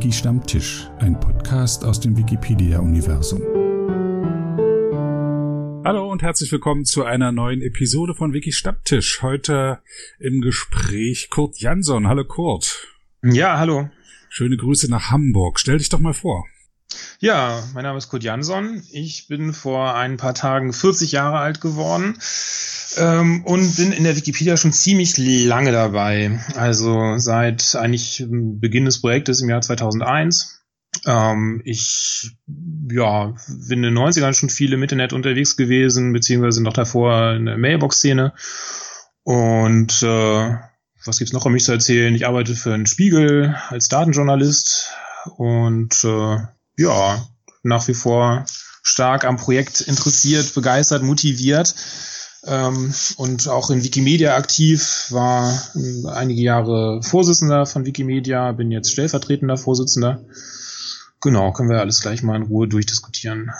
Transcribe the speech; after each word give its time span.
Wiki 0.00 0.12
Stammtisch, 0.12 0.88
ein 0.98 1.20
Podcast 1.20 1.84
aus 1.84 2.00
dem 2.00 2.16
Wikipedia-Universum. 2.16 3.42
Hallo 5.84 6.10
und 6.10 6.22
herzlich 6.22 6.50
willkommen 6.50 6.86
zu 6.86 7.04
einer 7.04 7.32
neuen 7.32 7.60
Episode 7.60 8.14
von 8.14 8.32
Wiki 8.32 8.50
Stammtisch. 8.50 9.20
Heute 9.20 9.82
im 10.18 10.40
Gespräch 10.40 11.28
Kurt 11.28 11.60
Jansson. 11.60 12.08
Hallo 12.08 12.24
Kurt. 12.24 12.88
Ja, 13.22 13.58
hallo. 13.58 13.90
Schöne 14.30 14.56
Grüße 14.56 14.90
nach 14.90 15.10
Hamburg. 15.10 15.60
Stell 15.60 15.76
dich 15.76 15.90
doch 15.90 16.00
mal 16.00 16.14
vor. 16.14 16.46
Ja, 17.20 17.62
mein 17.74 17.84
Name 17.84 17.98
ist 17.98 18.08
Kurt 18.08 18.24
Jansson. 18.24 18.82
Ich 18.92 19.28
bin 19.28 19.52
vor 19.52 19.94
ein 19.94 20.16
paar 20.16 20.34
Tagen 20.34 20.72
40 20.72 21.12
Jahre 21.12 21.38
alt 21.38 21.60
geworden 21.60 22.18
ähm, 22.96 23.44
und 23.44 23.76
bin 23.76 23.92
in 23.92 24.04
der 24.04 24.16
Wikipedia 24.16 24.56
schon 24.56 24.72
ziemlich 24.72 25.16
lange 25.18 25.72
dabei. 25.72 26.40
Also 26.56 27.18
seit 27.18 27.74
eigentlich 27.76 28.24
Beginn 28.28 28.86
des 28.86 29.00
Projektes 29.00 29.40
im 29.40 29.50
Jahr 29.50 29.60
2001. 29.60 30.62
Ähm, 31.06 31.62
ich 31.64 32.32
ja, 32.90 33.34
bin 33.48 33.84
in 33.84 33.94
den 33.94 33.98
90ern 33.98 34.34
schon 34.34 34.50
viel 34.50 34.72
im 34.72 34.82
Internet 34.82 35.12
unterwegs 35.12 35.56
gewesen, 35.56 36.12
beziehungsweise 36.12 36.62
noch 36.62 36.72
davor 36.72 37.34
in 37.34 37.46
der 37.46 37.58
Mailbox-Szene. 37.58 38.32
Und 39.22 40.02
äh, 40.02 40.56
was 41.04 41.18
gibt's 41.18 41.32
noch 41.32 41.46
um 41.46 41.52
mich 41.52 41.64
zu 41.64 41.72
erzählen? 41.72 42.14
Ich 42.14 42.26
arbeite 42.26 42.54
für 42.54 42.74
einen 42.74 42.86
Spiegel 42.86 43.56
als 43.68 43.88
Datenjournalist 43.88 44.90
und 45.36 46.04
äh, 46.04 46.38
ja, 46.80 47.28
nach 47.62 47.86
wie 47.88 47.94
vor 47.94 48.46
stark 48.82 49.24
am 49.24 49.36
Projekt 49.36 49.82
interessiert, 49.82 50.54
begeistert, 50.54 51.02
motiviert 51.02 51.74
ähm, 52.46 52.94
und 53.16 53.48
auch 53.48 53.70
in 53.70 53.84
Wikimedia 53.84 54.34
aktiv, 54.34 55.06
war 55.10 55.52
äh, 55.74 56.08
einige 56.08 56.40
Jahre 56.40 57.02
Vorsitzender 57.02 57.66
von 57.66 57.84
Wikimedia, 57.84 58.52
bin 58.52 58.70
jetzt 58.70 58.90
stellvertretender 58.90 59.58
Vorsitzender. 59.58 60.24
Genau, 61.20 61.52
können 61.52 61.68
wir 61.68 61.80
alles 61.80 62.00
gleich 62.00 62.22
mal 62.22 62.36
in 62.36 62.44
Ruhe 62.44 62.66
durchdiskutieren. 62.66 63.50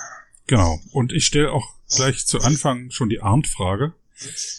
Genau, 0.47 0.81
und 0.93 1.12
ich 1.12 1.27
stelle 1.27 1.53
auch 1.53 1.67
gleich 1.95 2.27
zu 2.27 2.41
Anfang 2.41 2.91
schon 2.91 3.11
die 3.11 3.21
Arndt-Frage, 3.21 3.93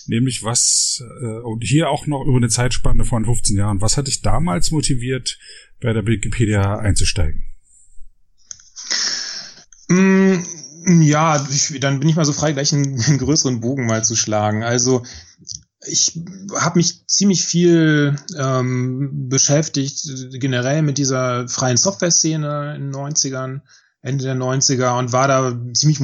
nämlich 0.05 0.43
was, 0.43 1.03
äh, 1.21 1.39
und 1.39 1.63
hier 1.63 1.89
auch 1.89 2.05
noch 2.05 2.23
über 2.23 2.37
eine 2.37 2.49
Zeitspanne 2.49 3.05
von 3.05 3.25
15 3.25 3.57
Jahren, 3.57 3.81
was 3.81 3.97
hat 3.97 4.05
dich 4.05 4.21
damals 4.21 4.69
motiviert, 4.69 5.39
bei 5.81 5.93
der 5.93 6.05
Wikipedia 6.05 6.77
einzusteigen? 6.77 7.50
Mm, 9.87 11.01
ja, 11.01 11.45
dann 11.79 11.99
bin 11.99 12.09
ich 12.09 12.15
mal 12.15 12.25
so 12.25 12.33
frei, 12.33 12.53
gleich 12.53 12.73
einen, 12.73 12.99
einen 13.05 13.17
größeren 13.17 13.61
Bogen 13.61 13.85
mal 13.85 14.03
zu 14.03 14.15
schlagen. 14.15 14.63
Also 14.63 15.03
ich 15.85 16.19
habe 16.55 16.79
mich 16.79 17.07
ziemlich 17.07 17.43
viel 17.43 18.15
ähm, 18.37 19.29
beschäftigt, 19.29 20.03
generell 20.33 20.83
mit 20.83 20.97
dieser 20.97 21.47
freien 21.47 21.77
Software-Szene 21.77 22.75
in 22.75 22.91
den 22.91 22.95
90ern, 22.95 23.61
Ende 24.03 24.23
der 24.23 24.35
90er 24.35 24.97
und 24.97 25.11
war 25.11 25.27
da 25.27 25.59
ziemlich 25.73 25.99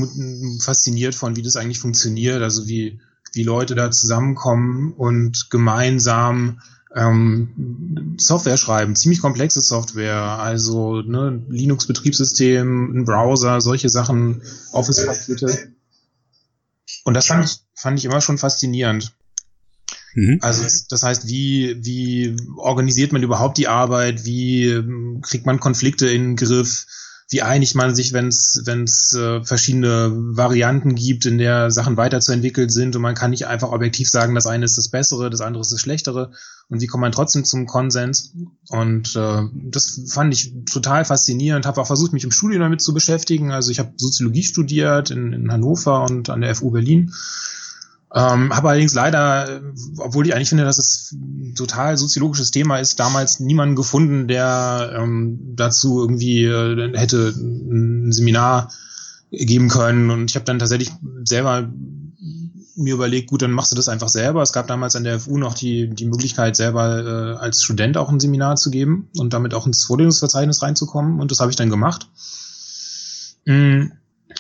fasziniert 0.61 1.15
von, 1.15 1.35
wie 1.35 1.41
das 1.41 1.55
eigentlich 1.55 1.80
funktioniert, 1.80 2.41
also 2.41 2.67
wie, 2.67 2.99
wie 3.33 3.43
Leute 3.43 3.75
da 3.75 3.91
zusammenkommen 3.91 4.93
und 4.93 5.49
gemeinsam 5.49 6.59
ähm, 6.97 8.15
Software 8.17 8.57
schreiben, 8.57 8.95
ziemlich 8.95 9.21
komplexe 9.21 9.61
Software, 9.61 10.15
also 10.15 11.01
ne, 11.01 11.43
Linux-Betriebssystem, 11.47 12.97
ein 12.97 13.05
Browser, 13.05 13.61
solche 13.61 13.89
Sachen, 13.89 14.41
Office-Pakete. 14.71 15.73
Und 17.03 17.13
das 17.13 17.27
fand 17.27 17.45
ich, 17.45 17.59
fand 17.75 17.99
ich 17.99 18.05
immer 18.05 18.19
schon 18.19 18.39
faszinierend. 18.39 19.13
Mhm. 20.15 20.39
Also 20.41 20.63
das 20.89 21.03
heißt, 21.03 21.27
wie, 21.27 21.77
wie 21.85 22.35
organisiert 22.57 23.13
man 23.13 23.21
überhaupt 23.21 23.59
die 23.59 23.67
Arbeit, 23.67 24.25
wie 24.25 24.67
ähm, 24.69 25.21
kriegt 25.21 25.45
man 25.45 25.59
Konflikte 25.59 26.07
in 26.07 26.23
den 26.23 26.35
Griff, 26.35 26.87
wie 27.29 27.41
einigt 27.41 27.75
man 27.75 27.93
sich, 27.93 28.13
wenn 28.13 28.29
es 28.29 29.13
äh, 29.13 29.43
verschiedene 29.43 30.11
Varianten 30.13 30.95
gibt, 30.95 31.25
in 31.25 31.37
der 31.37 31.69
Sachen 31.71 31.97
weiterzuentwickelt 31.97 32.71
sind 32.71 32.95
und 32.95 33.02
man 33.02 33.15
kann 33.15 33.31
nicht 33.31 33.47
einfach 33.47 33.71
objektiv 33.71 34.09
sagen, 34.09 34.33
das 34.33 34.47
eine 34.47 34.65
ist 34.65 34.77
das 34.77 34.89
Bessere, 34.89 35.30
das 35.30 35.41
andere 35.41 35.61
ist 35.61 35.73
das 35.73 35.81
Schlechtere 35.81 36.31
und 36.70 36.82
wie 36.82 36.88
kommt 36.88 37.02
man 37.02 37.11
trotzdem 37.11 37.45
zum 37.45 37.66
Konsens. 37.66 38.33
Und 38.70 39.16
äh, 39.16 39.44
das 39.54 40.02
fand 40.10 40.33
ich 40.33 40.54
total 40.70 41.05
faszinierend, 41.05 41.66
habe 41.66 41.80
auch 41.80 41.88
versucht, 41.88 42.14
mich 42.14 42.23
im 42.23 42.32
Studium 42.32 42.61
damit 42.61 42.82
zu 42.82 42.94
beschäftigen, 42.94 43.52
also 43.52 43.72
ich 43.72 43.80
habe 43.80 43.94
Soziologie 43.95 44.44
studiert 44.44 45.11
in, 45.11 45.33
in 45.33 45.52
Hannover 45.52 46.04
und 46.04 46.30
an 46.30 46.42
der 46.42 46.54
FU 46.55 46.72
Berlin. 46.72 47.14
Ähm, 48.14 48.55
habe 48.55 48.70
allerdings 48.70 48.94
leider, 48.94 49.61
obwohl 49.98 50.26
ich 50.26 50.33
eigentlich 50.33 50.50
finde, 50.50 50.64
dass 50.64 50.78
es 50.78 51.16
total 51.55 51.98
soziologisches 51.98 52.52
Thema 52.52 52.80
ist, 52.80 52.99
damals 52.99 53.39
niemanden 53.42 53.76
gefunden, 53.76 54.28
der 54.28 54.94
ähm, 54.98 55.39
dazu 55.55 56.02
irgendwie 56.02 56.45
äh, 56.45 56.98
hätte 56.98 57.34
ein 57.38 58.11
Seminar 58.14 58.72
geben 59.30 59.67
können. 59.67 60.10
Und 60.10 60.32
ich 60.32 60.36
habe 60.36 60.45
dann 60.45 60.60
tatsächlich 60.60 60.92
selber 61.26 61.70
mir 62.77 62.93
überlegt, 62.93 63.30
gut, 63.30 63.42
dann 63.42 63.52
machst 63.52 63.71
du 63.71 63.76
das 63.76 63.89
einfach 63.89 64.10
selber. 64.10 64.42
Es 64.42 64.54
gab 64.54 64.67
damals 64.67 64.95
an 64.95 65.04
der 65.04 65.20
FU 65.20 65.38
noch 65.38 65.54
die, 65.54 65.89
die 65.89 66.05
Möglichkeit, 66.05 66.55
selber 66.55 67.36
äh, 67.36 67.38
als 67.38 67.64
Student 67.64 67.98
auch 67.98 68.10
ein 68.10 68.20
Seminar 68.20 68.55
zu 68.55 68.70
geben 68.70 69.10
und 69.17 69.33
damit 69.33 69.54
auch 69.54 69.65
ins 69.65 69.83
Vorlesungsverzeichnis 69.83 70.61
reinzukommen. 70.61 71.20
Und 71.20 71.32
das 71.32 71.39
habe 71.39 71.49
ich 71.49 71.55
dann 71.58 71.70
gemacht. 71.70 72.08
Mhm 73.45 73.93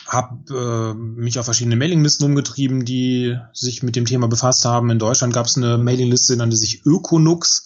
habe 0.07 0.37
äh, 0.53 0.93
mich 0.93 1.37
auf 1.37 1.45
verschiedene 1.45 1.75
Mailinglisten 1.75 2.25
umgetrieben, 2.25 2.85
die 2.85 3.37
sich 3.53 3.83
mit 3.83 3.95
dem 3.95 4.05
Thema 4.05 4.27
befasst 4.27 4.65
haben. 4.65 4.89
In 4.89 4.99
Deutschland 4.99 5.33
gab 5.33 5.45
es 5.45 5.57
eine 5.57 5.77
Mailingliste, 5.77 6.33
die 6.33 6.39
nannte 6.39 6.55
sich 6.55 6.85
Ökonux, 6.85 7.65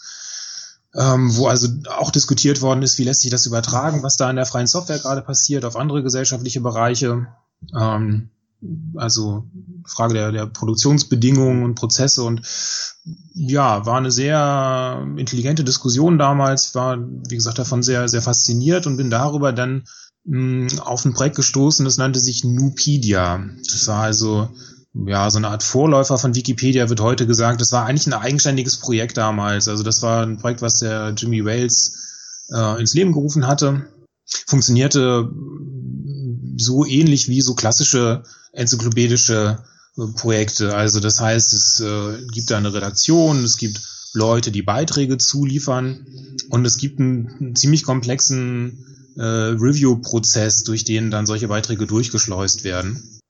ähm, 0.95 1.35
wo 1.35 1.47
also 1.47 1.67
auch 1.89 2.11
diskutiert 2.11 2.61
worden 2.61 2.81
ist, 2.81 2.97
wie 2.97 3.03
lässt 3.03 3.21
sich 3.21 3.31
das 3.31 3.45
übertragen, 3.45 4.03
was 4.03 4.17
da 4.17 4.29
in 4.29 4.35
der 4.35 4.45
freien 4.45 4.67
Software 4.67 4.99
gerade 4.99 5.21
passiert, 5.21 5.65
auf 5.65 5.75
andere 5.75 6.03
gesellschaftliche 6.03 6.61
Bereiche. 6.61 7.27
Ähm, 7.77 8.29
also 8.95 9.45
Frage 9.85 10.13
der, 10.13 10.31
der 10.31 10.45
Produktionsbedingungen 10.45 11.63
und 11.63 11.75
Prozesse 11.75 12.23
und 12.23 12.41
ja, 13.33 13.85
war 13.85 13.97
eine 13.97 14.11
sehr 14.11 15.05
intelligente 15.17 15.63
Diskussion 15.63 16.17
damals, 16.17 16.75
war, 16.75 16.97
wie 16.99 17.35
gesagt, 17.35 17.59
davon 17.59 17.81
sehr, 17.81 18.07
sehr 18.07 18.21
fasziniert 18.21 18.85
und 18.85 18.97
bin 18.97 19.09
darüber 19.09 19.53
dann 19.53 19.83
auf 20.79 21.03
ein 21.03 21.13
Projekt 21.13 21.35
gestoßen, 21.35 21.83
das 21.83 21.97
nannte 21.97 22.19
sich 22.19 22.43
Nupedia. 22.43 23.43
Das 23.71 23.87
war 23.87 24.03
also 24.03 24.49
ja 24.93 25.29
so 25.29 25.37
eine 25.37 25.47
Art 25.47 25.63
Vorläufer 25.63 26.17
von 26.17 26.35
Wikipedia, 26.35 26.89
wird 26.89 27.01
heute 27.01 27.25
gesagt. 27.25 27.59
Das 27.59 27.71
war 27.71 27.85
eigentlich 27.85 28.07
ein 28.07 28.13
eigenständiges 28.13 28.77
Projekt 28.77 29.17
damals. 29.17 29.67
Also 29.67 29.83
das 29.83 30.03
war 30.03 30.23
ein 30.23 30.37
Projekt, 30.37 30.61
was 30.61 30.79
der 30.79 31.13
Jimmy 31.17 31.43
Wales 31.43 32.47
äh, 32.53 32.79
ins 32.79 32.93
Leben 32.93 33.13
gerufen 33.13 33.47
hatte. 33.47 33.87
Funktionierte 34.45 35.31
so 36.57 36.85
ähnlich 36.85 37.27
wie 37.27 37.41
so 37.41 37.55
klassische 37.55 38.23
enzyklopädische 38.53 39.63
äh, 39.97 40.01
Projekte. 40.15 40.75
Also 40.75 40.99
das 40.99 41.19
heißt, 41.19 41.53
es 41.53 41.79
äh, 41.79 42.25
gibt 42.31 42.51
da 42.51 42.57
eine 42.57 42.73
Redaktion, 42.73 43.43
es 43.43 43.57
gibt 43.57 43.81
Leute, 44.13 44.51
die 44.51 44.61
Beiträge 44.61 45.17
zuliefern 45.17 46.05
und 46.49 46.65
es 46.65 46.77
gibt 46.77 46.99
einen, 46.99 47.55
ziemlich 47.55 47.83
komplexen 47.83 48.85
äh, 49.15 49.21
Review-Prozess, 49.23 50.63
durch 50.63 50.83
den 50.83 51.11
dann 51.11 51.25
solche 51.25 51.47
Beiträge 51.47 51.87
durchgeschleust 51.87 52.63
werden. 52.63 53.21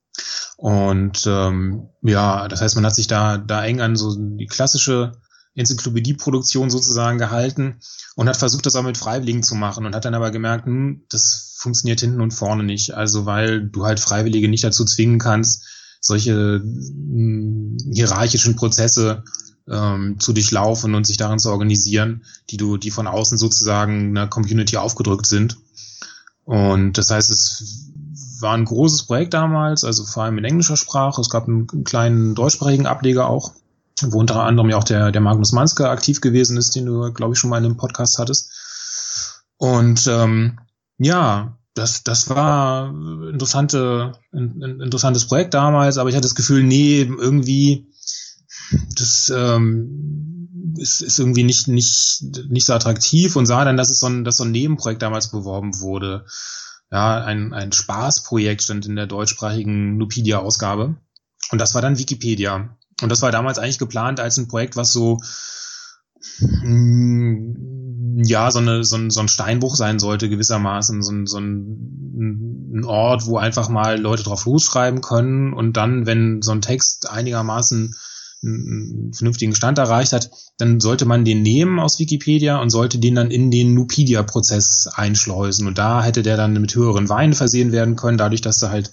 Und 0.57 1.23
ähm, 1.27 1.89
ja, 2.03 2.47
das 2.47 2.61
heißt, 2.61 2.75
man 2.75 2.85
hat 2.85 2.95
sich 2.95 3.07
da, 3.07 3.37
da 3.37 3.63
eng 3.65 3.81
an 3.81 3.95
so 3.95 4.15
die 4.15 4.45
klassische 4.45 5.13
Enzyklopädie-Produktion 5.55 6.69
sozusagen 6.69 7.17
gehalten 7.17 7.79
und 8.15 8.29
hat 8.29 8.37
versucht, 8.37 8.65
das 8.65 8.75
auch 8.75 8.83
mit 8.83 8.97
Freiwilligen 8.97 9.43
zu 9.43 9.55
machen 9.55 9.85
und 9.85 9.95
hat 9.95 10.05
dann 10.05 10.15
aber 10.15 10.31
gemerkt, 10.31 10.65
hm, 10.65 11.03
das 11.09 11.55
funktioniert 11.57 11.99
hinten 11.99 12.21
und 12.21 12.31
vorne 12.31 12.63
nicht. 12.63 12.93
Also 12.93 13.25
weil 13.25 13.61
du 13.61 13.85
halt 13.85 13.99
Freiwillige 13.99 14.47
nicht 14.47 14.63
dazu 14.63 14.85
zwingen 14.85 15.19
kannst, 15.19 15.63
solche 15.99 16.61
hm, 16.63 17.77
hierarchischen 17.93 18.55
Prozesse 18.55 19.23
ähm, 19.69 20.19
zu 20.19 20.33
durchlaufen 20.33 20.95
und 20.95 21.05
sich 21.05 21.17
daran 21.17 21.39
zu 21.39 21.49
organisieren, 21.49 22.23
die 22.49 22.57
du, 22.57 22.77
die 22.77 22.91
von 22.91 23.07
außen 23.07 23.37
sozusagen 23.37 24.09
einer 24.09 24.27
Community 24.27 24.77
aufgedrückt 24.77 25.25
sind. 25.25 25.57
Und 26.43 26.97
das 26.97 27.11
heißt, 27.11 27.29
es 27.29 27.91
war 28.39 28.55
ein 28.55 28.65
großes 28.65 29.03
Projekt 29.03 29.33
damals, 29.33 29.83
also 29.83 30.03
vor 30.03 30.23
allem 30.23 30.37
in 30.39 30.45
englischer 30.45 30.77
Sprache. 30.77 31.21
Es 31.21 31.29
gab 31.29 31.47
einen, 31.47 31.67
einen 31.71 31.83
kleinen 31.83 32.35
deutschsprachigen 32.35 32.87
Ableger 32.87 33.27
auch, 33.27 33.53
wo 34.09 34.19
unter 34.19 34.43
anderem 34.43 34.69
ja 34.69 34.77
auch 34.77 34.83
der, 34.83 35.11
der 35.11 35.21
Magnus 35.21 35.51
Manske 35.51 35.89
aktiv 35.89 36.21
gewesen 36.21 36.57
ist, 36.57 36.75
den 36.75 36.85
du, 36.85 37.11
glaube 37.13 37.33
ich, 37.33 37.39
schon 37.39 37.49
mal 37.49 37.57
in 37.57 37.65
einem 37.65 37.77
Podcast 37.77 38.17
hattest. 38.17 38.51
Und 39.57 40.07
ähm, 40.07 40.59
ja, 40.97 41.57
das, 41.73 42.03
das 42.03 42.29
war 42.29 42.89
interessante, 42.89 44.13
ein, 44.33 44.61
ein 44.61 44.81
interessantes 44.81 45.27
Projekt 45.27 45.53
damals, 45.53 45.97
aber 45.97 46.09
ich 46.09 46.15
hatte 46.15 46.27
das 46.27 46.35
Gefühl, 46.35 46.63
nee, 46.63 47.01
irgendwie, 47.01 47.87
das 48.95 49.31
ähm, 49.35 50.75
ist, 50.77 51.01
ist 51.01 51.19
irgendwie 51.19 51.43
nicht, 51.43 51.67
nicht, 51.67 52.23
nicht 52.49 52.65
so 52.65 52.73
attraktiv 52.73 53.35
und 53.35 53.45
sah 53.45 53.63
dann, 53.65 53.77
dass 53.77 53.89
es 53.89 53.99
so 53.99 54.07
ein, 54.07 54.23
dass 54.23 54.37
so 54.37 54.43
ein 54.43 54.51
Nebenprojekt 54.51 55.01
damals 55.01 55.31
beworben 55.31 55.79
wurde. 55.79 56.25
Ja, 56.91 57.23
ein, 57.23 57.53
ein 57.53 57.71
Spaßprojekt 57.71 58.63
stand 58.63 58.85
in 58.85 58.97
der 58.97 59.07
deutschsprachigen 59.07 59.97
Nupedia-Ausgabe. 59.97 60.97
Und 61.51 61.61
das 61.61 61.73
war 61.73 61.81
dann 61.81 61.97
Wikipedia. 61.97 62.77
Und 63.01 63.09
das 63.09 63.21
war 63.21 63.31
damals 63.31 63.59
eigentlich 63.59 63.79
geplant 63.79 64.19
als 64.19 64.37
ein 64.37 64.47
Projekt, 64.47 64.75
was 64.75 64.93
so 64.93 65.19
mh, 66.39 66.61
hm, 66.61 68.21
ja 68.23 68.51
so, 68.51 68.59
eine, 68.59 68.83
so, 68.83 68.97
ein, 68.97 69.09
so 69.09 69.19
ein 69.21 69.27
Steinbruch 69.27 69.75
sein 69.75 69.99
sollte 69.99 70.29
gewissermaßen, 70.29 71.01
so 71.01 71.11
ein, 71.11 71.25
so 71.25 71.39
ein, 71.39 72.83
Ort, 72.85 73.25
wo 73.25 73.37
einfach 73.37 73.69
mal 73.69 73.99
Leute 73.99 74.23
drauf 74.23 74.45
losschreiben 74.45 75.01
können 75.01 75.53
und 75.53 75.77
dann, 75.77 76.05
wenn 76.05 76.41
so 76.41 76.51
ein 76.51 76.61
Text 76.61 77.09
einigermaßen 77.09 77.95
einen 78.43 79.13
vernünftigen 79.13 79.53
Stand 79.53 79.77
erreicht 79.77 80.13
hat, 80.13 80.31
dann 80.57 80.79
sollte 80.79 81.05
man 81.05 81.25
den 81.25 81.43
nehmen 81.43 81.79
aus 81.79 81.99
Wikipedia 81.99 82.59
und 82.59 82.71
sollte 82.71 82.97
den 82.97 83.15
dann 83.15 83.29
in 83.29 83.51
den 83.51 83.75
Nupedia-Prozess 83.75 84.87
einschleusen. 84.87 85.67
Und 85.67 85.77
da 85.77 86.03
hätte 86.03 86.23
der 86.23 86.37
dann 86.37 86.53
mit 86.53 86.73
höheren 86.73 87.07
Weinen 87.07 87.33
versehen 87.33 87.71
werden 87.71 87.95
können, 87.95 88.17
dadurch, 88.17 88.41
dass 88.41 88.57
da 88.57 88.71
halt 88.71 88.91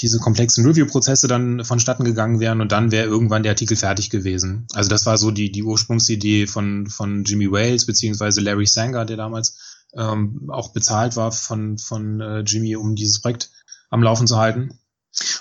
diese 0.00 0.18
komplexen 0.18 0.66
Review-Prozesse 0.66 1.28
dann 1.28 1.64
vonstatten 1.64 2.04
gegangen 2.04 2.40
wären 2.40 2.60
und 2.60 2.72
dann 2.72 2.90
wäre 2.90 3.06
irgendwann 3.06 3.42
der 3.42 3.52
Artikel 3.52 3.76
fertig 3.76 4.10
gewesen. 4.10 4.66
Also 4.72 4.88
das 4.88 5.06
war 5.06 5.18
so 5.18 5.30
die, 5.30 5.52
die 5.52 5.62
Ursprungsidee 5.62 6.46
von, 6.46 6.86
von 6.86 7.24
Jimmy 7.24 7.50
Wales 7.50 7.86
beziehungsweise 7.86 8.40
Larry 8.40 8.66
Sanger, 8.66 9.04
der 9.04 9.16
damals 9.16 9.58
ähm, 9.94 10.48
auch 10.50 10.72
bezahlt 10.72 11.16
war 11.16 11.32
von, 11.32 11.76
von 11.78 12.20
äh, 12.20 12.40
Jimmy, 12.40 12.76
um 12.76 12.94
dieses 12.94 13.20
Projekt 13.20 13.50
am 13.90 14.02
Laufen 14.02 14.26
zu 14.26 14.38
halten. 14.38 14.78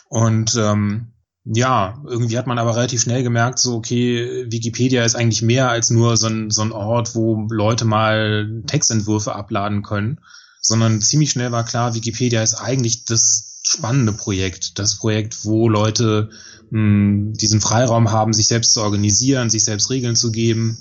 Und 0.09 0.55
ähm, 0.55 1.13
ja, 1.45 2.01
irgendwie 2.05 2.37
hat 2.37 2.47
man 2.47 2.59
aber 2.59 2.75
relativ 2.75 3.01
schnell 3.01 3.23
gemerkt, 3.23 3.59
so, 3.59 3.75
okay, 3.75 4.45
Wikipedia 4.51 5.03
ist 5.03 5.15
eigentlich 5.15 5.41
mehr 5.41 5.69
als 5.69 5.89
nur 5.89 6.17
so 6.17 6.27
ein, 6.27 6.49
so 6.49 6.61
ein 6.61 6.71
Ort, 6.71 7.15
wo 7.15 7.47
Leute 7.49 7.85
mal 7.85 8.63
Textentwürfe 8.67 9.33
abladen 9.35 9.83
können, 9.83 10.19
sondern 10.61 11.01
ziemlich 11.01 11.31
schnell 11.31 11.51
war 11.51 11.63
klar, 11.63 11.95
Wikipedia 11.95 12.43
ist 12.43 12.55
eigentlich 12.55 13.05
das 13.05 13.48
spannende 13.63 14.13
Projekt. 14.13 14.79
Das 14.79 14.97
Projekt, 14.97 15.45
wo 15.45 15.69
Leute 15.69 16.29
mh, 16.69 16.79
hm, 16.79 17.33
diesen 17.33 17.61
Freiraum 17.61 18.11
haben, 18.11 18.33
sich 18.33 18.47
selbst 18.47 18.73
zu 18.73 18.81
organisieren, 18.81 19.49
sich 19.49 19.63
selbst 19.63 19.89
Regeln 19.89 20.15
zu 20.15 20.31
geben, 20.31 20.77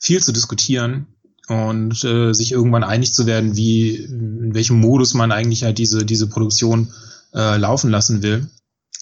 viel 0.00 0.22
zu 0.22 0.32
diskutieren 0.32 1.06
und 1.48 2.04
äh, 2.04 2.32
sich 2.32 2.52
irgendwann 2.52 2.84
einig 2.84 3.12
zu 3.12 3.26
werden, 3.26 3.56
wie 3.56 3.96
in 3.96 4.54
welchem 4.54 4.80
Modus 4.80 5.14
man 5.14 5.32
eigentlich 5.32 5.64
halt 5.64 5.78
diese 5.78 6.04
diese 6.04 6.28
Produktion 6.28 6.92
äh, 7.34 7.56
laufen 7.56 7.90
lassen 7.90 8.22
will. 8.22 8.48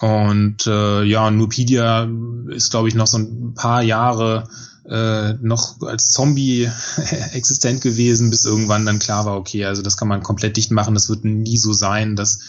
Und 0.01 0.67
äh, 0.67 1.03
ja, 1.03 1.31
Nupedia 1.31 2.09
ist, 2.51 2.71
glaube 2.71 2.89
ich, 2.89 2.95
noch 2.95 3.09
so 3.09 3.19
ein 3.19 3.55
paar 3.55 3.83
Jahre 3.83 4.49
äh, 4.89 5.35
noch 5.35 5.81
als 5.83 6.11
Zombie 6.11 6.71
existent 7.33 7.81
gewesen, 7.81 8.31
bis 8.31 8.45
irgendwann 8.45 8.87
dann 8.87 9.01
klar 9.01 9.27
war, 9.27 9.37
okay, 9.37 9.65
also 9.65 9.83
das 9.83 9.97
kann 9.97 10.09
man 10.09 10.23
komplett 10.23 10.57
dicht 10.57 10.71
machen, 10.71 10.95
das 10.95 11.09
wird 11.09 11.25
nie 11.25 11.59
so 11.59 11.73
sein, 11.73 12.17
dass 12.17 12.41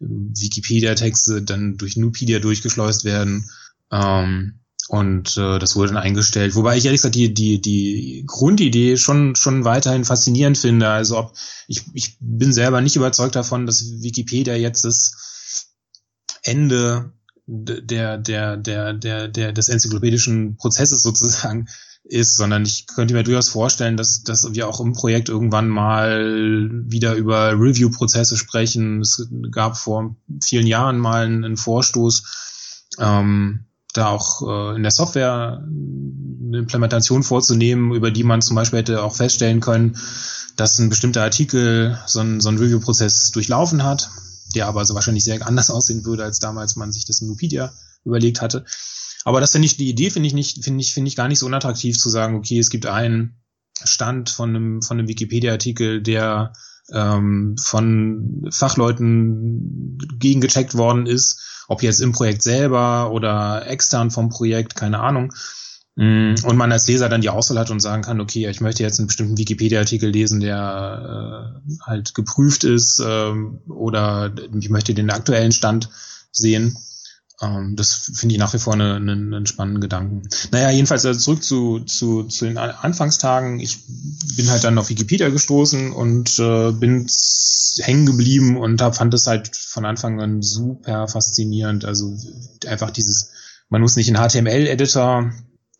Wikipedia-Texte 0.00 1.42
dann 1.42 1.76
durch 1.76 1.96
Nupedia 1.96 2.38
durchgeschleust 2.38 3.04
werden. 3.04 3.50
Ähm, 3.92 4.60
und 4.88 5.36
äh, 5.36 5.58
das 5.60 5.76
wurde 5.76 5.92
dann 5.92 6.02
eingestellt. 6.02 6.56
Wobei 6.56 6.76
ich 6.76 6.84
ehrlich 6.84 7.00
gesagt 7.00 7.14
die, 7.14 7.32
die, 7.32 7.60
die 7.60 8.24
Grundidee 8.26 8.96
schon, 8.96 9.36
schon 9.36 9.64
weiterhin 9.64 10.04
faszinierend 10.04 10.58
finde. 10.58 10.88
Also 10.88 11.18
ob, 11.18 11.36
ich, 11.68 11.84
ich 11.94 12.16
bin 12.18 12.52
selber 12.52 12.80
nicht 12.80 12.96
überzeugt 12.96 13.36
davon, 13.36 13.66
dass 13.66 14.02
Wikipedia 14.02 14.56
jetzt 14.56 14.84
das 14.84 15.76
Ende 16.42 17.12
der, 17.46 18.18
der, 18.18 18.56
der, 18.56 18.94
der, 18.94 19.28
der, 19.28 19.52
des 19.52 19.68
enzyklopädischen 19.68 20.56
Prozesses 20.56 21.02
sozusagen 21.02 21.68
ist, 22.04 22.36
sondern 22.36 22.64
ich 22.64 22.86
könnte 22.86 23.14
mir 23.14 23.22
durchaus 23.22 23.48
vorstellen, 23.48 23.96
dass, 23.96 24.22
dass 24.22 24.52
wir 24.52 24.68
auch 24.68 24.80
im 24.80 24.92
Projekt 24.92 25.28
irgendwann 25.28 25.68
mal 25.68 26.70
wieder 26.86 27.14
über 27.14 27.52
Review-Prozesse 27.52 28.36
sprechen. 28.36 29.00
Es 29.00 29.28
gab 29.50 29.76
vor 29.76 30.16
vielen 30.42 30.66
Jahren 30.66 30.98
mal 30.98 31.24
einen, 31.24 31.44
einen 31.44 31.56
Vorstoß, 31.56 32.86
ähm, 32.98 33.66
da 33.92 34.08
auch 34.08 34.42
äh, 34.42 34.76
in 34.76 34.82
der 34.82 34.92
Software 34.92 35.62
eine 35.64 36.58
Implementation 36.58 37.22
vorzunehmen, 37.22 37.92
über 37.94 38.10
die 38.10 38.24
man 38.24 38.42
zum 38.42 38.56
Beispiel 38.56 38.80
hätte 38.80 39.02
auch 39.02 39.14
feststellen 39.14 39.60
können, 39.60 39.96
dass 40.56 40.78
ein 40.78 40.88
bestimmter 40.88 41.22
Artikel 41.22 41.98
so 42.06 42.20
ein, 42.20 42.40
so 42.40 42.48
ein 42.48 42.58
Review-Prozess 42.58 43.30
durchlaufen 43.30 43.84
hat, 43.84 44.10
der 44.54 44.66
aber 44.66 44.84
so 44.84 44.94
wahrscheinlich 44.94 45.24
sehr 45.24 45.46
anders 45.46 45.70
aussehen 45.70 46.04
würde, 46.04 46.24
als 46.24 46.38
damals 46.38 46.76
man 46.76 46.92
sich 46.92 47.04
das 47.04 47.20
in 47.20 47.28
Nupedia 47.28 47.72
überlegt 48.04 48.40
hatte. 48.40 48.64
Aber 49.24 49.40
das 49.40 49.52
finde 49.52 49.66
ich, 49.66 49.76
die 49.76 49.88
Idee 49.88 50.10
finde 50.10 50.26
ich 50.26 50.34
nicht, 50.34 50.64
finde 50.64 50.80
ich, 50.80 50.94
finde 50.94 51.08
ich 51.08 51.16
gar 51.16 51.28
nicht 51.28 51.38
so 51.38 51.46
unattraktiv 51.46 51.98
zu 51.98 52.08
sagen, 52.08 52.36
okay, 52.36 52.58
es 52.58 52.70
gibt 52.70 52.86
einen 52.86 53.42
Stand 53.82 54.30
von 54.30 54.50
einem, 54.50 54.82
von 54.82 54.98
einem 54.98 55.08
Wikipedia-Artikel, 55.08 56.02
der 56.02 56.52
ähm, 56.92 57.56
von 57.58 58.48
Fachleuten 58.50 59.98
gegengecheckt 60.18 60.76
worden 60.76 61.06
ist, 61.06 61.64
ob 61.68 61.82
jetzt 61.82 62.00
im 62.00 62.12
Projekt 62.12 62.42
selber 62.42 63.12
oder 63.12 63.66
extern 63.66 64.10
vom 64.10 64.28
Projekt, 64.28 64.74
keine 64.74 65.00
Ahnung. 65.00 65.32
Mm, 65.96 66.34
und 66.44 66.56
man 66.56 66.72
als 66.72 66.88
Leser 66.88 67.08
dann 67.08 67.20
die 67.20 67.30
Auswahl 67.30 67.58
hat 67.58 67.70
und 67.70 67.80
sagen 67.80 68.02
kann, 68.02 68.20
okay, 68.20 68.48
ich 68.48 68.60
möchte 68.60 68.82
jetzt 68.82 68.98
einen 68.98 69.08
bestimmten 69.08 69.38
Wikipedia-Artikel 69.38 70.10
lesen, 70.10 70.40
der 70.40 71.54
äh, 71.68 71.72
halt 71.84 72.14
geprüft 72.14 72.64
ist, 72.64 73.00
äh, 73.00 73.32
oder 73.68 74.32
ich 74.58 74.70
möchte 74.70 74.94
den 74.94 75.10
aktuellen 75.10 75.52
Stand 75.52 75.90
sehen. 76.32 76.76
Ähm, 77.40 77.74
das 77.76 78.10
finde 78.14 78.34
ich 78.34 78.38
nach 78.38 78.52
wie 78.52 78.58
vor 78.58 78.74
eine, 78.74 78.96
eine, 78.96 79.12
einen 79.12 79.46
spannenden 79.46 79.80
Gedanken. 79.80 80.28
Naja, 80.50 80.70
jedenfalls 80.70 81.06
also 81.06 81.18
zurück 81.18 81.42
zu, 81.42 81.80
zu, 81.80 82.24
zu 82.24 82.44
den 82.44 82.58
Anfangstagen. 82.58 83.60
Ich 83.60 83.78
bin 84.36 84.50
halt 84.50 84.64
dann 84.64 84.78
auf 84.78 84.90
Wikipedia 84.90 85.28
gestoßen 85.28 85.92
und 85.92 86.38
äh, 86.38 86.72
bin 86.72 87.06
hängen 87.78 88.06
geblieben 88.06 88.56
und 88.56 88.82
hab, 88.82 88.96
fand 88.96 89.14
es 89.14 89.26
halt 89.26 89.56
von 89.56 89.86
Anfang 89.86 90.20
an 90.20 90.42
super 90.42 91.08
faszinierend. 91.08 91.84
Also 91.84 92.16
einfach 92.66 92.90
dieses, 92.90 93.30
man 93.68 93.80
muss 93.80 93.96
nicht 93.96 94.14
einen 94.14 94.28
HTML-Editor 94.28 95.32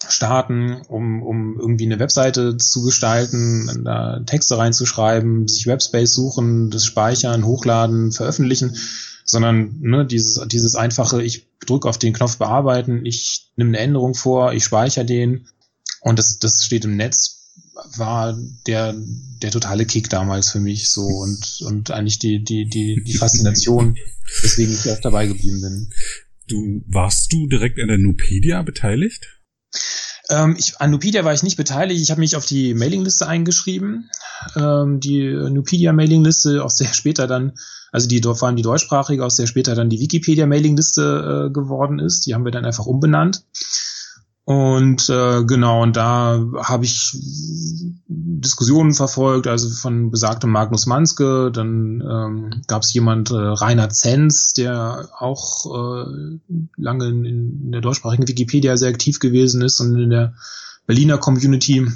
starten, 0.09 0.81
um, 0.89 1.23
um 1.23 1.61
irgendwie 1.61 1.85
eine 1.85 1.99
Webseite 1.99 2.57
zu 2.57 2.83
gestalten, 2.85 3.83
da 3.85 4.21
Texte 4.21 4.57
reinzuschreiben, 4.57 5.47
sich 5.47 5.67
Webspace 5.67 6.15
suchen, 6.15 6.71
das 6.71 6.87
speichern, 6.87 7.45
hochladen, 7.45 8.13
veröffentlichen, 8.13 8.77
sondern 9.25 9.81
ne, 9.81 10.07
dieses, 10.07 10.41
dieses 10.49 10.75
einfache, 10.75 11.23
ich 11.23 11.47
drücke 11.67 11.89
auf 11.89 11.99
den 11.99 12.13
Knopf 12.13 12.39
bearbeiten, 12.39 13.05
ich 13.05 13.51
nehme 13.57 13.71
eine 13.71 13.79
Änderung 13.79 14.15
vor, 14.15 14.53
ich 14.53 14.65
speichere 14.65 15.05
den 15.05 15.47
und 16.01 16.19
das, 16.19 16.39
das 16.39 16.65
steht 16.65 16.85
im 16.85 16.97
Netz, 16.97 17.53
war 17.97 18.39
der, 18.67 18.95
der 19.43 19.51
totale 19.51 19.87
Kick 19.87 20.11
damals 20.11 20.51
für 20.51 20.61
mich 20.61 20.91
so 20.91 21.03
und, 21.03 21.63
und 21.63 21.91
eigentlich 21.91 22.19
die, 22.19 22.43
die, 22.43 22.69
die, 22.69 23.03
die 23.05 23.15
Faszination, 23.15 23.97
weswegen 24.43 24.75
ich 24.75 24.87
erst 24.87 25.05
dabei 25.05 25.27
geblieben 25.27 25.61
bin. 25.61 25.91
Du, 26.47 26.83
warst 26.87 27.33
du 27.33 27.47
direkt 27.47 27.79
an 27.79 27.89
der 27.89 27.99
Nupedia 27.99 28.63
beteiligt? 28.63 29.41
Ähm, 30.31 30.57
ich, 30.59 30.81
an 30.81 30.91
Nupedia 30.91 31.25
war 31.25 31.35
ich 31.35 31.43
nicht 31.43 31.57
beteiligt. 31.57 32.01
Ich 32.01 32.11
habe 32.11 32.21
mich 32.21 32.37
auf 32.37 32.47
die 32.47 32.75
Mailingliste 32.75 33.27
eingeschrieben. 33.27 34.11
Ähm, 34.57 35.01
die 35.01 35.33
Nupedia-Mailingliste, 35.33 36.65
aus 36.65 36.77
der 36.77 36.93
später 36.93 37.27
dann 37.27 37.53
also 37.93 38.09
die 38.09 38.23
vor 38.23 38.47
allem 38.47 38.57
die 38.57 38.63
deutschsprachige, 38.63 39.25
aus 39.25 39.37
der 39.37 39.47
später 39.47 39.75
dann 39.75 39.91
die 39.91 40.01
Wikipedia-Mailingliste 40.01 41.49
äh, 41.49 41.53
geworden 41.53 41.99
ist. 41.99 42.27
Die 42.27 42.35
haben 42.35 42.45
wir 42.45 42.53
dann 42.53 42.65
einfach 42.65 42.87
umbenannt. 42.87 43.43
Und 44.45 45.09
äh, 45.09 45.45
genau, 45.45 45.83
und 45.83 45.97
da 45.97 46.45
habe 46.57 46.85
ich 46.85 47.17
Diskussionen 48.09 48.95
verfolgt, 48.95 49.47
also 49.47 49.71
von 49.71 50.11
besagtem 50.11 50.51
Magnus 50.51 50.87
Manske, 50.87 51.53
dann 51.53 52.01
ähm, 52.01 52.63
gab 52.67 52.83
es 52.83 52.93
jemand, 52.93 53.31
äh, 53.31 53.35
Rainer 53.35 53.91
Zenz, 53.91 54.53
der 54.53 55.09
auch 55.19 55.67
äh, 55.67 56.39
lange 56.77 57.07
in, 57.09 57.25
in 57.25 57.73
der 57.73 57.81
deutschsprachigen 57.81 58.27
Wikipedia 58.27 58.77
sehr 58.77 58.89
aktiv 58.89 59.21
gewesen 59.21 59.63
ist 59.63 59.79
und 59.81 59.97
in 60.01 60.11
der 60.11 60.35
Berliner 60.87 61.19
Community. 61.19 61.87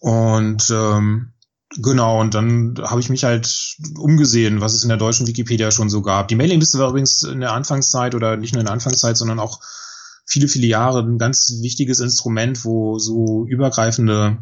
Und 0.00 0.70
ähm, 0.70 1.34
Genau, 1.76 2.20
und 2.20 2.34
dann 2.34 2.76
habe 2.82 3.00
ich 3.00 3.10
mich 3.10 3.24
halt 3.24 3.76
umgesehen, 3.96 4.60
was 4.60 4.74
es 4.74 4.84
in 4.84 4.88
der 4.88 4.98
deutschen 4.98 5.26
Wikipedia 5.26 5.70
schon 5.70 5.90
so 5.90 6.02
gab. 6.02 6.28
Die 6.28 6.36
Mailingliste 6.36 6.78
war 6.78 6.90
übrigens 6.90 7.24
in 7.24 7.40
der 7.40 7.52
Anfangszeit 7.52 8.14
oder 8.14 8.36
nicht 8.36 8.52
nur 8.54 8.60
in 8.60 8.66
der 8.66 8.74
Anfangszeit, 8.74 9.16
sondern 9.16 9.40
auch 9.40 9.60
viele, 10.24 10.48
viele 10.48 10.66
Jahre 10.66 11.00
ein 11.00 11.18
ganz 11.18 11.58
wichtiges 11.60 12.00
Instrument, 12.00 12.64
wo 12.64 12.98
so 12.98 13.46
übergreifende 13.46 14.38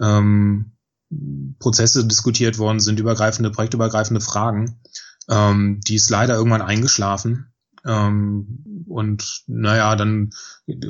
ähm, 0.00 0.72
Prozesse 1.58 2.06
diskutiert 2.06 2.58
worden 2.58 2.80
sind, 2.80 3.00
übergreifende, 3.00 3.50
projektübergreifende 3.50 4.20
Fragen. 4.20 4.80
Ähm, 5.28 5.80
die 5.86 5.96
ist 5.96 6.10
leider 6.10 6.34
irgendwann 6.34 6.62
eingeschlafen. 6.62 7.52
Ähm, 7.86 8.84
und 8.88 9.42
naja, 9.46 9.96
dann 9.96 10.30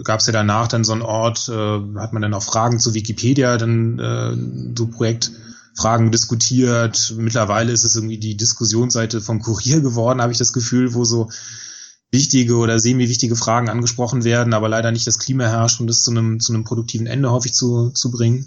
gab 0.04 0.20
es 0.20 0.26
ja 0.26 0.32
danach 0.32 0.68
dann 0.68 0.84
so 0.84 0.92
einen 0.92 1.02
Ort, 1.02 1.48
äh, 1.48 1.80
hat 1.98 2.12
man 2.12 2.22
dann 2.22 2.34
auch 2.34 2.42
Fragen 2.42 2.78
zu 2.78 2.94
Wikipedia, 2.94 3.56
dann 3.56 3.98
äh, 3.98 4.76
so 4.76 4.86
Projekt 4.86 5.32
Fragen 5.76 6.12
diskutiert. 6.12 7.14
Mittlerweile 7.16 7.72
ist 7.72 7.84
es 7.84 7.96
irgendwie 7.96 8.18
die 8.18 8.36
Diskussionsseite 8.36 9.20
vom 9.20 9.40
Kurier 9.40 9.80
geworden, 9.80 10.22
habe 10.22 10.32
ich 10.32 10.38
das 10.38 10.52
Gefühl, 10.52 10.94
wo 10.94 11.04
so 11.04 11.30
wichtige 12.14 12.56
oder 12.56 12.78
semi-wichtige 12.78 13.36
Fragen 13.36 13.68
angesprochen 13.68 14.24
werden, 14.24 14.54
aber 14.54 14.68
leider 14.68 14.92
nicht 14.92 15.06
das 15.06 15.18
Klima 15.18 15.44
herrscht, 15.44 15.80
um 15.80 15.86
das 15.86 16.02
zu 16.02 16.12
einem, 16.12 16.40
zu 16.40 16.54
einem 16.54 16.64
produktiven 16.64 17.06
Ende 17.06 17.30
hoffe 17.30 17.48
ich 17.48 17.54
zu, 17.54 17.90
zu 17.90 18.10
bringen. 18.10 18.46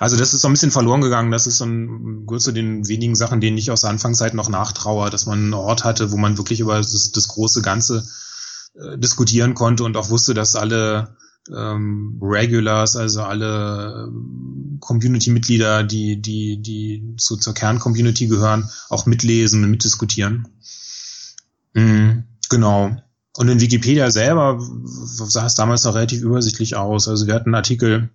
Also 0.00 0.16
das 0.16 0.34
ist 0.34 0.40
so 0.40 0.48
ein 0.48 0.52
bisschen 0.52 0.70
verloren 0.70 1.02
gegangen. 1.02 1.30
Das 1.30 1.46
ist 1.46 1.58
so 1.58 1.66
ein, 1.66 2.26
gehört 2.26 2.42
zu 2.42 2.52
den 2.52 2.88
wenigen 2.88 3.14
Sachen, 3.14 3.40
denen 3.40 3.58
ich 3.58 3.70
aus 3.70 3.82
der 3.82 3.90
Anfangszeit 3.90 4.34
noch 4.34 4.48
nachtraue, 4.48 5.10
dass 5.10 5.26
man 5.26 5.38
einen 5.38 5.54
Ort 5.54 5.84
hatte, 5.84 6.10
wo 6.12 6.16
man 6.16 6.38
wirklich 6.38 6.60
über 6.60 6.76
das, 6.76 7.12
das 7.12 7.28
große 7.28 7.62
Ganze 7.62 8.06
äh, 8.74 8.98
diskutieren 8.98 9.54
konnte 9.54 9.84
und 9.84 9.96
auch 9.96 10.10
wusste, 10.10 10.34
dass 10.34 10.56
alle 10.56 11.16
ähm, 11.54 12.18
Regulars, 12.20 12.96
also 12.96 13.22
alle 13.22 14.10
Community-Mitglieder, 14.80 15.84
die, 15.84 16.20
die, 16.20 16.60
die 16.60 17.14
so 17.18 17.36
zur 17.36 17.54
Kern-Community 17.54 18.26
gehören, 18.26 18.68
auch 18.88 19.06
mitlesen 19.06 19.64
und 19.64 19.70
mitdiskutieren. 19.70 20.48
Mhm, 21.74 22.24
genau. 22.48 22.96
Und 23.36 23.48
in 23.48 23.60
Wikipedia 23.60 24.10
selber 24.10 24.58
sah 24.84 25.46
es 25.46 25.54
damals 25.54 25.84
noch 25.84 25.94
relativ 25.94 26.22
übersichtlich 26.22 26.76
aus. 26.76 27.06
Also 27.06 27.26
wir 27.26 27.34
hatten 27.34 27.54
Artikel, 27.54 28.08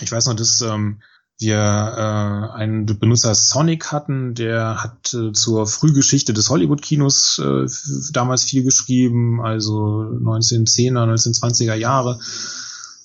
ich 0.00 0.10
weiß 0.10 0.26
noch, 0.26 0.34
dass 0.34 0.60
ähm, 0.62 1.00
wir 1.38 1.56
äh, 1.56 2.56
einen 2.56 2.86
Benutzer 2.86 3.34
Sonic 3.34 3.92
hatten, 3.92 4.34
der 4.34 4.82
hat 4.82 5.14
äh, 5.14 5.32
zur 5.32 5.66
Frühgeschichte 5.66 6.32
des 6.32 6.48
Hollywood-Kinos 6.48 7.38
äh, 7.38 7.66
damals 8.12 8.44
viel 8.44 8.62
geschrieben, 8.62 9.40
also 9.40 9.74
1910er, 10.22 11.04
1920er 11.12 11.74
Jahre. 11.74 12.20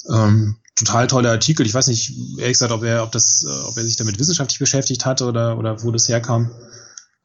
Ähm, 0.09 0.57
total 0.75 1.07
tolle 1.07 1.29
Artikel. 1.31 1.65
Ich 1.65 1.73
weiß 1.73 1.87
nicht, 1.87 2.13
ehrlich 2.37 2.53
gesagt, 2.53 2.71
ob 2.71 2.83
er, 2.83 3.03
ob 3.03 3.11
das, 3.11 3.43
äh, 3.47 3.61
ob 3.65 3.77
er 3.77 3.83
sich 3.83 3.95
damit 3.95 4.19
wissenschaftlich 4.19 4.59
beschäftigt 4.59 5.05
hatte 5.05 5.25
oder, 5.25 5.57
oder 5.57 5.83
wo 5.83 5.91
das 5.91 6.07
herkam. 6.07 6.51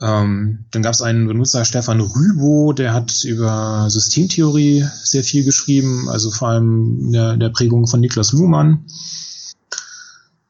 Ähm, 0.01 0.65
dann 0.71 0.83
gab 0.83 0.93
es 0.93 1.03
einen 1.03 1.27
Benutzer, 1.27 1.65
Stefan 1.65 2.01
Rübo, 2.01 2.73
der 2.73 2.93
hat 2.93 3.25
über 3.25 3.89
Systemtheorie 3.89 4.87
sehr 5.03 5.23
viel 5.25 5.45
geschrieben, 5.45 6.09
also 6.09 6.31
vor 6.31 6.49
allem 6.49 7.13
der, 7.13 7.37
der 7.37 7.51
Prägung 7.51 7.87
von 7.87 8.01
Niklas 8.01 8.33
Luhmann. 8.33 8.87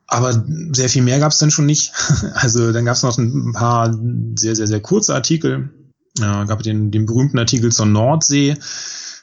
Aber 0.06 0.44
sehr 0.72 0.88
viel 0.88 1.02
mehr 1.02 1.18
gab 1.18 1.32
es 1.32 1.38
dann 1.38 1.50
schon 1.50 1.66
nicht. 1.66 1.92
Also 2.34 2.72
dann 2.72 2.84
gab 2.84 2.96
es 2.96 3.02
noch 3.02 3.18
ein 3.18 3.52
paar 3.52 3.92
sehr, 4.36 4.56
sehr, 4.56 4.66
sehr 4.66 4.80
kurze 4.80 5.14
Artikel. 5.14 5.70
Ja, 6.18 6.44
gab 6.44 6.62
den, 6.62 6.90
den 6.90 7.06
berühmten 7.06 7.38
Artikel 7.38 7.72
zur 7.72 7.86
Nordsee, 7.86 8.56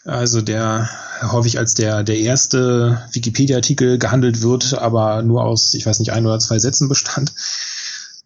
also 0.04 0.42
der 0.42 0.90
häufig 1.22 1.58
als 1.58 1.74
der, 1.74 2.04
der 2.04 2.18
erste 2.18 3.02
Wikipedia-Artikel 3.14 3.98
gehandelt 3.98 4.42
wird, 4.42 4.74
aber 4.74 5.22
nur 5.22 5.44
aus, 5.44 5.74
ich 5.74 5.86
weiß 5.86 6.00
nicht, 6.00 6.12
ein 6.12 6.26
oder 6.26 6.40
zwei 6.40 6.60
Sätzen 6.60 6.90
bestand. 6.90 7.34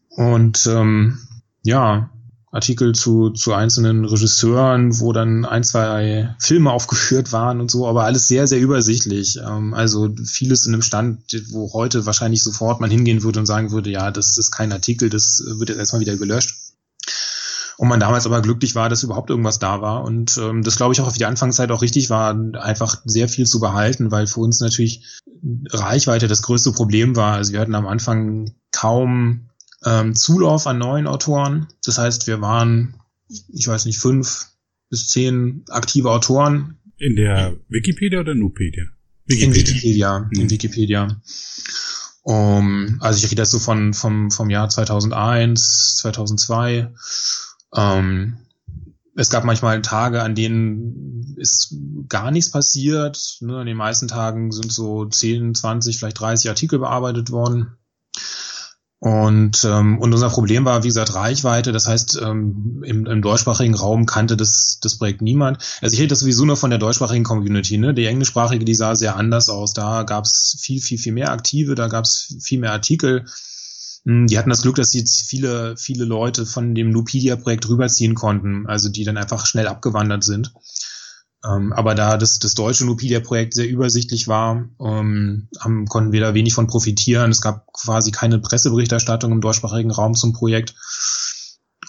Und 0.09 0.65
ähm, 0.65 1.19
ja, 1.65 2.09
Artikel 2.51 2.93
zu, 2.93 3.31
zu 3.31 3.53
einzelnen 3.53 4.05
Regisseuren, 4.05 4.99
wo 5.01 5.11
dann 5.11 5.43
ein, 5.43 5.63
zwei 5.63 6.33
Filme 6.39 6.71
aufgeführt 6.71 7.33
waren 7.33 7.59
und 7.59 7.69
so, 7.69 7.85
aber 7.85 8.05
alles 8.05 8.29
sehr, 8.29 8.47
sehr 8.47 8.61
übersichtlich. 8.61 9.37
Ähm, 9.45 9.73
also 9.73 10.09
vieles 10.23 10.65
in 10.65 10.73
einem 10.73 10.81
Stand, 10.81 11.19
wo 11.51 11.73
heute 11.73 12.05
wahrscheinlich 12.05 12.43
sofort 12.43 12.79
man 12.79 12.89
hingehen 12.89 13.23
würde 13.23 13.39
und 13.39 13.45
sagen 13.45 13.71
würde, 13.71 13.89
ja, 13.89 14.09
das 14.11 14.37
ist 14.37 14.51
kein 14.51 14.71
Artikel, 14.71 15.09
das 15.09 15.43
wird 15.45 15.69
jetzt 15.69 15.79
erstmal 15.79 15.99
wieder 15.99 16.15
gelöscht. 16.15 16.55
Und 17.77 17.89
man 17.89 17.99
damals 17.99 18.25
aber 18.25 18.41
glücklich 18.41 18.73
war, 18.73 18.87
dass 18.87 19.03
überhaupt 19.03 19.29
irgendwas 19.29 19.59
da 19.59 19.81
war. 19.81 20.05
Und 20.05 20.37
ähm, 20.37 20.63
das 20.63 20.77
glaube 20.77 20.93
ich 20.93 21.01
auch 21.01 21.07
auf 21.07 21.17
die 21.17 21.25
Anfangszeit 21.25 21.71
auch 21.71 21.81
richtig 21.81 22.09
war, 22.09 22.33
einfach 22.53 23.01
sehr 23.03 23.27
viel 23.27 23.47
zu 23.47 23.59
behalten, 23.59 24.11
weil 24.11 24.27
für 24.27 24.39
uns 24.39 24.61
natürlich 24.61 25.19
Reichweite 25.71 26.29
das 26.29 26.41
größte 26.41 26.71
Problem 26.71 27.17
war. 27.17 27.33
Also 27.33 27.51
wir 27.51 27.59
hatten 27.59 27.75
am 27.75 27.87
Anfang 27.87 28.55
kaum 28.71 29.49
ähm, 29.85 30.15
Zulauf 30.15 30.67
an 30.67 30.79
neuen 30.79 31.07
Autoren. 31.07 31.67
Das 31.83 31.97
heißt, 31.97 32.27
wir 32.27 32.41
waren, 32.41 32.95
ich 33.29 33.67
weiß 33.67 33.85
nicht, 33.85 33.99
fünf 33.99 34.47
bis 34.89 35.09
zehn 35.09 35.63
aktive 35.69 36.11
Autoren. 36.11 36.77
In 36.97 37.15
der 37.15 37.57
Wikipedia 37.69 38.19
oder 38.19 38.35
Nupedia? 38.35 38.85
Wikipedia. 39.25 39.47
In 39.51 39.55
Wikipedia. 39.55 40.19
Mhm. 40.19 40.39
In 40.39 40.49
Wikipedia. 40.49 41.21
Um, 42.23 42.97
also 43.01 43.23
ich 43.23 43.31
rede 43.31 43.43
jetzt 43.43 43.51
so 43.51 43.59
von, 43.59 43.93
vom, 43.93 44.31
vom 44.31 44.49
Jahr 44.49 44.67
2001, 44.67 45.97
2002. 45.97 46.91
Ähm, 47.75 48.37
es 49.15 49.29
gab 49.29 49.45
manchmal 49.45 49.81
Tage, 49.81 50.23
an 50.23 50.35
denen 50.35 51.35
ist 51.37 51.75
gar 52.09 52.31
nichts 52.31 52.51
passiert. 52.51 53.37
Ne, 53.41 53.57
an 53.57 53.67
den 53.67 53.77
meisten 53.77 54.07
Tagen 54.07 54.51
sind 54.51 54.71
so 54.71 55.05
10, 55.05 55.53
20, 55.55 55.97
vielleicht 55.97 56.19
30 56.19 56.49
Artikel 56.49 56.79
bearbeitet 56.79 57.31
worden. 57.31 57.77
Und, 58.99 59.65
ähm, 59.65 59.99
und 59.99 60.13
unser 60.13 60.29
Problem 60.29 60.65
war, 60.65 60.83
wie 60.83 60.87
gesagt, 60.87 61.13
Reichweite. 61.13 61.71
Das 61.71 61.87
heißt, 61.87 62.19
ähm, 62.23 62.81
im, 62.85 63.05
im 63.05 63.21
deutschsprachigen 63.21 63.75
Raum 63.75 64.05
kannte 64.05 64.37
das, 64.37 64.79
das 64.81 64.97
Projekt 64.97 65.21
niemand. 65.21 65.59
Also 65.81 65.93
ich 65.93 65.99
rede 65.99 66.09
das 66.09 66.21
sowieso 66.21 66.45
nur 66.45 66.57
von 66.57 66.69
der 66.69 66.79
deutschsprachigen 66.79 67.23
Community. 67.23 67.77
Ne? 67.77 67.93
Die 67.93 68.05
englischsprachige, 68.05 68.65
die 68.65 68.73
sah 68.73 68.95
sehr 68.95 69.15
anders 69.15 69.49
aus. 69.49 69.73
Da 69.73 70.03
gab 70.03 70.25
es 70.25 70.57
viel, 70.59 70.81
viel, 70.81 70.97
viel 70.97 71.13
mehr 71.13 71.31
Aktive, 71.31 71.75
da 71.75 71.87
gab 71.87 72.05
es 72.05 72.35
viel 72.41 72.59
mehr 72.59 72.71
Artikel. 72.71 73.25
Hm, 74.05 74.27
die 74.27 74.37
hatten 74.37 74.49
das 74.49 74.61
Glück, 74.61 74.75
dass 74.75 74.91
sie 74.91 75.03
viele, 75.05 75.75
viele 75.77 76.05
Leute 76.05 76.45
von 76.45 76.73
dem 76.73 76.89
Nupedia-Projekt 76.91 77.67
rüberziehen 77.67 78.15
konnten, 78.15 78.65
also 78.67 78.89
die 78.89 79.03
dann 79.03 79.17
einfach 79.17 79.45
schnell 79.45 79.67
abgewandert 79.67 80.23
sind. 80.23 80.53
Ähm, 81.45 81.73
aber 81.73 81.95
da 81.95 82.17
das, 82.17 82.39
das 82.39 82.55
deutsche 82.55 82.85
Nupedia-Projekt 82.85 83.53
sehr 83.53 83.69
übersichtlich 83.69 84.27
war, 84.27 84.67
ähm, 84.79 85.47
haben, 85.59 85.85
konnten 85.85 86.11
wir 86.11 86.21
da 86.21 86.33
wenig 86.33 86.53
von 86.53 86.67
profitieren. 86.67 87.31
Es 87.31 87.41
gab 87.41 87.71
quasi 87.73 88.11
keine 88.11 88.39
Presseberichterstattung 88.39 89.31
im 89.31 89.41
deutschsprachigen 89.41 89.91
Raum 89.91 90.15
zum 90.15 90.33
Projekt. 90.33 90.75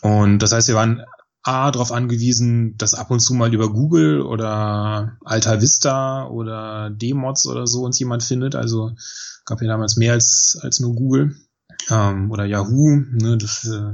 Und 0.02 0.40
das 0.40 0.52
heißt, 0.52 0.68
wir 0.68 0.74
waren 0.74 1.02
A, 1.42 1.70
darauf 1.70 1.92
angewiesen, 1.92 2.76
dass 2.76 2.94
ab 2.94 3.10
und 3.10 3.20
zu 3.20 3.32
mal 3.32 3.54
über 3.54 3.72
Google 3.72 4.20
oder 4.20 5.16
Alta 5.24 5.60
Vista 5.60 6.26
oder 6.26 6.90
Demods 6.90 7.46
oder 7.46 7.68
so 7.68 7.84
uns 7.84 7.98
jemand 8.00 8.24
findet. 8.24 8.56
Also 8.56 8.96
gab 9.44 9.62
ja 9.62 9.68
damals 9.68 9.96
mehr 9.96 10.12
als, 10.12 10.58
als 10.60 10.80
nur 10.80 10.94
Google 10.94 11.36
ähm, 11.88 12.32
oder 12.32 12.44
Yahoo. 12.44 12.96
Ne, 12.96 13.38
das, 13.38 13.64
äh, 13.64 13.92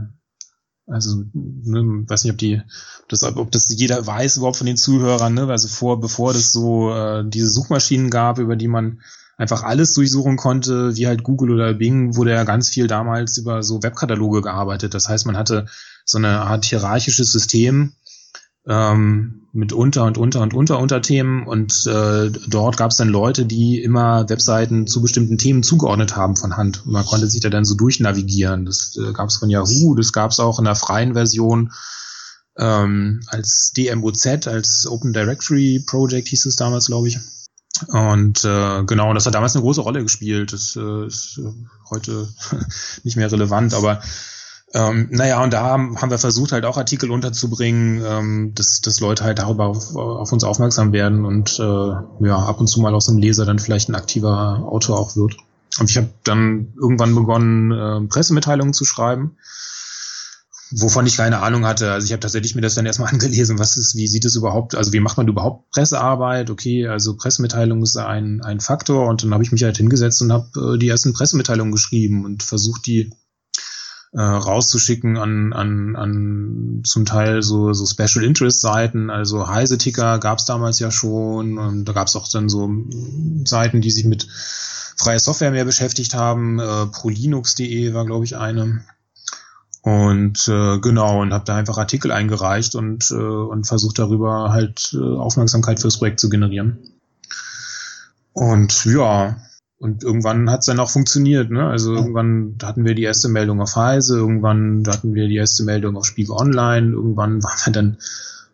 also, 0.93 1.25
ne, 1.33 2.05
weiß 2.09 2.25
nicht, 2.25 2.33
ob 2.33 2.39
die, 2.39 2.61
ob 3.03 3.09
das, 3.09 3.23
ob 3.23 3.51
das 3.51 3.69
jeder 3.71 4.07
weiß 4.07 4.37
überhaupt 4.37 4.59
von 4.59 4.67
den 4.67 4.77
Zuhörern, 4.77 5.35
ne? 5.35 5.49
Also 5.49 5.69
vor, 5.69 6.01
bevor 6.01 6.33
das 6.33 6.53
so 6.53 6.95
äh, 6.95 7.25
diese 7.27 7.49
Suchmaschinen 7.49 8.11
gab, 8.11 8.39
über 8.39 8.57
die 8.57 8.69
man 8.69 9.01
einfach 9.37 9.63
alles 9.63 9.95
durchsuchen 9.95 10.37
konnte, 10.37 10.97
wie 10.97 11.07
halt 11.07 11.23
Google 11.23 11.51
oder 11.53 11.75
Bing, 11.75 12.17
wurde 12.17 12.33
ja 12.33 12.45
ganz 12.45 12.69
viel 12.69 12.87
damals 12.87 13.39
über 13.39 13.63
so 13.63 13.83
Webkataloge 13.83 14.43
gearbeitet. 14.43 14.95
Das 14.95 15.09
heißt, 15.09 15.27
man 15.27 15.37
hatte 15.37 15.67
so 16.05 16.19
eine 16.19 16.43
Art 16.43 16.65
hierarchisches 16.65 17.33
System, 17.33 17.93
ähm, 18.67 19.43
mit 19.53 19.73
Unter- 19.73 20.05
und 20.05 20.17
Unter- 20.17 20.41
und 20.41 20.55
Unter-Unterthemen 20.55 21.47
und 21.47 21.87
äh, 21.87 22.31
dort 22.49 22.77
gab 22.79 22.91
es 22.91 22.97
dann 22.97 23.09
Leute, 23.09 23.45
die 23.45 23.83
immer 23.83 24.29
Webseiten 24.29 24.87
zu 24.87 25.03
bestimmten 25.03 25.37
Themen 25.37 25.63
zugeordnet 25.63 26.17
haben 26.17 26.37
von 26.37 26.57
Hand. 26.57 26.87
Und 26.87 26.93
man 26.93 27.05
konnte 27.05 27.29
sich 27.29 27.41
da 27.41 27.51
dann 27.51 27.67
so 27.67 27.75
durchnavigieren. 27.75 28.65
Das 28.65 28.97
äh, 28.97 29.13
gab 29.13 29.29
es 29.29 29.37
von 29.37 29.51
Yahoo, 29.51 29.95
das 29.95 30.13
gab 30.13 30.31
es 30.31 30.41
auch 30.41 30.59
in 30.59 30.65
der 30.65 30.75
freien 30.75 31.13
Version 31.13 31.71
ähm, 32.57 33.23
als 33.29 33.73
DMOZ, 33.77 34.47
als 34.47 34.87
Open 34.87 35.13
Directory 35.13 35.83
Project 35.87 36.29
hieß 36.29 36.47
es 36.47 36.57
damals, 36.57 36.87
glaube 36.87 37.09
ich. 37.09 37.19
Und 37.89 38.45
äh, 38.45 38.85
genau, 38.85 39.13
das 39.15 39.27
hat 39.27 39.35
damals 39.35 39.55
eine 39.55 39.63
große 39.63 39.81
Rolle 39.81 40.03
gespielt. 40.03 40.53
Das 40.53 40.77
äh, 40.77 41.07
ist 41.07 41.39
äh, 41.39 41.51
heute 41.91 42.29
nicht 43.03 43.17
mehr 43.17 43.31
relevant, 43.31 43.75
aber 43.75 44.01
ähm, 44.75 45.09
naja, 45.11 45.43
und 45.43 45.53
da 45.53 45.63
haben, 45.63 46.01
haben 46.01 46.11
wir 46.11 46.19
versucht, 46.19 46.53
halt 46.53 46.65
auch 46.65 46.79
Artikel 46.79 47.11
unterzubringen, 47.11 48.03
ähm, 48.07 48.53
dass, 48.55 48.81
dass 48.81 49.01
Leute 49.01 49.23
halt 49.25 49.39
darüber 49.39 49.67
auf, 49.67 49.95
auf 49.95 50.33
uns 50.33 50.45
aufmerksam 50.45 50.93
werden 50.93 51.27
und 51.27 51.59
äh, 51.59 51.63
ja, 51.63 52.37
ab 52.37 52.59
und 52.59 52.69
zu 52.69 52.81
mal 52.81 52.95
aus 52.95 53.09
einem 53.09 53.19
Leser 53.19 53.45
dann 53.45 53.59
vielleicht 53.59 53.91
ein 53.91 53.95
aktiver 53.95 54.67
Autor 54.67 54.99
auch 54.99 55.15
wird. 55.15 55.37
Und 55.79 55.91
ich 55.91 55.97
habe 55.99 56.09
dann 56.25 56.73
irgendwann 56.81 57.15
begonnen, 57.15 57.71
äh, 57.71 58.09
Pressemitteilungen 58.09 58.73
zu 58.73 58.87
schreiben, 58.87 59.37
wovon 60.71 61.07
ich 61.07 61.19
keine 61.19 61.41
Ahnung 61.41 61.67
hatte. 61.67 61.93
Also 61.93 62.07
ich 62.07 62.13
habe 62.13 62.21
tatsächlich 62.21 62.55
mir 62.55 62.63
das 62.63 62.75
dann 62.75 62.87
erstmal 62.87 63.09
angelesen, 63.13 63.59
was 63.59 63.77
ist, 63.77 63.95
wie 63.95 64.07
sieht 64.07 64.25
es 64.25 64.37
überhaupt, 64.37 64.75
also 64.75 64.95
wie 64.95 65.01
macht 65.01 65.19
man 65.19 65.29
überhaupt 65.29 65.71
Pressearbeit? 65.73 66.49
Okay, 66.49 66.89
also 66.89 67.15
Pressemitteilung 67.17 67.83
ist 67.83 67.99
ein, 67.99 68.41
ein 68.43 68.61
Faktor 68.61 69.07
und 69.09 69.23
dann 69.23 69.35
habe 69.35 69.43
ich 69.43 69.53
mich 69.53 69.65
halt 69.65 69.77
hingesetzt 69.77 70.23
und 70.23 70.33
habe 70.33 70.75
äh, 70.75 70.79
die 70.79 70.89
ersten 70.89 71.13
Pressemitteilungen 71.13 71.73
geschrieben 71.73 72.25
und 72.25 72.43
versucht, 72.43 72.87
die 72.87 73.11
äh, 74.13 74.21
rauszuschicken 74.21 75.17
an, 75.17 75.53
an, 75.53 75.97
an 75.97 76.83
zum 76.85 77.05
Teil 77.07 77.43
so, 77.43 77.73
so 77.73 77.87
Special 77.87 78.25
Interest 78.25 78.61
Seiten, 78.61 79.11
also 79.11 79.49
Heise-Ticker 79.49 80.19
gab 80.19 80.39
es 80.39 80.45
damals 80.45 80.79
ja 80.79 80.91
schon 80.91 81.59
und 81.59 81.85
da 81.87 81.93
gab 81.93 82.09
es 82.09 82.17
auch 82.17 82.29
dann 82.29 82.49
so 82.49 82.71
Seiten, 83.45 83.81
die 83.81 83.91
sich 83.91 84.05
mit 84.05 84.29
freier 84.97 85.19
Software 85.19 85.51
mehr 85.51 85.65
beschäftigt 85.65 86.15
haben. 86.15 86.59
Äh, 86.59 86.87
prolinux.de 86.87 87.95
war, 87.95 88.05
glaube 88.07 88.25
ich, 88.25 88.37
eine. 88.37 88.85
Und 89.83 90.47
äh, 90.47 90.79
genau, 90.79 91.23
und 91.23 91.33
habe 91.33 91.45
da 91.45 91.57
einfach 91.57 91.77
Artikel 91.77 92.13
eingereicht 92.13 92.77
und, 92.77 93.11
äh, 93.11 93.15
und 93.15 93.67
versucht 93.67 93.99
darüber 93.99 94.53
halt 94.53 94.95
äh, 94.95 95.17
Aufmerksamkeit 95.17 95.81
fürs 95.81 95.99
Projekt 95.99 96.21
zu 96.21 96.29
generieren. 96.29 96.79
Und 98.33 98.85
ja, 98.85 99.37
und 99.83 100.05
irgendwann 100.05 100.49
hat 100.49 100.61
es 100.61 100.67
dann 100.67 100.79
auch 100.79 100.91
funktioniert. 100.91 101.51
Ne? 101.51 101.67
Also 101.67 101.93
irgendwann 101.93 102.57
hatten 102.63 102.85
wir 102.85 102.95
die 102.95 103.03
erste 103.03 103.29
Meldung 103.29 103.61
auf 103.61 103.75
Heise, 103.75 104.17
irgendwann 104.17 104.85
hatten 104.87 105.13
wir 105.13 105.27
die 105.27 105.35
erste 105.35 105.65
Meldung 105.65 105.97
auf 105.97 106.07
Spiegel 106.07 106.37
Online, 106.37 106.93
irgendwann 106.93 107.43
waren 107.43 107.59
wir 107.65 107.73
dann 107.73 107.99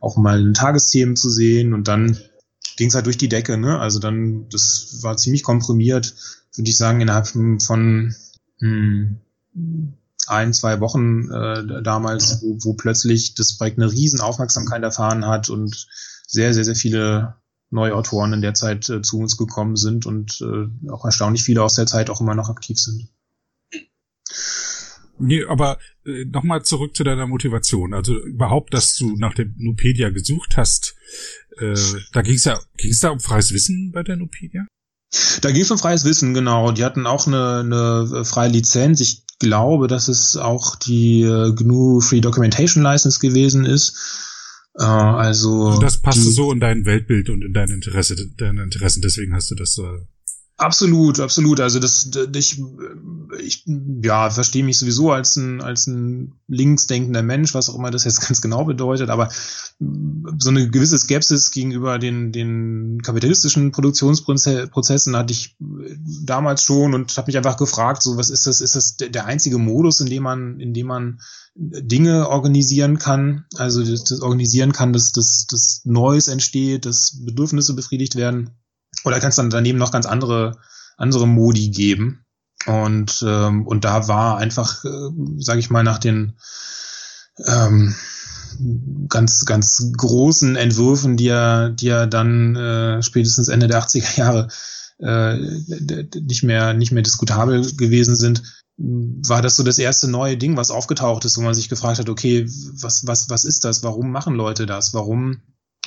auch 0.00 0.16
mal 0.16 0.40
in 0.40 0.54
Tagesthemen 0.54 1.16
zu 1.16 1.28
sehen 1.28 1.74
und 1.74 1.86
dann 1.86 2.16
ging 2.78 2.88
es 2.88 2.94
halt 2.94 3.04
durch 3.04 3.18
die 3.18 3.28
Decke. 3.28 3.58
Ne? 3.58 3.78
Also 3.78 3.98
dann, 3.98 4.48
das 4.48 5.00
war 5.02 5.18
ziemlich 5.18 5.42
komprimiert, 5.42 6.14
würde 6.54 6.70
ich 6.70 6.78
sagen, 6.78 7.02
innerhalb 7.02 7.26
von 7.26 8.14
hm, 8.60 9.18
ein, 10.28 10.54
zwei 10.54 10.80
Wochen 10.80 11.30
äh, 11.30 11.82
damals, 11.82 12.40
wo, 12.40 12.56
wo 12.62 12.72
plötzlich 12.72 13.34
das 13.34 13.58
Projekt 13.58 13.78
eine 13.78 13.92
riesen 13.92 14.20
Aufmerksamkeit 14.20 14.82
erfahren 14.82 15.26
hat 15.26 15.50
und 15.50 15.88
sehr, 16.26 16.54
sehr, 16.54 16.64
sehr 16.64 16.74
viele 16.74 17.34
neue 17.70 17.94
Autoren 17.94 18.32
in 18.32 18.40
der 18.40 18.54
Zeit 18.54 18.88
äh, 18.88 19.02
zu 19.02 19.18
uns 19.18 19.36
gekommen 19.36 19.76
sind 19.76 20.06
und 20.06 20.40
äh, 20.40 20.90
auch 20.90 21.04
erstaunlich 21.04 21.42
viele 21.42 21.62
aus 21.62 21.74
der 21.74 21.86
Zeit 21.86 22.10
auch 22.10 22.20
immer 22.20 22.34
noch 22.34 22.48
aktiv 22.48 22.78
sind. 22.78 23.08
Nee, 25.18 25.44
aber 25.44 25.78
äh, 26.06 26.24
nochmal 26.26 26.62
zurück 26.62 26.94
zu 26.96 27.04
deiner 27.04 27.26
Motivation. 27.26 27.92
Also 27.92 28.16
überhaupt, 28.18 28.72
dass 28.72 28.94
du 28.94 29.16
nach 29.16 29.34
dem 29.34 29.54
Nupedia 29.58 30.10
gesucht 30.10 30.56
hast, 30.56 30.94
äh, 31.58 31.74
da 32.12 32.22
ging 32.22 32.34
es 32.34 32.44
ja, 32.44 32.58
ging 32.76 32.90
es 32.90 33.00
da 33.00 33.10
um 33.10 33.20
freies 33.20 33.52
Wissen 33.52 33.90
bei 33.92 34.02
der 34.02 34.16
Nupedia? 34.16 34.66
Da 35.40 35.50
ging 35.50 35.62
es 35.62 35.70
um 35.70 35.78
freies 35.78 36.04
Wissen, 36.04 36.34
genau. 36.34 36.70
Die 36.70 36.84
hatten 36.84 37.06
auch 37.06 37.26
eine, 37.26 37.60
eine 37.60 38.24
freie 38.24 38.50
Lizenz. 38.50 39.00
Ich 39.00 39.24
glaube, 39.38 39.88
dass 39.88 40.08
es 40.08 40.36
auch 40.36 40.76
die 40.76 41.22
äh, 41.22 41.52
GNU 41.52 42.00
Free 42.00 42.20
Documentation 42.20 42.82
License 42.82 43.18
gewesen 43.18 43.64
ist. 43.64 44.27
Äh, 44.78 44.84
also, 44.84 45.68
also 45.68 45.80
das 45.80 45.98
passte 45.98 46.30
so 46.30 46.52
in 46.52 46.60
dein 46.60 46.84
Weltbild 46.84 47.30
und 47.30 47.42
in 47.44 47.52
dein 47.52 47.70
Interesse, 47.70 48.16
deine 48.36 48.62
Interessen. 48.62 49.02
Deswegen 49.02 49.34
hast 49.34 49.50
du 49.50 49.54
das 49.54 49.78
äh, 49.78 50.06
Absolut, 50.60 51.20
absolut. 51.20 51.60
Also 51.60 51.78
das, 51.78 52.10
ich, 52.34 52.60
ich 53.40 53.64
ja, 54.02 54.28
verstehe 54.28 54.64
mich 54.64 54.76
sowieso 54.76 55.12
als 55.12 55.36
ein, 55.36 55.60
als 55.60 55.86
ein 55.86 56.32
linksdenkender 56.48 57.22
Mensch, 57.22 57.54
was 57.54 57.70
auch 57.70 57.76
immer 57.76 57.92
das 57.92 58.02
jetzt 58.02 58.20
ganz 58.26 58.40
genau 58.40 58.64
bedeutet, 58.64 59.08
aber 59.08 59.28
so 59.78 60.50
eine 60.50 60.68
gewisse 60.68 60.98
Skepsis 60.98 61.52
gegenüber 61.52 62.00
den, 62.00 62.32
den 62.32 63.00
kapitalistischen 63.02 63.70
Produktionsprozessen 63.70 65.16
hatte 65.16 65.32
ich 65.32 65.56
damals 66.24 66.64
schon 66.64 66.92
und 66.92 67.16
habe 67.16 67.28
mich 67.28 67.36
einfach 67.36 67.56
gefragt, 67.56 68.02
so 68.02 68.16
was 68.16 68.28
ist 68.28 68.48
das, 68.48 68.60
ist 68.60 68.74
das 68.74 68.96
der 68.96 69.26
einzige 69.26 69.58
Modus, 69.58 70.00
in 70.00 70.08
dem 70.08 70.24
man, 70.24 70.58
in 70.58 70.74
dem 70.74 70.88
man 70.88 71.20
Dinge 71.54 72.28
organisieren 72.28 72.98
kann, 72.98 73.44
also 73.56 73.82
das, 73.82 74.20
organisieren 74.20 74.72
kann, 74.72 74.92
dass, 74.92 75.12
dass, 75.12 75.46
dass 75.46 75.82
Neues 75.84 76.28
entsteht, 76.28 76.86
dass 76.86 77.24
Bedürfnisse 77.24 77.74
befriedigt 77.74 78.14
werden 78.14 78.50
oder 79.04 79.20
kann 79.20 79.30
es 79.30 79.36
dann 79.36 79.50
daneben 79.50 79.78
noch 79.78 79.92
ganz 79.92 80.06
andere, 80.06 80.58
andere 80.96 81.26
Modi 81.26 81.70
geben. 81.70 82.24
Und, 82.66 83.24
ähm, 83.26 83.66
und 83.66 83.84
da 83.84 84.08
war 84.08 84.38
einfach, 84.38 84.84
äh, 84.84 85.10
sage 85.38 85.60
ich 85.60 85.70
mal, 85.70 85.84
nach 85.84 85.98
den 85.98 86.34
ähm, 87.46 87.94
ganz, 89.08 89.44
ganz 89.44 89.92
großen 89.96 90.56
Entwürfen, 90.56 91.16
die 91.16 91.26
ja, 91.26 91.68
die 91.68 91.86
ja 91.86 92.06
dann 92.06 92.56
äh, 92.56 93.02
spätestens 93.02 93.48
Ende 93.48 93.68
der 93.68 93.82
80er 93.82 94.18
Jahre 94.18 94.48
äh, 94.98 95.36
nicht 96.20 96.42
mehr, 96.42 96.74
nicht 96.74 96.92
mehr 96.92 97.02
diskutabel 97.02 97.64
gewesen 97.76 98.16
sind, 98.16 98.42
war 98.78 99.42
das 99.42 99.56
so 99.56 99.64
das 99.64 99.78
erste 99.78 100.08
neue 100.08 100.36
Ding, 100.36 100.56
was 100.56 100.70
aufgetaucht 100.70 101.24
ist, 101.24 101.36
wo 101.36 101.42
man 101.42 101.54
sich 101.54 101.68
gefragt 101.68 101.98
hat, 101.98 102.08
okay, 102.08 102.46
was, 102.80 103.06
was, 103.06 103.28
was 103.28 103.44
ist 103.44 103.64
das? 103.64 103.82
Warum 103.82 104.12
machen 104.12 104.34
Leute 104.34 104.66
das? 104.66 104.94
Warum 104.94 105.42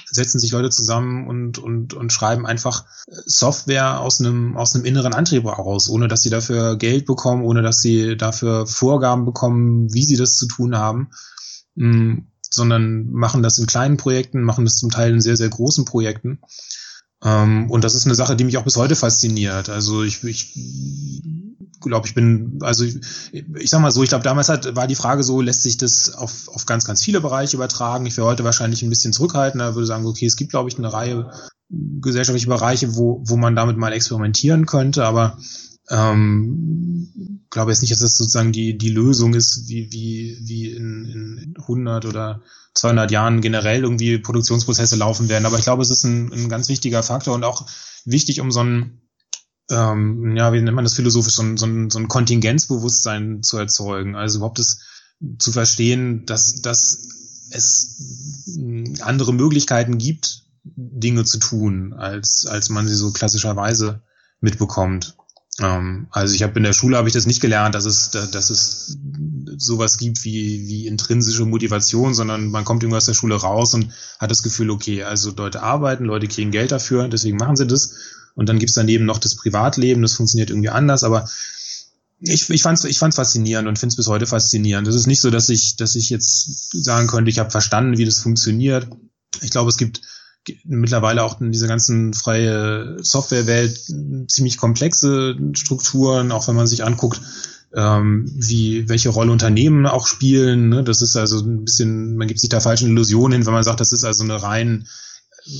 setzen 0.10 0.40
sich 0.40 0.52
Leute 0.52 0.70
zusammen 0.70 1.26
und, 1.26 1.58
und, 1.58 1.94
und 1.94 2.12
schreiben 2.12 2.46
einfach 2.46 2.84
Software 3.08 4.02
aus 4.02 4.20
einem, 4.20 4.58
aus 4.58 4.76
einem 4.76 4.84
inneren 4.84 5.14
Antrieb 5.14 5.46
heraus, 5.46 5.90
ohne 5.90 6.10
dass 6.10 6.22
sie 6.22 6.30
dafür 6.30 6.76
Geld 6.76 7.06
bekommen, 7.06 7.44
ohne 7.44 7.62
dass 7.62 7.82
sie 7.82 8.18
dafür 8.18 8.68
Vorgaben 8.68 9.24
bekommen, 9.24 9.94
wie 9.94 10.04
sie 10.04 10.18
das 10.18 10.36
zu 10.36 10.48
tun 10.48 10.76
haben, 10.76 11.12
mm, 11.76 12.18
sondern 12.42 13.10
machen 13.12 13.42
das 13.42 13.58
in 13.58 13.68
kleinen 13.68 13.96
Projekten, 13.96 14.44
machen 14.44 14.66
das 14.66 14.76
zum 14.76 14.92
Teil 14.92 15.14
in 15.14 15.22
sehr, 15.22 15.38
sehr 15.38 15.50
großen 15.50 15.86
Projekten. 15.86 16.42
Ähm, 17.24 17.70
und 17.72 17.86
das 17.86 17.96
ist 17.96 18.06
eine 18.06 18.16
Sache, 18.16 18.36
die 18.36 18.44
mich 18.44 18.58
auch 18.58 18.66
bis 18.66 18.76
heute 18.76 18.98
fasziniert. 18.98 19.70
Also 19.70 20.04
ich, 20.04 20.22
ich 20.26 20.54
glaube, 21.90 22.08
ich 22.08 22.14
bin, 22.14 22.60
also 22.62 22.84
ich, 22.84 23.00
ich 23.32 23.70
sag 23.70 23.82
mal 23.82 23.92
so, 23.92 24.04
ich 24.04 24.10
glaube, 24.10 24.24
damals 24.24 24.50
hat, 24.50 24.76
war 24.76 24.88
die 24.88 24.96
Frage 24.96 25.24
so, 25.24 25.42
lässt 25.42 25.64
sich 25.64 25.78
das 25.78 26.14
auf, 26.14 26.48
auf 26.48 26.66
ganz, 26.66 26.86
ganz 26.86 27.04
viele 27.04 27.22
Bereiche 27.22 27.58
übertragen. 27.58 28.06
Ich 28.06 28.18
wäre 28.18 28.28
heute 28.28 28.44
wahrscheinlich 28.44 28.82
ein 28.84 28.90
bisschen 28.90 29.14
zurückhaltender, 29.14 29.76
würde 29.76 29.88
sagen, 29.88 30.06
okay, 30.06 30.26
es 30.26 30.36
gibt, 30.36 30.52
glaube 30.52 30.70
ich, 30.70 30.78
eine 30.78 30.94
Reihe 30.94 31.32
gesellschaftliche 31.70 32.48
Bereiche, 32.48 32.96
wo, 32.96 33.22
wo 33.26 33.38
man 33.38 33.56
damit 33.56 33.78
mal 33.78 33.94
experimentieren 33.94 34.66
könnte, 34.66 35.06
aber 35.06 35.38
ähm, 35.90 37.42
glaube 37.50 37.72
jetzt 37.72 37.82
nicht, 37.82 37.92
dass 37.92 38.00
das 38.00 38.18
sozusagen 38.18 38.52
die, 38.52 38.78
die 38.78 38.90
Lösung 38.90 39.34
ist, 39.34 39.68
wie, 39.68 39.92
wie, 39.92 40.38
wie 40.42 40.72
in, 40.72 41.06
in 41.06 41.54
100 41.58 42.06
oder 42.06 42.42
200 42.74 43.12
Jahren 43.12 43.42
generell 43.42 43.84
irgendwie 43.84 44.18
Produktionsprozesse 44.18 44.96
laufen 44.96 45.28
werden. 45.28 45.46
Aber 45.46 45.58
ich 45.58 45.64
glaube, 45.64 45.82
es 45.82 45.92
ist 45.92 46.06
ein, 46.06 46.32
ein 46.32 46.50
ganz 46.50 46.70
wichtiger 46.70 47.04
Faktor 47.04 47.36
und 47.36 47.44
auch 47.44 47.68
wichtig, 48.06 48.40
um 48.40 48.52
so 48.52 48.64
ein 48.64 49.02
ähm, 49.70 50.36
ja, 50.36 50.52
wie 50.54 50.62
nennt 50.62 50.76
man 50.76 50.84
das 50.84 50.96
philosophisch, 50.96 51.36
so 51.36 51.44
ein, 51.44 51.58
so, 51.58 51.66
ein, 51.66 51.90
so 51.90 52.00
ein 52.00 52.08
Kontingenzbewusstsein 52.08 53.44
zu 53.44 53.58
erzeugen. 53.58 54.16
Also 54.16 54.38
überhaupt 54.38 54.60
das 54.60 54.80
zu 55.38 55.52
verstehen, 55.52 56.26
dass, 56.26 56.62
dass 56.62 57.08
es 57.52 58.58
andere 59.02 59.34
Möglichkeiten 59.34 59.98
gibt, 59.98 60.44
Dinge 60.64 61.26
zu 61.26 61.38
tun, 61.40 61.94
als, 61.94 62.46
als 62.46 62.70
man 62.70 62.88
sie 62.88 62.96
so 62.96 63.12
klassischerweise 63.12 64.02
mitbekommt. 64.42 65.16
Ähm, 65.60 66.08
also 66.12 66.34
ich 66.34 66.44
habe 66.44 66.58
in 66.58 66.64
der 66.64 66.74
Schule 66.74 66.98
habe 66.98 67.08
ich 67.08 67.14
das 67.14 67.26
nicht 67.26 67.42
gelernt, 67.42 67.76
dass 67.76 67.86
es, 67.86 68.12
dass 68.12 68.50
es 68.50 68.98
sowas 69.58 69.98
gibt 69.98 70.24
wie, 70.24 70.68
wie 70.68 70.88
intrinsische 70.88 71.46
Motivation, 71.46 72.14
sondern 72.14 72.50
man 72.50 72.64
kommt 72.64 72.84
irgendwo 72.84 72.98
aus 72.98 73.06
der 73.06 73.14
Schule 73.14 73.36
raus 73.36 73.74
und 73.74 73.92
hat 74.20 74.32
das 74.32 74.44
Gefühl, 74.44 74.70
okay, 74.70 75.04
also 75.04 75.32
Leute 75.36 75.62
arbeiten, 75.62 76.06
Leute 76.06 76.28
kriegen 76.28 76.52
Geld 76.52 76.72
dafür, 76.72 77.08
deswegen 77.08 77.38
machen 77.38 77.56
sie 77.56 77.68
das 77.68 77.94
und 78.36 78.50
dann 78.50 78.60
gibt's 78.60 78.74
daneben 78.74 79.06
noch 79.06 79.20
das 79.20 79.36
Privatleben, 79.36 80.02
das 80.02 80.14
funktioniert 80.14 80.50
irgendwie 80.50 80.70
anders, 80.70 81.04
aber 81.04 81.30
ich, 82.22 82.50
ich 82.50 82.62
fand's 82.62 82.84
ich 82.84 83.00
fand's 83.00 83.16
faszinierend 83.16 83.68
und 83.68 83.80
finde 83.80 83.94
es 83.94 83.98
bis 83.98 84.08
heute 84.08 84.28
faszinierend. 84.28 84.88
Es 84.88 84.96
ist 84.96 85.08
nicht 85.08 85.22
so, 85.22 85.32
dass 85.32 85.50
ich, 85.50 85.76
dass 85.76 85.96
ich 85.96 86.10
jetzt 86.10 86.84
sagen 86.84 87.08
könnte, 87.08 87.32
ich 87.32 87.40
habe 87.40 87.50
verstanden, 87.50 87.98
wie 87.98 88.06
das 88.06 88.20
funktioniert. 88.20 88.88
Ich 89.42 89.50
glaube, 89.50 89.70
es 89.70 89.78
gibt 89.78 90.02
mittlerweile 90.66 91.24
auch 91.24 91.40
in 91.42 91.52
dieser 91.52 91.68
ganzen 91.68 92.14
freie 92.14 92.98
Softwarewelt 93.04 93.80
ziemlich 94.28 94.58
komplexe 94.58 95.36
Strukturen, 95.54 96.32
auch 96.32 96.48
wenn 96.48 96.56
man 96.56 96.68
sich 96.68 96.84
anguckt, 96.84 97.22
ähm, 97.74 98.30
wie 98.36 98.90
welche 98.90 99.10
Rolle 99.10 99.32
Unternehmen 99.32 99.86
auch 99.86 100.08
spielen. 100.08 100.70
Ne? 100.70 100.84
Das 100.84 101.02
ist 101.02 101.16
also 101.16 101.40
ein 101.40 101.66
bisschen, 101.66 102.18
man 102.18 102.28
gibt 102.28 102.40
sich 102.40 102.50
da 102.50 102.60
falschen 102.60 102.90
Illusionen 102.90 103.34
hin, 103.34 103.46
wenn 103.46 103.54
man 103.54 103.64
sagt, 103.64 103.80
das 103.80 103.94
ist 103.94 104.04
also 104.04 104.24
eine 104.24 104.42
rein 104.42 104.88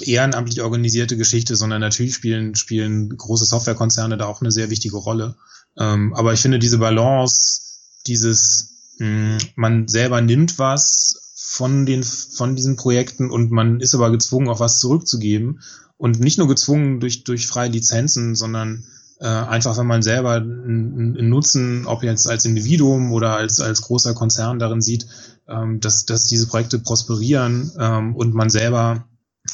ehrenamtlich 0.02 0.62
organisierte 0.62 1.18
Geschichte, 1.18 1.56
sondern 1.56 1.82
natürlich 1.82 2.14
spielen, 2.14 2.56
spielen 2.56 3.16
große 3.16 3.46
Softwarekonzerne 3.46 4.18
da 4.18 4.26
auch 4.26 4.42
eine 4.42 4.52
sehr 4.52 4.70
wichtige 4.70 4.98
Rolle. 4.98 5.36
Ähm, 5.78 6.14
aber 6.14 6.34
ich 6.34 6.42
finde 6.42 6.60
diese 6.60 6.78
Balance, 6.78 7.62
dieses, 8.08 8.94
mh, 8.98 9.08
hm, 9.08 9.38
man 9.56 9.88
selber 9.88 10.22
nimmt 10.22 10.60
was 10.60 11.22
von 11.36 11.86
den, 11.86 12.04
von 12.04 12.56
diesen 12.56 12.76
Projekten 12.76 13.30
und 13.30 13.52
man 13.52 13.80
ist 13.80 13.94
aber 13.94 14.12
gezwungen, 14.12 14.50
auch 14.50 14.60
was 14.60 14.80
zurückzugeben. 14.80 15.62
Und 15.98 16.20
nicht 16.20 16.38
nur 16.38 16.48
gezwungen 16.48 17.00
durch, 17.00 17.24
durch 17.24 17.48
freie 17.48 17.70
Lizenzen, 17.70 18.36
sondern 18.36 18.86
äh, 19.20 19.28
einfach, 19.28 19.78
wenn 19.78 19.86
man 19.86 20.02
selber 20.02 20.34
einen 20.34 21.30
Nutzen, 21.30 21.86
ob 21.86 22.02
jetzt 22.02 22.28
als 22.28 22.46
Individuum 22.46 23.12
oder 23.12 23.36
als, 23.36 23.60
als 23.60 23.84
großer 23.84 24.16
Konzern 24.16 24.58
darin 24.58 24.82
sieht, 24.82 25.06
ähm, 25.48 25.80
dass, 25.80 26.06
dass 26.06 26.28
diese 26.28 26.48
Projekte 26.48 26.80
prosperieren 26.80 27.72
ähm, 27.78 28.16
und 28.16 28.34
man 28.34 28.50
selber 28.50 29.06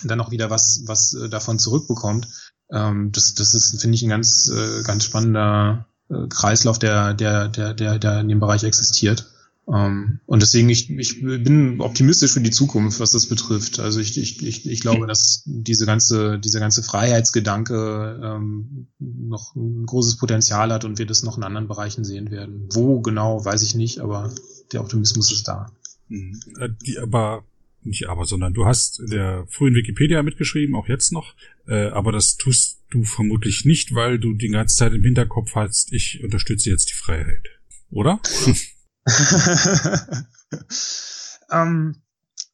dann 0.04 0.22
auch 0.22 0.32
wieder 0.32 0.50
was, 0.50 0.84
was 0.86 1.14
äh, 1.14 1.30
davon 1.30 1.60
zurückbekommt. 1.60 2.28
Ähm, 2.72 3.12
das, 3.12 3.34
das 3.34 3.54
ist, 3.54 3.82
finde 3.82 3.96
ich, 3.96 4.04
ein 4.04 4.10
ganz, 4.10 4.50
äh, 4.50 4.84
ganz 4.84 5.04
spannender 5.04 5.88
äh, 6.10 6.28
Kreislauf, 6.30 6.80
der, 6.80 7.14
der, 7.14 7.48
der, 7.48 7.74
der, 7.74 8.00
der 8.00 8.20
in 8.22 8.30
dem 8.30 8.40
Bereich 8.40 8.64
existiert. 8.64 9.32
Ähm, 9.70 10.20
und 10.26 10.42
deswegen, 10.42 10.70
ich, 10.70 10.90
ich 10.90 11.22
bin 11.22 11.82
optimistisch 11.82 12.32
für 12.32 12.42
die 12.42 12.52
Zukunft, 12.52 13.00
was 13.00 13.12
das 13.12 13.26
betrifft. 13.26 13.80
Also 13.80 14.00
ich, 14.00 14.18
ich, 14.18 14.46
ich, 14.46 14.70
ich 14.70 14.80
glaube, 14.80 15.08
dass 15.08 15.44
diese 15.46 15.86
ganze, 15.86 16.40
dieser 16.40 16.60
ganze 16.60 16.84
Freiheitsgedanke 16.84 18.20
ähm, 18.24 18.88
noch 19.00 19.56
ein 19.56 19.86
großes 19.86 20.18
Potenzial 20.18 20.72
hat 20.72 20.86
und 20.86 21.00
wir 21.00 21.06
das 21.06 21.24
noch 21.24 21.38
in 21.38 21.44
anderen 21.44 21.68
Bereichen 21.68 22.06
sehen 22.06 22.32
werden. 22.32 22.70
Wo 22.72 23.02
genau, 23.02 23.44
weiß 23.44 23.62
ich 23.62 23.76
nicht, 23.76 24.00
aber 24.00 24.34
der 24.72 24.82
Optimismus 24.82 25.32
ist 25.32 25.48
da. 25.48 25.72
Mhm. 26.08 26.40
Die, 26.86 26.98
aber 27.00 27.44
nicht 27.88 28.10
aber, 28.10 28.26
sondern 28.26 28.54
du 28.54 28.66
hast 28.66 29.02
der 29.12 29.46
frühen 29.50 29.76
Wikipedia 29.76 30.22
mitgeschrieben, 30.24 30.76
auch 30.76 30.88
jetzt 30.88 31.12
noch, 31.12 31.36
äh, 31.68 31.88
aber 31.88 32.12
das 32.12 32.38
tust 32.38 32.82
du 32.90 33.04
vermutlich 33.04 33.66
nicht, 33.66 33.94
weil 33.94 34.20
du 34.20 34.34
die 34.34 34.50
ganze 34.50 34.78
Zeit 34.78 34.94
im 34.94 35.04
Hinterkopf 35.04 35.56
hast, 35.56 35.92
ich 35.94 36.22
unterstütze 36.24 36.70
jetzt 36.70 36.90
die 36.90 36.96
Freiheit. 36.96 37.48
Oder? 37.90 38.20
ähm, 41.52 41.96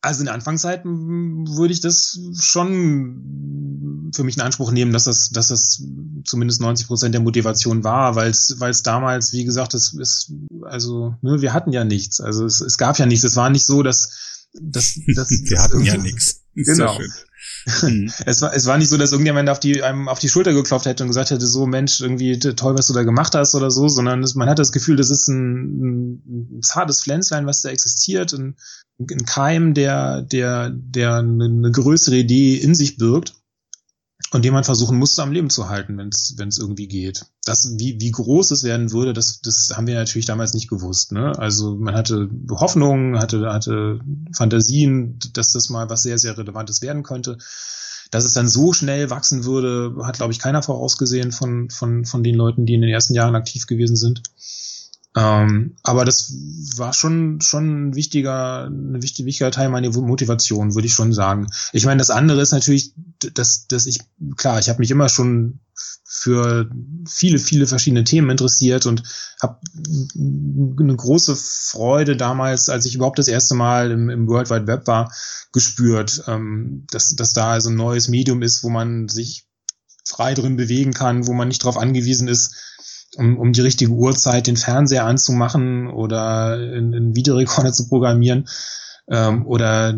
also 0.01 0.19
in 0.19 0.25
der 0.25 0.33
Anfangszeit 0.33 0.83
würde 0.83 1.73
ich 1.73 1.79
das 1.79 2.19
schon 2.37 4.11
für 4.13 4.25
mich 4.25 4.35
in 4.35 4.41
Anspruch 4.41 4.71
nehmen, 4.71 4.91
dass 4.91 5.05
das, 5.05 5.29
dass 5.29 5.47
das 5.47 5.81
zumindest 6.25 6.59
90 6.59 6.87
Prozent 6.87 7.13
der 7.13 7.21
Motivation 7.21 7.85
war, 7.85 8.15
weil 8.15 8.29
es, 8.29 8.55
weil 8.59 8.71
es 8.71 8.83
damals, 8.83 9.31
wie 9.31 9.45
gesagt, 9.45 9.73
es 9.73 9.93
ist, 9.93 10.33
also, 10.63 11.15
ne, 11.21 11.41
wir 11.41 11.53
hatten 11.53 11.71
ja 11.71 11.85
nichts. 11.85 12.19
Also 12.19 12.45
es, 12.45 12.59
es 12.59 12.77
gab 12.77 12.99
ja 12.99 13.05
nichts. 13.05 13.23
Es 13.23 13.37
war 13.37 13.49
nicht 13.49 13.65
so, 13.65 13.81
dass 13.81 14.09
das, 14.61 14.99
das, 15.15 15.29
Wir 15.29 15.61
hatten 15.61 15.81
ja 15.81 15.97
nichts. 15.97 16.41
Genau. 16.55 16.99
Es, 18.25 18.41
war, 18.41 18.53
es 18.53 18.65
war 18.65 18.77
nicht 18.77 18.89
so, 18.89 18.97
dass 18.97 19.11
irgendjemand 19.11 19.49
auf 19.49 19.59
die, 19.59 19.83
einem 19.83 20.09
auf 20.09 20.19
die 20.19 20.27
Schulter 20.27 20.53
geklopft 20.53 20.85
hätte 20.85 21.03
und 21.03 21.09
gesagt 21.09 21.29
hätte, 21.29 21.47
so 21.47 21.65
Mensch, 21.65 22.01
irgendwie 22.01 22.37
toll, 22.37 22.77
was 22.77 22.87
du 22.87 22.93
da 22.93 23.03
gemacht 23.03 23.35
hast 23.35 23.55
oder 23.55 23.71
so, 23.71 23.87
sondern 23.87 24.21
es, 24.21 24.35
man 24.35 24.49
hat 24.49 24.59
das 24.59 24.73
Gefühl, 24.73 24.97
das 24.97 25.09
ist 25.09 25.29
ein, 25.29 26.57
ein 26.57 26.61
zartes 26.61 27.01
Pflänzlein, 27.01 27.45
was 27.45 27.61
da 27.61 27.69
existiert, 27.69 28.33
ein, 28.33 28.55
ein 28.99 29.25
Keim, 29.25 29.73
der, 29.73 30.21
der, 30.21 30.71
der 30.71 31.15
eine 31.15 31.71
größere 31.71 32.17
Idee 32.17 32.55
in 32.55 32.75
sich 32.75 32.97
birgt. 32.97 33.35
Und 34.33 34.43
den 34.43 34.53
man 34.53 34.63
versuchen 34.63 34.97
musste, 34.97 35.21
am 35.21 35.31
Leben 35.31 35.49
zu 35.49 35.69
halten, 35.69 35.97
wenn 35.97 36.09
es 36.09 36.57
irgendwie 36.57 36.87
geht. 36.87 37.25
Das, 37.45 37.77
wie, 37.77 37.99
wie 37.99 38.11
groß 38.11 38.51
es 38.51 38.63
werden 38.63 38.91
würde, 38.91 39.13
das, 39.13 39.41
das 39.41 39.73
haben 39.75 39.87
wir 39.87 39.95
natürlich 39.95 40.25
damals 40.25 40.53
nicht 40.53 40.69
gewusst. 40.69 41.11
Ne? 41.11 41.37
Also 41.37 41.75
man 41.75 41.95
hatte 41.95 42.29
Hoffnungen, 42.49 43.19
hatte, 43.19 43.51
hatte 43.53 43.99
Fantasien, 44.35 45.19
dass 45.33 45.51
das 45.51 45.69
mal 45.69 45.89
was 45.89 46.03
sehr, 46.03 46.17
sehr 46.17 46.37
Relevantes 46.37 46.81
werden 46.81 47.03
könnte. 47.03 47.37
Dass 48.11 48.25
es 48.25 48.33
dann 48.33 48.47
so 48.47 48.73
schnell 48.73 49.09
wachsen 49.09 49.43
würde, 49.43 49.95
hat, 50.03 50.17
glaube 50.17 50.33
ich, 50.33 50.39
keiner 50.39 50.61
vorausgesehen 50.61 51.31
von, 51.31 51.69
von, 51.69 52.05
von 52.05 52.23
den 52.23 52.35
Leuten, 52.35 52.65
die 52.65 52.75
in 52.75 52.81
den 52.81 52.91
ersten 52.91 53.15
Jahren 53.15 53.35
aktiv 53.35 53.65
gewesen 53.65 53.95
sind. 53.95 54.21
Ähm, 55.15 55.75
aber 55.83 56.05
das 56.05 56.33
war 56.75 56.93
schon 56.93 57.39
schon 57.39 57.89
ein 57.89 57.95
wichtiger, 57.95 58.65
ein 58.65 59.01
wichtiger, 59.01 59.51
Teil 59.51 59.69
meiner 59.69 59.91
Motivation, 59.91 60.73
würde 60.73 60.87
ich 60.87 60.93
schon 60.93 61.13
sagen. 61.13 61.47
Ich 61.71 61.85
meine, 61.85 61.99
das 61.99 62.09
andere 62.09 62.41
ist 62.41 62.51
natürlich, 62.51 62.93
dass, 63.33 63.67
dass 63.67 63.85
ich, 63.85 63.99
klar, 64.37 64.59
ich 64.59 64.69
habe 64.69 64.79
mich 64.79 64.89
immer 64.89 65.09
schon 65.09 65.59
für 66.05 66.69
viele, 67.07 67.39
viele 67.39 67.67
verschiedene 67.67 68.03
Themen 68.03 68.29
interessiert 68.29 68.85
und 68.85 69.03
habe 69.41 69.59
eine 70.15 70.95
große 70.95 71.35
Freude 71.35 72.15
damals, 72.15 72.69
als 72.69 72.85
ich 72.85 72.95
überhaupt 72.95 73.19
das 73.19 73.27
erste 73.27 73.55
Mal 73.55 73.91
im, 73.91 74.09
im 74.09 74.27
World 74.27 74.49
Wide 74.49 74.67
Web 74.67 74.87
war, 74.87 75.11
gespürt, 75.51 76.23
ähm, 76.27 76.85
dass, 76.91 77.15
dass 77.15 77.33
da 77.33 77.51
also 77.51 77.69
ein 77.69 77.75
neues 77.75 78.07
Medium 78.07 78.41
ist, 78.41 78.63
wo 78.63 78.69
man 78.69 79.09
sich 79.09 79.47
frei 80.05 80.33
drin 80.33 80.55
bewegen 80.55 80.93
kann, 80.93 81.27
wo 81.27 81.33
man 81.33 81.47
nicht 81.47 81.63
darauf 81.63 81.77
angewiesen 81.77 82.27
ist, 82.27 82.55
um, 83.17 83.37
um 83.37 83.53
die 83.53 83.61
richtige 83.61 83.91
Uhrzeit 83.91 84.47
den 84.47 84.57
Fernseher 84.57 85.05
anzumachen 85.05 85.87
oder 85.87 86.53
einen 86.53 87.15
Videorekorder 87.15 87.73
zu 87.73 87.87
programmieren 87.87 88.47
ähm, 89.07 89.45
oder 89.45 89.93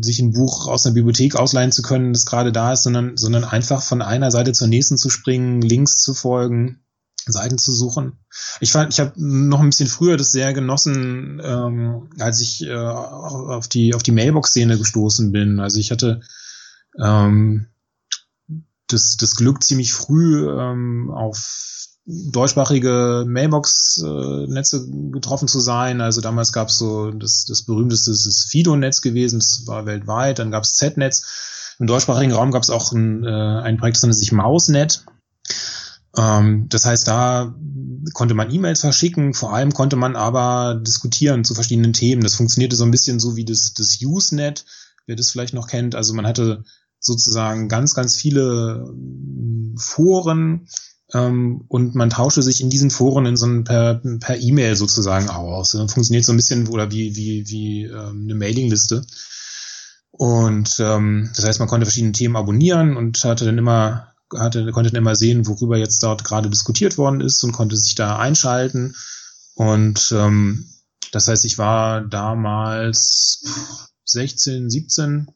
sich 0.00 0.18
ein 0.20 0.32
Buch 0.32 0.66
aus 0.66 0.86
einer 0.86 0.94
Bibliothek 0.94 1.36
ausleihen 1.36 1.72
zu 1.72 1.82
können, 1.82 2.12
das 2.12 2.26
gerade 2.26 2.52
da 2.52 2.72
ist, 2.72 2.82
sondern, 2.82 3.16
sondern 3.16 3.44
einfach 3.44 3.82
von 3.82 4.02
einer 4.02 4.30
Seite 4.30 4.52
zur 4.52 4.68
nächsten 4.68 4.96
zu 4.96 5.10
springen, 5.10 5.60
Links 5.60 6.00
zu 6.00 6.14
folgen, 6.14 6.80
Seiten 7.26 7.58
zu 7.58 7.72
suchen. 7.72 8.18
Ich 8.60 8.72
fand, 8.72 8.92
ich 8.92 9.00
habe 9.00 9.12
noch 9.16 9.60
ein 9.60 9.70
bisschen 9.70 9.88
früher 9.88 10.16
das 10.16 10.32
sehr 10.32 10.52
genossen, 10.52 11.40
ähm, 11.44 12.08
als 12.18 12.40
ich 12.40 12.62
äh, 12.62 12.74
auf 12.74 13.68
die 13.68 13.94
auf 13.94 14.02
die 14.02 14.12
Mailbox-Szene 14.12 14.78
gestoßen 14.78 15.32
bin. 15.32 15.58
Also 15.58 15.80
ich 15.80 15.90
hatte 15.90 16.20
ähm, 17.02 17.66
das, 18.86 19.16
das 19.16 19.34
Glück 19.34 19.64
ziemlich 19.64 19.92
früh 19.92 20.48
ähm, 20.48 21.10
auf 21.10 21.95
deutschsprachige 22.06 23.24
Mailbox-Netze 23.26 24.88
getroffen 25.10 25.48
zu 25.48 25.58
sein. 25.58 26.00
Also 26.00 26.20
damals 26.20 26.52
gab 26.52 26.68
es 26.68 26.78
so 26.78 27.10
das, 27.10 27.44
das 27.46 27.62
berühmteste 27.62 28.12
das 28.12 28.26
ist 28.26 28.48
Fido-Netz 28.48 29.00
gewesen, 29.00 29.40
das 29.40 29.62
war 29.66 29.86
weltweit. 29.86 30.38
Dann 30.38 30.52
gab 30.52 30.62
es 30.62 30.74
Z-Netz. 30.74 31.74
Im 31.78 31.86
deutschsprachigen 31.86 32.32
Raum 32.32 32.52
gab 32.52 32.62
es 32.62 32.70
auch 32.70 32.92
ein, 32.92 33.24
äh, 33.24 33.28
ein 33.28 33.76
Projekt, 33.76 33.96
das 33.96 34.02
nannte 34.02 34.16
sich 34.16 34.32
Mausnet. 34.32 35.04
Ähm, 36.16 36.68
das 36.68 36.86
heißt, 36.86 37.08
da 37.08 37.54
konnte 38.14 38.34
man 38.34 38.52
E-Mails 38.52 38.80
verschicken, 38.80 39.34
vor 39.34 39.52
allem 39.52 39.72
konnte 39.72 39.96
man 39.96 40.14
aber 40.14 40.80
diskutieren 40.80 41.44
zu 41.44 41.54
verschiedenen 41.54 41.92
Themen. 41.92 42.22
Das 42.22 42.36
funktionierte 42.36 42.76
so 42.76 42.84
ein 42.84 42.92
bisschen 42.92 43.18
so 43.18 43.36
wie 43.36 43.44
das, 43.44 43.74
das 43.74 43.98
Usenet, 44.00 44.64
wer 45.06 45.16
das 45.16 45.30
vielleicht 45.30 45.54
noch 45.54 45.66
kennt. 45.66 45.96
Also 45.96 46.14
man 46.14 46.26
hatte 46.26 46.64
sozusagen 47.00 47.68
ganz, 47.68 47.94
ganz 47.94 48.16
viele 48.16 48.94
Foren, 49.76 50.68
ähm, 51.16 51.64
und 51.68 51.94
man 51.94 52.10
tauschte 52.10 52.42
sich 52.42 52.60
in 52.60 52.70
diesen 52.70 52.90
Foren 52.90 53.26
in 53.26 53.36
so 53.36 53.46
ein 53.46 53.64
per 53.64 54.00
per 54.20 54.38
E-Mail 54.38 54.76
sozusagen 54.76 55.28
aus. 55.30 55.72
Funktioniert 55.72 56.24
so 56.24 56.32
ein 56.32 56.36
bisschen 56.36 56.68
oder 56.68 56.90
wie 56.90 57.16
wie 57.16 57.48
wie 57.48 57.84
ähm, 57.84 58.22
eine 58.24 58.34
Mailingliste. 58.34 59.04
Und 60.10 60.76
ähm, 60.78 61.30
das 61.34 61.44
heißt, 61.44 61.58
man 61.58 61.68
konnte 61.68 61.86
verschiedene 61.86 62.12
Themen 62.12 62.36
abonnieren 62.36 62.96
und 62.96 63.22
hatte 63.24 63.44
dann 63.44 63.58
immer 63.58 64.14
hatte 64.34 64.70
konnte 64.72 64.90
dann 64.90 65.02
immer 65.02 65.14
sehen, 65.14 65.46
worüber 65.46 65.76
jetzt 65.76 66.02
dort 66.02 66.24
gerade 66.24 66.50
diskutiert 66.50 66.98
worden 66.98 67.20
ist 67.20 67.42
und 67.44 67.52
konnte 67.52 67.76
sich 67.76 67.94
da 67.94 68.18
einschalten. 68.18 68.94
Und 69.54 70.12
ähm, 70.12 70.68
das 71.12 71.28
heißt, 71.28 71.44
ich 71.44 71.58
war 71.58 72.02
damals 72.02 73.42
16, 74.04 74.68
17 74.70 75.28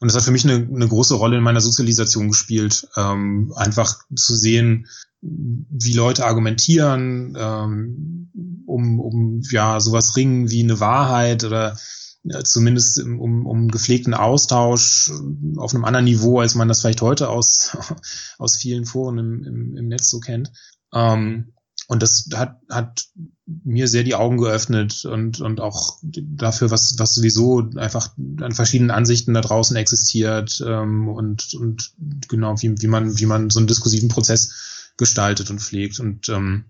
und 0.00 0.08
das 0.08 0.16
hat 0.16 0.22
für 0.22 0.30
mich 0.30 0.44
eine, 0.44 0.54
eine 0.54 0.88
große 0.88 1.14
Rolle 1.14 1.38
in 1.38 1.42
meiner 1.42 1.60
Sozialisation 1.60 2.28
gespielt, 2.28 2.88
ähm, 2.96 3.52
einfach 3.56 3.98
zu 4.14 4.34
sehen, 4.36 4.86
wie 5.20 5.92
Leute 5.92 6.24
argumentieren, 6.24 7.36
ähm, 7.36 8.30
um, 8.66 9.00
um 9.00 9.42
ja 9.50 9.80
sowas 9.80 10.16
ringen 10.16 10.50
wie 10.50 10.62
eine 10.62 10.78
Wahrheit 10.78 11.42
oder 11.42 11.76
ja, 12.22 12.44
zumindest 12.44 13.00
um, 13.02 13.46
um 13.46 13.68
gepflegten 13.68 14.14
Austausch 14.14 15.10
auf 15.56 15.74
einem 15.74 15.84
anderen 15.84 16.04
Niveau, 16.04 16.40
als 16.40 16.54
man 16.54 16.68
das 16.68 16.80
vielleicht 16.80 17.02
heute 17.02 17.28
aus, 17.28 17.76
aus 18.38 18.56
vielen 18.56 18.84
Foren 18.84 19.18
im, 19.18 19.44
im, 19.44 19.76
im 19.76 19.88
Netz 19.88 20.10
so 20.10 20.20
kennt. 20.20 20.52
Ähm, 20.92 21.52
und 21.88 22.02
das 22.02 22.28
hat, 22.34 22.60
hat 22.68 23.06
mir 23.46 23.88
sehr 23.88 24.04
die 24.04 24.14
Augen 24.14 24.36
geöffnet 24.36 25.06
und, 25.06 25.40
und 25.40 25.58
auch 25.58 25.98
dafür, 26.02 26.70
was, 26.70 26.98
was 26.98 27.14
sowieso 27.14 27.70
einfach 27.76 28.10
an 28.42 28.52
verschiedenen 28.52 28.90
Ansichten 28.90 29.32
da 29.32 29.40
draußen 29.40 29.74
existiert 29.74 30.62
ähm, 30.64 31.08
und, 31.08 31.54
und 31.54 31.94
genau, 32.28 32.54
wie, 32.60 32.74
wie, 32.82 32.86
man, 32.88 33.18
wie 33.18 33.24
man 33.24 33.48
so 33.48 33.58
einen 33.58 33.68
diskursiven 33.68 34.10
Prozess 34.10 34.92
gestaltet 34.98 35.48
und 35.48 35.62
pflegt. 35.62 35.98
Und, 35.98 36.28
ähm, 36.28 36.66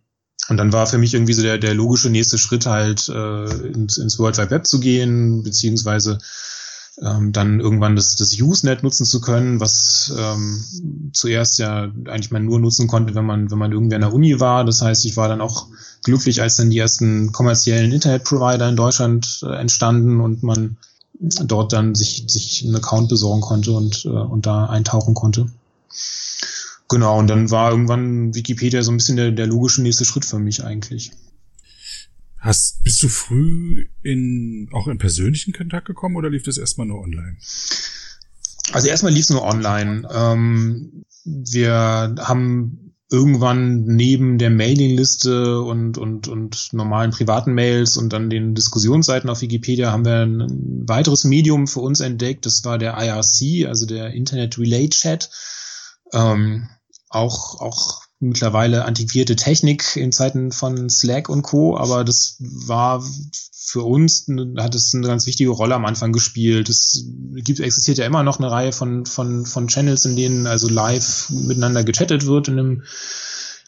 und 0.48 0.56
dann 0.56 0.72
war 0.72 0.86
für 0.86 0.98
mich 0.98 1.14
irgendwie 1.14 1.32
so 1.32 1.42
der, 1.42 1.58
der 1.58 1.74
logische 1.74 2.10
nächste 2.10 2.38
Schritt 2.38 2.66
halt 2.66 3.08
äh, 3.08 3.66
ins, 3.66 3.98
ins 3.98 4.20
World 4.20 4.38
Wide 4.38 4.50
Web 4.52 4.68
zu 4.68 4.78
gehen, 4.78 5.42
beziehungsweise 5.42 6.20
ähm, 7.02 7.32
dann 7.32 7.60
irgendwann 7.60 7.96
das, 7.96 8.16
das 8.16 8.38
Usenet 8.40 8.82
nutzen 8.82 9.06
zu 9.06 9.20
können, 9.20 9.60
was 9.60 10.12
ähm, 10.16 10.64
zuerst 11.12 11.58
ja 11.58 11.90
eigentlich 12.06 12.30
man 12.30 12.44
nur 12.44 12.58
nutzen 12.58 12.86
konnte, 12.86 13.14
wenn 13.14 13.24
man, 13.24 13.50
wenn 13.50 13.58
man 13.58 13.72
irgendwer 13.72 13.96
in 13.96 14.02
der 14.02 14.12
Uni 14.12 14.40
war. 14.40 14.64
Das 14.64 14.82
heißt, 14.82 15.04
ich 15.04 15.16
war 15.16 15.28
dann 15.28 15.40
auch 15.40 15.68
glücklich, 16.02 16.42
als 16.42 16.56
dann 16.56 16.70
die 16.70 16.78
ersten 16.78 17.32
kommerziellen 17.32 17.92
Internetprovider 17.92 18.68
in 18.68 18.76
Deutschland 18.76 19.40
äh, 19.42 19.54
entstanden 19.54 20.20
und 20.20 20.42
man 20.42 20.76
dort 21.20 21.72
dann 21.72 21.94
sich, 21.94 22.24
sich 22.26 22.64
einen 22.64 22.76
Account 22.76 23.08
besorgen 23.08 23.40
konnte 23.40 23.72
und, 23.72 24.04
äh, 24.04 24.08
und 24.08 24.46
da 24.46 24.66
eintauchen 24.66 25.14
konnte. 25.14 25.46
Genau, 26.88 27.18
und 27.18 27.28
dann 27.28 27.50
war 27.50 27.70
irgendwann 27.70 28.34
Wikipedia 28.34 28.82
so 28.82 28.90
ein 28.90 28.96
bisschen 28.96 29.16
der, 29.16 29.30
der 29.30 29.46
logische 29.46 29.82
nächste 29.82 30.04
Schritt 30.04 30.24
für 30.24 30.38
mich 30.38 30.64
eigentlich. 30.64 31.12
Hast, 32.38 32.82
bist 32.84 33.02
du 33.02 33.08
früh 33.08 33.88
in, 34.02 34.68
auch 34.72 34.86
in 34.86 34.98
persönlichen 34.98 35.52
Kontakt 35.52 35.86
gekommen 35.86 36.16
oder 36.16 36.30
lief 36.30 36.44
das 36.44 36.56
erstmal 36.56 36.86
nur 36.86 37.00
online? 37.00 37.36
Also 38.72 38.88
erstmal 38.88 39.12
lief 39.12 39.22
es 39.24 39.30
nur 39.30 39.42
online. 39.42 40.08
Ähm, 40.12 41.04
wir 41.24 42.14
haben 42.18 42.94
irgendwann 43.10 43.84
neben 43.84 44.38
der 44.38 44.50
Mailingliste 44.50 45.62
und, 45.62 45.96
und, 45.96 46.28
und 46.28 46.72
normalen 46.72 47.10
privaten 47.10 47.54
Mails 47.54 47.96
und 47.96 48.12
dann 48.12 48.28
den 48.28 48.54
Diskussionsseiten 48.54 49.30
auf 49.30 49.40
Wikipedia 49.40 49.90
haben 49.90 50.04
wir 50.04 50.26
ein 50.26 50.84
weiteres 50.86 51.24
Medium 51.24 51.66
für 51.66 51.80
uns 51.80 52.00
entdeckt. 52.00 52.44
Das 52.44 52.64
war 52.64 52.76
der 52.76 52.98
IRC, 52.98 53.66
also 53.66 53.86
der 53.86 54.10
Internet 54.12 54.58
Relay 54.58 54.88
Chat. 54.90 55.30
Ähm, 56.12 56.68
auch, 57.08 57.60
auch 57.60 58.02
mittlerweile 58.20 58.84
antiquierte 58.84 59.36
Technik 59.36 59.96
in 59.96 60.12
Zeiten 60.12 60.52
von 60.52 60.90
Slack 60.90 61.28
und 61.28 61.42
Co., 61.42 61.76
aber 61.76 62.04
das 62.04 62.36
war 62.40 63.04
für 63.52 63.82
uns, 63.82 64.26
hat 64.56 64.74
es 64.74 64.94
eine 64.94 65.06
ganz 65.06 65.26
wichtige 65.26 65.50
Rolle 65.50 65.74
am 65.74 65.84
Anfang 65.84 66.12
gespielt. 66.12 66.68
Es 66.68 67.04
gibt, 67.34 67.60
existiert 67.60 67.98
ja 67.98 68.06
immer 68.06 68.22
noch 68.22 68.38
eine 68.38 68.50
Reihe 68.50 68.72
von, 68.72 69.04
von, 69.04 69.44
von 69.44 69.68
Channels, 69.68 70.04
in 70.06 70.16
denen 70.16 70.46
also 70.46 70.68
live 70.68 71.28
miteinander 71.30 71.84
gechattet 71.84 72.26
wird 72.26 72.48
in 72.48 72.58
einem 72.58 72.82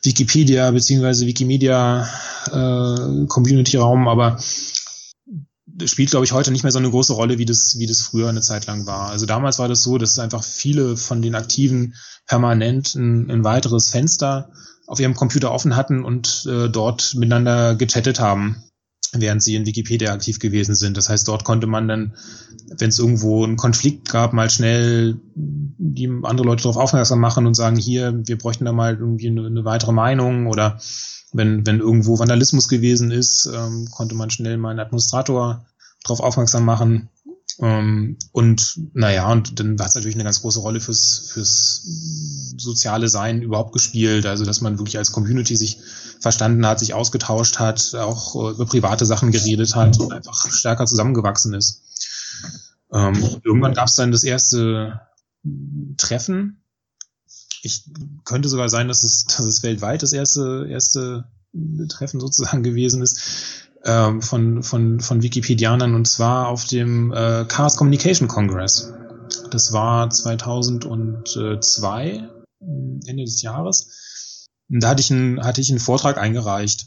Wikipedia 0.03 0.71
beziehungsweise 0.71 1.27
Wikimedia 1.27 2.09
äh, 2.47 3.27
Community-Raum, 3.27 4.09
aber 4.09 4.33
das 4.33 4.80
spielt, 5.85 6.11
glaube 6.11 6.25
ich, 6.25 6.33
heute 6.33 6.51
nicht 6.51 6.63
mehr 6.63 6.73
so 6.73 6.79
eine 6.79 6.91
große 6.91 7.13
Rolle, 7.13 7.39
wie 7.39 7.45
das, 7.45 7.79
wie 7.79 7.87
das 7.87 8.01
früher 8.01 8.29
eine 8.29 8.41
Zeit 8.41 8.67
lang 8.67 8.87
war. 8.87 9.11
Also 9.11 9.27
damals 9.27 9.59
war 9.59 9.69
das 9.69 9.83
so, 9.83 9.99
dass 9.99 10.19
einfach 10.19 10.45
viele 10.45 10.97
von 10.97 11.23
den 11.23 11.35
Aktiven 11.35 11.95
permanent 12.27 12.95
ein, 12.95 13.31
ein 13.31 13.45
weiteres 13.45 13.89
Fenster 13.89 14.51
auf 14.87 15.01
ihrem 15.01 15.15
Computer 15.15 15.53
offen 15.53 15.77
hatten 15.77 16.05
und 16.05 16.47
äh, 16.51 16.69
dort 16.69 17.15
miteinander 17.15 17.77
gechattet 17.77 18.19
haben, 18.19 18.65
während 19.13 19.43
sie 19.43 19.55
in 19.55 19.67
Wikipedia 19.67 20.13
aktiv 20.13 20.39
gewesen 20.39 20.75
sind. 20.75 20.97
Das 20.97 21.09
heißt, 21.09 21.29
dort 21.29 21.45
konnte 21.45 21.67
man 21.67 21.87
dann, 21.87 22.15
wenn 22.77 22.89
es 22.89 22.99
irgendwo 22.99 23.45
einen 23.45 23.57
Konflikt 23.57 24.11
gab, 24.11 24.33
mal 24.33 24.51
schnell 24.51 25.21
die 25.35 26.11
andere 26.23 26.47
Leute 26.47 26.65
darauf 26.65 26.77
aufmerksam 26.77 27.21
machen 27.21 27.47
und 27.47 27.55
sagen, 27.55 27.77
hier, 27.77 28.21
wir 28.27 28.37
bräuchten 28.37 28.65
da 28.65 28.73
mal 28.73 28.97
irgendwie 28.97 29.29
eine, 29.29 29.47
eine 29.47 29.65
weitere 29.65 29.93
Meinung 29.93 30.47
oder 30.47 30.81
wenn, 31.33 31.67
wenn 31.67 31.81
irgendwo 31.81 32.19
Vandalismus 32.19 32.69
gewesen 32.69 33.11
ist, 33.11 33.49
ähm, 33.53 33.89
konnte 33.91 34.15
man 34.15 34.31
schnell 34.31 34.57
mal 34.57 34.71
einen 34.71 34.81
Administrator 34.81 35.65
darauf 36.03 36.21
aufmerksam 36.21 36.65
machen. 36.65 37.09
Ähm, 37.61 38.17
und 38.33 38.81
naja, 38.95 39.31
und 39.31 39.61
dann 39.61 39.79
hat 39.79 39.89
es 39.89 39.95
natürlich 39.95 40.17
eine 40.17 40.25
ganz 40.25 40.41
große 40.41 40.61
Rolle 40.61 40.81
fürs, 40.81 41.31
fürs 41.33 41.83
soziale 42.57 43.09
Sein 43.09 43.43
überhaupt 43.43 43.73
gespielt. 43.73 44.27
Also, 44.27 44.45
dass 44.45 44.61
man 44.61 44.79
wirklich 44.79 44.99
als 44.99 45.13
Community 45.13 45.57
sich 45.57 45.79
verstanden 46.21 46.67
hat, 46.67 46.79
sich 46.79 46.95
ausgetauscht 46.95 47.59
hat, 47.59 47.95
auch 47.95 48.35
über 48.35 48.67
private 48.67 49.07
Sachen 49.07 49.31
geredet 49.31 49.75
hat 49.75 49.99
und 50.01 50.13
einfach 50.13 50.51
stärker 50.51 50.87
zusammengewachsen 50.87 51.55
ist. 51.55 51.83
Ähm, 52.93 53.41
irgendwann 53.45 53.75
gab 53.75 53.89
es 53.89 53.95
dann 53.95 54.11
das 54.11 54.25
erste 54.25 55.01
Treffen 55.97 56.63
ich 57.63 57.85
könnte 58.25 58.49
sogar 58.49 58.69
sein, 58.69 58.89
dass 58.89 59.03
es, 59.03 59.27
dass 59.27 59.45
es 59.45 59.63
weltweit 59.63 60.03
das 60.03 60.13
erste, 60.13 60.67
erste 60.69 61.25
Treffen 61.89 62.21
sozusagen 62.21 62.63
gewesen 62.63 63.03
ist 63.03 63.69
ähm, 63.85 64.23
von, 64.23 64.63
von, 64.63 65.01
von 65.01 65.23
Wikipedianern 65.23 65.95
und 65.95 66.07
zwar 66.07 66.49
auf 66.49 66.67
dem 66.67 67.13
äh, 67.13 67.45
Chaos 67.47 67.77
Communication 67.77 68.29
Congress. 68.29 68.93
Das 69.51 69.73
war 69.73 70.11
2002, 70.11 72.29
Ende 72.61 73.25
des 73.25 73.43
Jahres. 73.43 74.47
Und 74.69 74.83
da 74.83 74.91
hatte 74.91 75.01
ich 75.01 75.11
einen, 75.11 75.43
hatte 75.43 75.61
ich 75.61 75.71
einen 75.71 75.81
Vortrag 75.81 76.19
eingereicht. 76.19 76.87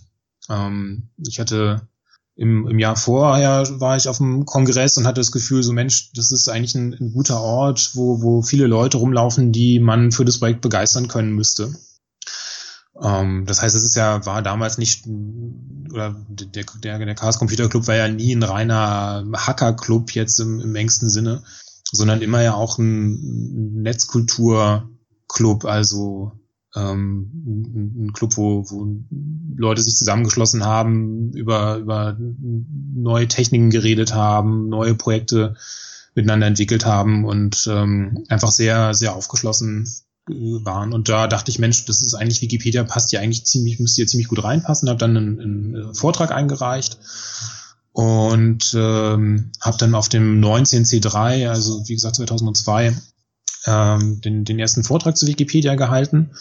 Ähm, 0.50 1.10
ich 1.26 1.40
hatte 1.40 1.88
im, 2.36 2.68
im 2.68 2.80
Jahr 2.80 2.96
vorher 2.96 3.64
war 3.80 3.96
ich 3.96 4.08
auf 4.08 4.18
dem 4.18 4.46
Kongress 4.46 4.98
und 4.98 5.06
hatte 5.06 5.22
das 5.22 5.32
Gefühl, 5.32 5.62
so 5.62 5.72
Mensch, 5.72 6.12
das 6.14 6.32
ist 6.32 6.50
eigentlich 6.50 6.76
ein, 6.76 6.94
ein 6.94 7.14
guter 7.14 7.40
Ort, 7.40 7.92
wo, 7.94 8.22
wo 8.22 8.42
viele 8.42 8.66
Leute 8.66 8.98
rumlaufen, 8.98 9.52
die 9.52 9.80
man 9.80 10.12
für 10.12 10.26
das 10.26 10.40
Projekt 10.40 10.62
begeistern 10.62 11.08
können 11.08 11.34
müsste. 11.34 11.74
Ähm, 13.00 13.46
das 13.46 13.62
heißt, 13.62 13.76
es 13.76 13.84
ist 13.84 13.96
ja, 13.96 14.26
war 14.26 14.42
damals 14.42 14.78
nicht, 14.80 15.06
oder 15.06 16.16
der, 16.28 16.66
der, 16.82 17.00
der 17.00 17.16
Chaos 17.16 17.38
Computer 17.38 17.70
Club 17.70 17.88
war 17.88 17.96
ja 17.96 18.08
nie 18.08 18.34
ein 18.36 18.44
reiner 18.44 19.26
Hacker-Club 19.36 20.12
jetzt 20.12 20.40
im, 20.40 20.60
im 20.60 20.76
engsten 20.76 21.10
Sinne, 21.10 21.44
sondern 21.92 22.22
immer 22.22 22.42
ja 22.42 22.56
auch 22.56 22.80
ein 22.80 23.82
Netzkultur-Club, 23.84 25.66
also 25.66 26.32
ähm, 26.76 27.32
ein 28.06 28.14
Club, 28.14 28.38
wo, 28.38 28.66
wo 28.70 28.88
Leute 29.56 29.82
sich 29.82 29.96
zusammengeschlossen 29.96 30.66
haben, 30.66 31.32
über, 31.34 31.78
über 31.78 32.18
neue 32.20 33.28
Techniken 33.28 33.70
geredet 33.70 34.14
haben, 34.14 34.70
neue 34.70 34.96
Projekte 34.96 35.56
miteinander 36.16 36.48
entwickelt 36.48 36.86
haben 36.86 37.26
und 37.26 37.68
ähm, 37.72 38.24
einfach 38.30 38.52
sehr, 38.52 38.94
sehr 38.94 39.16
aufgeschlossen 39.16 39.88
waren. 40.28 40.94
Und 40.94 41.10
da 41.10 41.28
dachte 41.28 41.52
ich, 41.52 41.60
Mensch, 41.60 41.86
das 41.86 42.02
ist 42.02 42.14
eigentlich 42.14 42.42
Wikipedia, 42.42 42.84
passt 42.84 43.12
ja 43.12 43.20
eigentlich 43.20 43.46
ziemlich, 43.46 43.80
müsste 43.80 44.02
ja 44.02 44.08
ziemlich 44.08 44.30
gut 44.30 44.44
reinpassen, 44.44 44.90
habe 44.90 45.00
dann 45.00 45.18
einen, 45.18 45.40
einen 45.40 45.96
Vortrag 45.96 46.32
eingereicht 46.32 46.98
und 47.92 48.74
ähm, 48.76 49.52
habe 49.60 49.78
dann 49.78 49.96
auf 49.96 50.10
dem 50.10 50.42
19C3, 50.42 51.50
also 51.50 51.88
wie 51.88 51.94
gesagt 51.94 52.16
2002, 52.16 52.96
ähm, 53.66 54.22
den, 54.22 54.46
den 54.46 54.60
ersten 54.60 54.84
Vortrag 54.84 55.18
zu 55.18 55.28
Wikipedia 55.28 55.76
gehalten. 55.76 56.32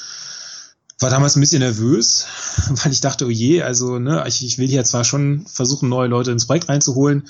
War 0.99 1.11
damals 1.11 1.37
ein 1.37 1.41
bisschen 1.41 1.61
nervös, 1.61 2.27
weil 2.69 2.93
ich 2.93 3.01
dachte, 3.01 3.27
oh 3.27 3.31
je, 3.31 3.63
also 3.63 3.99
ne, 3.99 4.25
ich, 4.27 4.45
ich 4.45 4.59
will 4.59 4.69
hier 4.69 4.85
zwar 4.85 5.05
schon 5.05 5.47
versuchen, 5.47 5.89
neue 5.89 6.09
Leute 6.09 6.31
ins 6.31 6.47
Projekt 6.47 6.69
reinzuholen, 6.69 7.29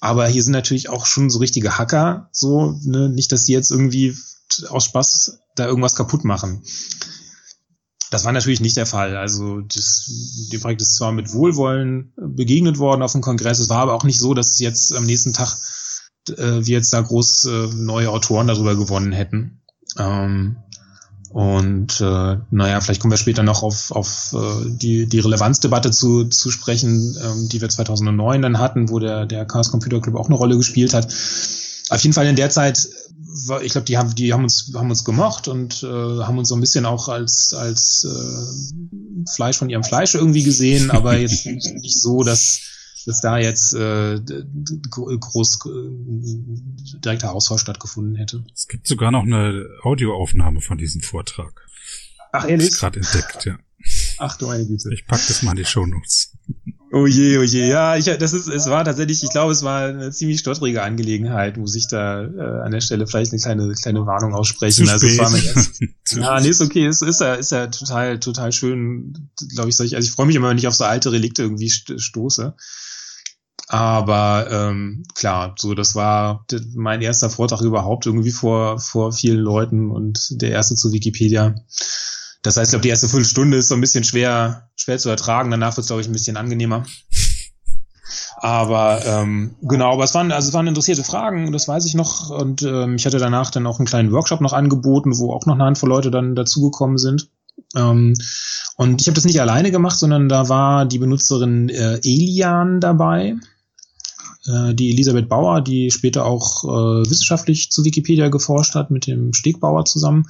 aber 0.00 0.26
hier 0.28 0.42
sind 0.42 0.52
natürlich 0.52 0.88
auch 0.88 1.06
schon 1.06 1.30
so 1.30 1.38
richtige 1.38 1.78
Hacker, 1.78 2.28
so, 2.32 2.78
ne, 2.84 3.08
nicht, 3.08 3.32
dass 3.32 3.44
die 3.44 3.52
jetzt 3.52 3.70
irgendwie 3.70 4.16
aus 4.68 4.84
Spaß 4.84 5.38
da 5.56 5.66
irgendwas 5.66 5.94
kaputt 5.94 6.24
machen. 6.24 6.62
Das 8.10 8.24
war 8.24 8.32
natürlich 8.32 8.60
nicht 8.60 8.76
der 8.76 8.86
Fall. 8.86 9.16
Also 9.16 9.62
das, 9.62 10.08
dem 10.52 10.60
Projekt 10.60 10.80
ist 10.80 10.94
zwar 10.94 11.12
mit 11.12 11.32
Wohlwollen 11.32 12.12
begegnet 12.16 12.78
worden 12.78 13.02
auf 13.02 13.12
dem 13.12 13.20
Kongress, 13.20 13.58
es 13.58 13.68
war 13.68 13.78
aber 13.78 13.94
auch 13.94 14.04
nicht 14.04 14.20
so, 14.20 14.32
dass 14.32 14.50
es 14.50 14.60
jetzt 14.60 14.94
am 14.94 15.04
nächsten 15.04 15.32
Tag 15.32 15.56
äh, 16.30 16.66
wir 16.66 16.76
jetzt 16.76 16.92
da 16.92 17.00
groß 17.00 17.44
äh, 17.46 17.66
neue 17.74 18.10
Autoren 18.10 18.46
darüber 18.46 18.76
gewonnen 18.76 19.12
hätten. 19.12 19.60
Ähm, 19.98 20.56
und 21.30 22.00
äh, 22.00 22.36
naja, 22.50 22.80
vielleicht 22.80 23.00
kommen 23.00 23.12
wir 23.12 23.18
später 23.18 23.42
noch 23.42 23.62
auf, 23.62 23.90
auf 23.90 24.34
äh, 24.34 24.70
die, 24.70 25.06
die 25.06 25.18
Relevanzdebatte 25.18 25.90
zu, 25.90 26.24
zu 26.24 26.50
sprechen, 26.50 27.16
ähm, 27.22 27.48
die 27.48 27.60
wir 27.60 27.68
2009 27.68 28.42
dann 28.42 28.58
hatten, 28.58 28.88
wo 28.88 28.98
der, 28.98 29.26
der 29.26 29.44
Chaos 29.44 29.70
Computer 29.70 30.00
Club 30.00 30.16
auch 30.16 30.26
eine 30.26 30.36
Rolle 30.36 30.56
gespielt 30.56 30.94
hat. 30.94 31.06
Auf 31.88 32.00
jeden 32.00 32.14
Fall 32.14 32.26
in 32.26 32.36
der 32.36 32.50
Zeit 32.50 32.88
ich 33.62 33.72
glaube, 33.72 33.84
die 33.84 33.98
haben, 33.98 34.14
die 34.14 34.32
haben 34.32 34.44
uns, 34.44 34.72
haben 34.74 34.90
uns 34.90 35.04
gemocht 35.04 35.48
und 35.48 35.82
äh, 35.82 35.86
haben 35.86 36.38
uns 36.38 36.48
so 36.48 36.54
ein 36.54 36.60
bisschen 36.60 36.86
auch 36.86 37.08
als, 37.08 37.52
als 37.52 38.04
äh, 38.04 39.30
Fleisch 39.34 39.58
von 39.58 39.68
ihrem 39.68 39.84
Fleisch 39.84 40.14
irgendwie 40.14 40.42
gesehen, 40.42 40.90
aber 40.90 41.16
jetzt 41.18 41.46
nicht 41.46 42.00
so, 42.00 42.22
dass, 42.22 42.60
dass 43.06 43.20
da 43.20 43.38
jetzt 43.38 43.72
äh, 43.74 44.20
groß 44.90 45.60
äh, 45.66 46.98
direkter 46.98 47.32
Austausch 47.32 47.60
stattgefunden 47.60 48.16
hätte. 48.16 48.44
Es 48.54 48.66
gibt 48.66 48.86
sogar 48.86 49.10
noch 49.10 49.22
eine 49.22 49.66
Audioaufnahme 49.82 50.60
von 50.60 50.76
diesem 50.76 51.00
Vortrag. 51.02 51.66
Ach, 52.32 52.48
ehrlich? 52.48 52.72
Gerade 52.72 53.00
entdeckt, 53.00 53.44
ja. 53.44 53.58
Ach 54.18 54.36
du 54.36 54.46
meine 54.46 54.66
Güte. 54.66 54.92
Ich 54.92 55.06
pack 55.06 55.20
das 55.28 55.42
mal 55.42 55.52
in 55.52 55.58
die 55.58 55.64
Shownotes. 55.64 56.32
Oh 56.92 57.06
je, 57.06 57.38
oh 57.38 57.42
je. 57.42 57.68
Ja, 57.68 57.96
ich, 57.96 58.04
das 58.04 58.32
ist, 58.32 58.48
es 58.48 58.66
war 58.68 58.84
tatsächlich, 58.84 59.22
ich 59.22 59.30
glaube, 59.30 59.52
es 59.52 59.62
war 59.62 59.88
eine 59.88 60.10
ziemlich 60.12 60.40
stottrige 60.40 60.82
Angelegenheit, 60.82 61.56
muss 61.56 61.74
ich 61.74 61.88
da 61.88 62.24
äh, 62.24 62.62
an 62.64 62.72
der 62.72 62.80
Stelle 62.80 63.06
vielleicht 63.06 63.32
eine 63.32 63.40
kleine, 63.40 63.72
kleine 63.74 64.06
Warnung 64.06 64.34
aussprechen. 64.34 64.86
Zu 64.86 64.92
also 64.92 65.06
spät. 65.06 65.20
es 65.20 65.24
war 65.24 65.30
mir 65.30 65.44
erst, 65.54 65.80
ja, 66.16 66.40
nee, 66.40 66.48
ist 66.48 66.60
okay, 66.60 66.86
es 66.86 67.02
ist 67.02 67.20
ja, 67.20 67.34
ist 67.34 67.52
ja 67.52 67.66
total, 67.66 68.18
total 68.18 68.52
schön, 68.52 69.30
glaube 69.54 69.68
ich, 69.68 69.76
solch, 69.76 69.94
also 69.94 70.06
ich 70.06 70.12
freue 70.12 70.26
mich 70.26 70.36
immer, 70.36 70.48
wenn 70.48 70.58
ich 70.58 70.68
auf 70.68 70.74
so 70.74 70.84
alte 70.84 71.12
Relikte 71.12 71.42
irgendwie 71.42 71.68
st 71.68 71.94
stoße. 72.00 72.54
Aber 73.68 74.48
ähm, 74.50 75.04
klar, 75.14 75.54
so 75.58 75.74
das 75.74 75.94
war 75.94 76.46
mein 76.74 77.02
erster 77.02 77.30
Vortrag 77.30 77.62
überhaupt 77.62 78.06
irgendwie 78.06 78.30
vor 78.30 78.78
vor 78.78 79.12
vielen 79.12 79.40
Leuten 79.40 79.90
und 79.90 80.40
der 80.40 80.50
erste 80.50 80.76
zu 80.76 80.92
Wikipedia. 80.92 81.54
Das 82.42 82.56
heißt, 82.56 82.68
ich 82.68 82.70
glaube, 82.70 82.82
die 82.82 82.90
erste 82.90 83.08
Viertelstunde 83.08 83.56
ist 83.56 83.68
so 83.68 83.74
ein 83.74 83.80
bisschen 83.80 84.04
schwer, 84.04 84.68
schwer 84.76 84.98
zu 84.98 85.08
ertragen. 85.08 85.50
Danach 85.50 85.76
wird 85.76 85.82
es, 85.82 85.88
glaube 85.88 86.02
ich, 86.02 86.08
ein 86.08 86.12
bisschen 86.12 86.36
angenehmer. 86.36 86.84
Aber 88.36 89.04
ähm, 89.04 89.56
genau, 89.62 89.94
aber 89.94 90.04
es 90.04 90.14
waren, 90.14 90.30
also 90.30 90.48
es 90.48 90.54
waren 90.54 90.66
interessierte 90.66 91.02
Fragen, 91.02 91.50
das 91.52 91.66
weiß 91.66 91.86
ich 91.86 91.94
noch. 91.94 92.30
Und 92.30 92.62
ähm, 92.62 92.96
ich 92.96 93.06
hatte 93.06 93.18
danach 93.18 93.50
dann 93.50 93.66
auch 93.66 93.78
einen 93.78 93.86
kleinen 93.86 94.12
Workshop 94.12 94.40
noch 94.40 94.52
angeboten, 94.52 95.18
wo 95.18 95.32
auch 95.32 95.46
noch 95.46 95.54
eine 95.54 95.64
Handvoll 95.64 95.88
Leute 95.88 96.10
dann 96.10 96.36
dazugekommen 96.36 96.98
sind. 96.98 97.30
Ähm, 97.74 98.14
und 98.76 99.00
ich 99.00 99.08
habe 99.08 99.14
das 99.14 99.24
nicht 99.24 99.40
alleine 99.40 99.70
gemacht, 99.70 99.98
sondern 99.98 100.28
da 100.28 100.48
war 100.48 100.84
die 100.84 100.98
Benutzerin 100.98 101.68
äh, 101.68 101.98
Elian 102.04 102.80
dabei, 102.80 103.36
die 104.46 104.90
Elisabeth 104.90 105.28
Bauer, 105.28 105.60
die 105.60 105.90
später 105.90 106.24
auch 106.24 106.64
äh, 106.64 107.10
wissenschaftlich 107.10 107.70
zu 107.70 107.84
Wikipedia 107.84 108.28
geforscht 108.28 108.74
hat, 108.74 108.90
mit 108.90 109.06
dem 109.06 109.32
Stegbauer 109.32 109.84
zusammen. 109.84 110.26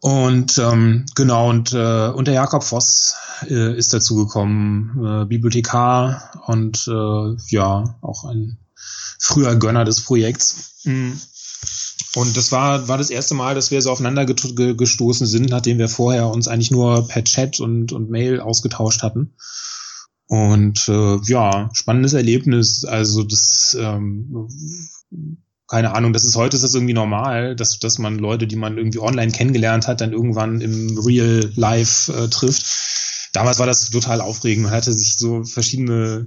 Und 0.00 0.58
ähm, 0.58 1.06
genau, 1.14 1.48
und, 1.48 1.72
äh, 1.72 2.08
und 2.08 2.26
der 2.26 2.34
Jakob 2.34 2.62
Voss 2.62 3.14
äh, 3.48 3.74
ist 3.74 3.94
dazu 3.94 4.16
gekommen, 4.16 5.02
äh, 5.02 5.24
Bibliothekar 5.24 6.42
und 6.46 6.86
äh, 6.86 7.36
ja, 7.48 7.96
auch 8.02 8.24
ein 8.24 8.58
früher 9.18 9.56
Gönner 9.56 9.86
des 9.86 10.02
Projekts. 10.02 10.82
Mhm. 10.84 11.18
Und 12.16 12.36
das 12.36 12.52
war, 12.52 12.86
war 12.86 12.98
das 12.98 13.08
erste 13.08 13.34
Mal, 13.34 13.54
dass 13.54 13.70
wir 13.70 13.80
so 13.80 13.90
aufeinander 13.90 14.26
gestoßen 14.26 15.26
sind, 15.26 15.48
nachdem 15.48 15.78
wir 15.78 15.88
vorher 15.88 16.28
uns 16.28 16.48
eigentlich 16.48 16.70
nur 16.70 17.08
per 17.08 17.24
Chat 17.24 17.58
und, 17.58 17.92
und 17.92 18.10
Mail 18.10 18.40
ausgetauscht 18.40 19.02
hatten. 19.02 19.34
Und 20.34 20.88
äh, 20.88 21.18
ja, 21.26 21.70
spannendes 21.74 22.12
Erlebnis. 22.12 22.84
Also 22.84 23.22
das 23.22 23.76
ähm, 23.80 24.48
keine 25.68 25.94
Ahnung, 25.94 26.12
das 26.12 26.24
ist 26.24 26.34
heute 26.34 26.56
ist 26.56 26.62
das 26.62 26.74
irgendwie 26.74 26.92
normal, 26.92 27.54
dass, 27.54 27.78
dass 27.78 27.98
man 28.00 28.18
Leute, 28.18 28.48
die 28.48 28.56
man 28.56 28.76
irgendwie 28.76 28.98
online 28.98 29.30
kennengelernt 29.30 29.86
hat, 29.86 30.00
dann 30.00 30.12
irgendwann 30.12 30.60
im 30.60 30.98
Real 30.98 31.50
Life 31.54 32.12
äh, 32.12 32.28
trifft. 32.28 32.66
Damals 33.32 33.60
war 33.60 33.66
das 33.66 33.90
total 33.90 34.20
aufregend. 34.20 34.64
Man 34.64 34.72
hatte 34.72 34.92
sich 34.92 35.16
so 35.16 35.44
verschiedene 35.44 36.26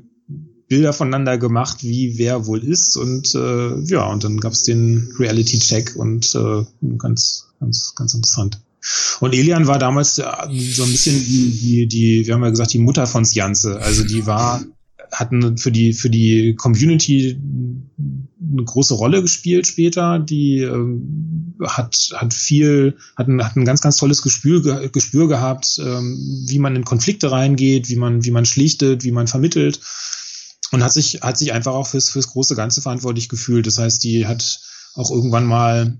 Bilder 0.69 0.93
voneinander 0.93 1.37
gemacht, 1.37 1.83
wie 1.83 2.17
wer 2.17 2.45
wohl 2.45 2.63
ist 2.63 2.95
und 2.95 3.35
äh, 3.35 3.77
ja, 3.85 4.05
und 4.07 4.23
dann 4.23 4.39
gab's 4.39 4.63
den 4.63 5.13
Reality-Check 5.19 5.97
und 5.97 6.33
äh, 6.33 6.63
ganz, 6.97 7.49
ganz, 7.59 7.93
ganz 7.95 8.13
interessant. 8.13 8.61
Und 9.19 9.33
Elian 9.33 9.67
war 9.67 9.79
damals 9.79 10.17
ja, 10.17 10.47
so 10.49 10.83
ein 10.83 10.91
bisschen 10.91 11.23
die, 11.25 11.51
die, 11.51 11.87
die, 11.87 12.27
wir 12.27 12.33
haben 12.33 12.43
ja 12.43 12.49
gesagt, 12.49 12.73
die 12.73 12.79
Mutter 12.79 13.07
von 13.07 13.25
Sjanze. 13.25 13.79
Also 13.81 14.03
die 14.03 14.25
war 14.25 14.61
hatten 15.11 15.57
für 15.57 15.71
die 15.71 15.93
für 15.93 16.09
die 16.09 16.55
Community 16.55 17.39
eine 17.97 18.63
große 18.63 18.93
Rolle 18.93 19.21
gespielt 19.21 19.67
später. 19.67 20.19
Die 20.19 20.59
ähm, 20.59 21.55
hat 21.65 22.09
hat 22.13 22.33
viel 22.33 22.97
hat 23.15 23.27
ein, 23.27 23.43
hat 23.43 23.55
ein 23.55 23.65
ganz 23.65 23.81
ganz 23.81 23.97
tolles 23.97 24.21
Gespür 24.21 24.89
Gespür 24.89 25.27
gehabt, 25.27 25.79
ähm, 25.83 26.45
wie 26.47 26.59
man 26.59 26.75
in 26.75 26.85
Konflikte 26.85 27.31
reingeht, 27.31 27.89
wie 27.89 27.95
man 27.95 28.25
wie 28.25 28.31
man 28.31 28.45
schlichtet, 28.45 29.03
wie 29.03 29.11
man 29.11 29.27
vermittelt 29.27 29.79
und 30.71 30.83
hat 30.83 30.93
sich 30.93 31.21
hat 31.21 31.37
sich 31.37 31.53
einfach 31.53 31.73
auch 31.73 31.87
fürs 31.87 32.09
fürs 32.09 32.27
große 32.27 32.55
Ganze 32.55 32.81
verantwortlich 32.81 33.29
gefühlt. 33.29 33.67
Das 33.67 33.77
heißt, 33.77 34.03
die 34.03 34.27
hat 34.27 34.59
auch 34.95 35.11
irgendwann 35.11 35.45
mal 35.45 35.97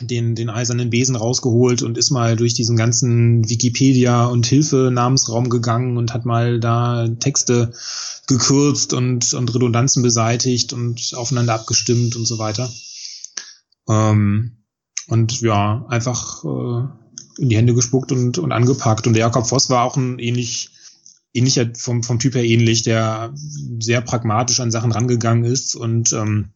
den, 0.00 0.34
den 0.34 0.50
eisernen 0.50 0.90
Besen 0.90 1.16
rausgeholt 1.16 1.82
und 1.82 1.96
ist 1.96 2.10
mal 2.10 2.36
durch 2.36 2.54
diesen 2.54 2.76
ganzen 2.76 3.48
Wikipedia 3.48 4.26
und 4.26 4.46
Hilfe-Namensraum 4.46 5.48
gegangen 5.48 5.96
und 5.96 6.12
hat 6.12 6.26
mal 6.26 6.60
da 6.60 7.08
Texte 7.20 7.72
gekürzt 8.26 8.92
und, 8.92 9.32
und 9.34 9.54
Redundanzen 9.54 10.02
beseitigt 10.02 10.72
und 10.72 11.12
aufeinander 11.14 11.54
abgestimmt 11.54 12.16
und 12.16 12.26
so 12.26 12.38
weiter. 12.38 12.70
Ähm, 13.88 14.56
und 15.08 15.40
ja, 15.40 15.86
einfach 15.88 16.44
äh, 16.44 16.88
in 17.38 17.48
die 17.48 17.56
Hände 17.56 17.74
gespuckt 17.74 18.12
und, 18.12 18.38
und 18.38 18.52
angepackt. 18.52 19.06
Und 19.06 19.14
der 19.14 19.20
Jakob 19.20 19.46
Voss 19.46 19.70
war 19.70 19.84
auch 19.84 19.96
ein 19.96 20.18
ähnlich, 20.18 20.70
ähnlicher, 21.32 21.70
vom, 21.74 22.02
vom 22.02 22.18
Typ 22.18 22.34
her 22.34 22.44
ähnlich, 22.44 22.82
der 22.82 23.32
sehr 23.78 24.00
pragmatisch 24.00 24.60
an 24.60 24.70
Sachen 24.70 24.92
rangegangen 24.92 25.44
ist 25.44 25.74
und 25.74 26.12
ähm, 26.12 26.50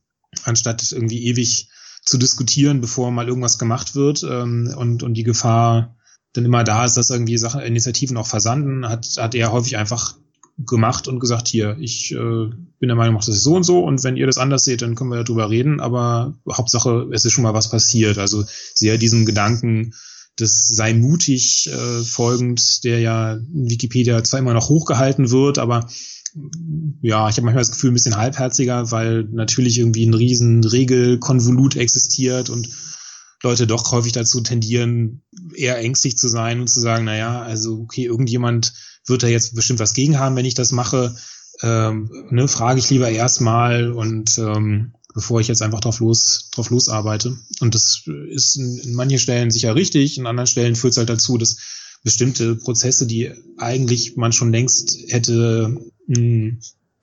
anstatt 0.45 0.93
irgendwie 0.93 1.25
ewig 1.27 1.69
zu 2.03 2.19
diskutieren, 2.19 2.81
bevor 2.81 3.11
mal 3.11 3.29
irgendwas 3.29 3.59
gemacht 3.59 3.95
wird 3.95 4.23
ähm, 4.23 4.73
und, 4.77 5.03
und 5.03 5.15
die 5.15 5.23
Gefahr 5.23 5.97
dann 6.33 6.45
immer 6.45 6.65
da 6.65 6.85
ist, 6.85 6.97
dass 6.97 7.11
irgendwie 7.11 7.39
Sachen, 7.39 7.61
Initiativen 7.61 8.17
auch 8.17 8.27
versanden, 8.27 8.89
hat, 8.89 9.07
hat 9.19 9.35
er 9.35 9.53
häufig 9.53 9.77
einfach 9.77 10.17
gemacht 10.59 11.09
und 11.09 11.21
gesagt, 11.21 11.49
hier, 11.49 11.77
ich 11.81 12.13
äh, 12.13 12.17
bin 12.17 12.89
der 12.89 12.97
Meinung, 12.97 13.17
das 13.17 13.29
ist 13.29 13.43
so 13.43 13.55
und 13.55 13.63
so 13.63 13.85
und 13.85 14.03
wenn 14.05 14.17
ihr 14.17 14.27
das 14.27 14.39
anders 14.39 14.65
seht, 14.65 14.83
dann 14.83 14.95
können 14.95 15.11
wir 15.11 15.25
darüber 15.25 15.51
reden, 15.51 15.81
aber 15.81 16.35
Hauptsache, 16.51 17.09
es 17.13 17.25
ist 17.25 17.33
schon 17.33 17.45
mal 17.45 17.55
was 17.55 17.71
passiert. 17.71 18.19
Also 18.19 18.45
sehr 18.75 18.99
diesem 18.99 19.25
Gedanken, 19.25 19.95
das 20.37 20.69
sei 20.69 20.95
mutig 20.95 21.69
äh, 21.73 22.03
folgend, 22.03 22.85
der 22.85 23.01
ja 23.01 23.35
in 23.35 23.71
Wikipedia 23.71 24.23
zwar 24.25 24.41
immer 24.41 24.55
noch 24.55 24.69
hochgehalten 24.69 25.31
wird, 25.31 25.59
aber 25.59 25.89
ja, 27.03 27.29
ich 27.29 27.37
habe 27.37 27.45
manchmal 27.45 27.63
das 27.63 27.73
Gefühl, 27.73 27.91
ein 27.91 27.95
bisschen 27.95 28.17
halbherziger, 28.17 28.91
weil 28.91 29.25
natürlich 29.25 29.79
irgendwie 29.79 30.07
ein 30.07 30.15
riesen 30.15 30.65
Regelkonvolut 30.65 31.77
existiert 31.77 32.51
und 32.51 32.69
Leute 33.43 33.67
doch 33.67 33.91
häufig 33.93 34.13
dazu 34.13 34.41
tendieren, 34.41 35.23
eher 35.55 35.79
ängstlich 35.79 36.19
zu 36.19 36.29
sein 36.29 36.61
und 36.61 36.69
zu 36.69 36.81
sagen, 36.81 37.05
na 37.05 37.17
ja, 37.17 37.41
also 37.41 37.81
okay, 37.81 38.05
irgendjemand 38.05 38.75
wird 39.07 39.23
da 39.23 39.29
jetzt 39.29 39.55
bestimmt 39.55 39.81
was 39.81 39.95
gegen 39.95 40.19
haben, 40.19 40.37
wenn 40.37 40.45
ich 40.45 40.55
das 40.55 40.73
mache. 40.73 41.17
Ähm, 41.63 42.11
ne, 42.31 42.49
frage 42.49 42.79
ich 42.79 42.91
lieber 42.91 43.11
erstmal 43.11 43.93
und 43.93 44.39
ähm, 44.39 44.93
bevor 45.15 45.41
ich 45.41 45.49
jetzt 45.49 45.63
einfach 45.63 45.81
drauf 45.81 46.01
los 46.01 46.51
drauf 46.53 46.71
losarbeite. 46.71 47.37
Und 47.61 47.75
das 47.75 48.03
ist 48.31 48.57
in, 48.57 48.79
in 48.79 48.95
manchen 48.95 49.19
Stellen 49.19 49.51
sicher 49.51 49.75
richtig, 49.75 50.19
in 50.19 50.27
anderen 50.27 50.47
Stellen 50.47 50.77
führt 50.77 50.93
es 50.93 50.99
halt 50.99 51.09
dazu, 51.09 51.39
dass 51.39 51.57
bestimmte 52.03 52.57
Prozesse, 52.57 53.07
die 53.07 53.31
eigentlich 53.59 54.17
man 54.17 54.33
schon 54.33 54.53
längst 54.53 54.99
hätte 55.09 55.77
mh, 56.11 56.17
hm, 56.17 56.59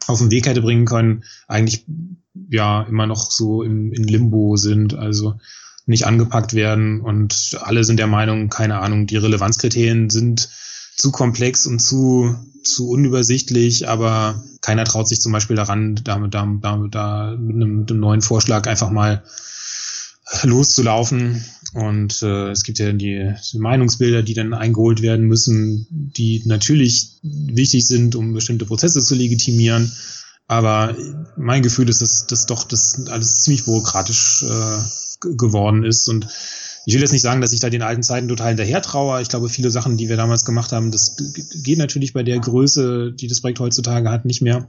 auf 0.08 0.20
den 0.20 0.32
Weg 0.32 0.48
hätte 0.48 0.62
bringen 0.62 0.86
können, 0.86 1.24
eigentlich 1.48 1.86
ja 2.50 2.84
immer 2.84 3.08
noch 3.08 3.32
so 3.32 3.64
im, 3.64 3.92
in 3.92 4.04
Limbo 4.04 4.56
sind, 4.56 4.94
also 4.94 5.36
nicht 5.86 6.06
angepackt 6.06 6.54
werden 6.54 7.02
und 7.02 7.58
alle 7.62 7.84
sind 7.84 7.98
der 7.98 8.08
Meinung, 8.08 8.50
keine 8.50 8.80
Ahnung, 8.80 9.08
die 9.08 9.18
Relevanzkriterien 9.18 10.10
sind 10.10 10.50
zu 10.96 11.12
komplex 11.12 11.66
und 11.66 11.80
zu, 11.80 12.36
zu 12.64 12.90
unübersichtlich, 12.90 13.88
aber 13.88 14.44
keiner 14.62 14.84
traut 14.84 15.08
sich 15.08 15.22
zum 15.22 15.32
Beispiel 15.32 15.56
daran, 15.56 16.00
damit, 16.04 16.34
da, 16.34 16.46
da, 16.62 16.78
da 16.90 17.36
mit 17.38 17.56
einem, 17.56 17.86
einem 17.88 18.00
neuen 18.00 18.22
Vorschlag 18.22 18.68
einfach 18.68 18.90
mal 18.90 19.24
loszulaufen. 20.44 21.44
Und 21.74 22.22
äh, 22.22 22.52
es 22.52 22.64
gibt 22.64 22.80
ja 22.80 22.92
die, 22.92 23.34
die 23.52 23.60
Meinungsbilder, 23.60 24.24
die 24.24 24.34
dann 24.34 24.54
eingeholt 24.54 25.02
werden 25.02 25.28
müssen, 25.28 25.88
die 25.92 26.42
natürlich 26.46 27.20
wichtig 27.22 27.88
sind, 27.88 28.16
um 28.16 28.34
bestimmte 28.34 28.66
Prozesse 28.66 29.02
zu 29.02 29.16
legitimieren. 29.16 29.92
Aber 30.48 30.96
mein 31.36 31.62
Gefühl 31.62 31.90
ist, 31.90 32.02
dass 32.02 32.26
das 32.28 32.46
doch 32.46 32.64
das 32.64 33.08
alles 33.08 33.42
ziemlich 33.42 33.66
bürokratisch 33.66 34.44
äh, 34.44 34.84
geworden 35.36 35.84
ist 35.84 36.08
und 36.08 36.28
ich 36.88 36.94
will 36.94 37.02
jetzt 37.02 37.12
nicht 37.12 37.22
sagen, 37.22 37.42
dass 37.42 37.52
ich 37.52 37.60
da 37.60 37.70
den 37.70 37.82
alten 37.82 38.02
Zeiten 38.02 38.30
total 38.30 38.48
hinterher 38.48 38.82
traue. 38.82 39.22
Ich 39.22 39.28
glaube, 39.28 39.50
viele 39.50 39.72
Sachen, 39.72 39.98
die 39.98 40.08
wir 40.08 40.16
damals 40.16 40.46
gemacht 40.46 40.72
haben, 40.72 40.90
das 40.90 41.18
geht 41.62 41.78
natürlich 41.78 42.14
bei 42.14 42.24
der 42.24 42.40
Größe, 42.40 43.12
die 43.12 43.28
das 43.28 43.42
Projekt 43.42 43.60
heutzutage 43.60 44.10
hat, 44.10 44.24
nicht 44.24 44.42
mehr. 44.42 44.66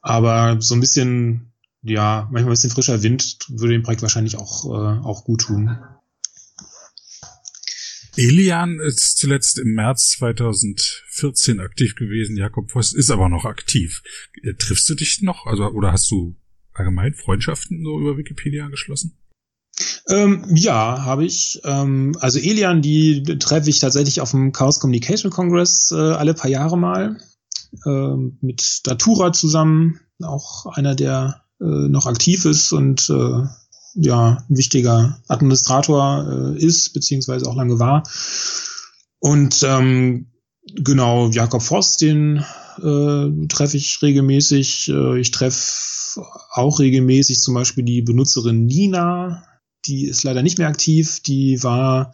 Aber 0.00 0.58
so 0.60 0.74
ein 0.74 0.80
bisschen, 0.80 1.50
ja, 1.82 2.28
manchmal 2.30 2.44
ein 2.44 2.50
bisschen 2.50 2.70
frischer 2.70 3.02
Wind 3.02 3.38
würde 3.48 3.72
dem 3.72 3.82
Projekt 3.82 4.02
wahrscheinlich 4.02 4.36
auch, 4.36 4.66
äh, 4.66 5.00
auch 5.04 5.24
gut 5.24 5.40
tun. 5.40 5.76
Elian 8.18 8.80
ist 8.80 9.16
zuletzt 9.18 9.60
im 9.60 9.74
März 9.74 10.08
2014 10.18 11.60
aktiv 11.60 11.94
gewesen. 11.94 12.36
Jakob 12.36 12.72
Voss 12.72 12.92
ist 12.92 13.12
aber 13.12 13.28
noch 13.28 13.44
aktiv. 13.44 14.02
Äh, 14.42 14.54
triffst 14.54 14.90
du 14.90 14.96
dich 14.96 15.22
noch? 15.22 15.46
Also, 15.46 15.68
oder 15.68 15.92
hast 15.92 16.10
du 16.10 16.34
allgemein 16.74 17.14
Freundschaften 17.14 17.84
so 17.84 18.00
über 18.00 18.18
Wikipedia 18.18 18.66
geschlossen? 18.68 19.16
Ähm, 20.08 20.44
ja, 20.52 21.04
habe 21.04 21.24
ich. 21.26 21.60
Ähm, 21.62 22.16
also 22.18 22.40
Elian, 22.40 22.82
die 22.82 23.22
treffe 23.22 23.70
ich 23.70 23.78
tatsächlich 23.78 24.20
auf 24.20 24.32
dem 24.32 24.50
Chaos 24.50 24.80
Communication 24.80 25.30
Congress 25.30 25.92
äh, 25.92 25.94
alle 25.94 26.34
paar 26.34 26.50
Jahre 26.50 26.76
mal. 26.76 27.20
Ähm, 27.86 28.38
mit 28.40 28.80
Datura 28.84 29.32
zusammen, 29.32 30.00
auch 30.20 30.66
einer, 30.66 30.96
der 30.96 31.44
äh, 31.60 31.64
noch 31.64 32.06
aktiv 32.06 32.46
ist 32.46 32.72
und 32.72 33.08
äh, 33.10 33.44
ja, 33.94 34.44
ein 34.48 34.56
wichtiger 34.56 35.20
Administrator 35.28 36.54
äh, 36.56 36.64
ist, 36.64 36.92
beziehungsweise 36.92 37.46
auch 37.46 37.56
lange 37.56 37.78
war. 37.78 38.02
Und 39.18 39.62
ähm, 39.62 40.26
genau, 40.74 41.28
Jakob 41.30 41.62
Voss, 41.62 41.96
den 41.96 42.44
äh, 42.82 43.46
treffe 43.48 43.76
ich 43.76 44.00
regelmäßig. 44.02 44.88
Äh, 44.88 45.20
ich 45.20 45.30
treffe 45.30 46.22
auch 46.52 46.78
regelmäßig 46.78 47.40
zum 47.40 47.54
Beispiel 47.54 47.84
die 47.84 48.02
Benutzerin 48.02 48.66
Nina, 48.66 49.44
die 49.86 50.06
ist 50.06 50.24
leider 50.24 50.42
nicht 50.42 50.58
mehr 50.58 50.68
aktiv. 50.68 51.20
Die 51.20 51.62
war, 51.62 52.12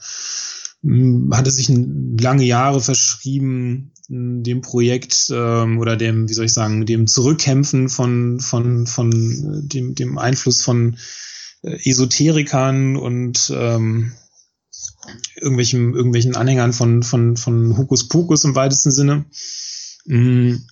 hm, 0.83 1.31
hatte 1.35 1.51
sich 1.51 1.69
lange 1.69 2.45
Jahre 2.45 2.81
verschrieben 2.81 3.93
hm, 4.09 4.43
dem 4.43 4.61
Projekt 4.61 5.31
ähm, 5.31 5.79
oder 5.79 5.97
dem, 5.97 6.29
wie 6.29 6.35
soll 6.35 6.47
ich 6.47 6.53
sagen, 6.53 6.87
dem 6.87 7.07
Zurückkämpfen 7.07 7.89
von 7.89 8.41
von 8.41 8.87
von 8.87 9.13
äh, 9.13 9.69
dem 9.69 9.95
dem 9.95 10.19
Einfluss 10.19 10.63
von 10.63 10.97
Esoterikern 11.65 12.97
und 12.97 13.53
ähm, 13.55 14.13
irgendwelchen 15.37 15.95
irgendwelchen 15.95 16.37
Anhängern 16.37 16.73
von 16.73 17.03
von 17.03 17.37
von 17.37 17.77
Hokuspokus 17.77 18.45
im 18.45 18.55
weitesten 18.55 18.91
Sinne. 18.91 19.25
Mhm 20.07 20.67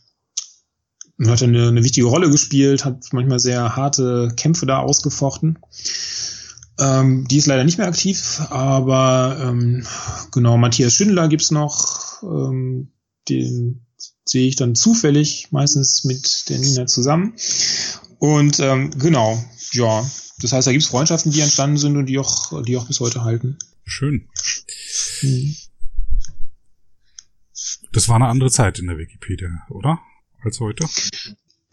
hat 1.30 1.42
eine, 1.42 1.68
eine 1.68 1.84
wichtige 1.84 2.06
Rolle 2.06 2.30
gespielt, 2.30 2.84
hat 2.84 3.12
manchmal 3.12 3.38
sehr 3.38 3.76
harte 3.76 4.32
Kämpfe 4.36 4.66
da 4.66 4.78
ausgefochten. 4.78 5.58
Ähm, 6.78 7.26
die 7.28 7.36
ist 7.36 7.46
leider 7.46 7.64
nicht 7.64 7.78
mehr 7.78 7.86
aktiv, 7.86 8.40
aber 8.48 9.38
ähm, 9.40 9.86
genau, 10.32 10.56
Matthias 10.56 10.94
Schindler 10.94 11.28
gibt's 11.28 11.50
noch. 11.50 12.22
Ähm, 12.22 12.92
den 13.28 13.86
sehe 14.24 14.48
ich 14.48 14.56
dann 14.56 14.74
zufällig, 14.74 15.48
meistens 15.50 16.04
mit 16.04 16.48
der 16.48 16.58
Nina 16.58 16.86
zusammen. 16.86 17.34
Und 18.18 18.58
ähm, 18.60 18.90
genau, 18.98 19.42
ja, 19.72 20.04
das 20.40 20.52
heißt, 20.52 20.66
da 20.66 20.72
gibt's 20.72 20.88
Freundschaften, 20.88 21.32
die 21.32 21.40
entstanden 21.40 21.76
sind 21.76 21.96
und 21.96 22.06
die 22.06 22.18
auch, 22.18 22.62
die 22.62 22.76
auch 22.76 22.86
bis 22.86 23.00
heute 23.00 23.22
halten. 23.22 23.58
Schön. 23.84 24.28
Mhm. 25.22 25.56
Das 27.92 28.08
war 28.08 28.16
eine 28.16 28.28
andere 28.28 28.50
Zeit 28.50 28.78
in 28.78 28.86
der 28.86 28.98
Wikipedia, 28.98 29.48
oder? 29.68 30.00
Als 30.42 30.58
heute? 30.60 30.86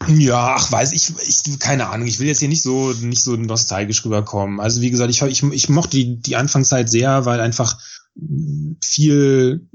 Ja, 0.08 0.54
ach, 0.56 0.70
weiß 0.70 0.92
ich, 0.92 1.12
ich, 1.26 1.58
keine 1.58 1.88
Ahnung. 1.88 2.06
Ich 2.06 2.20
will 2.20 2.26
jetzt 2.26 2.40
hier 2.40 2.48
nicht 2.48 2.62
so, 2.62 2.92
nicht 2.92 3.22
so 3.22 3.36
nostalgisch 3.36 4.04
rüberkommen. 4.04 4.60
Also 4.60 4.80
wie 4.80 4.90
gesagt, 4.90 5.10
ich, 5.10 5.22
ich, 5.22 5.42
ich 5.42 5.68
mochte 5.68 5.96
die, 5.96 6.20
die 6.20 6.36
Anfangszeit 6.36 6.88
sehr, 6.88 7.26
weil 7.26 7.40
einfach 7.40 7.78
viel 8.82 9.68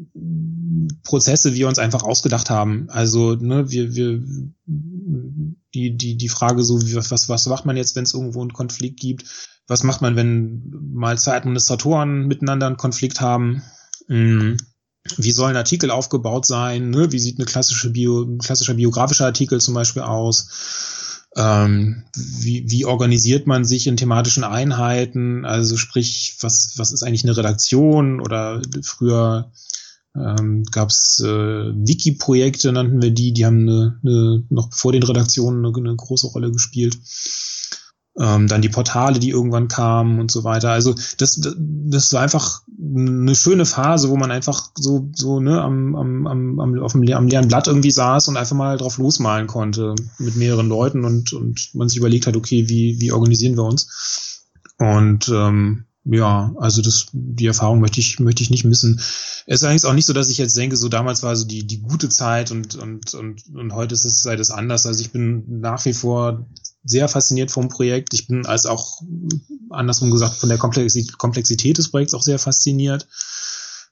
Prozesse 1.04 1.54
wir 1.54 1.68
uns 1.68 1.80
einfach 1.80 2.04
ausgedacht 2.04 2.50
haben. 2.50 2.88
Also, 2.90 3.36
ne, 3.36 3.70
wir, 3.72 3.96
wir, 3.96 4.24
die, 5.74 5.98
die, 5.98 6.18
die 6.18 6.30
Frage 6.30 6.64
so, 6.64 6.80
was, 6.82 7.30
was 7.30 7.46
macht 7.48 7.66
man 7.66 7.78
jetzt, 7.78 7.96
wenn 7.96 8.04
es 8.04 8.14
irgendwo 8.14 8.42
einen 8.42 8.54
Konflikt 8.54 9.00
gibt? 9.00 9.26
Was 9.68 9.84
macht 9.84 10.02
man, 10.02 10.16
wenn 10.16 10.70
mal 10.94 11.18
zwei 11.18 11.36
Administratoren 11.36 12.28
miteinander 12.28 12.68
einen 12.68 12.78
Konflikt 12.78 13.22
haben? 13.22 13.64
Mhm 14.08 14.58
wie 15.18 15.32
soll 15.32 15.52
ein 15.52 15.58
Artikel 15.58 15.92
aufgebaut 15.92 16.46
sein, 16.46 16.90
ne? 16.90 17.12
wie 17.12 17.20
sieht 17.20 17.38
eine 17.38 17.46
klassische 17.46 17.92
Bio, 17.92 18.24
ein 18.24 18.40
klassischer 18.40 18.74
biografischer 18.74 19.26
Artikel 19.26 19.62
zum 19.62 19.74
Beispiel 19.74 20.02
aus, 20.02 20.50
ähm, 21.36 22.04
wie, 22.16 22.70
wie 22.70 22.86
organisiert 22.86 23.46
man 23.48 23.66
sich 23.66 23.88
in 23.88 23.98
thematischen 23.98 24.44
Einheiten, 24.44 25.46
also 25.46 25.76
sprich, 25.76 26.38
was, 26.40 26.74
was 26.78 26.92
ist 26.92 27.04
eigentlich 27.04 27.26
eine 27.26 27.36
Redaktion? 27.36 28.22
Oder 28.22 28.62
früher 28.82 29.52
ähm, 30.16 30.64
gab 30.72 30.90
es 30.90 31.22
äh, 31.26 31.28
Wiki-Projekte, 31.28 32.72
nannten 32.72 33.02
wir 33.02 33.12
die, 33.12 33.34
die 33.34 33.46
haben 33.46 33.68
eine, 33.68 34.00
eine, 34.04 34.44
noch 34.50 34.74
vor 34.74 34.94
den 34.94 35.04
Redaktionen 35.04 35.66
eine, 35.66 35.76
eine 35.76 35.96
große 35.96 36.28
Rolle 36.28 36.52
gespielt 36.52 36.98
ähm, 38.20 38.48
dann 38.48 38.62
die 38.62 38.70
Portale, 38.70 39.20
die 39.20 39.30
irgendwann 39.30 39.68
kamen 39.68 40.20
und 40.20 40.32
so 40.32 40.44
weiter. 40.44 40.72
Also 40.72 40.96
das, 41.18 41.42
das 41.58 42.14
war 42.14 42.22
einfach 42.22 42.62
eine 42.78 43.36
schöne 43.36 43.66
Phase, 43.66 44.10
wo 44.10 44.16
man 44.16 44.32
einfach 44.32 44.72
so, 44.78 45.10
so 45.14 45.40
ne, 45.40 45.62
am, 45.62 45.96
am, 45.96 46.28
am, 46.28 46.60
am, 46.60 46.80
auf 46.80 46.94
dem, 46.94 47.08
am 47.12 47.28
leeren 47.28 47.48
Blatt 47.48 47.68
irgendwie 47.68 47.92
saß 47.92 48.28
und 48.30 48.38
einfach 48.38 48.56
mal 48.56 48.78
drauf 48.78 48.98
losmalen 48.98 49.48
konnte 49.48 49.96
mit 50.18 50.36
mehreren 50.36 50.70
Leuten 50.70 51.04
und, 51.04 51.34
und 51.34 51.70
man 51.74 51.90
sich 51.90 51.98
überlegt 51.98 52.28
hat, 52.28 52.38
okay, 52.38 52.70
wie, 52.70 53.00
wie 53.00 53.12
organisieren 53.12 53.58
wir 53.58 53.64
uns? 53.64 54.42
Und 54.78 55.30
ähm, 55.30 55.86
ja, 56.06 56.54
also 56.60 56.82
das, 56.82 57.08
die 57.14 57.48
Erfahrung 57.48 57.80
möchte 57.80 58.00
ich, 58.00 58.20
möchte 58.20 58.44
ich 58.44 58.52
nicht 58.52 58.64
missen. 58.64 59.02
Es 59.48 59.62
ist 59.62 59.64
eigentlich 59.64 59.86
auch 59.86 59.94
nicht 59.94 60.06
so, 60.06 60.14
dass 60.14 60.30
ich 60.30 60.38
jetzt 60.38 60.56
denke, 60.56 60.78
so 60.78 60.88
damals 60.88 61.24
war 61.24 61.36
so 61.36 61.46
die, 61.46 61.66
die 61.66 61.82
gute 61.82 62.10
Zeit 62.10 62.52
und, 62.52 62.76
und, 62.76 63.14
und, 63.16 63.44
und 63.54 63.74
heute 63.74 63.96
ist 63.96 64.06
es, 64.06 64.22
sei 64.22 64.36
das 64.36 64.52
anders. 64.52 64.86
Also 64.86 65.02
ich 65.02 65.12
bin 65.12 65.60
nach 65.62 65.84
wie 65.86 65.94
vor 65.94 66.46
sehr 66.86 67.10
fasziniert 67.10 67.52
vom 67.52 67.68
Projekt. 67.68 68.14
Ich 68.14 68.28
bin 68.28 68.46
als 68.46 68.66
auch 68.66 69.02
andersrum 69.72 70.12
gesagt 70.12 70.36
von 70.36 70.50
der 70.50 70.58
Komplexität 70.58 71.78
des 71.78 71.90
Projekts 71.90 72.14
auch 72.14 72.22
sehr 72.22 72.40
fasziniert. 72.40 73.08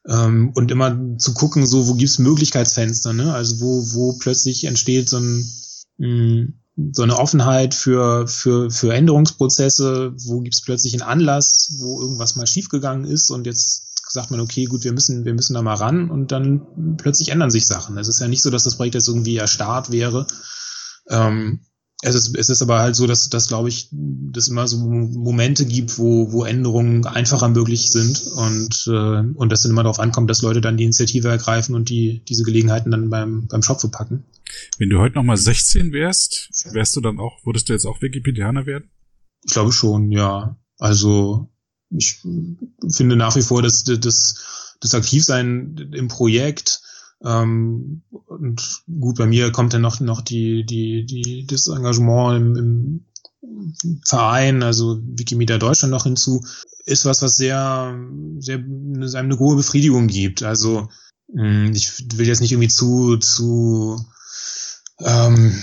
Ähm, 0.08 0.52
und 0.54 0.70
immer 0.70 1.18
zu 1.18 1.34
gucken, 1.34 1.66
so 1.66 1.88
wo 1.88 1.94
gibt's 1.94 2.20
Möglichkeitsfenster, 2.20 3.14
ne? 3.14 3.34
Also 3.34 3.62
wo, 3.62 3.94
wo 3.94 4.14
plötzlich 4.14 4.66
entsteht 4.66 5.10
so 5.10 5.18
ein, 5.18 5.50
mh, 5.98 6.08
mm, 6.08 6.54
so 6.91 7.04
eine 7.04 7.18
Offenheit 7.18 7.74
für, 7.76 8.28
für, 8.28 8.70
für 8.72 8.94
Änderungsprozesse, 8.94 10.14
wo 10.26 10.41
gibt 10.41 10.56
es 10.56 10.62
plötzlich 10.62 10.94
einen 10.94 11.04
Anlass, 11.04 11.76
wo 11.80 12.02
irgendwas 12.02 12.36
mal 12.36 12.48
schiefgegangen 12.48 13.06
ist 13.06 13.30
und 13.30 13.46
jetzt 13.46 13.94
sagt 14.10 14.32
man, 14.32 14.39
okay, 14.39 14.66
gut, 14.66 14.84
wir 14.84 14.91
müssen, 14.91 15.24
wir 15.24 15.34
müssen 15.34 15.54
da 15.54 15.62
mal 15.62 15.76
ran 15.76 16.10
und 16.10 16.32
dann 16.32 16.98
plötzlich 16.98 17.30
ändern 17.30 17.52
sich 17.52 17.68
Sachen. 17.68 17.98
Es 17.98 18.08
ist 18.08 18.20
ja 18.20 18.28
nicht 18.28 18.41
so, 18.41 18.50
dass 18.50 18.64
das 18.64 18.76
Projekt 18.76 18.96
jetzt 18.96 19.08
irgendwie 19.08 19.38
erstarrt 19.38 19.91
wäre. 19.91 20.26
Ähm, 21.10 21.62
es 22.04 22.16
ist, 22.16 22.38
es 22.38 22.49
ist 22.49 22.62
aber 22.62 22.80
halt 22.80 22.95
so, 22.95 23.08
dass, 23.08 23.30
dass 23.30 23.47
glaube 23.47 23.70
ich, 23.70 23.88
das 23.91 24.49
immer 24.49 24.68
so 24.68 24.78
Momente 24.78 25.66
gibt, 25.66 25.97
wo, 25.97 26.32
wo 26.34 26.43
Änderungen 26.43 27.06
einfacher 27.06 27.47
möglich 27.47 27.89
sind 27.91 28.28
und, 28.28 28.88
äh, 28.88 29.22
und 29.34 29.49
das 29.49 29.64
dann 29.64 29.72
immer 29.72 29.84
darauf 29.84 29.99
ankommt, 29.99 30.30
dass 30.30 30.41
Leute 30.41 30.60
dann 30.60 30.76
die 30.76 30.84
Initiative 30.84 31.30
ergreifen 31.30 31.76
und 31.76 31.89
die, 31.89 32.22
diese 32.26 32.43
Gelegenheiten 32.43 32.91
dann 32.91 33.10
beim, 33.10 33.47
beim 33.47 33.62
Shop 33.62 33.80
verpacken. 33.80 34.26
Wenn 34.78 34.89
du 34.89 34.99
heute 34.99 35.16
nochmal 35.16 35.38
16 35.38 35.93
wärst, 35.93 36.49
wärst 36.74 36.95
du 36.97 37.01
dann 37.01 37.20
auch, 37.20 37.45
würdest 37.45 37.70
du 37.70 37.74
jetzt 37.74 37.86
auch 37.86 38.01
Wikipedianer 38.01 38.66
werden? 38.66 38.89
Ich 39.45 39.54
glaube 39.54 39.72
schon, 39.72 40.12
ja. 40.12 40.58
Also 40.78 41.49
ich 41.89 42.20
finde 42.89 43.16
nach 43.16 43.36
wie 43.38 43.41
vor, 43.41 43.62
dass 43.62 43.86
das, 43.86 44.76
das 44.82 44.93
Aktivsein 44.93 45.91
im 45.93 46.10
Projekt 46.10 46.82
ähm, 47.24 48.03
und 48.28 48.84
gut, 48.99 49.18
bei 49.18 49.26
mir 49.26 49.51
kommt 49.51 49.74
dann 49.74 49.82
noch, 49.82 49.99
noch 49.99 50.22
die, 50.22 50.66
die, 50.66 51.05
die, 51.05 51.45
das 51.47 51.68
Engagement 51.68 52.38
im, 52.38 52.55
im 52.57 54.01
Verein, 54.05 54.64
also 54.64 54.99
Wikimedia 55.03 55.57
Deutschland 55.57 55.91
noch 55.91 56.03
hinzu, 56.03 56.45
ist 56.86 57.05
was, 57.05 57.22
was 57.22 57.38
sehr, 57.38 57.97
sehr, 58.39 58.55
einem 58.55 59.14
eine 59.14 59.39
hohe 59.39 59.55
Befriedigung 59.55 60.07
gibt. 60.07 60.43
Also, 60.43 60.89
hm, 61.34 61.72
ich 61.74 62.18
will 62.18 62.28
jetzt 62.28 62.41
nicht 62.41 62.51
irgendwie 62.51 62.70
zu, 62.70 63.18
zu, 63.18 64.03
ähm, 64.99 65.61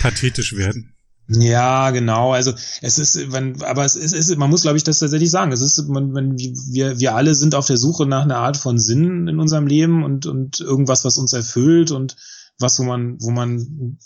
pathetisch 0.00 0.56
werden. 0.56 0.94
Ja, 1.30 1.90
genau. 1.90 2.32
Also 2.32 2.54
es 2.80 2.98
ist, 2.98 3.30
wenn, 3.32 3.62
aber 3.62 3.84
es 3.84 3.96
ist, 3.96 4.14
es 4.14 4.30
ist 4.30 4.38
man 4.38 4.48
muss, 4.48 4.62
glaube 4.62 4.78
ich, 4.78 4.84
das 4.84 4.98
tatsächlich 4.98 5.30
sagen. 5.30 5.52
Es 5.52 5.60
ist, 5.60 5.86
man, 5.88 6.14
wenn 6.14 6.38
wir, 6.38 6.98
wir 6.98 7.14
alle 7.14 7.34
sind 7.34 7.54
auf 7.54 7.66
der 7.66 7.76
Suche 7.76 8.06
nach 8.06 8.22
einer 8.22 8.38
Art 8.38 8.56
von 8.56 8.78
Sinn 8.78 9.28
in 9.28 9.38
unserem 9.38 9.66
Leben 9.66 10.04
und 10.04 10.24
und 10.24 10.60
irgendwas, 10.60 11.04
was 11.04 11.18
uns 11.18 11.34
erfüllt 11.34 11.90
und 11.90 12.16
was, 12.58 12.78
wo 12.78 12.84
man, 12.84 13.20
wo 13.20 13.30
man 13.30 13.98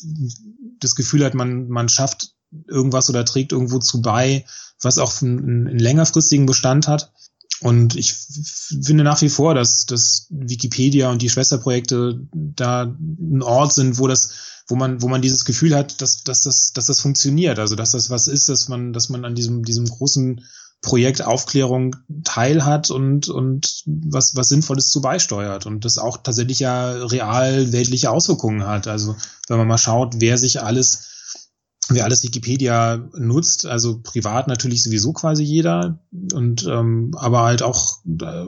das 0.80 0.96
Gefühl 0.96 1.24
hat, 1.24 1.34
man 1.34 1.68
man 1.68 1.88
schafft 1.88 2.34
irgendwas 2.66 3.08
oder 3.08 3.24
trägt 3.24 3.52
irgendwo 3.52 3.78
zu 3.78 4.02
bei, 4.02 4.44
was 4.80 4.98
auch 4.98 5.22
einen, 5.22 5.68
einen 5.68 5.78
längerfristigen 5.78 6.46
Bestand 6.46 6.88
hat. 6.88 7.12
Und 7.60 7.94
ich 7.94 8.14
finde 8.14 9.04
nach 9.04 9.22
wie 9.22 9.28
vor, 9.28 9.54
dass, 9.54 9.86
dass 9.86 10.26
Wikipedia 10.30 11.10
und 11.10 11.22
die 11.22 11.30
Schwesterprojekte 11.30 12.26
da 12.34 12.82
ein 12.82 13.42
Ort 13.42 13.72
sind, 13.72 14.00
wo 14.00 14.08
das 14.08 14.34
wo 14.72 14.76
man, 14.76 15.02
wo 15.02 15.08
man 15.08 15.20
dieses 15.20 15.44
Gefühl 15.44 15.76
hat, 15.76 16.00
dass, 16.00 16.24
dass, 16.24 16.40
das, 16.40 16.72
dass 16.72 16.86
das 16.86 17.00
funktioniert, 17.00 17.58
also 17.58 17.76
dass 17.76 17.90
das 17.90 18.08
was 18.08 18.26
ist, 18.26 18.48
dass 18.48 18.68
man, 18.68 18.94
dass 18.94 19.10
man 19.10 19.26
an 19.26 19.34
diesem, 19.34 19.64
diesem 19.64 19.84
großen 19.84 20.46
Projekt 20.80 21.22
Aufklärung 21.22 21.94
teilhat 22.24 22.90
und, 22.90 23.28
und 23.28 23.82
was, 23.84 24.34
was 24.34 24.48
Sinnvolles 24.48 24.90
zu 24.90 25.02
beisteuert 25.02 25.66
und 25.66 25.84
das 25.84 25.98
auch 25.98 26.16
tatsächlich 26.16 26.60
ja 26.60 26.90
real 26.90 27.70
weltliche 27.72 28.10
Auswirkungen 28.10 28.66
hat. 28.66 28.88
Also 28.88 29.14
wenn 29.46 29.58
man 29.58 29.68
mal 29.68 29.76
schaut, 29.76 30.14
wer 30.20 30.38
sich 30.38 30.62
alles 30.62 31.11
wer 31.88 32.04
alles 32.04 32.22
Wikipedia 32.22 33.08
nutzt, 33.16 33.66
also 33.66 34.00
privat 34.02 34.46
natürlich 34.48 34.82
sowieso 34.82 35.12
quasi 35.12 35.42
jeder 35.42 35.98
und 36.32 36.64
ähm, 36.66 37.12
aber 37.16 37.42
halt 37.42 37.62
auch 37.62 37.98
äh, 38.06 38.46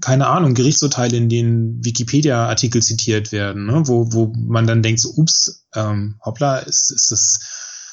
keine 0.00 0.26
Ahnung 0.26 0.54
Gerichtsurteile, 0.54 1.16
in 1.16 1.28
denen 1.28 1.84
Wikipedia-Artikel 1.84 2.82
zitiert 2.82 3.32
werden, 3.32 3.66
ne? 3.66 3.82
wo 3.86 4.12
wo 4.12 4.32
man 4.36 4.66
dann 4.66 4.82
denkt 4.82 5.00
so, 5.00 5.10
ups, 5.10 5.66
ähm, 5.74 6.16
hoppla, 6.24 6.58
ist 6.58 6.90
ist 6.90 7.10
das 7.10 7.40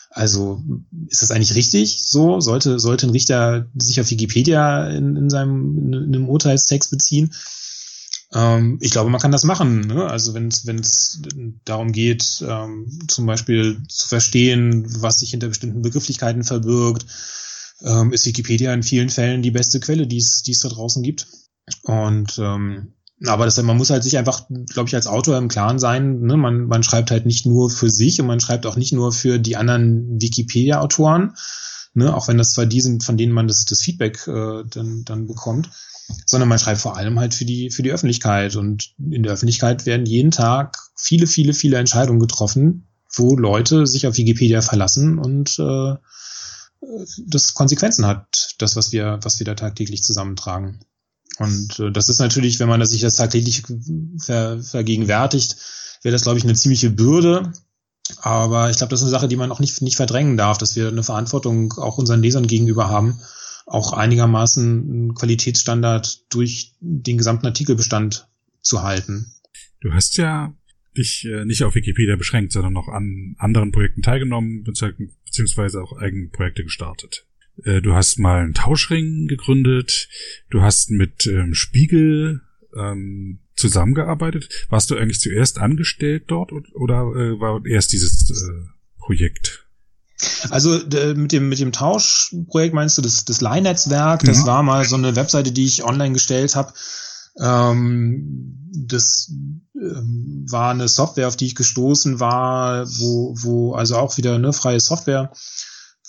also 0.10 0.62
ist 1.08 1.24
das 1.24 1.32
eigentlich 1.32 1.56
richtig? 1.56 2.04
So 2.04 2.40
sollte 2.40 2.80
sollte 2.80 3.08
ein 3.08 3.12
Richter 3.12 3.68
sich 3.76 4.00
auf 4.00 4.12
Wikipedia 4.12 4.90
in, 4.90 5.16
in 5.16 5.30
seinem 5.30 5.78
in, 5.78 5.94
in 5.94 6.16
einem 6.16 6.30
Urteilstext 6.30 6.92
beziehen? 6.92 7.34
Ähm, 8.34 8.78
ich 8.82 8.92
glaube, 8.92 9.10
man 9.10 9.22
kann 9.22 9.32
das 9.32 9.44
machen. 9.44 9.82
Ne? 9.82 10.06
Also 10.06 10.34
wenn 10.34 10.48
es 10.48 11.22
darum 11.66 11.92
geht, 11.92 12.44
ähm, 12.48 13.00
zum 13.08 13.26
Beispiel 13.26 13.82
zu 13.88 14.08
verstehen, 14.08 14.86
was 15.02 15.20
sich 15.20 15.32
hinter 15.32 15.48
bestimmten 15.48 15.82
Begrifflichkeiten 15.82 16.44
verbirgt, 16.44 17.06
ähm, 17.82 18.12
ist 18.12 18.26
Wikipedia 18.26 18.74
in 18.74 18.84
vielen 18.84 19.10
Fällen 19.10 19.42
die 19.42 19.52
beste 19.52 19.80
Quelle, 19.80 20.08
die 20.08 20.18
es 20.18 20.60
da 20.62 20.70
draußen 20.70 21.04
gibt. 21.04 21.28
Und 21.84 22.38
ähm, 22.40 22.94
aber 23.26 23.46
das, 23.46 23.62
man 23.62 23.78
muss 23.78 23.90
halt 23.90 24.04
sich 24.04 24.18
einfach, 24.18 24.48
glaube 24.50 24.90
ich, 24.90 24.96
als 24.96 25.08
Autor 25.08 25.38
im 25.38 25.48
Klaren 25.48 25.80
sein, 25.80 26.22
ne? 26.22 26.36
man, 26.36 26.66
man 26.66 26.84
schreibt 26.84 27.10
halt 27.12 27.26
nicht 27.26 27.46
nur 27.46 27.70
für 27.70 27.90
sich 27.90 28.20
und 28.20 28.28
man 28.28 28.40
schreibt 28.40 28.66
auch 28.66 28.76
nicht 28.76 28.92
nur 28.92 29.14
für 29.14 29.40
die 29.40 29.56
anderen 29.56 30.22
Wikipedia-Autoren, 30.22 31.36
ne? 31.94 32.14
auch 32.14 32.28
wenn 32.28 32.38
das 32.38 32.52
zwar 32.52 32.66
die 32.66 32.82
sind, 32.82 33.04
von 33.04 33.16
denen 33.16 33.32
man 33.32 33.48
das, 33.48 33.64
das 33.64 33.82
Feedback 33.82 34.28
äh, 34.28 34.64
dann, 34.70 35.06
dann 35.06 35.28
bekommt, 35.28 35.70
sondern 36.26 36.50
man 36.50 36.60
schreibt 36.60 36.82
vor 36.82 36.98
allem 36.98 37.20
halt 37.20 37.34
für 37.34 37.46
die, 37.46 37.70
für 37.70 37.84
die 37.84 37.92
Öffentlichkeit. 37.92 38.56
Und 38.56 38.94
in 39.00 39.24
der 39.24 39.34
Öffentlichkeit 39.34 39.86
werden 39.86 40.06
jeden 40.06 40.32
Tag 40.32 40.78
viele, 40.96 41.28
viele, 41.28 41.54
viele 41.54 41.78
Entscheidungen 41.78 42.20
getroffen, 42.20 42.88
wo 43.16 43.36
Leute 43.36 43.88
sich 43.88 44.08
auf 44.08 44.18
Wikipedia 44.18 44.62
verlassen 44.62 45.20
und 45.20 45.58
äh, 45.60 45.96
das 47.26 47.54
Konsequenzen 47.54 48.06
hat, 48.06 48.56
das, 48.58 48.76
was 48.76 48.92
wir, 48.92 49.20
was 49.22 49.40
wir 49.40 49.46
da 49.46 49.56
tagtäglich 49.56 50.04
zusammentragen. 50.04 50.80
Und 51.40 51.80
äh, 51.80 51.92
das 51.92 52.10
ist 52.10 52.20
natürlich, 52.20 52.60
wenn 52.60 52.70
man 52.70 52.84
sich 52.86 53.02
das 53.02 53.16
tagtäglich 53.16 53.64
ver, 54.20 54.62
vergegenwärtigt, 54.62 55.56
wäre 56.02 56.14
das, 56.14 56.24
glaube 56.24 56.38
ich, 56.38 56.44
eine 56.44 56.56
ziemliche 56.56 56.90
Bürde. 56.90 57.54
Aber 58.22 58.70
ich 58.70 58.78
glaube, 58.78 58.92
das 58.92 59.00
ist 59.00 59.06
eine 59.06 59.12
Sache, 59.12 59.30
die 59.30 59.38
man 59.38 59.52
auch 59.52 59.60
nicht, 59.60 59.82
nicht 59.82 59.96
verdrängen 59.96 60.36
darf, 60.36 60.58
dass 60.58 60.76
wir 60.76 60.90
eine 60.90 61.04
Verantwortung 61.04 61.74
auch 61.74 61.98
unseren 61.98 62.22
Lesern 62.22 62.48
gegenüber 62.48 62.90
haben, 62.90 63.22
auch 63.66 63.94
einigermaßen 63.94 64.90
einen 64.90 65.14
Qualitätsstandard 65.14 66.34
durch 66.34 66.74
den 66.80 67.18
gesamten 67.18 67.46
Artikelbestand 67.46 68.28
zu 68.62 68.84
halten. 68.84 69.28
Du 69.82 69.94
hast 69.94 70.18
ja 70.18 70.56
dich 70.98 71.26
äh, 71.26 71.46
nicht 71.46 71.64
auf 71.64 71.76
Wikipedia 71.76 72.16
beschränkt, 72.16 72.52
sondern 72.52 72.74
noch 72.74 72.88
an 72.88 73.36
anderen 73.38 73.72
Projekten 73.72 74.02
teilgenommen, 74.02 74.64
beziehungsweise 74.64 75.82
auch 75.82 75.98
eigene 75.98 76.28
Projekte 76.28 76.64
gestartet. 76.64 77.26
Äh, 77.64 77.82
du 77.82 77.94
hast 77.94 78.20
mal 78.20 78.42
einen 78.42 78.54
Tauschring 78.54 79.28
gegründet, 79.28 80.10
du 80.50 80.62
hast 80.62 80.92
mit 80.92 81.26
ähm, 81.28 81.54
Spiegel 81.54 82.42
ähm, 82.76 83.40
zusammengearbeitet. 83.56 84.68
Warst 84.70 84.90
du 84.90 84.96
eigentlich 84.96 85.20
zuerst 85.20 85.60
angestellt 85.60 86.26
dort 86.28 86.52
oder 86.52 87.02
äh, 87.16 87.40
war 87.40 87.66
erst 87.66 87.94
dieses 87.94 88.30
äh, 88.30 88.68
Projekt? 89.00 89.63
Also 90.50 90.80
mit 91.16 91.32
dem 91.32 91.50
mit 91.50 91.60
dem 91.60 91.72
Tauschprojekt 91.72 92.74
meinst 92.74 92.98
du 92.98 93.02
das 93.02 93.26
das 93.26 93.42
Leihnetzwerk? 93.42 94.24
Das 94.24 94.40
ja. 94.40 94.46
war 94.46 94.64
mal 94.64 94.86
so 94.86 94.96
eine 94.96 95.16
Webseite, 95.16 95.52
die 95.52 95.66
ich 95.66 95.84
online 95.84 96.14
gestellt 96.14 96.56
habe. 96.56 96.74
Ähm, 97.40 98.60
das 98.76 99.32
ähm, 99.76 100.46
war 100.50 100.72
eine 100.72 100.88
Software, 100.88 101.28
auf 101.28 101.36
die 101.36 101.48
ich 101.48 101.56
gestoßen 101.56 102.20
war, 102.20 102.88
wo 102.88 103.36
wo 103.38 103.74
also 103.74 103.98
auch 103.98 104.18
wieder 104.18 104.36
eine 104.36 104.54
freie 104.54 104.80
Software, 104.80 105.32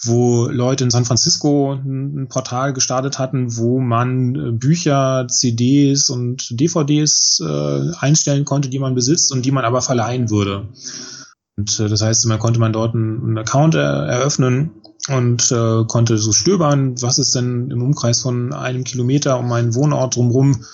wo 0.02 0.48
Leute 0.48 0.84
in 0.84 0.90
San 0.90 1.04
Francisco 1.04 1.72
ein, 1.72 2.28
Portal 2.28 2.72
gestartet 2.72 3.18
hatten, 3.18 3.56
wo 3.56 3.80
man 3.80 4.34
äh, 4.34 4.52
Bücher, 4.52 5.26
CDs 5.28 6.10
und 6.10 6.60
DVDs 6.60 7.40
äh, 7.40 7.92
einstellen 7.98 8.44
konnte, 8.44 8.68
die 8.68 8.78
man 8.78 8.94
besitzt 8.94 9.32
und 9.32 9.44
die 9.44 9.52
man 9.52 9.64
aber 9.64 9.82
verleihen 9.82 10.30
würde. 10.30 10.68
Und 11.56 11.78
äh, 11.80 11.88
das 11.88 12.02
heißt, 12.02 12.26
man 12.26 12.38
konnte 12.38 12.60
man 12.60 12.72
dort 12.72 12.94
einen, 12.94 13.22
einen 13.22 13.38
Account 13.38 13.74
er, 13.74 14.06
eröffnen 14.06 14.70
und 15.08 15.50
äh, 15.52 15.84
konnte 15.86 16.18
so 16.18 16.32
stöbern, 16.32 17.00
was 17.00 17.18
ist 17.18 17.34
denn 17.34 17.70
im 17.70 17.82
Umkreis 17.82 18.22
von 18.22 18.52
einem 18.52 18.84
Kilometer 18.84 19.38
um 19.38 19.48
meinen 19.48 19.74
Wohnort 19.74 20.16
drumherum, 20.16 20.64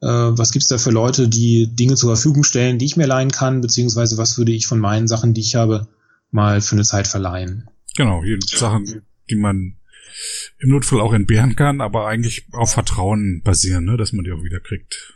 äh, 0.00 0.06
was 0.06 0.52
gibt's 0.52 0.68
da 0.68 0.78
für 0.78 0.90
Leute, 0.90 1.28
die 1.28 1.66
Dinge 1.74 1.94
zur 1.94 2.14
Verfügung 2.14 2.44
stellen, 2.44 2.78
die 2.78 2.84
ich 2.84 2.96
mir 2.96 3.06
leihen 3.06 3.30
kann, 3.30 3.60
beziehungsweise 3.60 4.18
was 4.18 4.38
würde 4.38 4.52
ich 4.52 4.66
von 4.66 4.78
meinen 4.78 5.08
Sachen, 5.08 5.34
die 5.34 5.40
ich 5.40 5.54
habe, 5.54 5.88
mal 6.30 6.60
für 6.60 6.76
eine 6.76 6.84
Zeit 6.84 7.08
verleihen. 7.08 7.68
Genau, 7.96 8.22
hier 8.22 8.38
Sachen, 8.46 9.02
die 9.28 9.36
man 9.36 9.74
im 10.58 10.70
Notfall 10.70 11.00
auch 11.00 11.12
entbehren 11.12 11.56
kann, 11.56 11.80
aber 11.80 12.06
eigentlich 12.06 12.46
auf 12.52 12.72
Vertrauen 12.72 13.42
basieren, 13.44 13.84
ne, 13.84 13.96
dass 13.96 14.12
man 14.12 14.24
die 14.24 14.32
auch 14.32 14.42
wieder 14.42 14.60
kriegt. 14.60 15.14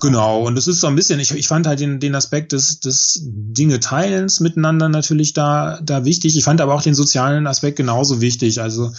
Genau, 0.00 0.46
und 0.46 0.56
es 0.56 0.68
ist 0.68 0.80
so 0.80 0.86
ein 0.86 0.94
bisschen, 0.94 1.20
ich, 1.20 1.32
ich 1.32 1.48
fand 1.48 1.66
halt 1.66 1.80
den, 1.80 2.00
den 2.00 2.14
Aspekt 2.14 2.52
des, 2.52 2.80
des 2.80 3.20
Dinge 3.24 3.80
Teilens 3.80 4.40
miteinander 4.40 4.88
natürlich 4.88 5.32
da, 5.32 5.80
da 5.82 6.04
wichtig. 6.04 6.36
Ich 6.36 6.44
fand 6.44 6.60
aber 6.60 6.74
auch 6.74 6.82
den 6.82 6.94
sozialen 6.94 7.46
Aspekt 7.46 7.76
genauso 7.76 8.20
wichtig. 8.20 8.60
Also, 8.60 8.92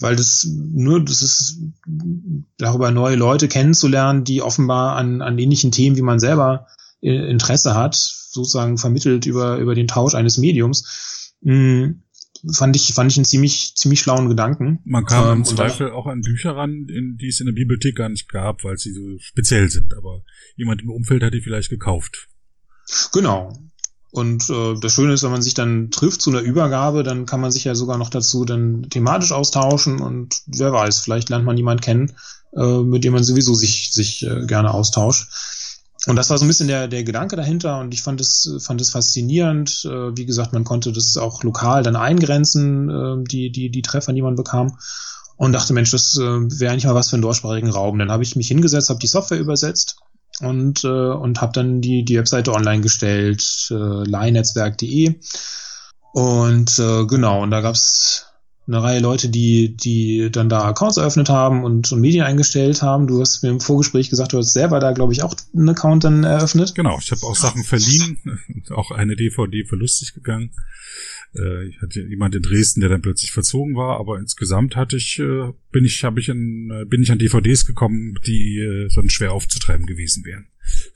weil 0.00 0.16
das 0.16 0.44
nur, 0.44 1.04
das 1.04 1.22
ist 1.22 1.60
darüber 2.58 2.90
neue 2.90 3.16
Leute 3.16 3.48
kennenzulernen, 3.48 4.24
die 4.24 4.42
offenbar 4.42 4.96
an, 4.96 5.22
an 5.22 5.38
ähnlichen 5.38 5.72
Themen 5.72 5.96
wie 5.96 6.02
man 6.02 6.18
selber 6.18 6.66
äh, 7.00 7.30
Interesse 7.30 7.74
hat, 7.74 7.94
sozusagen 7.94 8.78
vermittelt 8.78 9.26
über, 9.26 9.58
über 9.58 9.74
den 9.74 9.88
Tausch 9.88 10.14
eines 10.14 10.36
Mediums. 10.38 11.34
Hm, 11.42 12.02
fand 12.52 12.76
ich, 12.76 12.92
fand 12.94 13.10
ich 13.10 13.18
einen 13.18 13.24
ziemlich, 13.24 13.74
ziemlich 13.76 14.00
schlauen 14.00 14.28
Gedanken. 14.28 14.80
Man 14.84 15.04
kam 15.04 15.26
ähm, 15.26 15.38
im 15.38 15.44
Zweifel 15.44 15.90
auch 15.90 16.06
an 16.06 16.20
Bücher 16.20 16.56
ran, 16.56 16.86
in, 16.88 17.16
die 17.16 17.28
es 17.28 17.40
in 17.40 17.46
der 17.46 17.52
Bibliothek 17.52 17.96
gar 17.96 18.08
nicht 18.08 18.28
gab, 18.28 18.64
weil 18.64 18.76
sie 18.76 18.92
so 18.92 19.18
speziell 19.18 19.68
sind. 19.68 19.94
Aber 19.94 20.22
jemand 20.56 20.82
im 20.82 20.90
Umfeld 20.90 21.22
hat 21.22 21.34
die 21.34 21.40
vielleicht 21.40 21.70
gekauft. 21.70 22.28
Genau. 23.12 23.52
Und 24.12 24.48
äh, 24.48 24.78
das 24.80 24.92
Schöne 24.92 25.12
ist, 25.12 25.24
wenn 25.24 25.30
man 25.30 25.42
sich 25.42 25.54
dann 25.54 25.90
trifft 25.90 26.22
zu 26.22 26.30
einer 26.30 26.40
Übergabe, 26.40 27.02
dann 27.02 27.26
kann 27.26 27.40
man 27.40 27.50
sich 27.50 27.64
ja 27.64 27.74
sogar 27.74 27.98
noch 27.98 28.08
dazu 28.08 28.44
dann 28.44 28.88
thematisch 28.88 29.32
austauschen 29.32 30.00
und 30.00 30.40
wer 30.46 30.72
weiß, 30.72 31.00
vielleicht 31.00 31.28
lernt 31.28 31.44
man 31.44 31.56
jemanden 31.56 31.82
kennen, 31.82 32.12
äh, 32.56 32.78
mit 32.78 33.04
dem 33.04 33.12
man 33.12 33.24
sowieso 33.24 33.54
sich, 33.54 33.92
sich 33.92 34.24
äh, 34.24 34.46
gerne 34.46 34.72
austauscht. 34.72 35.28
Und 36.06 36.14
das 36.14 36.30
war 36.30 36.38
so 36.38 36.44
ein 36.44 36.48
bisschen 36.48 36.68
der, 36.68 36.86
der 36.86 37.02
Gedanke 37.02 37.34
dahinter 37.34 37.80
und 37.80 37.92
ich 37.92 38.02
fand 38.02 38.20
es, 38.20 38.48
fand 38.60 38.80
es 38.80 38.90
faszinierend. 38.90 39.84
Äh, 39.84 40.16
wie 40.16 40.24
gesagt, 40.24 40.52
man 40.52 40.64
konnte 40.64 40.92
das 40.92 41.16
auch 41.16 41.42
lokal 41.42 41.82
dann 41.82 41.96
eingrenzen, 41.96 42.88
äh, 42.88 43.24
die, 43.24 43.50
die, 43.50 43.70
die 43.70 43.82
Treffer, 43.82 44.12
die 44.12 44.22
man 44.22 44.36
bekam. 44.36 44.78
Und 45.36 45.52
dachte, 45.52 45.72
Mensch, 45.74 45.90
das 45.90 46.16
äh, 46.16 46.20
wäre 46.22 46.72
eigentlich 46.72 46.86
mal 46.86 46.94
was 46.94 47.10
für 47.10 47.16
einen 47.16 47.22
deutschsprachigen 47.22 47.70
Raum. 47.70 47.98
Dann 47.98 48.12
habe 48.12 48.22
ich 48.22 48.36
mich 48.36 48.48
hingesetzt, 48.48 48.88
habe 48.88 49.00
die 49.00 49.08
Software 49.08 49.40
übersetzt 49.40 49.96
und, 50.40 50.84
äh, 50.84 50.88
und 50.88 51.40
habe 51.40 51.52
dann 51.52 51.80
die, 51.80 52.04
die 52.04 52.16
Webseite 52.16 52.52
online 52.52 52.82
gestellt, 52.82 53.68
äh, 53.70 53.74
leinetzwerk.de. 53.74 55.16
Und 56.12 56.78
äh, 56.78 57.04
genau, 57.04 57.42
und 57.42 57.50
da 57.50 57.60
gab's 57.60 58.25
eine 58.66 58.82
Reihe 58.82 59.00
Leute, 59.00 59.28
die, 59.28 59.76
die 59.76 60.28
dann 60.30 60.48
da 60.48 60.64
Accounts 60.64 60.96
eröffnet 60.96 61.28
haben 61.28 61.64
und, 61.64 61.92
und 61.92 62.00
Medien 62.00 62.24
eingestellt 62.24 62.82
haben. 62.82 63.06
Du 63.06 63.20
hast 63.20 63.42
mir 63.42 63.50
im 63.50 63.60
Vorgespräch 63.60 64.10
gesagt, 64.10 64.32
du 64.32 64.38
hast 64.38 64.52
selber 64.52 64.80
da, 64.80 64.92
glaube 64.92 65.12
ich, 65.12 65.22
auch 65.22 65.34
einen 65.54 65.68
Account 65.68 66.04
dann 66.04 66.24
eröffnet. 66.24 66.74
Genau, 66.74 66.98
ich 67.00 67.10
habe 67.12 67.22
auch 67.22 67.36
Sachen 67.36 67.62
verliehen, 67.62 68.18
auch 68.70 68.90
eine 68.90 69.14
DVD 69.14 69.64
verlustig 69.64 70.14
gegangen. 70.14 70.50
Äh, 71.34 71.68
ich 71.68 71.80
hatte 71.80 72.02
jemand 72.02 72.34
in 72.34 72.42
Dresden, 72.42 72.80
der 72.80 72.90
dann 72.90 73.02
plötzlich 73.02 73.30
verzogen 73.30 73.76
war, 73.76 74.00
aber 74.00 74.18
insgesamt 74.18 74.76
hatte 74.76 74.96
ich, 74.96 75.18
äh, 75.18 75.52
bin 75.70 75.84
ich, 75.84 76.02
habe 76.04 76.20
ich 76.20 76.28
in, 76.28 76.70
äh, 76.70 76.84
bin 76.84 77.02
ich 77.02 77.12
an 77.12 77.18
DVDs 77.18 77.66
gekommen, 77.66 78.18
die 78.26 78.86
sonst 78.88 79.12
schwer 79.12 79.32
aufzutreiben 79.32 79.86
gewesen 79.86 80.24
wären. 80.24 80.46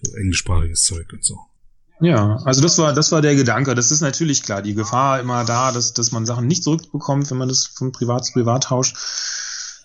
So 0.03 0.17
englischsprachiges 0.17 0.83
Zeug 0.83 1.13
und 1.13 1.25
so. 1.25 1.39
Ja, 2.01 2.37
also 2.45 2.63
das 2.63 2.79
war, 2.79 2.93
das 2.93 3.13
war 3.13 3.21
der 3.21 3.35
Gedanke. 3.35 3.75
Das 3.75 3.91
ist 3.91 4.01
natürlich 4.01 4.43
klar, 4.43 4.63
die 4.63 4.75
Gefahr 4.75 5.21
immer 5.21 5.45
da, 5.45 5.71
dass, 5.71 5.93
dass 5.93 6.13
man 6.13 6.25
Sachen 6.25 6.47
nicht 6.47 6.65
zurückbekommt, 6.65 7.31
wenn 7.31 7.39
man 7.39 7.49
das 7.49 7.67
von 7.67 7.93
Privat 7.93 8.25
zu 8.25 8.33
Privat 8.33 8.65
tauscht. 8.65 8.97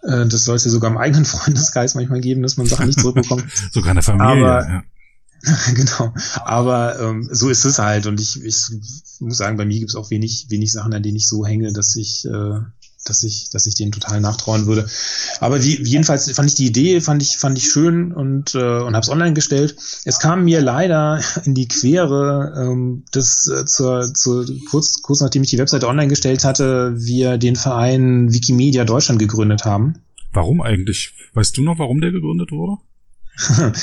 Äh, 0.04 0.26
das 0.28 0.46
soll 0.46 0.56
es 0.56 0.66
ja 0.66 0.72
sogar 0.72 0.90
im 0.90 0.98
eigenen 0.98 1.26
Freundeskreis 1.26 1.96
manchmal 1.96 2.22
geben, 2.22 2.42
dass 2.42 2.58
man 2.58 2.68
Sachen 2.68 2.88
nicht 2.88 3.00
zurückbekommt. 3.00 3.46
sogar 3.72 3.92
in 3.92 3.96
der 3.96 4.04
Familie, 4.04 4.46
Aber, 4.46 4.68
ja. 4.68 4.84
genau. 5.74 6.14
Aber 6.46 7.00
ähm, 7.00 7.28
so 7.32 7.50
ist 7.50 7.66
es 7.66 7.80
halt. 7.80 8.08
Und 8.08 8.20
ich, 8.20 8.42
ich 8.42 8.66
muss 9.20 9.38
sagen, 9.38 9.58
bei 9.58 9.66
mir 9.66 9.80
gibt 9.80 9.92
es 9.92 9.96
auch 9.96 10.10
wenig, 10.10 10.48
wenig 10.50 10.72
Sachen, 10.72 10.94
an 10.94 11.04
denen 11.04 11.18
ich 11.18 11.28
so 11.28 11.46
hänge, 11.46 11.74
dass 11.74 11.96
ich, 11.96 12.26
äh, 12.26 12.60
dass 13.06 13.24
ich, 13.24 13.50
dass 13.52 13.66
ich 13.68 13.76
denen 13.76 13.92
total 13.92 14.20
nachtrauen 14.20 14.66
würde. 14.66 14.90
Aber 15.40 15.64
wie, 15.64 15.82
jedenfalls 15.84 16.30
fand 16.32 16.50
ich 16.50 16.56
die 16.56 16.66
Idee, 16.66 17.00
fand 17.00 17.22
ich, 17.22 17.38
fand 17.38 17.58
ich 17.58 17.66
schön 17.66 18.12
und, 18.12 18.56
äh, 18.56 18.58
und 18.58 18.96
habe 18.96 19.04
es 19.04 19.10
online 19.10 19.34
gestellt. 19.34 19.76
Es 20.04 20.20
kam 20.20 20.44
mir 20.44 20.60
leider 20.60 21.22
in 21.46 21.54
die 21.54 21.68
Quere, 21.68 22.54
ähm, 22.58 23.04
dass 23.12 23.48
äh, 23.48 23.66
zur, 23.66 24.14
zur, 24.14 24.46
kurz, 24.70 25.02
kurz 25.02 25.22
nachdem 25.22 25.44
ich 25.44 25.52
die 25.52 25.60
Webseite 25.60 25.88
online 25.88 26.08
gestellt 26.08 26.44
hatte, 26.44 26.94
wir 26.98 27.38
den 27.38 27.56
Verein 27.56 28.34
Wikimedia 28.34 28.84
Deutschland 28.84 29.20
gegründet 29.20 29.66
haben. 29.66 30.00
Warum 30.34 30.62
eigentlich? 30.62 31.14
Weißt 31.34 31.56
du 31.58 31.64
noch, 31.64 31.80
warum 31.80 32.02
der 32.02 32.12
gegründet 32.12 32.52
wurde? 32.52 32.82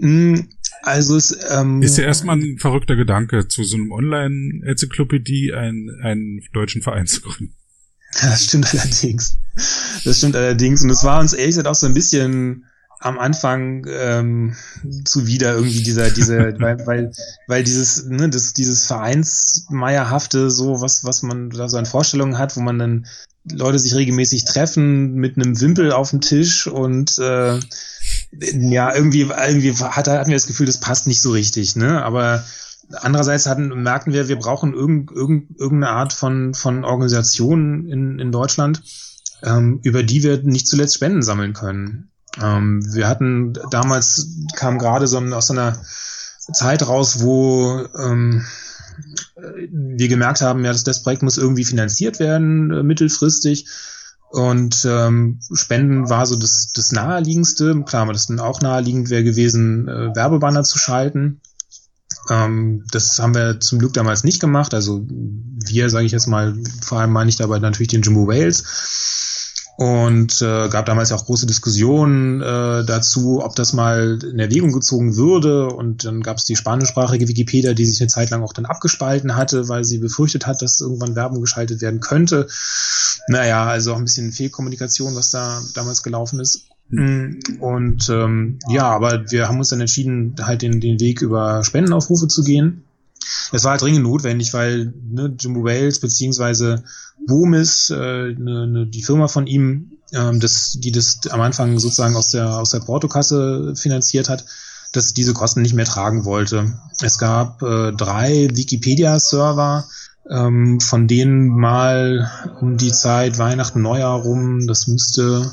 Hm, 0.00 0.48
also 0.82 1.16
es 1.16 1.38
ähm, 1.50 1.80
ist 1.80 1.98
ja 1.98 2.04
erstmal 2.04 2.36
ein 2.36 2.58
verrückter 2.58 2.96
Gedanke, 2.96 3.46
zu 3.46 3.62
so 3.62 3.76
einem 3.76 3.92
Online-Enzyklopädie 3.92 5.52
einen, 5.52 5.88
einen 6.02 6.42
deutschen 6.52 6.82
Verein 6.82 7.06
zu 7.06 7.20
gründen. 7.20 7.54
Das 8.20 8.44
stimmt 8.44 8.72
allerdings. 8.72 9.38
Das 10.04 10.18
stimmt 10.18 10.36
allerdings. 10.36 10.82
Und 10.82 10.90
es 10.90 11.04
war 11.04 11.20
uns 11.20 11.32
ehrlich 11.32 11.54
gesagt 11.54 11.68
auch 11.68 11.74
so 11.74 11.86
ein 11.86 11.94
bisschen 11.94 12.64
am 13.00 13.18
Anfang 13.18 13.84
ähm, 13.88 14.56
zuwider 15.04 15.54
irgendwie 15.54 15.82
dieser, 15.82 16.10
dieser, 16.10 16.38
weil, 16.58 16.86
weil, 16.86 17.12
weil 17.48 17.62
dieses, 17.62 18.06
ne, 18.06 18.30
das, 18.30 18.54
dieses 18.54 18.86
Vereinsmeierhafte, 18.86 20.50
so 20.50 20.80
was, 20.80 21.04
was 21.04 21.22
man 21.22 21.50
da 21.50 21.68
so 21.68 21.76
an 21.76 21.86
Vorstellungen 21.86 22.38
hat, 22.38 22.56
wo 22.56 22.60
man 22.60 22.78
dann 22.78 23.06
Leute 23.50 23.78
sich 23.78 23.94
regelmäßig 23.94 24.46
treffen 24.46 25.14
mit 25.14 25.36
einem 25.36 25.60
Wimpel 25.60 25.92
auf 25.92 26.10
dem 26.10 26.22
Tisch 26.22 26.66
und 26.66 27.18
äh, 27.18 27.60
ja, 28.40 28.94
irgendwie, 28.94 29.22
irgendwie 29.22 29.74
hat, 29.74 30.08
hatten 30.08 30.30
wir 30.30 30.36
das 30.36 30.46
Gefühl, 30.46 30.66
das 30.66 30.80
passt 30.80 31.06
nicht 31.06 31.20
so 31.20 31.30
richtig, 31.30 31.76
ne? 31.76 32.02
Aber 32.02 32.44
andererseits 32.92 33.46
hatten, 33.46 33.82
merkten 33.82 34.12
wir, 34.12 34.28
wir 34.28 34.38
brauchen 34.38 34.74
irgend, 34.74 35.10
irgend, 35.10 35.58
irgendeine 35.58 35.92
Art 35.92 36.12
von, 36.12 36.54
von 36.54 36.84
Organisation 36.84 37.86
in, 37.86 38.18
in 38.18 38.32
Deutschland, 38.32 38.82
ähm, 39.42 39.80
über 39.82 40.02
die 40.02 40.22
wir 40.22 40.42
nicht 40.42 40.66
zuletzt 40.66 40.94
Spenden 40.94 41.22
sammeln 41.22 41.52
können. 41.52 42.10
Ähm, 42.42 42.82
wir 42.94 43.08
hatten 43.08 43.54
damals 43.70 44.28
kam 44.56 44.78
gerade 44.78 45.06
so 45.06 45.18
aus 45.18 45.50
einer 45.50 45.80
Zeit 46.52 46.86
raus, 46.86 47.22
wo 47.22 47.86
ähm, 47.98 48.44
wir 49.36 50.08
gemerkt 50.08 50.40
haben, 50.40 50.64
ja, 50.64 50.72
dass 50.72 50.84
das 50.84 51.02
Projekt 51.02 51.22
muss 51.22 51.38
irgendwie 51.38 51.64
finanziert 51.64 52.18
werden 52.18 52.70
äh, 52.70 52.82
mittelfristig. 52.82 53.66
Und 54.30 54.84
ähm, 54.84 55.38
Spenden 55.52 56.08
war 56.10 56.26
so 56.26 56.34
das, 56.34 56.72
das 56.74 56.90
naheliegendste. 56.90 57.82
Klar, 57.86 58.12
das 58.12 58.26
dann 58.26 58.40
auch 58.40 58.60
naheliegend 58.60 59.08
wäre 59.08 59.22
gewesen, 59.22 59.86
äh, 59.86 60.14
Werbebanner 60.16 60.64
zu 60.64 60.76
schalten. 60.76 61.40
Ähm, 62.30 62.84
das 62.90 63.18
haben 63.18 63.34
wir 63.34 63.60
zum 63.60 63.78
Glück 63.78 63.92
damals 63.92 64.24
nicht 64.24 64.40
gemacht. 64.40 64.74
Also 64.74 65.04
wir, 65.08 65.90
sage 65.90 66.06
ich 66.06 66.12
jetzt 66.12 66.26
mal, 66.26 66.54
vor 66.82 67.00
allem 67.00 67.12
meine 67.12 67.30
ich 67.30 67.36
dabei 67.36 67.58
natürlich 67.58 67.88
den 67.88 68.02
Jimbo 68.02 68.26
Wales 68.26 68.64
und 69.76 70.40
äh, 70.40 70.68
gab 70.68 70.86
damals 70.86 71.10
auch 71.10 71.24
große 71.24 71.46
Diskussionen 71.46 72.40
äh, 72.40 72.84
dazu, 72.84 73.42
ob 73.42 73.56
das 73.56 73.72
mal 73.72 74.20
in 74.22 74.38
Erwägung 74.38 74.72
gezogen 74.72 75.16
würde. 75.16 75.66
Und 75.66 76.04
dann 76.04 76.22
gab 76.22 76.36
es 76.36 76.44
die 76.44 76.54
spanischsprachige 76.54 77.26
Wikipedia, 77.26 77.74
die 77.74 77.84
sich 77.84 78.00
eine 78.00 78.08
Zeit 78.08 78.30
lang 78.30 78.44
auch 78.44 78.52
dann 78.52 78.66
abgespalten 78.66 79.34
hatte, 79.34 79.68
weil 79.68 79.84
sie 79.84 79.98
befürchtet 79.98 80.46
hat, 80.46 80.62
dass 80.62 80.80
irgendwann 80.80 81.16
Werbung 81.16 81.40
geschaltet 81.40 81.80
werden 81.80 81.98
könnte. 81.98 82.46
Naja, 83.26 83.66
also 83.66 83.92
auch 83.92 83.98
ein 83.98 84.04
bisschen 84.04 84.32
Fehlkommunikation, 84.32 85.16
was 85.16 85.30
da 85.30 85.60
damals 85.74 86.04
gelaufen 86.04 86.38
ist. 86.38 86.68
Mhm. 86.88 87.40
Und 87.60 88.08
ähm, 88.10 88.58
ja, 88.68 88.84
aber 88.88 89.30
wir 89.30 89.48
haben 89.48 89.58
uns 89.58 89.68
dann 89.68 89.80
entschieden, 89.80 90.34
halt 90.40 90.62
den, 90.62 90.80
den 90.80 91.00
Weg 91.00 91.22
über 91.22 91.64
Spendenaufrufe 91.64 92.28
zu 92.28 92.44
gehen. 92.44 92.84
Es 93.52 93.64
war 93.64 93.72
halt 93.72 93.82
dringend 93.82 94.02
notwendig, 94.02 94.52
weil 94.52 94.92
ne, 95.10 95.34
Jimbo 95.38 95.64
Wales 95.64 96.00
beziehungsweise 96.00 96.84
Boomis, 97.26 97.90
äh, 97.90 98.32
ne, 98.32 98.66
ne, 98.66 98.86
die 98.86 99.02
Firma 99.02 99.28
von 99.28 99.46
ihm, 99.46 99.92
ähm, 100.12 100.40
das, 100.40 100.78
die 100.78 100.92
das 100.92 101.20
am 101.30 101.40
Anfang 101.40 101.78
sozusagen 101.78 102.16
aus 102.16 102.30
der 102.30 102.58
aus 102.58 102.70
der 102.70 102.80
Portokasse 102.80 103.74
finanziert 103.76 104.28
hat, 104.28 104.44
dass 104.92 105.14
diese 105.14 105.32
Kosten 105.32 105.62
nicht 105.62 105.74
mehr 105.74 105.86
tragen 105.86 106.24
wollte. 106.24 106.78
Es 107.00 107.18
gab 107.18 107.62
äh, 107.62 107.92
drei 107.92 108.48
Wikipedia-Server, 108.52 109.88
ähm, 110.30 110.80
von 110.80 111.08
denen 111.08 111.48
mal 111.48 112.30
um 112.60 112.76
die 112.76 112.92
Zeit 112.92 113.38
Weihnachten, 113.38 113.82
Neujahr 113.82 114.20
rum, 114.20 114.66
das 114.66 114.86
müsste 114.86 115.50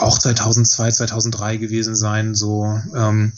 auch 0.00 0.18
2002, 0.18 0.90
2003 0.90 1.56
gewesen 1.56 1.94
sein, 1.94 2.34
so 2.34 2.80
ähm, 2.94 3.32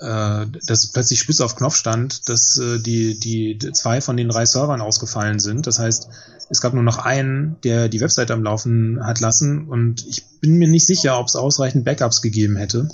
äh, 0.00 0.46
dass 0.66 0.92
plötzlich 0.92 1.20
spitz 1.20 1.40
auf 1.40 1.56
Knopf 1.56 1.76
stand, 1.76 2.28
dass 2.28 2.58
äh, 2.58 2.78
die, 2.78 3.18
die 3.18 3.58
zwei 3.72 4.00
von 4.00 4.16
den 4.16 4.28
drei 4.28 4.44
Servern 4.44 4.80
ausgefallen 4.80 5.38
sind. 5.38 5.66
Das 5.66 5.78
heißt, 5.78 6.08
es 6.48 6.60
gab 6.60 6.74
nur 6.74 6.82
noch 6.82 6.98
einen, 6.98 7.56
der 7.62 7.88
die 7.88 8.00
Webseite 8.00 8.34
am 8.34 8.42
Laufen 8.42 9.04
hat 9.04 9.20
lassen 9.20 9.68
und 9.68 10.06
ich 10.06 10.24
bin 10.40 10.58
mir 10.58 10.68
nicht 10.68 10.86
sicher, 10.86 11.18
ob 11.18 11.28
es 11.28 11.36
ausreichend 11.36 11.84
Backups 11.84 12.22
gegeben 12.22 12.56
hätte. 12.56 12.88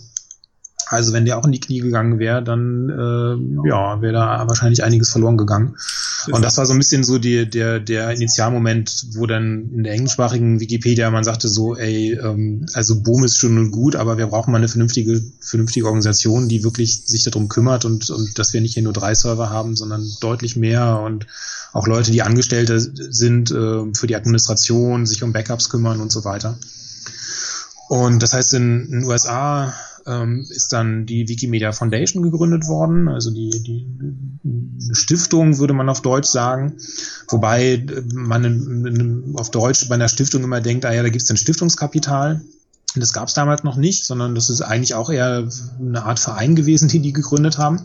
Also 0.87 1.13
wenn 1.13 1.25
der 1.25 1.39
auch 1.39 1.45
in 1.45 1.53
die 1.53 1.61
Knie 1.61 1.81
gegangen 1.81 2.19
wäre, 2.19 2.43
dann 2.43 2.89
äh, 2.89 3.69
ja, 3.69 4.01
wäre 4.03 4.13
da 4.13 4.45
wahrscheinlich 4.47 4.85
einiges 4.85 5.11
verloren 5.11 5.39
gegangen. 5.39 5.77
Und 6.31 6.43
das 6.43 6.57
war 6.59 6.67
so 6.67 6.73
ein 6.73 6.79
bisschen 6.79 7.03
so 7.03 7.19
die, 7.19 7.49
der, 7.49 7.81
der 7.81 8.11
Initialmoment, 8.11 9.07
wo 9.15 9.27
dann 9.27 9.71
in 9.75 9.85
der 9.85 9.95
englischsprachigen 9.95 10.61
Wikipedia 10.61 11.11
man 11.11 11.25
sagte 11.25 11.49
so, 11.49 11.77
ey, 11.77 12.13
ähm, 12.13 12.67
also 12.75 13.01
Boom 13.03 13.25
ist 13.25 13.39
schon 13.39 13.71
gut, 13.71 13.97
aber 13.97 14.19
wir 14.19 14.27
brauchen 14.27 14.53
mal 14.53 14.59
eine 14.59 14.69
vernünftige, 14.69 15.23
vernünftige 15.41 15.87
Organisation, 15.87 16.49
die 16.49 16.63
wirklich 16.63 17.03
sich 17.07 17.25
darum 17.25 17.49
kümmert 17.49 17.85
und, 17.85 18.11
und 18.11 18.39
dass 18.39 18.53
wir 18.53 18.61
nicht 18.61 18.75
hier 18.75 18.83
nur 18.83 18.93
drei 18.93 19.15
Server 19.15 19.51
haben, 19.51 19.77
sondern 19.77 20.07
deutlich 20.21 20.57
mehr 20.57 21.01
und 21.01 21.27
auch 21.73 21.87
Leute, 21.87 22.11
die 22.11 22.23
Angestellte 22.23 22.79
sind 22.79 23.51
äh, 23.51 23.95
für 23.95 24.07
die 24.07 24.17
Administration, 24.17 25.07
sich 25.07 25.23
um 25.23 25.33
Backups 25.33 25.71
kümmern 25.71 26.01
und 26.01 26.13
so 26.13 26.25
weiter. 26.25 26.59
Und 27.89 28.23
das 28.23 28.33
heißt, 28.33 28.55
in 28.55 28.91
den 28.91 29.05
USA 29.05 29.75
ähm, 30.07 30.47
ist 30.49 30.73
dann 30.73 31.07
die 31.07 31.29
Wikimedia 31.29 31.73
Foundation 31.73 32.23
gegründet 32.23 32.67
worden, 32.67 33.09
also 33.09 33.31
die, 33.31 33.51
die 33.51 33.87
Stiftung 34.95 35.59
würde 35.59 35.75
man 35.75 35.89
auf 35.89 36.03
Deutsch 36.03 36.29
sagen, 36.29 36.75
wobei 37.29 37.85
man 38.15 38.45
in, 38.45 38.87
in, 38.87 39.35
auf 39.37 39.51
Deutsch 39.51 39.89
bei 39.89 39.95
einer 39.95 40.09
Stiftung 40.09 40.43
immer 40.45 40.61
denkt, 40.61 40.85
ah 40.85 40.93
ja, 40.93 41.03
da 41.03 41.09
gibt 41.09 41.23
es 41.23 41.31
ein 41.31 41.37
Stiftungskapital. 41.37 42.43
Das 42.95 43.13
gab 43.15 43.29
es 43.29 43.35
damals 43.35 43.65
noch 43.65 43.77
nicht, 43.77 44.05
sondern 44.05 44.35
das 44.35 44.51
ist 44.51 44.61
eigentlich 44.61 44.95
auch 44.95 45.09
eher 45.09 45.49
eine 45.79 46.05
Art 46.05 46.19
Verein 46.19 46.55
gewesen, 46.55 46.89
die 46.89 47.01
die 47.01 47.15
gegründet 47.15 47.57
haben. 47.57 47.81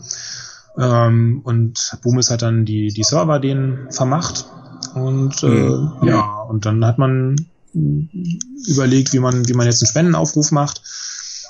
Ähm, 0.76 1.40
und 1.44 1.96
Boomis 2.02 2.30
hat 2.30 2.42
dann 2.42 2.66
die, 2.66 2.88
die 2.88 3.04
Server 3.04 3.38
denen 3.38 3.90
vermacht. 3.90 4.46
Und 4.94 5.42
äh, 5.42 5.46
mhm. 5.46 5.92
ja, 6.02 6.42
und 6.42 6.66
dann 6.66 6.84
hat 6.84 6.98
man 6.98 7.36
überlegt, 7.72 9.12
wie 9.12 9.18
man, 9.18 9.48
wie 9.48 9.54
man 9.54 9.66
jetzt 9.66 9.82
einen 9.82 9.88
Spendenaufruf 9.88 10.50
macht 10.50 10.82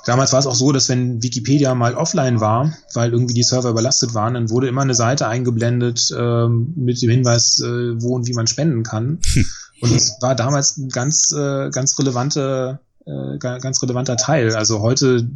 damals 0.08 0.32
war 0.32 0.40
es 0.40 0.46
auch 0.46 0.54
so, 0.54 0.72
dass 0.72 0.88
wenn 0.88 1.22
Wikipedia 1.22 1.74
mal 1.74 1.94
offline 1.94 2.40
war, 2.40 2.72
weil 2.94 3.12
irgendwie 3.12 3.34
die 3.34 3.42
Server 3.42 3.68
überlastet 3.68 4.14
waren, 4.14 4.34
dann 4.34 4.48
wurde 4.48 4.68
immer 4.68 4.82
eine 4.82 4.94
Seite 4.94 5.28
eingeblendet 5.28 6.10
ähm, 6.16 6.72
mit 6.76 7.02
dem 7.02 7.10
Hinweis, 7.10 7.60
äh, 7.60 8.00
wo 8.00 8.16
und 8.16 8.26
wie 8.26 8.32
man 8.32 8.46
spenden 8.46 8.82
kann. 8.82 9.18
Hm. 9.32 9.46
Und 9.80 9.92
es 9.92 10.16
war 10.20 10.34
damals 10.34 10.76
ein 10.76 10.88
ganz, 10.88 11.30
äh, 11.32 11.70
ganz 11.70 11.98
relevante 11.98 12.80
äh, 13.06 13.38
ganz 13.38 13.82
relevanter 13.82 14.16
Teil. 14.16 14.54
Also 14.54 14.80
heute 14.80 15.28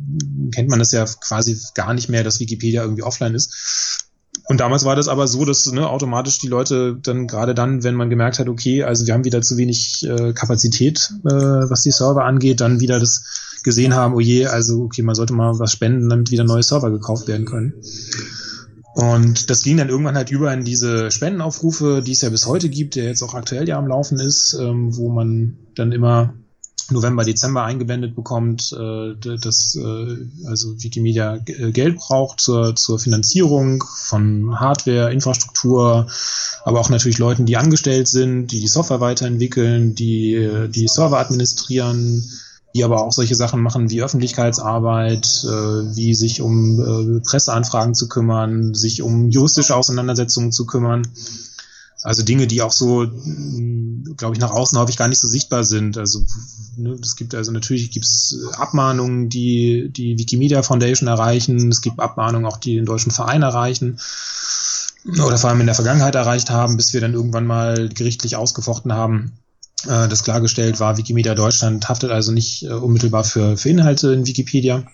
kennt 0.53 0.69
man 0.69 0.79
das 0.79 0.93
ja 0.93 1.05
quasi 1.05 1.59
gar 1.75 1.95
nicht 1.95 2.09
mehr, 2.09 2.25
dass 2.25 2.41
Wikipedia 2.41 2.83
irgendwie 2.83 3.03
offline 3.03 3.35
ist. 3.35 4.09
Und 4.47 4.61
damals 4.61 4.85
war 4.85 4.97
das 4.97 5.09
aber 5.09 5.29
so, 5.29 5.45
dass 5.45 5.71
ne, 5.71 5.89
automatisch 5.89 6.39
die 6.39 6.49
Leute 6.49 6.99
dann 7.01 7.27
gerade 7.27 7.55
dann, 7.55 7.85
wenn 7.85 7.95
man 7.95 8.11
gemerkt 8.11 8.39
hat, 8.39 8.49
okay, 8.49 8.83
also 8.83 9.07
wir 9.07 9.15
haben 9.15 9.25
wieder 9.25 9.41
zu 9.43 9.57
wenig 9.57 10.07
äh, 10.07 10.33
Kapazität, 10.33 11.13
äh, 11.25 11.31
was 11.31 11.83
die 11.83 11.93
Server 11.93 12.25
angeht, 12.25 12.61
dann 12.61 12.81
wieder 12.81 12.99
das 12.99 13.25
gesehen 13.63 13.95
haben, 13.95 14.15
oh 14.15 14.21
je, 14.21 14.47
also 14.47 14.83
okay, 14.83 15.03
man 15.03 15.15
sollte 15.15 15.35
mal 15.35 15.59
was 15.59 15.73
spenden, 15.73 16.09
damit 16.09 16.31
wieder 16.31 16.45
neue 16.45 16.63
Server 16.63 16.91
gekauft 16.91 17.29
werden 17.29 17.47
können. 17.47 17.75
Und 18.95 19.49
das 19.49 19.63
ging 19.63 19.79
dann 19.79 19.89
irgendwann 19.89 20.17
halt 20.17 20.31
über 20.31 20.53
in 20.53 20.65
diese 20.65 21.11
Spendenaufrufe, 21.11 22.03
die 22.05 22.13
es 22.13 22.21
ja 22.21 22.29
bis 22.29 22.47
heute 22.47 22.69
gibt, 22.69 22.95
der 22.95 23.05
jetzt 23.05 23.23
auch 23.23 23.35
aktuell 23.35 23.67
ja 23.67 23.79
am 23.79 23.87
Laufen 23.87 24.21
ist, 24.21 24.55
ähm, 24.61 24.95
wo 24.97 25.09
man 25.09 25.57
dann 25.75 25.93
immer 25.93 26.35
November, 26.91 27.25
Dezember 27.25 27.65
eingeblendet 27.65 28.15
bekommt, 28.15 28.73
äh, 28.73 29.15
dass 29.39 29.75
äh, 29.77 30.17
also 30.47 30.83
Wikimedia 30.83 31.37
äh, 31.47 31.73
Geld 31.73 31.97
braucht 31.97 32.41
zur, 32.41 32.77
zur 32.77 32.99
Finanzierung 32.99 33.83
von 33.83 34.61
Hardware, 34.61 35.13
Infrastruktur, 35.13 36.07
aber 36.65 36.81
auch 36.81 36.91
natürlich 36.91 37.19
Leuten, 37.19 37.47
die 37.47 37.57
angestellt 37.57 38.09
sind, 38.09 38.49
die 38.49 38.61
die 38.61 38.69
Software 38.69 39.01
weiterentwickeln, 39.01 39.95
die 39.95 40.35
äh, 40.35 40.69
die 40.69 40.89
Server 40.89 41.19
administrieren, 41.19 42.29
die 42.75 42.85
aber 42.85 43.03
auch 43.03 43.13
solche 43.13 43.35
Sachen 43.35 43.61
machen 43.61 43.91
wie 43.91 44.03
Öffentlichkeitsarbeit, 44.03 45.45
äh, 45.45 45.49
wie 45.97 46.15
sich 46.15 46.41
um 46.41 46.81
äh, 46.81 47.21
Presseanfragen 47.21 47.95
zu 47.95 48.09
kümmern, 48.09 48.75
sich 48.75 49.03
um 49.03 49.29
juristische 49.31 49.77
Auseinandersetzungen 49.77 50.53
zu 50.53 50.67
kümmern. 50.67 51.07
Also 52.03 52.25
Dinge, 52.25 52.49
die 52.49 52.63
auch 52.63 52.73
so, 52.73 53.07
glaube 54.17 54.35
ich, 54.35 54.41
nach 54.41 54.51
außen 54.51 54.77
häufig 54.77 54.97
gar 54.97 55.07
nicht 55.07 55.21
so 55.21 55.29
sichtbar 55.29 55.63
sind. 55.63 55.97
Also 55.97 56.25
ne, 56.77 56.97
es 57.01 57.15
gibt 57.15 57.33
also 57.35 57.53
natürlich 57.53 57.93
gibt's 57.93 58.37
Abmahnungen, 58.55 59.29
die 59.29 59.89
die 59.91 60.19
Wikimedia 60.19 60.63
Foundation 60.63 61.09
erreichen. 61.09 61.69
Es 61.69 61.81
gibt 61.81 62.01
Abmahnungen 62.01 62.47
auch, 62.47 62.57
die 62.57 62.75
den 62.75 62.87
deutschen 62.87 63.13
Verein 63.13 63.43
erreichen 63.43 64.01
oder 65.05 65.39
vor 65.39 65.51
allem 65.51 65.61
in 65.61 65.67
der 65.67 65.75
Vergangenheit 65.75 66.15
erreicht 66.15 66.51
haben, 66.51 66.77
bis 66.77 66.93
wir 66.93 67.01
dann 67.01 67.15
irgendwann 67.15 67.47
mal 67.47 67.89
gerichtlich 67.89 68.37
ausgefochten 68.37 68.93
haben, 68.93 69.33
äh, 69.87 70.09
das 70.09 70.23
klargestellt 70.23 70.81
war, 70.81 70.97
Wikimedia 70.97 71.35
Deutschland 71.35 71.89
haftet 71.89 72.11
also 72.11 72.33
nicht 72.33 72.65
äh, 72.65 72.69
unmittelbar 72.69 73.25
für, 73.25 73.57
für 73.57 73.69
Inhalte 73.69 74.13
in 74.13 74.27
Wikipedia. 74.27 74.85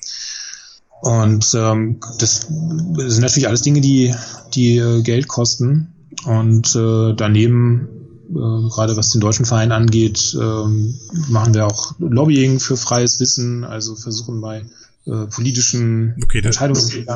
Und 1.00 1.54
ähm, 1.54 2.00
das 2.18 2.40
sind 2.40 3.20
natürlich 3.20 3.46
alles 3.46 3.62
Dinge, 3.62 3.80
die, 3.80 4.14
die 4.54 4.78
äh, 4.78 5.02
Geld 5.02 5.28
kosten. 5.28 5.94
Und 6.24 6.74
äh, 6.74 7.14
daneben, 7.14 7.88
äh, 8.30 8.68
gerade 8.68 8.96
was 8.96 9.12
den 9.12 9.20
deutschen 9.20 9.44
Verein 9.44 9.70
angeht, 9.70 10.34
äh, 10.34 11.30
machen 11.30 11.54
wir 11.54 11.66
auch 11.66 11.94
Lobbying 11.98 12.58
für 12.58 12.76
freies 12.76 13.20
Wissen, 13.20 13.64
also 13.64 13.94
versuchen 13.94 14.40
bei 14.40 14.64
äh, 15.08 15.26
politischen 15.26 16.14
okay, 16.22 16.40
das, 16.40 16.58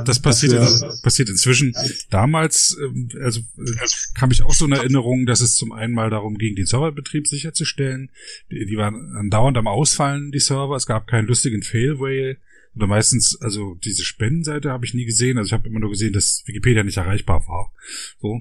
das 0.05 0.21
passiert, 0.21 0.55
das 0.55 1.03
passiert 1.03 1.29
inzwischen. 1.29 1.75
Damals, 2.11 2.77
ähm, 2.83 3.11
also 3.23 3.41
äh, 3.41 3.87
kam 4.15 4.31
ich 4.31 4.43
auch 4.43 4.55
so 4.55 4.65
in 4.65 4.73
Erinnerung, 4.73 5.27
dass 5.27 5.41
es 5.41 5.57
zum 5.57 5.73
einen 5.73 5.93
mal 5.93 6.11
darum 6.11 6.39
ging, 6.39 6.57
den 6.57 6.67
Serverbetrieb 6.67 7.27
sicherzustellen. 7.27 8.11
Die, 8.51 8.65
die 8.65 8.77
waren 8.77 9.15
andauernd 9.17 9.59
am 9.59 9.67
Ausfallen, 9.67 10.33
die 10.33 10.41
Server. 10.41 10.77
Es 10.77 10.87
gab 10.87 11.07
keinen 11.07 11.27
lustigen 11.27 11.63
Fail-Whale. 11.63 12.39
Oder 12.75 12.87
meistens, 12.87 13.39
also 13.43 13.75
diese 13.85 14.05
Spendenseite 14.05 14.71
habe 14.71 14.87
ich 14.87 14.95
nie 14.95 15.05
gesehen. 15.05 15.37
Also 15.37 15.49
ich 15.49 15.53
habe 15.53 15.69
immer 15.69 15.81
nur 15.81 15.91
gesehen, 15.91 16.15
dass 16.15 16.43
Wikipedia 16.47 16.83
nicht 16.83 16.97
erreichbar 16.97 17.47
war. 17.47 17.73
So. 18.23 18.41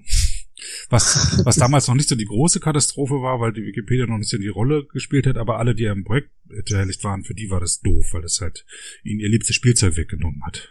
Was, 0.89 1.41
was 1.45 1.55
damals 1.55 1.87
noch 1.87 1.95
nicht 1.95 2.09
so 2.09 2.15
die 2.15 2.25
große 2.25 2.59
Katastrophe 2.59 3.15
war, 3.15 3.39
weil 3.39 3.53
die 3.53 3.63
Wikipedia 3.63 4.05
noch 4.05 4.17
nicht 4.17 4.29
so 4.29 4.37
die 4.37 4.47
Rolle 4.47 4.85
gespielt 4.91 5.27
hat, 5.27 5.37
aber 5.37 5.59
alle, 5.59 5.75
die 5.75 5.87
am 5.87 6.03
Projekt 6.03 6.29
beteiligt 6.45 7.03
waren, 7.03 7.23
für 7.23 7.33
die 7.33 7.49
war 7.49 7.59
das 7.59 7.81
doof, 7.81 8.13
weil 8.13 8.21
das 8.21 8.39
halt 8.41 8.65
ihnen 9.03 9.19
ihr 9.19 9.29
liebstes 9.29 9.55
Spielzeug 9.55 9.97
weggenommen 9.97 10.43
hat. 10.45 10.69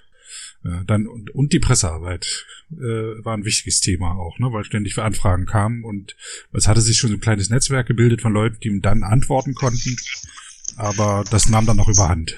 Äh, 0.64 0.84
dann 0.86 1.06
und, 1.06 1.30
und 1.30 1.52
die 1.52 1.58
Pressearbeit 1.58 2.46
äh, 2.72 3.24
war 3.24 3.36
ein 3.36 3.44
wichtiges 3.44 3.80
Thema 3.80 4.16
auch, 4.16 4.38
ne, 4.38 4.52
weil 4.52 4.64
ständig 4.64 4.94
für 4.94 5.04
Anfragen 5.04 5.46
kamen 5.46 5.84
und 5.84 6.16
es 6.52 6.68
hatte 6.68 6.82
sich 6.82 6.98
schon 6.98 7.10
so 7.10 7.16
ein 7.16 7.20
kleines 7.20 7.50
Netzwerk 7.50 7.86
gebildet 7.86 8.20
von 8.20 8.32
Leuten, 8.32 8.58
die 8.62 8.68
ihm 8.68 8.82
dann 8.82 9.02
antworten 9.02 9.54
konnten, 9.54 9.96
aber 10.76 11.24
das 11.30 11.48
nahm 11.48 11.66
dann 11.66 11.78
noch 11.78 11.88
überhand. 11.88 12.36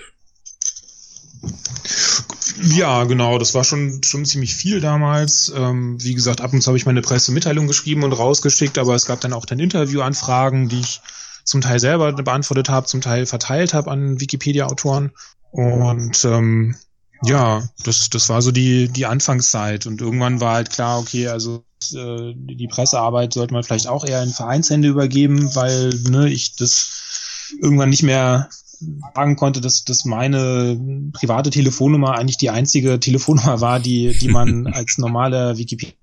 Ja, 2.61 3.05
genau, 3.05 3.38
das 3.38 3.55
war 3.55 3.64
schon, 3.64 4.03
schon 4.03 4.24
ziemlich 4.24 4.55
viel 4.55 4.80
damals. 4.80 5.53
Ähm, 5.57 6.03
wie 6.03 6.14
gesagt, 6.14 6.40
ab 6.40 6.53
und 6.53 6.61
zu 6.61 6.68
habe 6.68 6.76
ich 6.76 6.86
meine 6.86 7.03
Pressemitteilung 7.03 7.66
geschrieben 7.66 8.05
und 8.05 8.12
rausgeschickt, 8.12 8.78
aber 8.78 8.94
es 8.94 9.07
gab 9.07 9.20
dann 9.20 9.32
auch 9.32 9.46
dann 9.46 9.59
Interviewanfragen, 9.59 10.68
die 10.68 10.80
ich 10.80 11.00
zum 11.44 11.61
Teil 11.61 11.80
selber 11.80 12.12
beantwortet 12.12 12.68
habe, 12.68 12.86
zum 12.86 13.00
Teil 13.00 13.26
verteilt 13.26 13.74
habe 13.74 13.90
an 13.90 14.20
Wikipedia-Autoren. 14.20 15.12
Und 15.50 16.24
ähm, 16.24 16.76
ja, 17.24 17.68
das, 17.84 18.11
das 18.11 18.28
war 18.28 18.42
so 18.42 18.50
die, 18.50 18.88
die 18.88 19.07
Anfangszeit. 19.07 19.86
Und 19.86 20.00
irgendwann 20.00 20.40
war 20.40 20.55
halt 20.55 20.70
klar, 20.70 20.98
okay, 20.98 21.28
also 21.28 21.64
äh, 21.94 22.32
die 22.34 22.68
Pressearbeit 22.68 23.32
sollte 23.32 23.55
man 23.55 23.62
vielleicht 23.62 23.88
auch 23.88 24.05
eher 24.05 24.22
in 24.22 24.30
Vereinshände 24.30 24.88
übergeben, 24.88 25.55
weil 25.55 25.90
ne, 26.09 26.28
ich 26.28 26.57
das 26.57 26.90
irgendwann 27.61 27.90
nicht 27.90 28.03
mehr 28.03 28.48
sagen 29.14 29.37
konnte, 29.37 29.61
dass, 29.61 29.85
dass 29.85 30.05
meine 30.05 30.78
private 31.12 31.51
Telefonnummer 31.51 32.18
eigentlich 32.18 32.39
die 32.39 32.51
einzige 32.51 33.01
Telefonnummer 33.01 33.61
war, 33.61 33.80
die, 33.80 34.16
die 34.18 34.28
man 34.28 34.66
als 34.72 34.99
normale 34.99 35.59
Wikipedia 35.59 35.95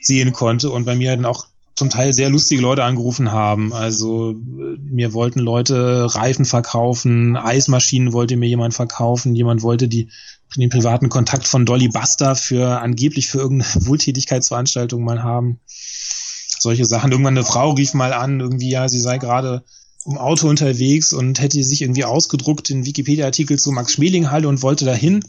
sehen 0.00 0.32
konnte 0.32 0.70
und 0.70 0.84
bei 0.84 0.96
mir 0.96 1.14
dann 1.14 1.26
auch 1.26 1.46
zum 1.74 1.88
Teil 1.88 2.12
sehr 2.12 2.28
lustige 2.28 2.60
Leute 2.60 2.84
angerufen 2.84 3.32
haben. 3.32 3.72
Also 3.72 4.34
mir 4.36 5.12
wollten 5.14 5.38
Leute 5.38 6.14
Reifen 6.14 6.44
verkaufen, 6.44 7.36
Eismaschinen 7.36 8.12
wollte 8.12 8.36
mir 8.36 8.48
jemand 8.48 8.74
verkaufen, 8.74 9.34
jemand 9.34 9.62
wollte 9.62 9.88
die 9.88 10.08
den 10.56 10.68
privaten 10.68 11.08
Kontakt 11.08 11.48
von 11.48 11.64
Dolly 11.64 11.88
Buster 11.88 12.36
für 12.36 12.80
angeblich 12.80 13.28
für 13.28 13.38
irgendeine 13.38 13.74
Wohltätigkeitsveranstaltung 13.86 15.02
mal 15.02 15.22
haben. 15.22 15.60
Solche 15.66 16.84
Sachen. 16.84 17.10
Irgendwann 17.10 17.36
eine 17.36 17.46
Frau 17.46 17.70
rief 17.70 17.94
mal 17.94 18.12
an, 18.12 18.40
irgendwie, 18.40 18.70
ja, 18.70 18.88
sie 18.88 19.00
sei 19.00 19.18
gerade 19.18 19.64
im 20.04 20.18
Auto 20.18 20.48
unterwegs 20.48 21.12
und 21.12 21.40
hätte 21.40 21.62
sich 21.62 21.82
irgendwie 21.82 22.04
ausgedruckt 22.04 22.68
den 22.68 22.86
Wikipedia-Artikel 22.86 23.58
zu 23.58 23.72
Max 23.72 23.92
Schmeling-Halle 23.92 24.48
und 24.48 24.62
wollte 24.62 24.84
dahin. 24.84 25.24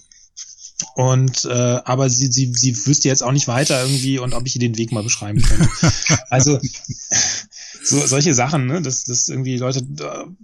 Und 0.95 1.45
äh, 1.45 1.79
aber 1.85 2.09
sie, 2.09 2.31
sie, 2.31 2.51
sie 2.53 2.75
wüsste 2.85 3.07
jetzt 3.07 3.23
auch 3.23 3.31
nicht 3.31 3.47
weiter 3.47 3.81
irgendwie 3.81 4.19
und 4.19 4.33
ob 4.33 4.45
ich 4.45 4.55
ihr 4.55 4.59
den 4.59 4.77
Weg 4.77 4.91
mal 4.91 5.03
beschreiben 5.03 5.41
könnte. 5.41 5.69
also 6.29 6.59
so, 7.83 8.05
solche 8.05 8.33
Sachen, 8.33 8.65
ne, 8.65 8.81
dass, 8.81 9.03
dass 9.03 9.29
irgendwie 9.29 9.57
Leute 9.57 9.85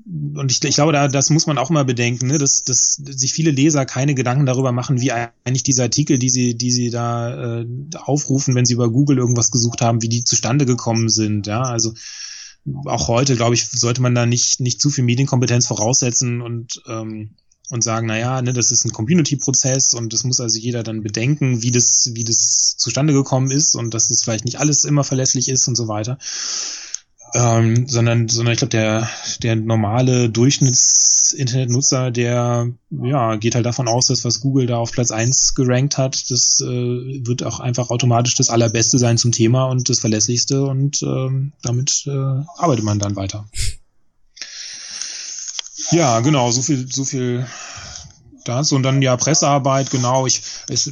und 0.08 0.52
ich, 0.52 0.64
ich 0.64 0.76
glaube, 0.76 0.92
da 0.92 1.08
das 1.08 1.30
muss 1.30 1.48
man 1.48 1.58
auch 1.58 1.70
immer 1.70 1.84
bedenken, 1.84 2.28
ne, 2.28 2.38
dass, 2.38 2.64
dass 2.64 2.96
sich 2.96 3.34
viele 3.34 3.52
Leser 3.52 3.86
keine 3.86 4.14
Gedanken 4.14 4.46
darüber 4.46 4.72
machen, 4.72 5.02
wie 5.02 5.12
eigentlich 5.12 5.64
diese 5.64 5.84
Artikel, 5.84 6.20
die 6.20 6.30
sie, 6.30 6.56
die 6.56 6.72
sie 6.72 6.90
da 6.90 7.62
äh, 7.62 7.66
aufrufen, 7.96 8.56
wenn 8.56 8.66
sie 8.66 8.74
über 8.74 8.90
Google 8.90 9.18
irgendwas 9.18 9.52
gesucht 9.52 9.82
haben, 9.82 10.02
wie 10.02 10.10
die 10.10 10.24
zustande 10.24 10.66
gekommen 10.66 11.10
sind. 11.10 11.48
Ja, 11.48 11.62
also 11.62 11.94
auch 12.86 13.08
heute, 13.08 13.36
glaube 13.36 13.56
ich, 13.56 13.68
sollte 13.70 14.02
man 14.02 14.16
da 14.16 14.26
nicht, 14.26 14.60
nicht 14.60 14.82
zu 14.82 14.90
viel 14.90 15.04
Medienkompetenz 15.04 15.68
voraussetzen 15.68 16.42
und, 16.42 16.82
ähm, 16.88 17.32
und 17.70 17.84
sagen, 17.84 18.08
na 18.08 18.18
ja, 18.18 18.42
ne, 18.42 18.54
das 18.54 18.72
ist 18.72 18.86
ein 18.86 18.92
Community-Prozess 18.92 19.94
und 19.94 20.14
das 20.14 20.24
muss 20.24 20.40
also 20.40 20.58
jeder 20.58 20.84
dann 20.84 21.04
bedenken, 21.04 21.62
wie 21.62 21.72
das, 21.72 22.12
wie 22.14 22.24
das 22.24 22.76
zustande 22.78 23.14
gekommen 23.14 23.52
ist 23.52 23.76
und 23.76 23.94
dass 23.94 24.10
es 24.10 24.24
vielleicht 24.24 24.46
nicht 24.46 24.60
alles 24.60 24.86
immer 24.86 25.04
verlässlich 25.04 25.50
ist 25.50 25.68
und 25.68 25.76
so 25.76 25.88
weiter 25.88 26.18
ähm, 27.34 27.88
sondern, 27.88 28.28
sondern 28.28 28.54
ich 28.54 28.60
glaube, 28.60 28.72
der, 28.72 29.10
der 29.44 29.56
normale 29.56 30.30
Durchschnitts-Internetnutzer, 30.30 32.12
der 32.12 32.70
ja, 32.90 33.36
geht 33.36 33.56
halt 33.56 33.66
davon 33.66 33.88
aus, 33.88 34.08
dass 34.08 34.26
was 34.26 34.42
Google 34.42 34.68
da 34.68 34.78
auf 34.78 34.92
Platz 34.92 35.12
eins 35.12 35.56
gerankt 35.56 35.98
hat, 35.98 36.30
das 36.32 36.62
äh, 36.62 36.68
wird 36.68 37.44
auch 37.44 37.60
einfach 37.60 37.90
automatisch 37.90 38.36
das 38.36 38.50
Allerbeste 38.50 38.98
sein 39.00 39.18
zum 39.18 39.32
Thema 39.32 39.66
und 39.66 39.90
das 39.90 40.00
Verlässlichste 40.00 40.64
und 40.64 41.02
ähm, 41.04 41.54
damit 41.62 42.04
äh, 42.08 42.12
arbeitet 42.58 42.86
man 42.86 43.00
dann 43.00 43.16
weiter. 43.16 43.48
Ja, 45.92 46.20
genau, 46.20 46.52
so 46.52 46.62
viel, 46.62 46.92
so 46.92 47.04
viel 47.04 47.46
das 48.46 48.72
und 48.72 48.84
dann 48.84 49.02
ja 49.02 49.18
Pressearbeit, 49.18 49.92
genau. 49.92 50.26
Ich 50.26 50.42
es, 50.70 50.90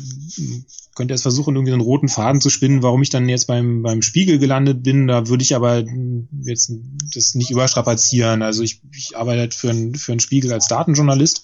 könnte 0.98 1.14
jetzt 1.14 1.22
versuchen, 1.22 1.56
irgendwie 1.56 1.74
einen 1.74 1.82
roten 1.82 2.10
Faden 2.10 2.42
zu 2.42 2.50
spinnen, 2.50 2.82
warum 2.82 3.02
ich 3.04 3.12
dann 3.12 3.30
jetzt 3.30 3.46
beim, 3.46 3.84
beim 3.84 4.02
Spiegel 4.02 4.40
gelandet 4.40 4.84
bin. 4.84 5.08
Da 5.08 5.28
würde 5.28 5.44
ich 5.44 5.56
aber 5.56 5.84
jetzt 6.42 6.72
das 7.14 7.36
nicht 7.36 7.52
überstrapazieren. 7.52 8.42
Also 8.42 8.64
ich, 8.64 8.82
ich 8.92 9.16
arbeite 9.16 9.40
halt 9.40 9.54
für, 9.54 9.70
ein, 9.70 9.96
für 9.96 10.12
einen 10.12 10.20
Spiegel 10.20 10.52
als 10.52 10.68
Datenjournalist. 10.68 11.44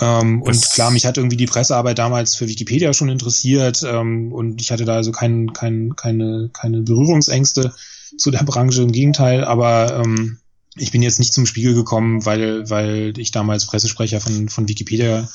Ähm, 0.00 0.42
und 0.42 0.70
klar, 0.70 0.90
mich 0.90 1.06
hat 1.06 1.16
irgendwie 1.16 1.38
die 1.38 1.46
Pressearbeit 1.46 1.98
damals 1.98 2.34
für 2.34 2.46
Wikipedia 2.46 2.92
schon 2.92 3.08
interessiert 3.08 3.82
ähm, 3.82 4.30
und 4.30 4.60
ich 4.60 4.70
hatte 4.70 4.84
da 4.84 4.96
also 4.96 5.10
kein, 5.10 5.54
kein, 5.54 5.96
keine, 5.96 6.50
keine 6.52 6.82
Berührungsängste 6.82 7.74
zu 8.18 8.30
der 8.30 8.44
Branche, 8.44 8.82
im 8.82 8.92
Gegenteil, 8.92 9.44
aber 9.44 10.02
ähm, 10.04 10.38
ich 10.76 10.90
bin 10.90 11.00
jetzt 11.00 11.18
nicht 11.18 11.32
zum 11.32 11.46
Spiegel 11.46 11.74
gekommen, 11.74 12.26
weil, 12.26 12.68
weil 12.68 13.14
ich 13.16 13.30
damals 13.30 13.64
Pressesprecher 13.64 14.20
von, 14.20 14.50
von 14.50 14.68
Wikipedia 14.68 15.26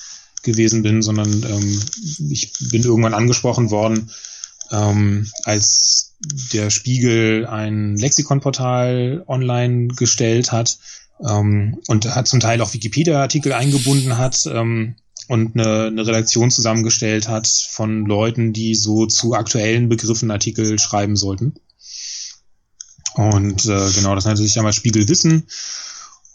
gewesen 0.44 0.84
bin, 0.84 1.02
sondern 1.02 1.44
ähm, 1.44 1.82
ich 2.30 2.54
bin 2.60 2.84
irgendwann 2.84 3.14
angesprochen 3.14 3.72
worden, 3.72 4.10
ähm, 4.72 5.28
als 5.44 6.14
der 6.54 6.70
Spiegel 6.70 7.46
ein 7.48 7.98
Lexikonportal 7.98 9.24
online 9.28 9.88
gestellt 9.90 10.52
hat 10.52 10.78
ähm, 11.28 11.80
und 11.88 12.14
hat 12.16 12.28
zum 12.28 12.40
Teil 12.40 12.62
auch 12.62 12.74
Wikipedia-Artikel 12.74 13.54
eingebunden 13.54 14.18
hat 14.18 14.46
ähm, 14.46 14.96
und 15.28 15.58
eine, 15.60 15.88
eine 15.88 16.06
Redaktion 16.06 16.52
zusammengestellt 16.52 17.28
hat 17.28 17.48
von 17.48 18.06
Leuten, 18.06 18.54
die 18.54 18.76
so 18.76 19.06
zu 19.06 19.34
aktuellen 19.34 19.90
Begriffen 19.90 20.32
Artikel 20.32 20.78
schreiben 20.80 21.16
sollten. 21.16 21.54
Und 23.16 23.66
äh, 23.66 23.90
genau, 23.94 24.16
das 24.16 24.26
nannte 24.26 24.42
sich 24.42 24.54
damals 24.54 24.76
Spiegel 24.76 25.08
Wissen. 25.08 25.48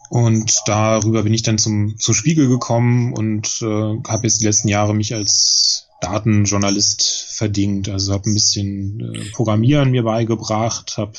Und 0.09 0.55
darüber 0.67 1.23
bin 1.23 1.35
ich 1.35 1.43
dann 1.43 1.59
zum, 1.59 1.99
zum 1.99 2.15
Spiegel 2.15 2.49
gekommen 2.49 3.13
und 3.13 3.61
äh, 3.63 3.65
habe 4.07 4.23
jetzt 4.23 4.41
die 4.41 4.45
letzten 4.45 4.69
Jahre 4.69 4.95
mich 4.95 5.15
als 5.15 5.89
Datenjournalist 6.01 7.27
verdingt. 7.31 7.89
Also 7.89 8.13
habe 8.13 8.31
ein 8.31 8.35
bisschen 8.35 9.01
äh, 9.01 9.31
Programmieren 9.33 9.91
mir 9.91 10.05
beigebracht, 10.05 10.97
habe 10.97 11.13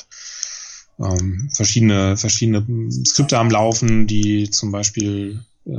ähm, 0.98 1.50
verschiedene, 1.54 2.16
verschiedene 2.16 2.64
Skripte 3.04 3.38
am 3.38 3.50
Laufen, 3.50 4.06
die 4.06 4.50
zum 4.50 4.72
Beispiel 4.72 5.44
äh, 5.66 5.72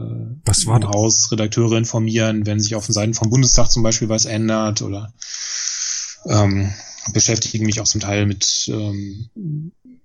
was 0.46 0.66
war 0.66 0.82
Haus 0.84 1.32
Redakteure 1.32 1.78
informieren, 1.78 2.46
wenn 2.46 2.60
sich 2.60 2.76
auf 2.76 2.86
den 2.86 2.94
Seiten 2.94 3.14
vom 3.14 3.30
Bundestag 3.30 3.72
zum 3.72 3.84
Beispiel 3.84 4.10
was 4.10 4.26
ändert 4.26 4.82
oder 4.82 5.14
ähm, 6.26 6.72
beschäftigen 7.14 7.66
mich 7.66 7.82
auch 7.82 7.86
zum 7.86 8.02
Teil 8.02 8.26
mit 8.26 8.70
ähm, 8.72 9.30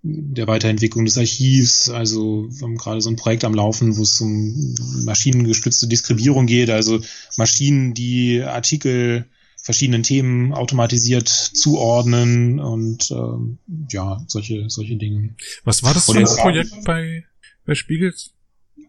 der 0.05 0.47
Weiterentwicklung 0.47 1.07
des 1.07 1.17
Archivs. 1.17 1.89
Also 1.89 2.47
wir 2.51 2.63
haben 2.63 2.77
gerade 2.77 3.01
so 3.01 3.09
ein 3.09 3.17
Projekt 3.17 3.45
am 3.45 3.55
Laufen, 3.55 3.97
wo 3.97 4.03
es 4.03 4.21
um 4.21 4.75
maschinengestützte 5.05 5.89
Diskribierung 5.89 6.47
geht, 6.47 6.71
also 6.71 7.01
Maschinen, 7.37 7.95
die 7.95 8.43
Artikel 8.43 9.27
verschiedenen 9.63 10.03
Themen 10.03 10.53
automatisiert 10.53 11.27
zuordnen 11.27 12.61
und 12.61 13.11
ähm, 13.11 13.59
ja, 13.91 14.23
solche, 14.27 14.69
solche 14.69 14.97
Dinge. 14.97 15.35
Was 15.65 15.83
war 15.83 15.95
das 15.95 16.05
für 16.05 16.19
ein 16.19 16.25
Projekt 16.25 16.85
bei, 16.85 17.25
bei 17.65 17.75
Spiegel? 17.75 18.15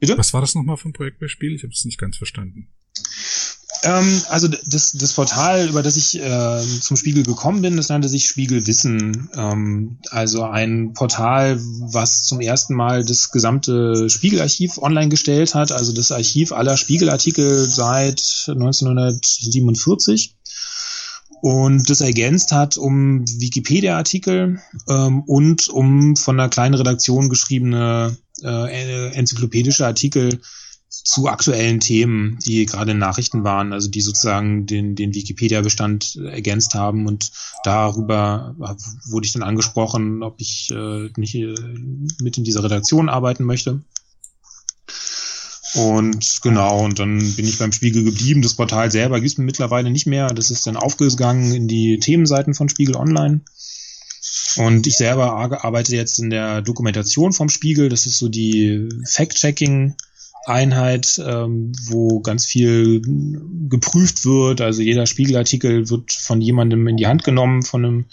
Bitte? 0.02 0.18
Was 0.18 0.34
war 0.34 0.42
das 0.42 0.54
nochmal 0.54 0.76
für 0.76 0.90
ein 0.90 0.94
Projekt 0.94 1.20
bei 1.20 1.30
Spiegel? 1.30 1.56
Ich 1.56 1.64
habe 1.64 1.72
es 1.72 1.86
nicht 1.86 1.98
ganz 1.98 2.18
verstanden. 2.18 2.68
Ähm, 3.84 4.22
also 4.30 4.48
das, 4.48 4.94
das 4.94 5.14
Portal, 5.14 5.68
über 5.70 5.84
das 5.84 5.98
ich 5.98 6.20
äh, 6.20 6.62
zum 6.82 6.98
Spiegel 6.98 7.24
gekommen 7.24 7.62
bin, 7.62 7.78
das 7.78 7.90
nannte 7.90 8.10
sich 8.10 8.26
Spiegel 8.28 8.66
Wissen. 8.68 9.30
Ähm, 9.36 9.98
also 10.10 10.44
ein 10.44 10.94
Portal, 10.94 11.60
was 11.60 12.26
zum 12.26 12.42
ersten 12.42 12.74
Mal 12.76 13.04
das 13.06 13.32
gesamte 13.32 14.10
Spiegelarchiv 14.10 14.78
online 14.78 15.10
gestellt 15.10 15.56
hat, 15.56 15.72
also 15.72 15.94
das 15.94 16.12
Archiv 16.12 16.52
aller 16.52 16.78
Spiegelartikel 16.78 17.70
seit 17.70 18.46
1947 18.48 20.36
und 21.42 21.90
das 21.90 22.02
ergänzt 22.02 22.52
hat 22.52 22.76
um 22.78 23.24
Wikipedia-Artikel 23.28 24.60
ähm, 24.90 25.22
und 25.22 25.70
um 25.70 26.16
von 26.16 26.40
einer 26.40 26.50
kleinen 26.50 26.74
Redaktion 26.74 27.30
geschriebene 27.30 28.18
äh, 28.42 29.12
enzyklopädische 29.12 29.86
Artikel 29.86 30.42
zu 31.06 31.28
aktuellen 31.28 31.80
Themen, 31.80 32.40
die 32.46 32.66
gerade 32.66 32.92
in 32.92 32.98
Nachrichten 32.98 33.44
waren, 33.44 33.74
also 33.74 33.90
die 33.90 34.02
sozusagen 34.02 34.66
den, 34.66 34.96
den 34.96 35.14
Wikipedia-Bestand 35.14 36.16
ergänzt 36.16 36.74
haben 36.74 37.06
und 37.06 37.32
darüber 37.64 38.56
wurde 38.58 39.26
ich 39.28 39.34
dann 39.34 39.44
angesprochen, 39.44 40.24
ob 40.24 40.42
ich 40.42 40.72
äh, 40.72 41.10
nicht 41.16 41.36
äh, 41.36 41.54
mit 42.22 42.40
in 42.40 42.44
dieser 42.44 42.64
Redaktion 42.64 43.08
arbeiten 43.08 43.44
möchte. 43.44 43.82
Und 45.76 46.42
genau, 46.42 46.86
und 46.86 46.98
dann 46.98 47.20
bin 47.36 47.46
ich 47.46 47.60
beim 47.60 47.74
Spiegel 47.74 48.04
geblieben. 48.04 48.42
Das 48.42 48.56
Portal 48.56 48.90
selber 48.92 49.20
gibt 49.20 49.34
es 49.34 49.38
mittlerweile 49.38 49.92
nicht 49.92 50.08
mehr. 50.08 50.28
Das 50.28 50.50
ist 50.50 50.66
dann 50.66 50.78
aufgegangen 50.78 51.54
in 51.54 51.68
die 51.68 52.00
Themenseiten 52.00 52.56
von 52.56 52.70
Spiegel 52.70 52.96
Online. 52.96 53.42
Und 54.58 54.88
ich 54.88 54.96
selber 54.96 55.34
arbeite 55.34 55.96
jetzt 55.96 56.18
in 56.18 56.30
der 56.30 56.62
Dokumentation 56.62 57.34
vom 57.34 57.50
Spiegel. 57.50 57.90
Das 57.90 58.06
ist 58.06 58.18
so 58.18 58.30
die 58.30 58.88
Fact-Checking 59.06 59.96
Einheit, 60.46 61.22
ähm, 61.26 61.72
wo 61.88 62.20
ganz 62.20 62.46
viel 62.46 63.02
geprüft 63.70 64.26
wird. 64.26 64.62
Also 64.62 64.82
jeder 64.82 65.06
Spiegelartikel 65.06 65.90
wird 65.90 66.12
von 66.12 66.42
jemandem 66.42 66.88
in 66.88 66.98
die 66.98 67.08
Hand 67.08 67.24
genommen, 67.24 67.64
von 67.64 67.86
einem 67.86 68.06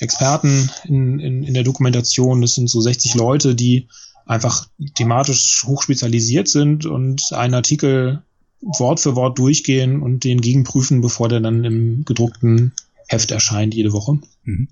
Experten 0.00 0.70
in, 0.84 1.20
in, 1.20 1.42
in 1.42 1.54
der 1.54 1.62
Dokumentation. 1.62 2.40
Das 2.40 2.54
sind 2.54 2.68
so 2.68 2.80
60 2.80 3.14
Leute, 3.14 3.54
die 3.54 3.88
einfach 4.26 4.66
thematisch 4.94 5.64
hochspezialisiert 5.66 6.48
sind 6.48 6.86
und 6.86 7.32
einen 7.32 7.54
Artikel 7.54 8.22
Wort 8.60 9.00
für 9.00 9.16
Wort 9.16 9.38
durchgehen 9.38 10.02
und 10.02 10.24
den 10.24 10.40
gegenprüfen, 10.40 11.00
bevor 11.00 11.28
der 11.28 11.40
dann 11.40 11.64
im 11.64 12.04
gedruckten 12.04 12.72
Heft 13.08 13.30
erscheint 13.32 13.74
jede 13.74 13.92
Woche. 13.92 14.18
Mhm. 14.44 14.68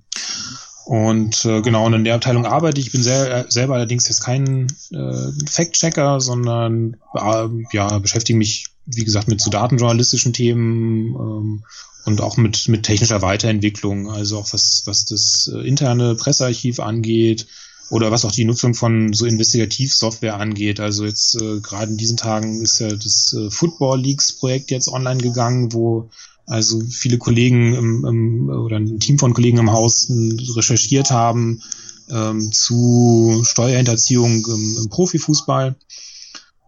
Und 0.90 1.44
äh, 1.44 1.62
genau, 1.62 1.86
und 1.86 1.92
in 1.92 2.02
der 2.02 2.16
Abteilung 2.16 2.44
arbeite 2.46 2.80
ich. 2.80 2.88
Ich 2.88 2.92
bin 2.92 3.04
sehr, 3.04 3.30
äh, 3.30 3.44
selber 3.48 3.74
allerdings 3.74 4.08
jetzt 4.08 4.24
kein 4.24 4.66
äh, 4.90 5.46
Fact-Checker, 5.48 6.20
sondern 6.20 6.96
äh, 7.14 7.46
ja, 7.72 7.96
beschäftige 8.00 8.36
mich, 8.36 8.66
wie 8.86 9.04
gesagt, 9.04 9.28
mit 9.28 9.40
so 9.40 9.52
datenjournalistischen 9.52 10.32
Themen 10.32 11.14
ähm, 11.14 11.64
und 12.06 12.20
auch 12.20 12.36
mit, 12.36 12.66
mit 12.66 12.82
technischer 12.82 13.22
Weiterentwicklung, 13.22 14.10
also 14.10 14.38
auch 14.38 14.52
was, 14.52 14.82
was 14.86 15.04
das 15.04 15.48
äh, 15.54 15.60
interne 15.60 16.16
Pressearchiv 16.16 16.80
angeht 16.80 17.46
oder 17.90 18.10
was 18.10 18.24
auch 18.24 18.32
die 18.32 18.44
Nutzung 18.44 18.74
von 18.74 19.12
so 19.12 19.26
Investigativsoftware 19.26 20.40
angeht. 20.40 20.80
Also 20.80 21.04
jetzt 21.04 21.40
äh, 21.40 21.60
gerade 21.60 21.92
in 21.92 21.98
diesen 21.98 22.16
Tagen 22.16 22.62
ist 22.62 22.80
ja 22.80 22.88
das 22.88 23.32
äh, 23.38 23.48
Football 23.52 24.00
Leagues 24.00 24.32
Projekt 24.32 24.72
jetzt 24.72 24.88
online 24.88 25.22
gegangen, 25.22 25.72
wo 25.72 26.10
also 26.50 26.80
viele 26.90 27.18
Kollegen 27.18 27.74
im, 27.74 28.04
im, 28.04 28.48
oder 28.48 28.76
ein 28.76 28.98
Team 28.98 29.18
von 29.20 29.34
Kollegen 29.34 29.58
im 29.58 29.70
Haus 29.70 30.10
recherchiert 30.10 31.12
haben 31.12 31.62
ähm, 32.10 32.50
zu 32.50 33.42
Steuerhinterziehung 33.44 34.44
im, 34.46 34.76
im 34.82 34.88
Profifußball. 34.88 35.76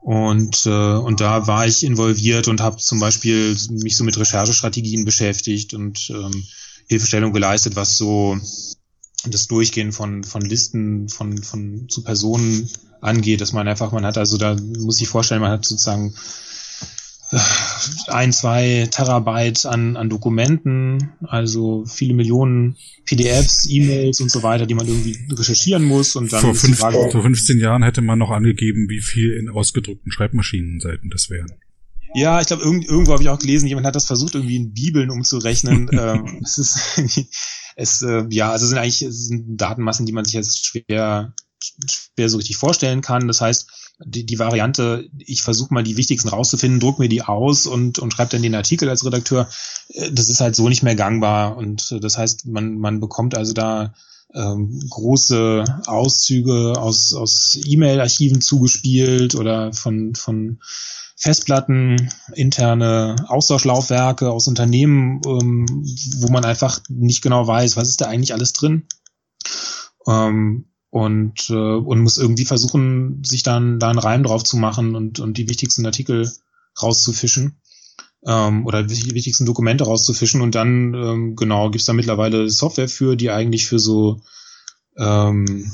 Und, 0.01 0.67
äh, 0.67 0.71
und 0.71 1.21
da 1.21 1.49
war 1.49 1.67
ich 1.67 1.85
involviert 1.85 2.47
und 2.47 2.61
habe 2.61 2.77
zum 2.77 3.01
Beispiel 3.01 3.57
mich 3.71 3.97
so 3.97 4.05
mit 4.05 4.19
Recherchestrategien 4.19 5.05
beschäftigt 5.05 5.75
und 5.75 6.11
ähm, 6.11 6.45
Hilfestellung 6.89 7.33
geleistet, 7.33 7.75
was 7.75 7.99
so 7.99 8.39
das 9.25 9.49
Durchgehen 9.49 9.91
von, 9.91 10.23
von 10.23 10.43
Listen 10.43 11.09
von, 11.09 11.43
von 11.43 11.89
zu 11.89 12.03
Personen 12.03 12.69
angeht, 13.01 13.41
dass 13.41 13.53
man 13.53 13.67
einfach, 13.67 13.91
man 13.91 14.07
hat 14.07 14.17
also 14.17 14.39
da, 14.39 14.57
muss 14.79 15.01
ich 15.01 15.09
vorstellen, 15.09 15.41
man 15.41 15.51
hat 15.51 15.65
sozusagen 15.65 16.15
ein, 18.09 18.33
zwei 18.33 18.89
Terabyte 18.91 19.65
an, 19.67 19.97
an 19.97 20.11
Dokumenten, 20.11 21.13
also 21.23 21.85
viele 21.87 22.15
Millionen 22.15 22.77
PDFs, 23.07 23.67
E-Mails 23.69 24.21
und 24.21 24.31
so 24.31 24.43
weiter, 24.43 24.67
die 24.67 24.75
man 24.75 24.87
irgendwie 24.87 25.17
recherchieren 25.31 25.85
muss 25.85 26.15
und 26.15 26.33
dann 26.33 26.43
vor, 26.43 26.55
fünf, 26.55 26.79
Frage, 26.79 27.11
vor 27.11 27.23
15 27.23 27.59
Jahren 27.59 27.83
hätte 27.83 28.03
man 28.03 28.19
noch 28.19 28.31
angegeben, 28.31 28.89
wie 28.89 29.01
viel 29.01 29.33
in 29.33 29.49
ausgedruckten 29.49 30.13
Schreibmaschinenseiten 30.13 31.11
das 31.11 31.31
wären. 31.31 31.53
Ja, 32.15 32.41
ich 32.41 32.47
glaube, 32.47 32.63
irgend, 32.63 32.85
irgendwo 32.85 33.13
habe 33.13 33.23
ich 33.23 33.31
auch 33.31 33.39
gelesen, 33.39 33.67
jemand 33.67 33.87
hat 33.87 33.97
das 33.97 34.07
versucht, 34.07 34.35
irgendwie 34.35 34.57
in 34.57 34.75
Bibeln 34.75 35.11
umzurechnen. 35.11 35.89
ähm, 35.99 36.41
es 36.45 36.59
ist, 36.59 37.01
es, 37.77 38.03
äh, 38.03 38.27
ja, 38.29 38.51
also 38.51 38.65
es 38.65 38.71
sind 38.71 38.79
eigentlich 38.79 39.07
sind 39.09 39.57
Datenmassen, 39.57 40.05
die 40.05 40.13
man 40.13 40.27
sich 40.27 40.35
jetzt 40.35 40.67
schwer, 40.67 41.35
schwer 41.59 42.29
so 42.29 42.37
richtig 42.37 42.57
vorstellen 42.57 43.01
kann. 43.01 43.27
Das 43.27 43.41
heißt, 43.41 43.82
die, 44.05 44.25
die 44.25 44.39
Variante, 44.39 45.09
ich 45.19 45.43
versuche 45.43 45.73
mal 45.73 45.83
die 45.83 45.97
wichtigsten 45.97 46.29
rauszufinden, 46.29 46.81
druck 46.81 46.99
mir 46.99 47.09
die 47.09 47.23
aus 47.23 47.67
und, 47.67 47.99
und 47.99 48.13
schreibe 48.13 48.31
dann 48.31 48.43
den 48.43 48.55
Artikel 48.55 48.89
als 48.89 49.05
Redakteur, 49.05 49.49
äh, 49.89 50.11
das 50.13 50.29
ist 50.29 50.41
halt 50.41 50.57
so 50.57 50.69
nicht 50.69 50.83
mehr 50.83 50.95
gangbar. 50.95 51.57
Und 51.57 51.93
äh, 51.93 52.01
das 52.01 52.19
heißt, 52.19 52.47
man, 52.47 52.79
man 52.79 53.01
bekommt 53.01 53.37
also 53.37 53.53
da 53.53 53.95
ähm, 54.35 54.81
große 54.89 55.65
Auszüge 55.87 56.75
aus, 56.77 57.15
aus 57.15 57.59
E-Mail-Archiven 57.65 58.41
zugespielt 58.41 59.35
oder 59.35 59.73
von, 59.73 60.15
von 60.15 60.61
Festplatten, 61.17 62.11
interne 62.35 63.17
Austauschlaufwerke 63.29 64.31
aus 64.31 64.49
Unternehmen, 64.49 65.21
ähm, 65.27 65.67
wo 66.19 66.33
man 66.33 66.45
einfach 66.45 66.81
nicht 66.89 67.23
genau 67.23 67.47
weiß, 67.47 67.77
was 67.77 67.89
ist 67.89 68.01
da 68.01 68.07
eigentlich 68.07 68.33
alles 68.33 68.53
drin. 68.53 68.87
Ähm, 70.07 70.72
und, 70.93 71.49
äh, 71.49 71.55
und 71.55 72.01
muss 72.01 72.19
irgendwie 72.19 72.45
versuchen, 72.45 73.25
sich 73.25 73.43
dann 73.43 73.79
da 73.79 73.89
einen 73.89 73.99
Reim 73.99 74.23
drauf 74.25 74.45
zu 74.45 74.59
machen 74.59 74.95
und, 74.95 75.21
und 75.21 75.39
die 75.39 75.49
wichtigsten 75.49 75.87
Artikel 75.87 76.31
rauszufischen 76.81 77.57
ähm, 78.27 78.67
oder 78.67 78.83
die 78.83 79.15
wichtigsten 79.15 79.47
Dokumente 79.47 79.85
rauszufischen. 79.85 80.43
Und 80.43 80.55
dann, 80.55 80.93
ähm, 80.93 81.35
genau, 81.35 81.71
gibt's 81.71 81.87
da 81.87 81.95
mittlerweile 81.95 82.51
Software 82.51 82.91
für, 82.91 83.17
die 83.17 83.31
eigentlich 83.31 83.67
für 83.67 83.79
so 83.79 84.21
ähm, 84.99 85.73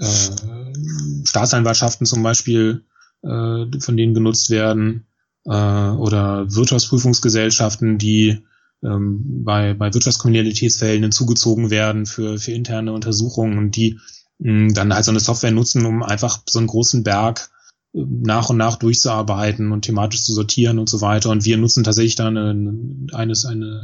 äh, 0.00 1.24
Staatsanwaltschaften 1.24 2.04
zum 2.04 2.22
Beispiel, 2.22 2.84
äh, 3.22 3.80
von 3.80 3.96
denen 3.96 4.12
genutzt 4.12 4.50
werden, 4.50 5.06
äh, 5.46 5.48
oder 5.48 6.54
Wirtschaftsprüfungsgesellschaften, 6.54 7.96
die 7.96 8.44
ähm, 8.84 9.44
bei, 9.44 9.72
bei 9.72 9.94
Wirtschaftskriminalitätsfällen 9.94 11.04
hinzugezogen 11.04 11.70
werden 11.70 12.04
für, 12.04 12.36
für 12.36 12.52
interne 12.52 12.92
Untersuchungen. 12.92 13.56
Und 13.56 13.76
die 13.76 13.98
dann 14.38 14.94
halt 14.94 15.04
so 15.04 15.10
eine 15.10 15.20
Software 15.20 15.50
nutzen, 15.50 15.86
um 15.86 16.02
einfach 16.02 16.40
so 16.48 16.58
einen 16.58 16.68
großen 16.68 17.02
Berg 17.02 17.50
äh, 17.94 18.04
nach 18.06 18.50
und 18.50 18.56
nach 18.56 18.76
durchzuarbeiten 18.76 19.72
und 19.72 19.82
thematisch 19.82 20.24
zu 20.24 20.32
sortieren 20.32 20.78
und 20.78 20.88
so 20.88 21.00
weiter. 21.00 21.30
Und 21.30 21.44
wir 21.44 21.56
nutzen 21.56 21.84
tatsächlich 21.84 22.16
dann 22.16 22.36
eine, 22.36 23.14
eine, 23.14 23.34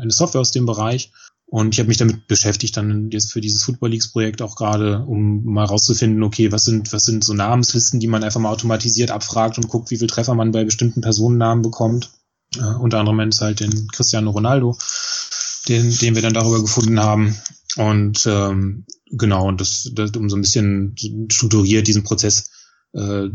eine, 0.00 0.10
Software 0.10 0.40
aus 0.40 0.50
dem 0.50 0.66
Bereich. 0.66 1.10
Und 1.46 1.74
ich 1.74 1.80
habe 1.80 1.88
mich 1.88 1.98
damit 1.98 2.28
beschäftigt, 2.28 2.78
dann 2.78 3.10
jetzt 3.10 3.30
für 3.30 3.42
dieses 3.42 3.62
Football 3.64 3.90
Leagues 3.90 4.10
Projekt 4.10 4.40
auch 4.40 4.56
gerade, 4.56 5.04
um 5.04 5.44
mal 5.44 5.66
rauszufinden, 5.66 6.22
okay, 6.22 6.50
was 6.50 6.64
sind, 6.64 6.92
was 6.94 7.04
sind 7.04 7.24
so 7.24 7.34
Namenslisten, 7.34 8.00
die 8.00 8.06
man 8.06 8.24
einfach 8.24 8.40
mal 8.40 8.48
automatisiert 8.48 9.10
abfragt 9.10 9.58
und 9.58 9.68
guckt, 9.68 9.90
wie 9.90 9.98
viel 9.98 10.06
Treffer 10.06 10.34
man 10.34 10.52
bei 10.52 10.64
bestimmten 10.64 11.02
Personennamen 11.02 11.62
bekommt. 11.62 12.10
Äh, 12.56 12.64
unter 12.64 13.00
anderem 13.00 13.20
ist 13.28 13.42
halt 13.42 13.60
den 13.60 13.88
Cristiano 13.88 14.30
Ronaldo, 14.30 14.76
den, 15.68 15.96
den 15.96 16.14
wir 16.14 16.22
dann 16.22 16.34
darüber 16.34 16.60
gefunden 16.60 17.00
haben. 17.00 17.36
Und 17.76 18.26
ähm, 18.26 18.84
genau, 19.10 19.48
und 19.48 19.60
das, 19.60 19.90
das 19.94 20.10
um 20.12 20.28
so 20.28 20.36
ein 20.36 20.42
bisschen 20.42 20.94
strukturiert 21.30 21.86
diesen 21.86 22.04
Prozess 22.04 22.50
äh, 22.92 23.28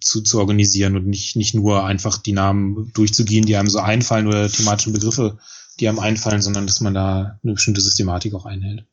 zu, 0.00 0.20
zu 0.22 0.38
organisieren 0.38 0.96
und 0.96 1.06
nicht, 1.06 1.36
nicht 1.36 1.54
nur 1.54 1.84
einfach 1.84 2.18
die 2.18 2.32
Namen 2.32 2.92
durchzugehen, 2.92 3.46
die 3.46 3.56
einem 3.56 3.70
so 3.70 3.78
einfallen 3.78 4.26
oder 4.26 4.48
thematischen 4.48 4.92
Begriffe, 4.92 5.38
die 5.80 5.88
einem 5.88 5.98
einfallen, 5.98 6.42
sondern 6.42 6.66
dass 6.66 6.80
man 6.80 6.94
da 6.94 7.38
eine 7.42 7.54
bestimmte 7.54 7.80
Systematik 7.80 8.34
auch 8.34 8.44
einhält. 8.44 8.84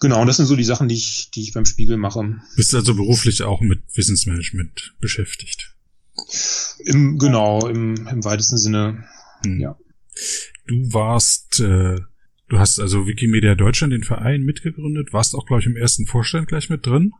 Genau, 0.00 0.20
und 0.20 0.26
das 0.26 0.38
sind 0.38 0.46
so 0.46 0.56
die 0.56 0.64
Sachen, 0.64 0.88
die 0.88 0.94
ich, 0.94 1.30
die 1.30 1.42
ich 1.42 1.52
beim 1.52 1.66
Spiegel 1.66 1.96
mache. 1.96 2.40
Bist 2.56 2.74
also 2.74 2.94
beruflich 2.94 3.42
auch 3.42 3.60
mit 3.60 3.82
Wissensmanagement 3.94 4.94
beschäftigt? 5.00 5.74
Im, 6.78 7.18
genau, 7.18 7.66
im, 7.66 8.06
im 8.06 8.24
weitesten 8.24 8.58
Sinne, 8.58 9.04
hm. 9.44 9.60
ja. 9.60 9.78
Du 10.66 10.92
warst, 10.92 11.60
äh, 11.60 12.00
du 12.48 12.58
hast 12.58 12.80
also 12.80 13.06
Wikimedia 13.06 13.54
Deutschland, 13.54 13.92
den 13.92 14.04
Verein, 14.04 14.42
mitgegründet, 14.42 15.12
warst 15.12 15.34
auch, 15.34 15.46
glaube 15.46 15.60
ich, 15.60 15.66
im 15.66 15.76
ersten 15.76 16.06
Vorstand 16.06 16.48
gleich 16.48 16.70
mit 16.70 16.86
drin. 16.86 17.12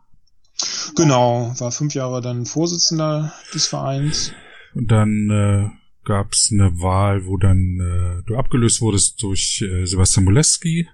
Genau, 0.96 1.54
war 1.58 1.70
fünf 1.70 1.94
Jahre 1.94 2.22
dann 2.22 2.46
Vorsitzender 2.46 3.32
des 3.52 3.66
Vereins. 3.66 4.32
Und 4.74 4.90
dann 4.90 5.30
äh, 5.30 5.70
gab 6.04 6.32
es 6.32 6.50
eine 6.52 6.80
Wahl, 6.80 7.26
wo 7.26 7.36
dann 7.36 7.80
äh, 7.80 8.22
du 8.26 8.36
abgelöst 8.36 8.80
wurdest 8.80 9.22
durch 9.22 9.62
äh, 9.62 9.84
Sebastian 9.84 10.24
Moleski. 10.24 10.88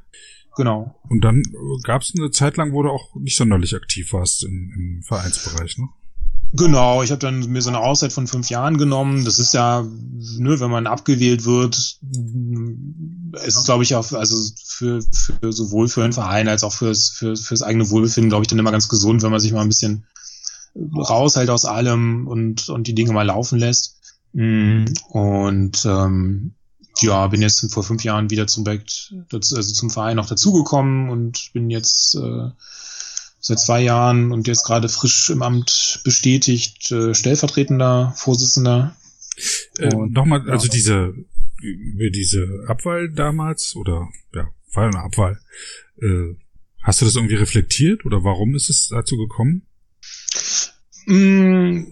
Genau. 0.56 1.00
Und 1.08 1.22
dann 1.22 1.42
gab 1.84 2.02
es 2.02 2.12
eine 2.16 2.30
Zeit 2.30 2.56
lang, 2.56 2.72
wo 2.72 2.82
du 2.82 2.90
auch 2.90 3.14
nicht 3.16 3.36
sonderlich 3.36 3.74
aktiv 3.74 4.12
warst 4.12 4.44
im, 4.44 4.72
im 4.76 5.02
Vereinsbereich, 5.02 5.78
ne? 5.78 5.88
Genau, 6.54 7.02
ich 7.02 7.10
habe 7.10 7.18
dann 7.18 7.46
mir 7.46 7.62
so 7.62 7.70
eine 7.70 7.80
Auszeit 7.80 8.12
von 8.12 8.26
fünf 8.26 8.50
Jahren 8.50 8.76
genommen. 8.76 9.24
Das 9.24 9.38
ist 9.38 9.54
ja, 9.54 9.82
ne, 9.82 10.60
wenn 10.60 10.70
man 10.70 10.86
abgewählt 10.86 11.46
wird, 11.46 11.76
es 11.76 13.56
ist, 13.56 13.64
glaube 13.64 13.84
ich, 13.84 13.94
auch, 13.94 14.12
also 14.12 14.36
für, 14.66 15.00
für 15.00 15.52
sowohl 15.52 15.88
für 15.88 16.04
einen 16.04 16.12
Verein 16.12 16.48
als 16.48 16.62
auch 16.62 16.74
fürs, 16.74 17.08
für, 17.08 17.36
fürs 17.36 17.62
eigene 17.62 17.88
Wohlbefinden, 17.88 18.28
glaube 18.28 18.44
ich, 18.44 18.48
dann 18.48 18.58
immer 18.58 18.70
ganz 18.70 18.88
gesund, 18.88 19.22
wenn 19.22 19.30
man 19.30 19.40
sich 19.40 19.52
mal 19.52 19.62
ein 19.62 19.68
bisschen 19.68 20.04
raushält 20.74 21.48
aus 21.48 21.64
allem 21.64 22.26
und, 22.26 22.68
und 22.68 22.86
die 22.86 22.94
Dinge 22.94 23.12
mal 23.12 23.26
laufen 23.26 23.58
lässt. 23.58 23.96
Mm, 24.34 24.84
und 25.08 25.84
ähm, 25.86 26.52
ja, 27.00 27.26
bin 27.28 27.40
jetzt 27.40 27.72
vor 27.72 27.82
fünf 27.82 28.04
Jahren 28.04 28.30
wieder 28.30 28.46
zum 28.46 28.64
Projekt, 28.64 29.14
also 29.32 29.62
zum 29.62 29.90
Verein 29.90 30.16
noch 30.16 30.28
dazugekommen 30.28 31.08
und 31.08 31.50
bin 31.54 31.70
jetzt 31.70 32.14
äh, 32.14 32.50
seit 33.42 33.58
zwei 33.58 33.82
Jahren 33.82 34.32
und 34.32 34.46
jetzt 34.46 34.64
gerade 34.64 34.88
frisch 34.88 35.28
im 35.28 35.42
Amt 35.42 36.00
bestätigt, 36.04 36.90
äh, 36.92 37.12
stellvertretender 37.12 38.14
Vorsitzender. 38.16 38.96
Äh, 39.78 39.88
Nochmal, 39.88 40.48
also 40.48 40.66
ja. 40.66 40.72
diese, 40.72 41.14
diese 41.60 42.64
Abwahl 42.68 43.10
damals 43.10 43.74
oder 43.74 44.08
ja, 44.32 44.48
Wahl 44.72 44.86
und 44.86 44.96
Abwahl, 44.96 45.40
äh, 46.00 46.36
hast 46.82 47.00
du 47.00 47.04
das 47.04 47.16
irgendwie 47.16 47.34
reflektiert 47.34 48.06
oder 48.06 48.22
warum 48.22 48.54
ist 48.54 48.70
es 48.70 48.88
dazu 48.88 49.16
gekommen? 49.16 49.62
Mm. 51.06 51.84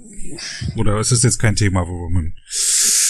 Oder 0.76 1.00
ist 1.00 1.10
es 1.10 1.24
jetzt 1.24 1.38
kein 1.38 1.56
Thema, 1.56 1.88
wo 1.88 2.08
man 2.10 2.34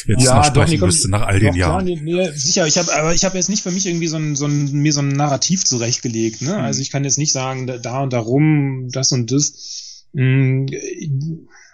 jetzt 0.06 0.22
ja, 0.22 0.36
noch 0.36 0.44
sprechen 0.44 0.80
doch, 0.80 0.86
müsste 0.86 1.10
nach 1.10 1.26
all 1.26 1.40
den 1.40 1.48
doch, 1.48 1.56
Jahren. 1.56 1.86
Klar, 1.86 1.98
nee, 2.02 2.12
nee, 2.12 2.30
sicher, 2.32 2.66
ich 2.66 2.78
habe 2.78 2.92
aber 2.94 3.14
ich 3.14 3.24
habe 3.24 3.36
jetzt 3.36 3.48
nicht 3.48 3.62
für 3.62 3.70
mich 3.70 3.86
irgendwie 3.86 4.08
so 4.08 4.16
ein, 4.16 4.36
so 4.36 4.46
ein 4.46 4.72
mir 4.72 4.92
so 4.92 5.00
ein 5.00 5.08
Narrativ 5.08 5.64
zurechtgelegt, 5.64 6.42
ne? 6.42 6.54
Mhm. 6.54 6.60
Also 6.60 6.80
ich 6.80 6.90
kann 6.90 7.04
jetzt 7.04 7.18
nicht 7.18 7.32
sagen, 7.32 7.66
da 7.66 8.02
und 8.02 8.12
darum, 8.12 8.88
das 8.90 9.12
und 9.12 9.30
das. 9.32 10.06
Mhm, 10.12 10.66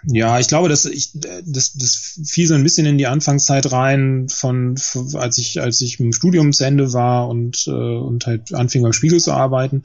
ja, 0.03 0.39
ich 0.39 0.47
glaube, 0.47 0.69
dass 0.69 0.85
ich 0.85 1.11
das, 1.13 1.73
das 1.73 2.19
fiel 2.25 2.47
so 2.47 2.53
ein 2.53 2.63
bisschen 2.63 2.85
in 2.85 2.97
die 2.97 3.07
Anfangszeit 3.07 3.71
rein 3.71 4.27
von, 4.29 4.75
als 5.15 5.37
ich 5.37 5.59
als 5.59 5.81
ich 5.81 5.99
im 5.99 6.13
Studium 6.13 6.53
zu 6.53 6.63
Ende 6.63 6.93
war 6.93 7.27
und 7.27 7.65
äh, 7.67 7.71
und 7.71 8.25
halt 8.25 8.53
anfing 8.53 8.83
beim 8.83 8.93
Spiegel 8.93 9.19
zu 9.19 9.33
arbeiten 9.33 9.83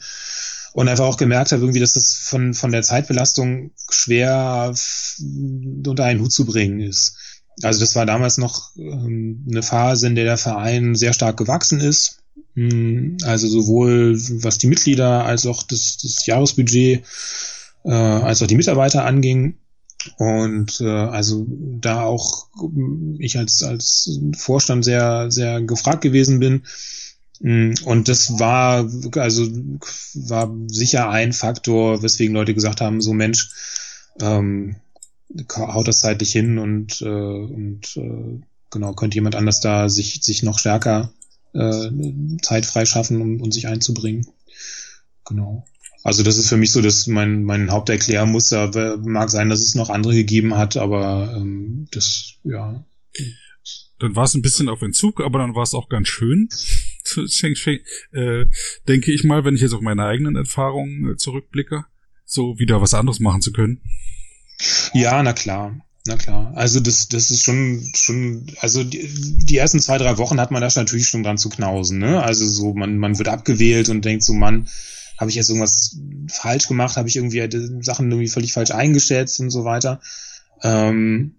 und 0.74 0.88
einfach 0.88 1.06
auch 1.06 1.16
gemerkt 1.16 1.52
habe 1.52 1.62
irgendwie, 1.62 1.80
dass 1.80 1.94
das 1.94 2.12
von 2.14 2.54
von 2.54 2.72
der 2.72 2.82
Zeitbelastung 2.82 3.72
schwer 3.90 4.74
unter 5.18 6.04
einen 6.04 6.20
Hut 6.20 6.32
zu 6.32 6.44
bringen 6.44 6.80
ist. 6.80 7.16
Also 7.62 7.80
das 7.80 7.94
war 7.94 8.06
damals 8.06 8.38
noch 8.38 8.74
ähm, 8.76 9.46
eine 9.50 9.62
Phase, 9.62 10.06
in 10.06 10.14
der 10.14 10.24
der 10.24 10.38
Verein 10.38 10.94
sehr 10.94 11.12
stark 11.12 11.36
gewachsen 11.36 11.80
ist. 11.80 12.18
Hm, 12.54 13.18
also 13.24 13.48
sowohl 13.48 14.18
was 14.42 14.58
die 14.58 14.66
Mitglieder 14.66 15.24
als 15.24 15.46
auch 15.46 15.62
das, 15.62 15.98
das 15.98 16.26
Jahresbudget 16.26 17.04
äh, 17.84 17.90
als 17.90 18.42
auch 18.42 18.46
die 18.46 18.56
Mitarbeiter 18.56 19.04
anging. 19.04 19.56
Und 20.18 20.80
äh, 20.80 20.88
also 20.88 21.46
da 21.48 22.02
auch 22.02 22.48
ich 23.18 23.38
als, 23.38 23.62
als 23.62 24.18
Vorstand 24.36 24.84
sehr, 24.84 25.30
sehr 25.30 25.60
gefragt 25.62 26.00
gewesen 26.02 26.40
bin. 26.40 26.62
Hm, 27.40 27.74
und 27.84 28.08
das 28.08 28.38
war, 28.38 28.88
also 29.16 29.48
war 30.14 30.54
sicher 30.68 31.10
ein 31.10 31.32
Faktor, 31.32 32.02
weswegen 32.02 32.34
Leute 32.34 32.54
gesagt 32.54 32.80
haben, 32.80 33.00
so 33.00 33.12
Mensch, 33.12 33.50
ähm, 34.20 34.76
haut 35.56 35.88
das 35.88 36.00
zeitlich 36.00 36.32
hin 36.32 36.58
und, 36.58 37.00
äh, 37.02 37.06
und 37.06 37.96
äh, 37.96 38.40
genau, 38.70 38.92
könnte 38.94 39.16
jemand 39.16 39.34
anders 39.34 39.60
da 39.60 39.88
sich, 39.88 40.22
sich 40.22 40.42
noch 40.42 40.58
stärker 40.58 41.12
äh, 41.54 41.90
Zeit 42.42 42.66
freischaffen, 42.66 43.20
um, 43.20 43.40
um 43.40 43.52
sich 43.52 43.66
einzubringen. 43.66 44.26
Genau. 45.24 45.64
Also 46.02 46.22
das 46.22 46.36
ist 46.36 46.48
für 46.48 46.56
mich 46.56 46.72
so 46.72 46.80
dass 46.80 47.06
mein, 47.06 47.44
mein 47.44 47.70
Haupterklärmuster. 47.70 48.98
Mag 48.98 49.30
sein, 49.30 49.48
dass 49.48 49.60
es 49.60 49.74
noch 49.74 49.88
andere 49.88 50.14
gegeben 50.14 50.56
hat, 50.56 50.76
aber 50.76 51.34
ähm, 51.36 51.86
das, 51.92 52.34
ja. 52.42 52.84
Dann 54.00 54.16
war 54.16 54.24
es 54.24 54.34
ein 54.34 54.42
bisschen 54.42 54.68
auf 54.68 54.82
Entzug, 54.82 55.20
aber 55.20 55.38
dann 55.38 55.54
war 55.54 55.62
es 55.62 55.74
auch 55.74 55.88
ganz 55.88 56.08
schön. 56.08 56.48
äh, 58.12 58.46
denke 58.88 59.12
ich 59.12 59.22
mal, 59.22 59.44
wenn 59.44 59.54
ich 59.54 59.60
jetzt 59.60 59.74
auf 59.74 59.80
meine 59.80 60.04
eigenen 60.04 60.34
Erfahrungen 60.34 61.12
äh, 61.12 61.16
zurückblicke, 61.16 61.84
so 62.24 62.58
wieder 62.58 62.80
was 62.80 62.94
anderes 62.94 63.20
machen 63.20 63.42
zu 63.42 63.52
können. 63.52 63.80
Ja, 64.92 65.22
na 65.22 65.32
klar. 65.32 65.74
Na 66.06 66.16
klar. 66.16 66.52
Also 66.56 66.80
das, 66.80 67.08
das 67.08 67.30
ist 67.30 67.42
schon, 67.42 67.88
schon, 67.94 68.46
also 68.60 68.82
die, 68.82 69.08
die 69.08 69.56
ersten 69.56 69.78
zwei, 69.78 69.98
drei 69.98 70.18
Wochen 70.18 70.40
hat 70.40 70.50
man 70.50 70.60
da 70.60 70.68
natürlich 70.74 71.08
schon 71.08 71.22
dran 71.22 71.38
zu 71.38 71.48
knausen, 71.48 71.98
ne? 71.98 72.22
Also 72.22 72.44
so, 72.44 72.74
man, 72.74 72.98
man 72.98 73.18
wird 73.18 73.28
abgewählt 73.28 73.88
und 73.88 74.04
denkt 74.04 74.24
so, 74.24 74.32
Mann, 74.32 74.66
habe 75.16 75.30
ich 75.30 75.36
jetzt 75.36 75.48
irgendwas 75.48 75.96
falsch 76.28 76.66
gemacht, 76.66 76.96
habe 76.96 77.08
ich 77.08 77.16
irgendwie 77.16 77.82
Sachen 77.82 78.10
irgendwie 78.10 78.28
völlig 78.28 78.52
falsch 78.52 78.72
eingeschätzt 78.72 79.38
und 79.38 79.50
so 79.50 79.64
weiter. 79.64 80.00
Ähm, 80.64 81.36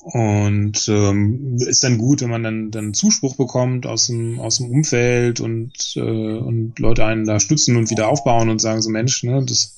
und 0.00 0.88
ähm, 0.88 1.56
ist 1.58 1.82
dann 1.82 1.98
gut, 1.98 2.22
wenn 2.22 2.30
man 2.30 2.42
dann, 2.42 2.70
dann 2.70 2.94
Zuspruch 2.94 3.34
bekommt 3.36 3.86
aus 3.86 4.06
dem, 4.06 4.38
aus 4.38 4.58
dem 4.58 4.70
Umfeld 4.70 5.40
und, 5.40 5.94
äh, 5.96 6.00
und 6.00 6.78
Leute 6.78 7.04
einen 7.04 7.26
da 7.26 7.40
stützen 7.40 7.76
und 7.76 7.90
wieder 7.90 8.08
aufbauen 8.08 8.48
und 8.48 8.60
sagen 8.60 8.80
so, 8.80 8.88
Mensch, 8.88 9.24
ne, 9.24 9.44
das 9.44 9.76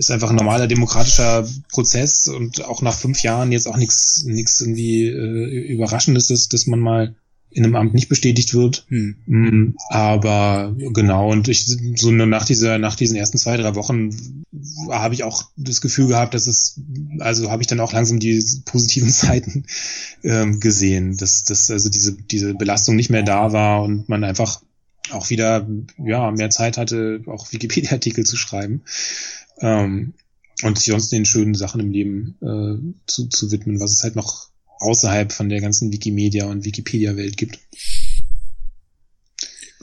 ist 0.00 0.10
einfach 0.10 0.30
ein 0.30 0.36
normaler 0.36 0.66
demokratischer 0.66 1.46
Prozess 1.70 2.26
und 2.26 2.64
auch 2.64 2.80
nach 2.80 2.94
fünf 2.94 3.22
Jahren 3.22 3.52
jetzt 3.52 3.68
auch 3.68 3.76
nichts 3.76 4.24
nichts 4.24 4.58
irgendwie 4.60 5.06
äh, 5.06 5.72
Überraschendes, 5.74 6.26
dass, 6.28 6.48
dass 6.48 6.66
man 6.66 6.80
mal 6.80 7.14
in 7.50 7.64
einem 7.64 7.76
Amt 7.76 7.92
nicht 7.92 8.08
bestätigt 8.08 8.54
wird. 8.54 8.86
Hm. 8.88 9.16
Mm, 9.26 9.74
aber 9.90 10.74
genau, 10.94 11.30
und 11.30 11.48
ich 11.48 11.66
so 11.96 12.10
nach 12.12 12.46
dieser, 12.46 12.78
nach 12.78 12.94
diesen 12.94 13.16
ersten 13.16 13.36
zwei, 13.36 13.58
drei 13.58 13.74
Wochen 13.74 14.10
habe 14.88 15.12
ich 15.12 15.22
auch 15.22 15.50
das 15.56 15.82
Gefühl 15.82 16.06
gehabt, 16.06 16.32
dass 16.32 16.46
es, 16.46 16.80
also 17.18 17.50
habe 17.50 17.62
ich 17.62 17.66
dann 17.66 17.80
auch 17.80 17.92
langsam 17.92 18.20
die 18.20 18.42
positiven 18.64 19.10
Seiten 19.10 19.66
ähm, 20.22 20.60
gesehen, 20.60 21.18
dass, 21.18 21.44
dass 21.44 21.70
also 21.70 21.90
diese, 21.90 22.14
diese 22.14 22.54
Belastung 22.54 22.96
nicht 22.96 23.10
mehr 23.10 23.22
da 23.22 23.52
war 23.52 23.82
und 23.82 24.08
man 24.08 24.24
einfach 24.24 24.62
auch 25.10 25.28
wieder 25.28 25.68
ja 25.98 26.30
mehr 26.30 26.50
Zeit 26.50 26.78
hatte, 26.78 27.22
auch 27.26 27.52
Wikipedia-Artikel 27.52 28.24
zu 28.24 28.36
schreiben 28.36 28.82
ähm, 29.60 30.14
und 30.62 30.78
sich 30.78 30.88
sonst 30.88 31.10
den 31.10 31.24
schönen 31.24 31.54
Sachen 31.54 31.80
im 31.80 31.90
Leben 31.90 32.36
äh, 32.42 32.94
zu, 33.06 33.28
zu 33.28 33.50
widmen, 33.50 33.80
was 33.80 33.92
es 33.92 34.02
halt 34.02 34.16
noch 34.16 34.50
außerhalb 34.80 35.32
von 35.32 35.48
der 35.48 35.60
ganzen 35.60 35.92
Wikimedia 35.92 36.46
und 36.46 36.64
Wikipedia-Welt 36.64 37.36
gibt. 37.36 37.58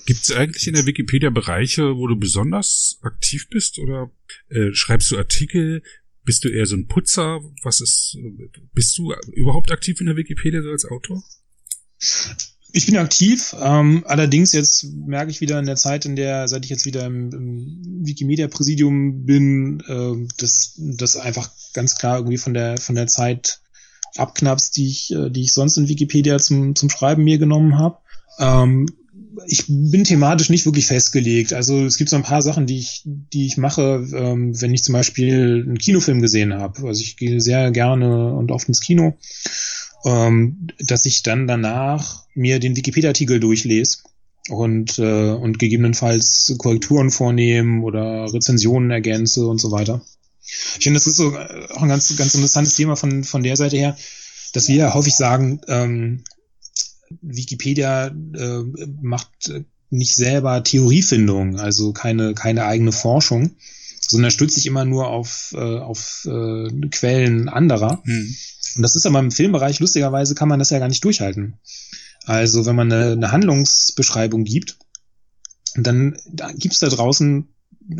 Gibt 0.05 0.21
es 0.21 0.31
eigentlich 0.31 0.67
in 0.67 0.73
der 0.73 0.85
Wikipedia 0.85 1.29
Bereiche, 1.29 1.97
wo 1.97 2.07
du 2.07 2.15
besonders 2.15 2.97
aktiv 3.01 3.49
bist 3.49 3.77
oder 3.77 4.09
äh, 4.49 4.71
schreibst 4.73 5.11
du 5.11 5.17
Artikel? 5.17 5.83
Bist 6.23 6.43
du 6.43 6.49
eher 6.49 6.65
so 6.65 6.75
ein 6.75 6.87
Putzer? 6.87 7.41
Was 7.63 7.81
ist? 7.81 8.17
Bist 8.73 8.97
du 8.97 9.13
überhaupt 9.33 9.71
aktiv 9.71 9.99
in 9.99 10.07
der 10.07 10.15
Wikipedia 10.15 10.61
so 10.61 10.69
als 10.69 10.85
Autor? 10.85 11.23
Ich 12.73 12.85
bin 12.85 12.97
aktiv, 12.97 13.55
ähm, 13.61 14.03
allerdings 14.05 14.51
jetzt 14.51 14.83
merke 14.83 15.31
ich 15.31 15.41
wieder 15.41 15.57
in 15.57 15.65
der 15.65 15.77
Zeit, 15.77 16.05
in 16.05 16.15
der, 16.15 16.47
seit 16.47 16.65
ich 16.65 16.69
jetzt 16.69 16.85
wieder 16.85 17.05
im, 17.05 17.31
im 17.31 18.05
Wikimedia-Präsidium 18.05 19.25
bin, 19.25 19.81
äh, 19.87 20.27
dass 20.37 20.73
das 20.77 21.15
einfach 21.15 21.49
ganz 21.73 21.95
klar 21.95 22.17
irgendwie 22.17 22.37
von 22.37 22.53
der 22.53 22.77
von 22.77 22.95
der 22.95 23.07
Zeit 23.07 23.61
abknappst, 24.17 24.75
die 24.75 24.87
ich, 24.87 25.13
äh, 25.13 25.29
die 25.29 25.43
ich 25.43 25.53
sonst 25.53 25.77
in 25.77 25.87
Wikipedia 25.87 26.37
zum, 26.39 26.75
zum 26.75 26.89
Schreiben 26.89 27.23
mir 27.23 27.37
genommen 27.37 27.77
habe. 27.77 27.99
Ähm, 28.39 28.87
ich 29.45 29.65
bin 29.67 30.03
thematisch 30.03 30.49
nicht 30.49 30.65
wirklich 30.65 30.87
festgelegt. 30.87 31.53
Also 31.53 31.85
es 31.85 31.97
gibt 31.97 32.09
so 32.09 32.15
ein 32.15 32.23
paar 32.23 32.41
Sachen, 32.41 32.65
die 32.65 32.79
ich, 32.79 33.03
die 33.05 33.45
ich 33.45 33.57
mache, 33.57 34.05
ähm, 34.13 34.59
wenn 34.59 34.73
ich 34.73 34.83
zum 34.83 34.93
Beispiel 34.93 35.63
einen 35.65 35.77
Kinofilm 35.77 36.21
gesehen 36.21 36.53
habe. 36.53 36.87
Also 36.87 37.01
ich 37.01 37.17
gehe 37.17 37.39
sehr 37.39 37.71
gerne 37.71 38.33
und 38.33 38.51
oft 38.51 38.67
ins 38.67 38.81
Kino, 38.81 39.17
ähm, 40.05 40.67
dass 40.79 41.05
ich 41.05 41.23
dann 41.23 41.47
danach 41.47 42.25
mir 42.33 42.59
den 42.59 42.75
Wikipedia-Artikel 42.75 43.39
durchlese 43.39 43.99
und, 44.49 44.99
äh, 44.99 45.31
und 45.31 45.59
gegebenenfalls 45.59 46.53
Korrekturen 46.57 47.11
vornehmen 47.11 47.83
oder 47.83 48.31
Rezensionen 48.33 48.91
ergänze 48.91 49.47
und 49.47 49.59
so 49.59 49.71
weiter. 49.71 50.01
Ich 50.77 50.83
finde, 50.83 50.97
das 50.97 51.07
ist 51.07 51.17
so 51.17 51.35
äh, 51.35 51.67
auch 51.71 51.81
ein 51.81 51.89
ganz, 51.89 52.15
ganz 52.15 52.33
interessantes 52.33 52.75
Thema 52.75 52.95
von, 52.95 53.23
von 53.23 53.43
der 53.43 53.57
Seite 53.57 53.77
her, 53.77 53.97
dass 54.53 54.67
wir 54.67 54.75
ja 54.75 54.93
häufig 54.93 55.15
sagen, 55.15 55.61
ähm, 55.67 56.23
Wikipedia 57.21 58.07
äh, 58.07 58.63
macht 59.01 59.51
nicht 59.89 60.15
selber 60.15 60.63
Theoriefindung, 60.63 61.59
also 61.59 61.93
keine, 61.93 62.33
keine 62.33 62.65
eigene 62.65 62.91
Forschung, 62.91 63.55
sondern 63.99 64.31
stützt 64.31 64.55
sich 64.55 64.65
immer 64.65 64.85
nur 64.85 65.07
auf, 65.07 65.53
äh, 65.55 65.79
auf 65.79 66.27
äh, 66.29 66.69
Quellen 66.89 67.49
anderer. 67.49 68.01
Hm. 68.03 68.35
Und 68.75 68.83
das 68.83 68.95
ist 68.95 69.05
aber 69.05 69.19
im 69.19 69.31
Filmbereich, 69.31 69.79
lustigerweise 69.79 70.35
kann 70.35 70.49
man 70.49 70.59
das 70.59 70.69
ja 70.69 70.79
gar 70.79 70.87
nicht 70.87 71.03
durchhalten. 71.03 71.57
Also 72.25 72.65
wenn 72.65 72.75
man 72.75 72.91
eine, 72.91 73.11
eine 73.13 73.31
Handlungsbeschreibung 73.31 74.43
gibt, 74.43 74.77
dann 75.75 76.17
da 76.31 76.51
gibt's 76.51 76.79
da 76.79 76.89
draußen 76.89 77.47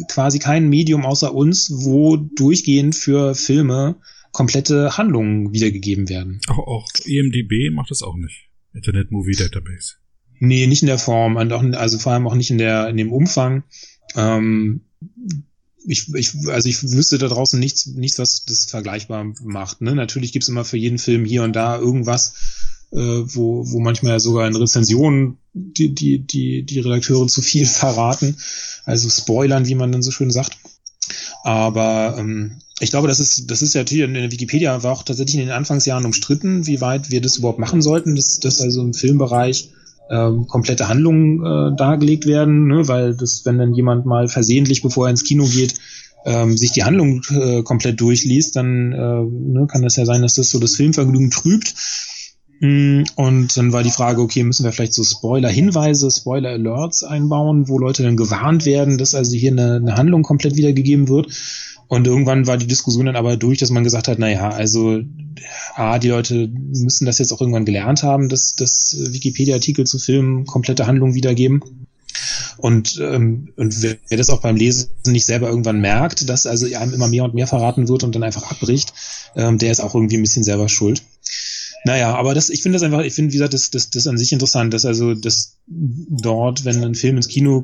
quasi 0.10 0.40
kein 0.40 0.68
Medium 0.68 1.06
außer 1.06 1.34
uns, 1.34 1.72
wo 1.72 2.18
durchgehend 2.18 2.96
für 2.96 3.36
Filme 3.36 3.96
komplette 4.32 4.98
Handlungen 4.98 5.54
wiedergegeben 5.54 6.10
werden. 6.10 6.42
Auch, 6.48 6.60
auch 6.60 6.88
IMDB 7.06 7.72
macht 7.72 7.92
das 7.92 8.02
auch 8.02 8.16
nicht. 8.16 8.50
Internet 8.74 9.12
Movie 9.12 9.36
Database. 9.36 9.96
Nee, 10.40 10.68
nicht 10.68 10.84
in 10.84 10.88
der 10.88 11.00
Form, 11.00 11.38
also 11.38 11.98
vor 11.98 12.12
allem 12.12 12.28
auch 12.28 12.36
nicht 12.36 12.52
in 12.52 12.58
der 12.58 12.90
in 12.90 12.98
dem 12.98 13.12
Umfang. 13.12 13.64
Ähm, 14.16 14.82
ich, 15.88 16.14
ich, 16.14 16.34
also 16.48 16.68
ich 16.68 16.84
wüsste 16.84 17.18
da 17.18 17.28
draußen 17.28 17.60
nichts, 17.60 17.86
nichts, 17.88 18.20
was 18.20 18.44
das 18.46 18.66
vergleichbar 18.66 19.34
macht. 19.42 19.82
Ne? 19.82 19.96
Natürlich 19.96 20.34
gibt's 20.34 20.50
immer 20.50 20.66
für 20.66 20.78
jeden 20.78 21.00
Film 21.00 21.24
hier 21.24 21.44
und 21.44 21.54
da 21.56 21.78
irgendwas, 21.78 22.34
äh, 22.92 22.98
wo, 22.98 23.72
wo 23.72 23.80
manchmal 23.80 24.20
sogar 24.20 24.48
in 24.48 24.56
Rezensionen 24.56 25.38
die, 25.54 25.96
die, 25.96 26.20
die, 26.20 26.64
die 26.64 26.80
Redakteure 26.80 27.28
zu 27.28 27.42
viel 27.42 27.66
verraten. 27.66 28.38
Also 28.84 29.10
spoilern, 29.10 29.66
wie 29.66 29.76
man 29.76 29.92
dann 29.92 30.04
so 30.04 30.12
schön 30.12 30.30
sagt. 30.30 30.58
Aber 31.44 32.16
ähm, 32.18 32.58
ich 32.82 32.90
glaube, 32.90 33.08
das 33.08 33.22
ist, 33.22 33.50
das 33.50 33.62
ist 33.62 33.74
ja 33.74 33.82
natürlich 33.82 34.04
in 34.04 34.14
der 34.14 34.32
Wikipedia 34.32 34.84
war 34.84 34.92
auch 34.92 35.04
tatsächlich 35.04 35.36
in 35.36 35.48
den 35.48 35.52
Anfangsjahren 35.52 36.06
umstritten, 36.06 36.68
wie 36.68 36.82
weit 36.82 37.12
wir 37.12 37.22
das 37.22 37.38
überhaupt 37.38 37.60
machen 37.60 37.82
sollten, 37.82 38.16
dass, 38.16 38.40
dass 38.40 38.60
also 38.60 38.82
im 38.82 38.94
Filmbereich 38.94 39.72
ähm, 40.10 40.48
komplette 40.48 40.88
Handlungen 40.88 41.46
äh, 41.46 41.76
dargelegt 41.76 42.26
werden, 42.26 42.68
ne? 42.68 42.88
weil 42.88 43.16
das, 43.16 43.46
wenn 43.46 43.58
dann 43.58 43.74
jemand 43.74 44.06
mal 44.06 44.28
versehentlich, 44.28 44.82
bevor 44.82 45.08
er 45.08 45.12
ins 45.12 45.24
Kino 45.24 45.46
geht, 45.46 45.76
ähm, 46.26 46.58
sich 46.58 46.72
die 46.72 46.84
Handlung 46.84 47.22
äh, 47.30 47.64
komplett 47.64 48.02
durchliest, 48.02 48.56
dann 48.56 48.92
äh, 48.92 49.24
ne, 49.24 49.68
kann 49.68 49.82
das 49.82 49.96
ja 49.96 50.06
sein, 50.06 50.22
dass 50.22 50.36
das 50.36 50.50
so 50.50 50.60
das 50.60 50.76
Filmvergnügen 50.76 51.32
trübt. 51.32 51.74
Mm, 52.60 53.04
und 53.16 53.56
dann 53.56 53.72
war 53.72 53.84
die 53.84 53.92
Frage, 53.92 54.22
okay, 54.22 54.44
müssen 54.44 54.66
wir 54.66 54.72
vielleicht 54.72 54.94
so 54.94 55.04
Spoiler-Hinweise, 55.04 56.10
Spoiler-Alerts 56.10 57.04
einbauen, 57.04 57.70
wo 57.70 57.78
Leute 57.78 58.04
dann 58.04 58.18
gewarnt 58.18 58.66
werden, 58.66 58.98
dass 58.98 59.16
also 59.16 59.36
hier 59.36 59.52
eine, 59.52 59.76
eine 59.76 59.96
Handlung 59.96 60.24
komplett 60.24 60.56
wiedergegeben 60.56 61.08
wird. 61.08 61.28
Und 61.88 62.06
irgendwann 62.06 62.48
war 62.48 62.58
die 62.58 62.68
Diskussion 62.68 63.06
dann 63.06 63.16
aber 63.16 63.38
durch, 63.38 63.60
dass 63.60 63.70
man 63.70 63.84
gesagt 63.84 64.08
hat, 64.08 64.20
na 64.20 64.30
ja, 64.30 64.50
also 64.50 65.02
A, 65.76 66.00
die 66.00 66.10
Leute 66.10 66.48
müssen 66.48 67.06
das 67.06 67.20
jetzt 67.20 67.32
auch 67.32 67.42
irgendwann 67.42 67.66
gelernt 67.66 68.04
haben, 68.04 68.30
dass, 68.30 68.56
dass 68.56 68.98
Wikipedia-Artikel 69.00 69.86
zu 69.86 70.00
Filmen 70.00 70.46
komplette 70.46 70.88
Handlungen 70.88 71.14
wiedergeben. 71.14 71.62
Und, 72.58 73.00
ähm, 73.02 73.50
und 73.56 73.82
wer, 73.84 73.98
wer 74.10 74.18
das 74.18 74.30
auch 74.30 74.42
beim 74.42 74.56
Lesen 74.56 74.90
nicht 75.06 75.26
selber 75.26 75.50
irgendwann 75.50 75.80
merkt, 75.80 76.28
dass 76.30 76.48
also 76.48 76.66
einem 76.76 76.94
immer 76.94 77.08
mehr 77.08 77.24
und 77.24 77.36
mehr 77.36 77.48
verraten 77.48 77.88
wird 77.88 78.04
und 78.04 78.16
dann 78.16 78.24
einfach 78.24 78.50
abbricht, 78.50 78.94
ähm, 79.36 79.58
der 79.60 79.72
ist 79.72 79.80
auch 79.80 79.94
irgendwie 79.94 80.18
ein 80.18 80.24
bisschen 80.24 80.44
selber 80.44 80.68
schuld. 80.68 81.04
Naja, 81.88 82.16
aber 82.16 82.34
das, 82.34 82.50
ich 82.50 82.62
finde 82.64 82.76
das 82.76 82.84
einfach, 82.84 83.00
ich 83.00 83.14
finde, 83.14 83.32
wie 83.32 83.38
gesagt, 83.38 83.54
das, 83.54 83.70
das, 83.70 83.90
das 83.90 84.08
an 84.08 84.18
sich 84.18 84.34
interessant, 84.34 84.74
dass 84.74 84.84
also, 84.84 85.14
dass 85.14 85.56
dort, 85.68 86.66
wenn 86.66 86.84
ein 86.84 86.96
Film 86.96 87.16
ins 87.16 87.30
Kino 87.30 87.64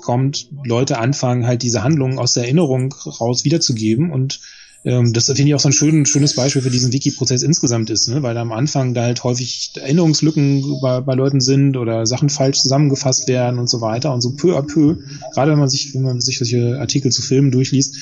kommt, 0.00 0.48
Leute 0.64 0.96
anfangen, 0.96 1.46
halt 1.46 1.62
diese 1.62 1.82
Handlungen 1.82 2.18
aus 2.18 2.32
der 2.32 2.44
Erinnerung 2.44 2.94
raus 2.94 3.44
wiederzugeben 3.44 4.10
und 4.10 4.40
ähm, 4.86 5.12
das 5.12 5.26
finde 5.26 5.42
ich 5.42 5.54
auch 5.54 5.60
so 5.60 5.68
ein 5.68 5.74
schön, 5.74 6.06
schönes 6.06 6.34
Beispiel 6.34 6.62
für 6.62 6.70
diesen 6.70 6.94
Wiki-Prozess 6.94 7.42
insgesamt 7.42 7.90
ist, 7.90 8.08
ne? 8.08 8.22
weil 8.22 8.38
am 8.38 8.52
Anfang 8.52 8.94
da 8.94 9.02
halt 9.02 9.22
häufig 9.22 9.72
Erinnerungslücken 9.74 10.80
bei, 10.80 11.02
bei 11.02 11.14
Leuten 11.14 11.42
sind 11.42 11.76
oder 11.76 12.06
Sachen 12.06 12.30
falsch 12.30 12.62
zusammengefasst 12.62 13.28
werden 13.28 13.58
und 13.58 13.68
so 13.68 13.82
weiter 13.82 14.14
und 14.14 14.22
so 14.22 14.34
peu 14.34 14.56
à 14.56 14.62
peu, 14.62 14.96
gerade 15.34 15.52
wenn 15.52 15.58
man 15.58 15.68
sich, 15.68 15.94
wenn 15.94 16.00
man 16.00 16.22
sich 16.22 16.38
solche 16.38 16.80
Artikel 16.80 17.12
zu 17.12 17.20
Filmen 17.20 17.50
durchliest, 17.50 17.96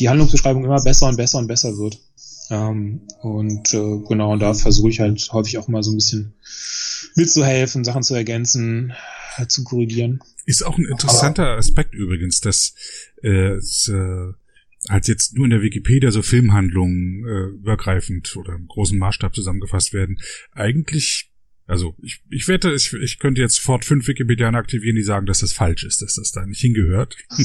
die 0.00 0.08
Handlungsbeschreibung 0.08 0.64
immer 0.64 0.82
besser 0.82 1.06
und 1.06 1.16
besser 1.16 1.38
und 1.38 1.46
besser 1.46 1.78
wird. 1.78 2.00
Ähm, 2.50 3.06
und 3.22 3.72
äh, 3.72 3.98
genau, 4.08 4.32
und 4.32 4.40
da 4.40 4.54
versuche 4.54 4.90
ich 4.90 5.00
halt 5.00 5.28
häufig 5.32 5.58
auch 5.58 5.68
mal 5.68 5.82
so 5.82 5.92
ein 5.92 5.96
bisschen 5.96 6.34
mitzuhelfen, 7.14 7.84
Sachen 7.84 8.02
zu 8.02 8.14
ergänzen, 8.14 8.92
äh, 9.36 9.46
zu 9.46 9.64
korrigieren. 9.64 10.20
Ist 10.46 10.64
auch 10.64 10.76
ein 10.76 10.84
interessanter 10.84 11.46
Aber, 11.46 11.58
Aspekt 11.58 11.94
übrigens, 11.94 12.40
dass 12.40 12.74
äh, 13.22 13.54
es, 13.54 13.88
äh, 13.88 14.32
halt 14.88 15.08
jetzt 15.08 15.34
nur 15.34 15.46
in 15.46 15.50
der 15.50 15.62
Wikipedia 15.62 16.10
so 16.10 16.22
Filmhandlungen 16.22 17.24
äh, 17.26 17.56
übergreifend 17.56 18.36
oder 18.36 18.54
im 18.54 18.66
großen 18.66 18.98
Maßstab 18.98 19.34
zusammengefasst 19.34 19.94
werden. 19.94 20.20
Eigentlich 20.52 21.30
also 21.66 21.94
ich, 22.02 22.22
ich 22.30 22.46
wette, 22.46 22.74
ich, 22.74 22.92
ich 22.92 23.18
könnte 23.18 23.40
jetzt 23.40 23.56
sofort 23.56 23.84
fünf 23.84 24.06
Wikipedianer 24.06 24.58
aktivieren, 24.58 24.96
die 24.96 25.02
sagen, 25.02 25.26
dass 25.26 25.40
das 25.40 25.52
falsch 25.52 25.84
ist, 25.84 26.02
dass 26.02 26.14
das 26.14 26.30
da 26.30 26.44
nicht 26.44 26.60
hingehört. 26.60 27.16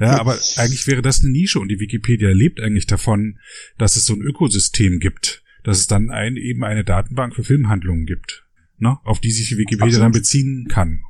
ja, 0.00 0.18
aber 0.18 0.38
eigentlich 0.56 0.86
wäre 0.86 1.02
das 1.02 1.20
eine 1.20 1.30
Nische 1.30 1.60
und 1.60 1.68
die 1.68 1.78
Wikipedia 1.78 2.30
lebt 2.30 2.60
eigentlich 2.60 2.86
davon, 2.86 3.38
dass 3.78 3.96
es 3.96 4.04
so 4.04 4.14
ein 4.14 4.22
Ökosystem 4.22 4.98
gibt, 4.98 5.42
dass 5.62 5.78
es 5.78 5.86
dann 5.86 6.10
ein, 6.10 6.36
eben 6.36 6.64
eine 6.64 6.84
Datenbank 6.84 7.36
für 7.36 7.44
Filmhandlungen 7.44 8.04
gibt, 8.04 8.44
ne, 8.78 8.98
auf 9.04 9.20
die 9.20 9.30
sich 9.30 9.48
die 9.48 9.58
Wikipedia 9.58 9.86
Absolut. 9.86 10.04
dann 10.04 10.12
beziehen 10.12 10.66
kann. 10.68 11.00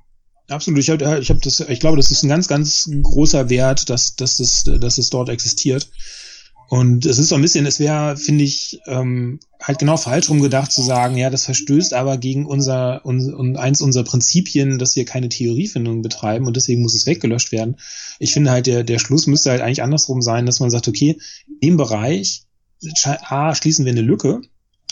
Absolut, 0.49 0.81
ich, 0.81 0.91
hab, 0.91 1.01
ich, 1.01 1.31
hab 1.31 1.41
das, 1.41 1.61
ich 1.61 1.81
glaube, 1.81 1.97
das 1.97 2.11
ist 2.11 2.23
ein 2.23 2.29
ganz, 2.29 2.49
ganz 2.49 2.91
großer 3.03 3.49
Wert, 3.49 3.89
dass, 3.89 4.15
dass, 4.15 4.37
das, 4.37 4.65
dass 4.65 4.99
es 4.99 5.09
dort 5.09 5.31
existiert. 5.31 5.91
Und 6.69 7.07
es 7.07 7.19
ist 7.19 7.29
so 7.29 7.35
ein 7.35 7.43
bisschen, 7.43 7.67
es 7.67 7.79
wäre, 7.79 8.17
finde 8.17 8.45
ich, 8.45 8.81
ähm, 8.87 9.39
halt 9.63 9.79
genau 9.79 9.97
falsch 9.97 10.29
rumgedacht 10.29 10.73
zu 10.73 10.83
sagen, 10.83 11.17
ja, 11.17 11.31
das 11.31 11.45
verstößt 11.45 11.95
aber 11.95 12.19
gegen 12.19 12.47
unser, 12.47 13.05
un, 13.05 13.57
eins 13.57 13.81
unserer 13.81 14.05
Prinzipien, 14.05 14.79
dass 14.79 14.97
wir 14.97 15.05
keine 15.05 15.29
Theoriefindung 15.29 16.03
betreiben 16.03 16.47
und 16.47 16.57
deswegen 16.57 16.83
muss 16.83 16.95
es 16.95 17.07
weggelöscht 17.07 17.53
werden. 17.53 17.77
Ich 18.19 18.33
finde 18.33 18.51
halt, 18.51 18.67
der, 18.67 18.85
der 18.85 18.99
Schluss 18.99 19.27
müsste 19.27 19.51
halt 19.51 19.61
eigentlich 19.61 19.83
andersrum 19.83 20.23
sein, 20.23 20.47
dass 20.47 20.61
man 20.61 20.71
sagt, 20.71 20.89
okay, 20.89 21.19
im 21.61 21.77
Bereich 21.77 22.43
A 23.05 23.55
schließen 23.55 23.85
wir 23.85 23.93
eine 23.93 24.03
Lücke, 24.03 24.43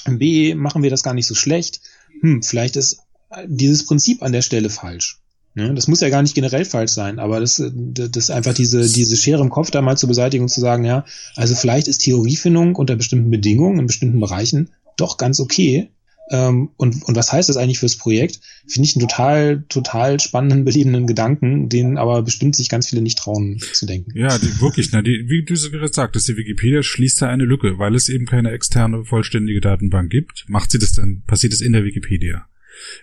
B 0.07 0.55
machen 0.55 0.83
wir 0.83 0.91
das 0.91 1.03
gar 1.03 1.15
nicht 1.15 1.27
so 1.27 1.35
schlecht. 1.35 1.81
Hm, 2.21 2.43
vielleicht 2.43 2.77
ist 2.77 3.01
dieses 3.47 3.87
Prinzip 3.87 4.23
an 4.23 4.33
der 4.33 4.43
Stelle 4.43 4.71
falsch. 4.71 5.22
Ne? 5.55 5.75
Das 5.75 5.87
muss 5.89 6.01
ja 6.01 6.09
gar 6.09 6.23
nicht 6.23 6.35
generell 6.35 6.65
falsch 6.65 6.93
sein, 6.93 7.19
aber 7.19 7.41
das, 7.41 7.63
das 7.75 8.31
einfach 8.31 8.55
diese, 8.55 8.91
diese 8.91 9.17
Schere 9.17 9.43
im 9.43 9.51
Kopf 9.51 9.71
da 9.71 9.83
mal 9.83 9.99
zu 9.99 10.07
beseitigen 10.07 10.45
und 10.45 10.49
zu 10.49 10.61
sagen, 10.61 10.85
ja, 10.85 11.05
also 11.37 11.55
vielleicht 11.55 11.89
ist 11.89 11.99
Theoriefindung 11.99 12.75
unter 12.77 12.97
bestimmten 12.97 13.31
Bedingungen, 13.31 13.79
in 13.81 13.87
bestimmten 13.87 14.21
Bereichen 14.21 14.71
doch 14.97 15.19
ganz 15.19 15.41
okay. 15.41 15.91
Ähm, 16.31 16.71
und, 16.77 17.03
und 17.05 17.17
was 17.17 17.33
heißt 17.33 17.49
das 17.49 17.57
eigentlich 17.57 17.81
fürs 17.81 17.97
Projekt? 17.97 18.41
Finde 18.67 18.89
ich 18.89 18.97
einen 18.97 19.07
total, 19.07 19.65
total 19.69 20.21
spannenden, 20.21 20.65
belebenden 20.65 21.07
Gedanken, 21.07 21.69
den 21.69 21.99
aber 21.99 22.23
bestimmt 22.23 22.57
sich 22.57 22.69
ganz 22.69 22.89
viele 22.89 23.03
nicht 23.03 23.19
trauen 23.19 23.61
zu 23.73 23.85
denken. 23.85 24.17
Ja, 24.17 24.39
die, 24.39 24.61
wirklich, 24.61 24.91
na, 24.93 25.03
die, 25.03 25.25
wie 25.29 25.45
du 25.45 25.53
es 25.53 25.71
gerade 25.71 25.93
sagtest, 25.93 26.29
die 26.29 26.37
Wikipedia 26.37 26.83
schließt 26.83 27.21
da 27.21 27.29
eine 27.29 27.45
Lücke, 27.45 27.79
weil 27.79 27.95
es 27.95 28.09
eben 28.09 28.25
keine 28.25 28.53
externe, 28.53 29.05
vollständige 29.05 29.61
Datenbank 29.61 30.11
gibt. 30.11 30.45
Macht 30.49 30.71
sie 30.71 30.79
das 30.79 30.93
dann, 30.93 31.23
passiert 31.27 31.53
es 31.53 31.61
in 31.61 31.73
der 31.73 31.85
Wikipedia. 31.85 32.47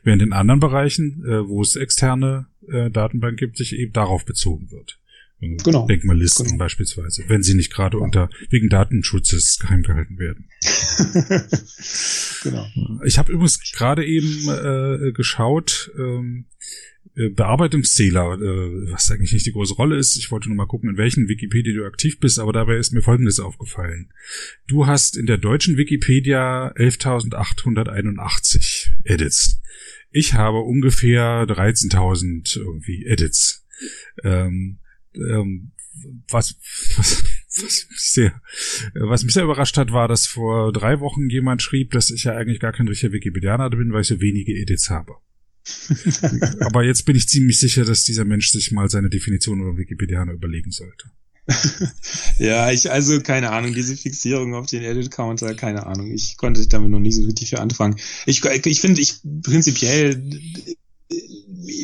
Während 0.04 0.22
in 0.22 0.34
anderen 0.34 0.60
Bereichen, 0.60 1.24
äh, 1.26 1.48
wo 1.48 1.62
es 1.62 1.76
externe 1.76 2.48
äh, 2.68 2.90
Datenbank 2.90 3.38
gibt, 3.38 3.58
sich 3.58 3.78
eben 3.78 3.94
darauf 3.94 4.26
bezogen 4.26 4.72
wird. 4.72 4.99
Genau. 5.40 5.88
Denkmallisten 5.88 6.48
genau. 6.48 6.58
beispielsweise, 6.58 7.24
wenn 7.28 7.44
sie 7.44 7.54
nicht 7.54 7.72
gerade 7.74 7.98
ja. 7.98 8.04
unter 8.04 8.30
wegen 8.50 8.68
Datenschutzes 8.68 9.60
geheim 9.60 9.84
gehalten 9.84 10.20
werden. 10.20 10.50
genau. 12.44 12.68
Ich 13.06 13.18
habe 13.18 13.32
übrigens 13.32 13.72
gerade 13.72 14.06
eben 14.06 14.50
äh, 14.50 15.14
geschaut, 15.14 15.92
ähm, 15.98 16.48
äh, 17.16 17.30
Bearbeitungszähler, 17.30 18.34
äh, 18.34 18.92
was 18.92 19.10
eigentlich 19.12 19.32
nicht 19.34 19.46
die 19.46 19.54
große 19.54 19.76
Rolle 19.76 19.98
ist. 19.98 20.18
Ich 20.18 20.32
wollte 20.32 20.50
nur 20.50 20.58
mal 20.58 20.68
gucken, 20.68 20.90
in 20.90 20.98
welchen 20.98 21.30
Wikipedia 21.30 21.74
du 21.74 21.86
aktiv 21.86 22.20
bist, 22.20 22.40
aber 22.40 22.52
dabei 22.52 22.76
ist 22.78 22.92
mir 22.92 23.02
Folgendes 23.02 23.40
aufgefallen. 23.40 24.12
Du 24.68 24.88
hast 24.88 25.16
in 25.16 25.26
der 25.26 25.38
deutschen 25.38 25.78
Wikipedia 25.78 26.74
11.881 26.74 28.90
Edits. 29.06 29.62
Ich 30.12 30.34
habe 30.34 30.60
ungefähr 30.60 31.44
13.000 31.44 32.58
irgendwie 32.58 33.06
Edits. 33.06 33.66
Ähm, 34.24 34.80
ähm, 35.16 35.72
was, 36.30 36.56
was, 36.98 37.24
was, 37.62 37.88
mich 37.90 38.00
sehr, 38.00 38.42
was 38.94 39.24
mich 39.24 39.34
sehr 39.34 39.44
überrascht 39.44 39.78
hat, 39.78 39.92
war, 39.92 40.08
dass 40.08 40.28
vor 40.28 40.72
drei 40.72 41.00
Wochen 41.00 41.30
jemand 41.30 41.62
schrieb, 41.62 41.92
dass 41.92 42.10
ich 42.10 42.24
ja 42.24 42.36
eigentlich 42.36 42.60
gar 42.60 42.72
kein 42.72 42.88
richtiger 42.88 43.14
Wikipedianer 43.14 43.70
bin, 43.70 43.92
weil 43.92 44.02
ich 44.02 44.08
so 44.08 44.22
wenige 44.22 44.54
Edits 44.54 44.90
habe. 44.90 45.16
Aber 46.62 46.84
jetzt 46.84 47.06
bin 47.06 47.16
ich 47.16 47.28
ziemlich 47.28 47.60
sicher, 47.60 47.86
dass 47.86 48.04
dieser 48.04 48.26
Mensch 48.26 48.52
sich 48.52 48.72
mal 48.72 48.90
seine 48.90 49.10
Definition 49.10 49.62
über 49.62 49.78
Wikipedianer 49.78 50.34
überlegen 50.34 50.72
sollte. 50.72 51.12
ja, 52.40 52.72
ich, 52.72 52.92
also 52.92 53.20
keine 53.22 53.52
Ahnung, 53.52 53.74
diese 53.74 53.98
Fixierung 53.98 54.54
auf 54.54 54.68
den 54.68 54.84
Edit-Counter, 54.84 55.56
keine 55.56 55.86
Ahnung. 55.86 56.12
Ich 56.12 56.38
konnte 56.38 56.66
damit 56.68 56.92
noch 56.92 57.00
nie 57.00 57.12
so 57.12 57.26
wirklich 57.26 57.50
viel 57.50 57.60
anfangen. 57.60 57.96
Ich, 58.26 58.44
ich 58.44 58.82
finde, 58.82 59.02
ich 59.02 59.16
prinzipiell, 59.42 60.30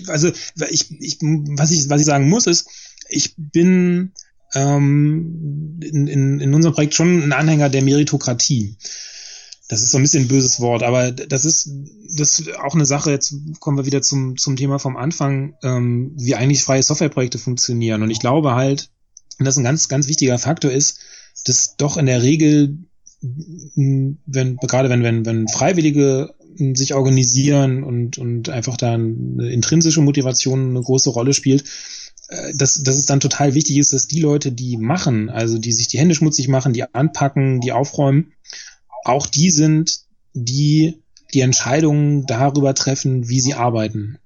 also 0.07 0.32
ich, 0.69 0.91
ich, 0.99 1.17
was 1.21 1.71
ich, 1.71 1.89
was 1.89 1.99
ich 1.99 2.05
sagen 2.05 2.30
muss, 2.30 2.47
ist, 2.47 2.69
ich 3.10 3.34
bin 3.38 4.12
ähm, 4.53 5.80
in, 5.82 6.08
in, 6.08 6.39
in 6.39 6.53
unserem 6.53 6.74
Projekt 6.74 6.95
schon 6.95 7.24
ein 7.24 7.34
Anhänger 7.34 7.70
der 7.70 7.84
Meritokratie. 7.84 8.78
Das 9.68 9.82
ist 9.82 9.91
so 9.91 9.97
ein 9.97 10.03
bisschen 10.03 10.26
ein 10.26 10.28
böses 10.28 10.60
Wort, 10.60 10.84
aber 10.84 11.12
das 11.12 11.43
ist, 11.43 11.70
das 12.16 12.39
ist 12.39 12.56
auch 12.60 12.76
eine 12.76 12.86
Sache, 12.86 13.10
jetzt 13.10 13.36
kommen 13.60 13.78
wir 13.78 13.88
wieder 13.88 14.03
zum, 14.03 14.38
zum 14.38 14.56
Thema 14.56 14.78
vom 14.78 14.95
Anfang, 14.95 15.56
ähm, 15.64 16.12
wie 16.16 16.36
eigentlich 16.36 16.64
freie 16.64 16.84
Softwareprojekte 16.84 17.39
funktionieren. 17.39 18.03
Und 18.03 18.12
ich 18.12 18.20
glaube 18.20 18.53
halt, 18.53 18.89
dass 19.39 19.58
ein 19.58 19.64
ganz, 19.64 19.89
ganz 19.89 20.08
wichtiger 20.08 20.38
Faktor 20.38 20.72
ist, 20.72 20.99
dass 21.45 21.78
doch 21.78 21.97
in 21.97 22.06
der 22.06 22.22
Regel, 22.22 22.78
wenn, 23.22 24.58
gerade 24.58 24.89
wenn, 24.89 25.03
wenn, 25.03 25.26
wenn 25.26 25.47
Freiwillige 25.47 26.36
sich 26.74 26.93
organisieren 26.93 27.84
und, 27.84 28.18
und 28.18 28.49
einfach 28.49 28.78
da 28.78 28.93
eine 28.93 29.49
intrinsische 29.49 30.01
Motivation 30.01 30.70
eine 30.70 30.82
große 30.82 31.10
Rolle 31.10 31.34
spielt, 31.34 31.66
dass, 32.53 32.82
dass 32.82 32.97
es 32.97 33.05
dann 33.05 33.19
total 33.19 33.53
wichtig 33.53 33.78
ist, 33.78 33.93
dass 33.93 34.07
die 34.07 34.21
Leute, 34.21 34.51
die 34.51 34.78
machen, 34.78 35.30
also 35.30 35.57
die 35.57 35.71
sich 35.71 35.88
die 35.88 35.99
Hände 35.99 36.15
schmutzig 36.15 36.47
machen, 36.47 36.73
die 36.73 36.84
anpacken, 36.93 37.61
die 37.61 37.71
aufräumen, 37.71 38.34
auch 39.03 39.28
die 39.28 39.51
sind, 39.51 40.01
die 40.34 41.01
die 41.34 41.41
Entscheidungen 41.41 42.26
darüber 42.26 42.73
treffen, 42.73 43.28
wie 43.30 43.39
sie 43.39 43.53
arbeiten. 43.53 44.17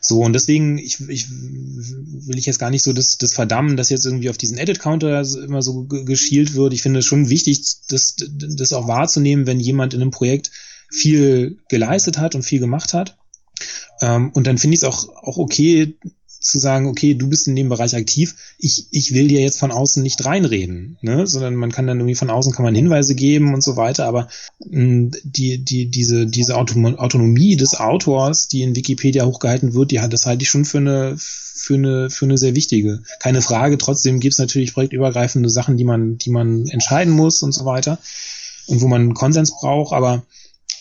So, 0.00 0.22
und 0.22 0.32
deswegen, 0.32 0.78
ich, 0.78 1.00
ich 1.08 1.28
will 1.28 2.38
ich 2.38 2.46
jetzt 2.46 2.60
gar 2.60 2.70
nicht 2.70 2.84
so 2.84 2.92
das, 2.92 3.18
das 3.18 3.34
verdammen, 3.34 3.76
dass 3.76 3.90
jetzt 3.90 4.06
irgendwie 4.06 4.30
auf 4.30 4.38
diesen 4.38 4.58
Edit-Counter 4.58 5.22
immer 5.42 5.60
so 5.60 5.84
geschielt 5.84 6.54
wird. 6.54 6.72
Ich 6.72 6.82
finde 6.82 7.00
es 7.00 7.04
schon 7.04 7.28
wichtig, 7.28 7.62
das, 7.88 8.14
das 8.30 8.72
auch 8.72 8.86
wahrzunehmen, 8.86 9.46
wenn 9.46 9.58
jemand 9.58 9.92
in 9.92 10.00
einem 10.00 10.12
Projekt 10.12 10.52
viel 10.88 11.58
geleistet 11.68 12.18
hat 12.18 12.36
und 12.36 12.44
viel 12.44 12.60
gemacht 12.60 12.94
hat. 12.94 13.18
Ähm, 14.00 14.30
und 14.32 14.46
dann 14.46 14.58
finde 14.58 14.76
ich 14.76 14.82
es 14.82 14.84
auch, 14.84 15.08
auch 15.08 15.38
okay, 15.38 15.96
zu 16.46 16.58
sagen, 16.58 16.86
okay, 16.86 17.14
du 17.14 17.28
bist 17.28 17.48
in 17.48 17.56
dem 17.56 17.68
Bereich 17.68 17.94
aktiv, 17.96 18.34
ich, 18.58 18.86
ich 18.90 19.12
will 19.14 19.28
dir 19.28 19.40
jetzt 19.40 19.58
von 19.58 19.72
außen 19.72 20.02
nicht 20.02 20.24
reinreden, 20.24 20.96
ne? 21.00 21.26
sondern 21.26 21.56
man 21.56 21.72
kann 21.72 21.86
dann 21.86 21.98
irgendwie 21.98 22.14
von 22.14 22.30
außen 22.30 22.52
kann 22.52 22.64
man 22.64 22.74
Hinweise 22.74 23.14
geben 23.14 23.52
und 23.52 23.62
so 23.62 23.76
weiter, 23.76 24.06
aber 24.06 24.28
mh, 24.60 24.70
hm, 24.70 25.10
die, 25.24 25.58
die, 25.58 25.86
diese, 25.90 26.26
diese 26.26 26.56
Autonomie 26.56 27.56
des 27.56 27.74
Autors, 27.74 28.48
die 28.48 28.62
in 28.62 28.76
Wikipedia 28.76 29.26
hochgehalten 29.26 29.74
wird, 29.74 29.90
die 29.90 30.00
hat, 30.00 30.12
das 30.12 30.26
halte 30.26 30.42
ich 30.42 30.50
schon 30.50 30.64
für 30.64 30.78
eine, 30.78 31.16
für 31.18 31.74
eine, 31.74 32.10
für 32.10 32.26
eine 32.26 32.38
sehr 32.38 32.54
wichtige. 32.54 33.02
Keine 33.18 33.42
Frage, 33.42 33.78
trotzdem 33.78 34.20
gibt 34.20 34.34
es 34.34 34.38
natürlich 34.38 34.74
projektübergreifende 34.74 35.50
Sachen, 35.50 35.76
die 35.76 35.84
man, 35.84 36.18
die 36.18 36.30
man 36.30 36.66
entscheiden 36.68 37.12
muss 37.12 37.42
und 37.42 37.52
so 37.52 37.64
weiter 37.64 37.98
und 38.66 38.80
wo 38.80 38.88
man 38.88 39.14
Konsens 39.14 39.52
braucht, 39.52 39.92
aber, 39.92 40.22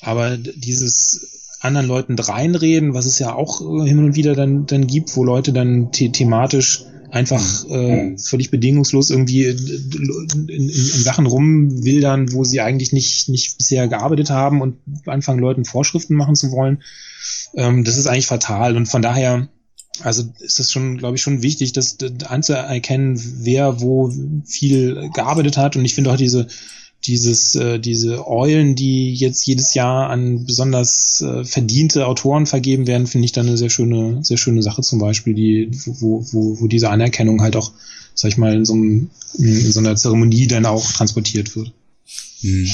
aber 0.02 0.38
dieses 0.38 1.45
anderen 1.66 1.88
Leuten 1.88 2.18
reinreden, 2.18 2.94
was 2.94 3.06
es 3.06 3.20
ja 3.20 3.34
auch 3.34 3.62
äh, 3.62 3.88
hin 3.88 4.00
und 4.00 4.16
wieder 4.16 4.36
dann, 4.36 4.66
dann 4.66 4.88
gibt, 4.88 5.16
wo 5.16 5.24
Leute 5.24 5.54
dann 5.54 5.90
the 5.94 6.12
thematisch 6.12 6.86
einfach 7.12 7.66
äh, 7.70 8.18
völlig 8.18 8.52
bedingungslos 8.52 9.10
irgendwie 9.10 9.46
in, 9.46 10.48
in, 10.50 10.70
in 10.70 10.70
Sachen 10.70 11.26
rumwildern, 11.26 12.34
wo 12.34 12.44
sie 12.44 12.60
eigentlich 12.60 12.92
nicht, 12.92 13.30
nicht 13.30 13.58
bisher 13.58 13.88
gearbeitet 13.88 14.30
haben 14.30 14.62
und 14.62 14.78
anfangen, 15.06 15.40
Leuten 15.40 15.64
Vorschriften 15.64 16.16
machen 16.16 16.36
zu 16.36 16.52
wollen. 16.52 16.84
Ähm, 17.56 17.84
das 17.86 17.98
ist 17.98 18.08
eigentlich 18.08 18.28
fatal. 18.28 18.76
Und 18.76 18.88
von 18.88 19.02
daher, 19.02 19.48
also 20.02 20.24
ist 20.40 20.60
es 20.60 20.72
schon, 20.72 20.98
glaube 20.98 21.16
ich, 21.16 21.22
schon 21.22 21.42
wichtig, 21.42 21.72
das 21.72 21.98
anzuerkennen, 22.28 23.22
wer 23.44 23.80
wo 23.80 24.12
viel 24.46 25.10
gearbeitet 25.14 25.58
hat. 25.58 25.78
Und 25.78 25.86
ich 25.86 25.96
finde 25.96 26.12
auch 26.12 26.18
diese 26.18 26.48
dieses, 27.08 27.56
äh, 27.56 27.80
diese 27.80 28.28
Eulen, 28.28 28.76
die 28.76 29.14
jetzt 29.14 29.46
jedes 29.46 29.74
Jahr 29.74 30.10
an 30.10 30.46
besonders 30.46 31.22
äh, 31.22 31.44
verdiente 31.44 32.08
Autoren 32.08 32.46
vergeben 32.46 32.88
werden, 32.88 33.08
finde 33.08 33.26
ich 33.26 33.32
dann 33.32 33.48
eine 33.48 33.58
sehr 33.58 33.70
schöne, 33.70 34.24
sehr 34.24 34.38
schöne 34.38 34.62
Sache 34.64 34.82
zum 34.82 35.00
Beispiel, 35.00 35.34
die, 35.34 35.70
wo, 35.86 36.26
wo, 36.32 36.60
wo 36.60 36.68
diese 36.68 36.90
Anerkennung 36.90 37.42
halt 37.42 37.56
auch, 37.56 37.72
sag 38.14 38.30
ich 38.30 38.38
mal, 38.38 38.56
in 38.56 38.66
so, 38.66 38.74
einem, 38.74 39.10
in 39.38 39.72
so 39.72 39.80
einer 39.80 39.96
Zeremonie 39.96 40.48
dann 40.48 40.66
auch 40.66 40.92
transportiert 40.92 41.56
wird. 41.56 41.72
Hm. 42.42 42.68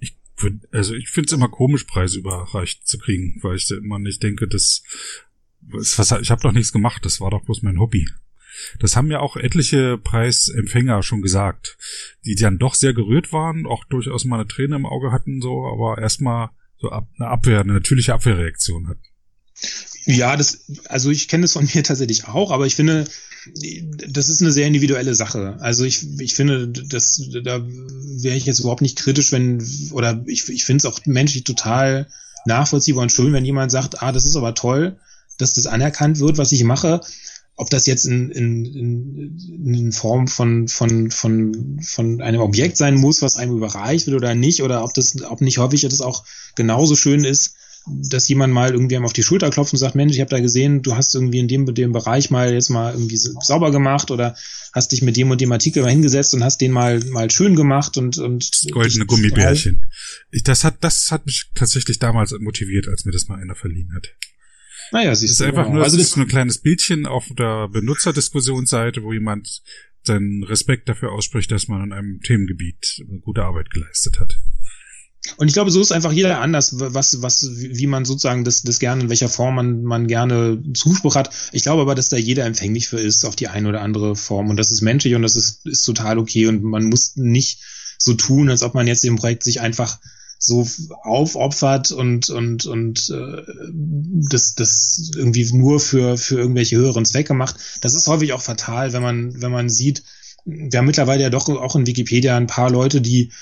Ich 0.00 0.16
würd, 0.38 0.54
also 0.72 0.94
ich 0.94 1.08
finde 1.08 1.26
es 1.28 1.32
immer 1.32 1.48
komisch, 1.48 1.84
Preise 1.84 2.18
überreicht 2.18 2.86
zu 2.86 2.98
kriegen, 2.98 3.38
weil 3.42 3.56
ich 3.56 3.70
immer 3.70 3.98
nicht 3.98 4.22
denke, 4.22 4.48
dass 4.48 4.82
was, 5.66 5.98
ich 6.20 6.30
habe 6.30 6.42
doch 6.42 6.52
nichts 6.52 6.72
gemacht, 6.72 7.04
das 7.04 7.20
war 7.20 7.30
doch 7.30 7.44
bloß 7.44 7.62
mein 7.62 7.78
Hobby. 7.78 8.06
Das 8.80 8.96
haben 8.96 9.10
ja 9.10 9.20
auch 9.20 9.36
etliche 9.36 9.98
Preisempfänger 9.98 11.02
schon 11.02 11.22
gesagt, 11.22 11.76
die 12.24 12.34
dann 12.34 12.58
doch 12.58 12.74
sehr 12.74 12.94
gerührt 12.94 13.32
waren, 13.32 13.66
auch 13.66 13.84
durchaus 13.84 14.24
mal 14.24 14.40
eine 14.40 14.48
Träne 14.48 14.76
im 14.76 14.86
Auge 14.86 15.12
hatten, 15.12 15.40
so, 15.40 15.66
aber 15.66 15.98
erstmal 16.00 16.50
so 16.78 16.90
eine 16.90 17.28
Abwehr, 17.28 17.60
eine 17.60 17.74
natürliche 17.74 18.14
Abwehrreaktion 18.14 18.88
hatten. 18.88 19.02
Ja, 20.06 20.36
das, 20.36 20.66
also 20.88 21.10
ich 21.10 21.28
kenne 21.28 21.42
das 21.42 21.52
von 21.52 21.68
mir 21.74 21.82
tatsächlich 21.82 22.26
auch, 22.28 22.50
aber 22.50 22.66
ich 22.66 22.74
finde, 22.74 23.04
das 24.08 24.28
ist 24.28 24.40
eine 24.40 24.52
sehr 24.52 24.66
individuelle 24.66 25.14
Sache. 25.14 25.56
Also 25.60 25.84
ich, 25.84 26.06
ich 26.18 26.34
finde, 26.34 26.68
das, 26.68 27.22
da 27.42 27.62
wäre 27.64 28.36
ich 28.36 28.46
jetzt 28.46 28.60
überhaupt 28.60 28.82
nicht 28.82 28.98
kritisch, 28.98 29.32
wenn, 29.32 29.62
oder 29.92 30.22
ich, 30.26 30.48
ich 30.48 30.64
finde 30.64 30.78
es 30.78 30.86
auch 30.86 31.04
menschlich 31.06 31.44
total 31.44 32.08
nachvollziehbar 32.46 33.02
und 33.02 33.12
schön, 33.12 33.32
wenn 33.32 33.44
jemand 33.44 33.70
sagt, 33.70 34.02
ah, 34.02 34.12
das 34.12 34.24
ist 34.24 34.36
aber 34.36 34.54
toll, 34.54 34.98
dass 35.38 35.54
das 35.54 35.66
anerkannt 35.66 36.20
wird, 36.20 36.38
was 36.38 36.52
ich 36.52 36.64
mache 36.64 37.00
ob 37.56 37.70
das 37.70 37.86
jetzt 37.86 38.04
in, 38.04 38.30
in, 38.30 38.64
in, 38.64 39.74
in 39.74 39.92
Form 39.92 40.26
von, 40.26 40.66
von, 40.66 41.10
von, 41.10 41.80
von 41.82 42.20
einem 42.20 42.40
Objekt 42.40 42.76
sein 42.76 42.96
muss, 42.96 43.22
was 43.22 43.36
einem 43.36 43.56
überreicht 43.56 44.06
wird 44.06 44.16
oder 44.16 44.34
nicht, 44.34 44.62
oder 44.62 44.82
ob 44.82 44.92
das, 44.94 45.22
ob 45.22 45.40
nicht 45.40 45.58
häufig 45.58 45.82
das 45.82 46.00
auch 46.00 46.24
genauso 46.56 46.96
schön 46.96 47.24
ist, 47.24 47.56
dass 47.86 48.28
jemand 48.28 48.52
mal 48.52 48.72
irgendwie 48.72 48.96
einem 48.96 49.04
auf 49.04 49.12
die 49.12 49.22
Schulter 49.22 49.50
klopft 49.50 49.72
und 49.72 49.78
sagt, 49.78 49.94
Mensch, 49.94 50.14
ich 50.14 50.20
habe 50.20 50.30
da 50.30 50.40
gesehen, 50.40 50.82
du 50.82 50.96
hast 50.96 51.14
irgendwie 51.14 51.38
in 51.38 51.48
dem 51.48 51.72
dem 51.74 51.92
Bereich 51.92 52.30
mal 52.30 52.52
jetzt 52.52 52.70
mal 52.70 52.92
irgendwie 52.92 53.16
sauber 53.16 53.70
gemacht 53.70 54.10
oder 54.10 54.36
hast 54.72 54.92
dich 54.92 55.02
mit 55.02 55.16
dem 55.16 55.30
und 55.30 55.40
dem 55.40 55.52
Artikel 55.52 55.82
mal 55.82 55.90
hingesetzt 55.90 56.34
und 56.34 56.42
hast 56.42 56.60
den 56.60 56.72
mal 56.72 57.00
mal 57.10 57.30
schön 57.30 57.54
gemacht 57.54 57.98
und 57.98 58.18
und 58.18 58.50
goldene 58.70 59.04
Gummibärchen. 59.04 59.86
Ich, 60.30 60.42
das 60.42 60.64
hat 60.64 60.78
das 60.80 61.10
hat 61.10 61.26
mich 61.26 61.50
tatsächlich 61.54 61.98
damals 61.98 62.34
motiviert, 62.38 62.88
als 62.88 63.04
mir 63.04 63.12
das 63.12 63.28
mal 63.28 63.38
einer 63.38 63.54
verliehen 63.54 63.92
hat. 63.94 64.08
Naja, 64.92 65.14
siehst 65.14 65.40
du. 65.40 65.44
ist 65.44 65.48
einfach 65.48 65.64
genau. 65.64 65.76
nur, 65.76 65.84
also 65.84 65.96
das 65.96 66.08
ist 66.08 66.16
nur 66.16 66.26
ein 66.26 66.30
kleines 66.30 66.58
Bildchen 66.58 67.06
auf 67.06 67.26
der 67.36 67.68
Benutzerdiskussionsseite, 67.68 69.02
wo 69.02 69.12
jemand 69.12 69.62
seinen 70.02 70.44
Respekt 70.44 70.88
dafür 70.88 71.12
ausspricht, 71.12 71.50
dass 71.50 71.68
man 71.68 71.84
in 71.84 71.92
einem 71.92 72.20
Themengebiet 72.20 73.02
gute 73.22 73.42
Arbeit 73.42 73.70
geleistet 73.70 74.20
hat. 74.20 74.38
Und 75.36 75.48
ich 75.48 75.54
glaube, 75.54 75.70
so 75.70 75.80
ist 75.80 75.92
einfach 75.92 76.12
jeder 76.12 76.40
anders, 76.40 76.78
was, 76.78 77.22
was, 77.22 77.50
wie 77.56 77.86
man 77.86 78.04
sozusagen 78.04 78.44
das, 78.44 78.62
das 78.62 78.78
gerne, 78.78 79.04
in 79.04 79.08
welcher 79.08 79.30
Form 79.30 79.54
man, 79.54 79.82
man 79.82 80.06
gerne 80.06 80.62
Zuspruch 80.74 81.14
hat. 81.14 81.30
Ich 81.52 81.62
glaube 81.62 81.82
aber, 81.82 81.94
dass 81.94 82.10
da 82.10 82.18
jeder 82.18 82.44
empfänglich 82.44 82.88
für 82.88 83.00
ist, 83.00 83.24
auf 83.24 83.34
die 83.34 83.48
eine 83.48 83.68
oder 83.68 83.80
andere 83.80 84.16
Form. 84.16 84.50
Und 84.50 84.58
das 84.58 84.70
ist 84.70 84.82
menschlich 84.82 85.14
und 85.14 85.22
das 85.22 85.36
ist, 85.36 85.66
ist 85.66 85.84
total 85.84 86.18
okay. 86.18 86.46
Und 86.46 86.62
man 86.62 86.84
muss 86.84 87.16
nicht 87.16 87.62
so 87.96 88.12
tun, 88.12 88.50
als 88.50 88.62
ob 88.62 88.74
man 88.74 88.86
jetzt 88.86 89.04
im 89.04 89.16
Projekt 89.16 89.44
sich 89.44 89.60
einfach 89.62 89.98
so 90.46 90.66
aufopfert 91.02 91.90
und 91.90 92.28
und 92.28 92.66
und 92.66 93.10
äh, 93.10 93.42
das 94.30 94.54
das 94.54 95.10
irgendwie 95.16 95.50
nur 95.52 95.80
für 95.80 96.18
für 96.18 96.38
irgendwelche 96.38 96.76
höheren 96.76 97.04
Zwecke 97.04 97.34
macht. 97.34 97.56
Das 97.80 97.94
ist 97.94 98.06
häufig 98.06 98.32
auch 98.32 98.42
fatal, 98.42 98.92
wenn 98.92 99.02
man 99.02 99.40
wenn 99.40 99.52
man 99.52 99.68
sieht, 99.70 100.02
wir 100.44 100.78
haben 100.78 100.86
mittlerweile 100.86 101.22
ja 101.22 101.30
doch 101.30 101.48
auch 101.48 101.76
in 101.76 101.86
Wikipedia 101.86 102.36
ein 102.36 102.46
paar 102.46 102.70
Leute, 102.70 103.00
die 103.00 103.32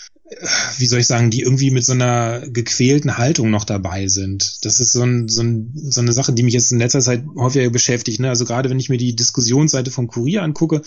wie 0.79 0.87
soll 0.87 1.01
ich 1.01 1.07
sagen, 1.07 1.31
die 1.31 1.43
irgendwie 1.43 1.71
mit 1.71 1.85
so 1.85 1.93
einer 1.93 2.41
gequälten 2.49 3.19
Haltung 3.19 3.51
noch 3.51 3.65
dabei 3.65 4.09
sind. 4.09 4.65
Das 4.65 4.81
ist 4.81 4.93
so, 4.93 5.03
ein, 5.03 5.29
so, 5.29 5.43
ein, 5.43 5.73
so 5.75 6.01
eine 6.01 6.13
Sache, 6.15 6.33
die 6.33 6.43
mich 6.43 6.55
jetzt 6.55 6.73
in 6.73 6.79
letzter 6.79 7.01
Zeit 7.01 7.23
häufiger 7.37 7.69
beschäftigt. 7.69 8.19
Ne? 8.19 8.31
Also 8.31 8.47
gerade 8.47 8.71
wenn 8.71 8.81
ich 8.81 8.89
mir 8.89 8.97
die 8.97 9.15
Diskussionsseite 9.15 9.91
vom 9.91 10.07
Kurier 10.07 10.43
angucke, 10.43 10.81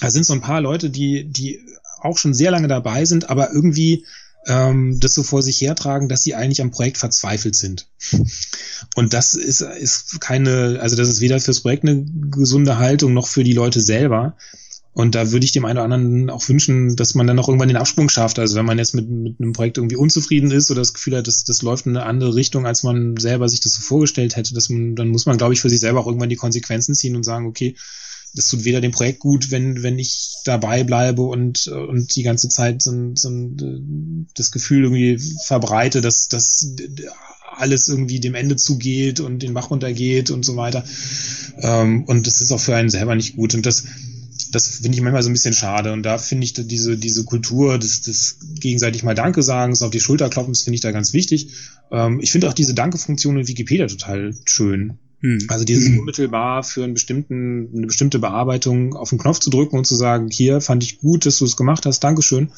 da 0.00 0.10
sind 0.10 0.26
so 0.26 0.32
ein 0.32 0.40
paar 0.40 0.60
Leute, 0.60 0.90
die, 0.90 1.24
die 1.24 1.60
auch 2.00 2.18
schon 2.18 2.34
sehr 2.34 2.50
lange 2.50 2.66
dabei 2.66 3.04
sind, 3.04 3.30
aber 3.30 3.52
irgendwie 3.52 4.06
ähm, 4.46 4.98
das 5.00 5.14
so 5.14 5.22
vor 5.22 5.42
sich 5.42 5.60
hertragen, 5.60 6.08
dass 6.08 6.22
sie 6.22 6.34
eigentlich 6.34 6.62
am 6.62 6.70
Projekt 6.70 6.98
verzweifelt 6.98 7.54
sind. 7.54 7.88
Und 8.94 9.14
das 9.14 9.34
ist, 9.34 9.60
ist 9.60 10.20
keine, 10.20 10.78
also 10.80 10.96
das 10.96 11.08
ist 11.08 11.20
weder 11.20 11.40
fürs 11.40 11.60
Projekt 11.60 11.84
eine 11.84 12.04
gesunde 12.30 12.78
Haltung 12.78 13.12
noch 13.12 13.26
für 13.26 13.44
die 13.44 13.52
Leute 13.52 13.80
selber. 13.80 14.36
Und 14.94 15.14
da 15.14 15.32
würde 15.32 15.46
ich 15.46 15.52
dem 15.52 15.64
einen 15.64 15.78
oder 15.78 15.84
anderen 15.84 16.28
auch 16.28 16.46
wünschen, 16.48 16.96
dass 16.96 17.14
man 17.14 17.26
dann 17.26 17.38
auch 17.38 17.48
irgendwann 17.48 17.68
den 17.68 17.78
Absprung 17.78 18.10
schafft. 18.10 18.38
Also 18.38 18.56
wenn 18.56 18.66
man 18.66 18.76
jetzt 18.76 18.94
mit, 18.94 19.08
mit 19.08 19.40
einem 19.40 19.54
Projekt 19.54 19.78
irgendwie 19.78 19.96
unzufrieden 19.96 20.50
ist 20.50 20.70
oder 20.70 20.82
das 20.82 20.92
Gefühl 20.92 21.16
hat, 21.16 21.26
das, 21.26 21.44
das 21.44 21.62
läuft 21.62 21.86
in 21.86 21.96
eine 21.96 22.04
andere 22.04 22.34
Richtung, 22.34 22.66
als 22.66 22.82
man 22.82 23.16
selber 23.16 23.48
sich 23.48 23.60
das 23.60 23.72
so 23.72 23.80
vorgestellt 23.80 24.36
hätte, 24.36 24.52
dass 24.52 24.68
man, 24.68 24.94
dann 24.94 25.08
muss 25.08 25.24
man, 25.24 25.38
glaube 25.38 25.54
ich, 25.54 25.62
für 25.62 25.70
sich 25.70 25.80
selber 25.80 26.00
auch 26.00 26.06
irgendwann 26.06 26.28
die 26.28 26.36
Konsequenzen 26.36 26.94
ziehen 26.94 27.16
und 27.16 27.22
sagen, 27.22 27.46
okay, 27.46 27.74
das 28.34 28.48
tut 28.48 28.64
weder 28.64 28.80
dem 28.80 28.92
Projekt 28.92 29.20
gut, 29.20 29.50
wenn, 29.50 29.82
wenn 29.82 29.98
ich 29.98 30.36
dabei 30.44 30.84
bleibe 30.84 31.22
und, 31.22 31.66
und 31.66 32.14
die 32.16 32.22
ganze 32.22 32.48
Zeit 32.48 32.82
so, 32.82 33.12
so 33.14 33.30
das 34.34 34.50
Gefühl 34.50 34.84
irgendwie 34.84 35.18
verbreite, 35.46 36.00
dass, 36.00 36.28
dass 36.28 36.74
alles 37.56 37.88
irgendwie 37.88 38.20
dem 38.20 38.34
Ende 38.34 38.56
zugeht 38.56 39.20
und 39.20 39.40
den 39.42 39.54
Bach 39.54 39.70
runtergeht 39.70 40.30
und 40.30 40.44
so 40.44 40.56
weiter. 40.56 40.84
Ähm, 41.58 42.04
und 42.04 42.26
das 42.26 42.40
ist 42.40 42.52
auch 42.52 42.60
für 42.60 42.74
einen 42.74 42.90
selber 42.90 43.14
nicht 43.14 43.36
gut. 43.36 43.54
Und 43.54 43.66
das, 43.66 43.84
das 44.50 44.68
finde 44.68 44.96
ich 44.96 45.02
manchmal 45.02 45.22
so 45.22 45.30
ein 45.30 45.34
bisschen 45.34 45.54
schade. 45.54 45.92
Und 45.92 46.02
da 46.02 46.18
finde 46.18 46.44
ich 46.44 46.54
diese, 46.54 46.96
diese 46.96 47.24
Kultur 47.24 47.78
des, 47.78 48.02
des 48.02 48.38
gegenseitig 48.60 49.02
mal 49.02 49.14
Danke 49.14 49.42
sagen, 49.42 49.72
auf 49.72 49.90
die 49.90 50.00
Schulter 50.00 50.28
klopfen, 50.28 50.52
das 50.52 50.62
finde 50.62 50.76
ich 50.76 50.80
da 50.80 50.90
ganz 50.90 51.12
wichtig. 51.12 51.48
Ähm, 51.90 52.20
ich 52.20 52.32
finde 52.32 52.48
auch 52.48 52.54
diese 52.54 52.74
Danke-Funktion 52.74 53.38
in 53.38 53.48
Wikipedia 53.48 53.86
total 53.86 54.34
schön. 54.44 54.98
Hm. 55.22 55.46
Also 55.48 55.64
dieses 55.64 55.88
hm. 55.88 56.00
unmittelbar 56.00 56.62
für 56.62 56.84
einen 56.84 56.94
bestimmten, 56.94 57.70
eine 57.74 57.86
bestimmte 57.86 58.18
Bearbeitung 58.18 58.94
auf 58.94 59.10
den 59.10 59.18
Knopf 59.18 59.38
zu 59.38 59.50
drücken 59.50 59.78
und 59.78 59.86
zu 59.86 59.94
sagen, 59.94 60.28
hier 60.30 60.60
fand 60.60 60.82
ich 60.82 60.98
gut, 60.98 61.24
dass 61.26 61.38
du 61.38 61.44
es 61.44 61.56
gemacht 61.56 61.86
hast, 61.86 62.00
Dankeschön 62.00 62.50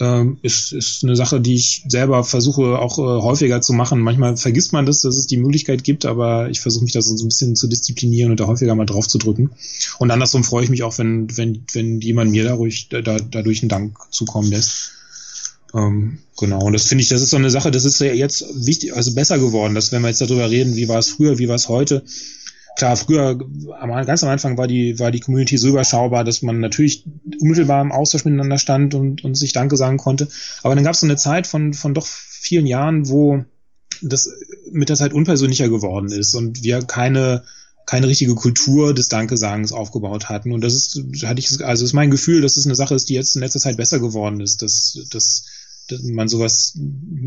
ähm, 0.00 0.38
ist, 0.40 0.72
ist 0.72 1.04
eine 1.04 1.14
Sache, 1.14 1.40
die 1.40 1.54
ich 1.54 1.84
selber 1.86 2.24
versuche 2.24 2.78
auch 2.78 2.98
äh, 2.98 3.22
häufiger 3.22 3.60
zu 3.60 3.74
machen. 3.74 4.00
Manchmal 4.00 4.36
vergisst 4.36 4.72
man 4.72 4.86
das, 4.86 5.02
dass 5.02 5.16
es 5.16 5.26
die 5.26 5.36
Möglichkeit 5.36 5.84
gibt, 5.84 6.06
aber 6.06 6.48
ich 6.48 6.60
versuche 6.60 6.84
mich 6.84 6.92
da 6.92 7.02
so 7.02 7.14
ein 7.14 7.28
bisschen 7.28 7.54
zu 7.54 7.68
disziplinieren 7.68 8.30
und 8.30 8.40
da 8.40 8.46
häufiger 8.46 8.74
mal 8.74 8.86
drauf 8.86 9.06
zu 9.06 9.18
drücken. 9.18 9.50
Und 9.98 10.10
andersrum 10.10 10.42
freue 10.42 10.64
ich 10.64 10.70
mich 10.70 10.82
auch, 10.82 10.96
wenn, 10.98 11.36
wenn, 11.36 11.64
wenn 11.74 12.00
jemand 12.00 12.30
mir 12.30 12.44
dadurch, 12.44 12.88
da, 12.88 13.00
dadurch 13.02 13.62
einen 13.62 13.68
Dank 13.68 13.98
zukommen 14.10 14.50
lässt. 14.50 14.92
Ähm, 15.74 16.18
genau, 16.38 16.64
und 16.64 16.72
das 16.72 16.86
finde 16.86 17.02
ich, 17.02 17.08
das 17.08 17.22
ist 17.22 17.30
so 17.30 17.36
eine 17.36 17.50
Sache, 17.50 17.70
das 17.70 17.84
ist 17.84 18.00
ja 18.00 18.12
jetzt 18.12 18.44
wichtig, 18.66 18.94
also 18.94 19.14
besser 19.14 19.38
geworden, 19.38 19.74
dass 19.74 19.92
wenn 19.92 20.02
wir 20.02 20.08
jetzt 20.08 20.20
darüber 20.20 20.50
reden, 20.50 20.76
wie 20.76 20.88
war 20.88 20.98
es 20.98 21.10
früher, 21.10 21.38
wie 21.38 21.48
war 21.48 21.54
es 21.54 21.68
heute, 21.68 22.04
klar, 22.76 22.96
früher, 22.96 23.38
ganz 24.06 24.22
am 24.24 24.30
Anfang 24.30 24.56
war 24.56 24.66
die, 24.66 24.98
war 24.98 25.10
die 25.10 25.20
Community 25.20 25.58
so 25.58 25.68
überschaubar, 25.68 26.24
dass 26.24 26.42
man 26.42 26.60
natürlich 26.60 27.04
unmittelbar 27.40 27.82
im 27.82 27.92
Austausch 27.92 28.24
miteinander 28.24 28.58
stand 28.58 28.94
und, 28.94 29.22
und 29.24 29.34
sich 29.34 29.52
Danke 29.52 29.76
sagen 29.76 29.98
konnte. 29.98 30.28
Aber 30.62 30.74
dann 30.74 30.84
gab 30.84 30.94
es 30.94 31.00
so 31.00 31.06
eine 31.06 31.16
Zeit 31.16 31.46
von, 31.46 31.74
von 31.74 31.94
doch 31.94 32.06
vielen 32.06 32.66
Jahren, 32.66 33.08
wo 33.08 33.44
das 34.02 34.30
mit 34.72 34.88
der 34.88 34.96
Zeit 34.96 35.12
unpersönlicher 35.12 35.68
geworden 35.68 36.10
ist 36.10 36.34
und 36.34 36.62
wir 36.62 36.80
keine, 36.80 37.44
keine 37.86 38.08
richtige 38.08 38.34
Kultur 38.34 38.94
des 38.94 39.08
Dankesagens 39.08 39.72
aufgebaut 39.72 40.28
hatten. 40.28 40.52
Und 40.52 40.62
das 40.62 40.74
ist, 40.74 41.02
hatte 41.24 41.40
ich, 41.40 41.62
also 41.64 41.84
ist 41.84 41.92
mein 41.92 42.10
Gefühl, 42.10 42.40
dass 42.40 42.56
es 42.56 42.64
eine 42.64 42.76
Sache 42.76 42.94
ist, 42.94 43.08
die 43.08 43.14
jetzt 43.14 43.34
in 43.34 43.42
letzter 43.42 43.60
Zeit 43.60 43.76
besser 43.76 43.98
geworden 43.98 44.40
ist, 44.40 44.62
dass, 44.62 44.98
dass 45.10 45.44
man 46.02 46.28
sowas 46.28 46.78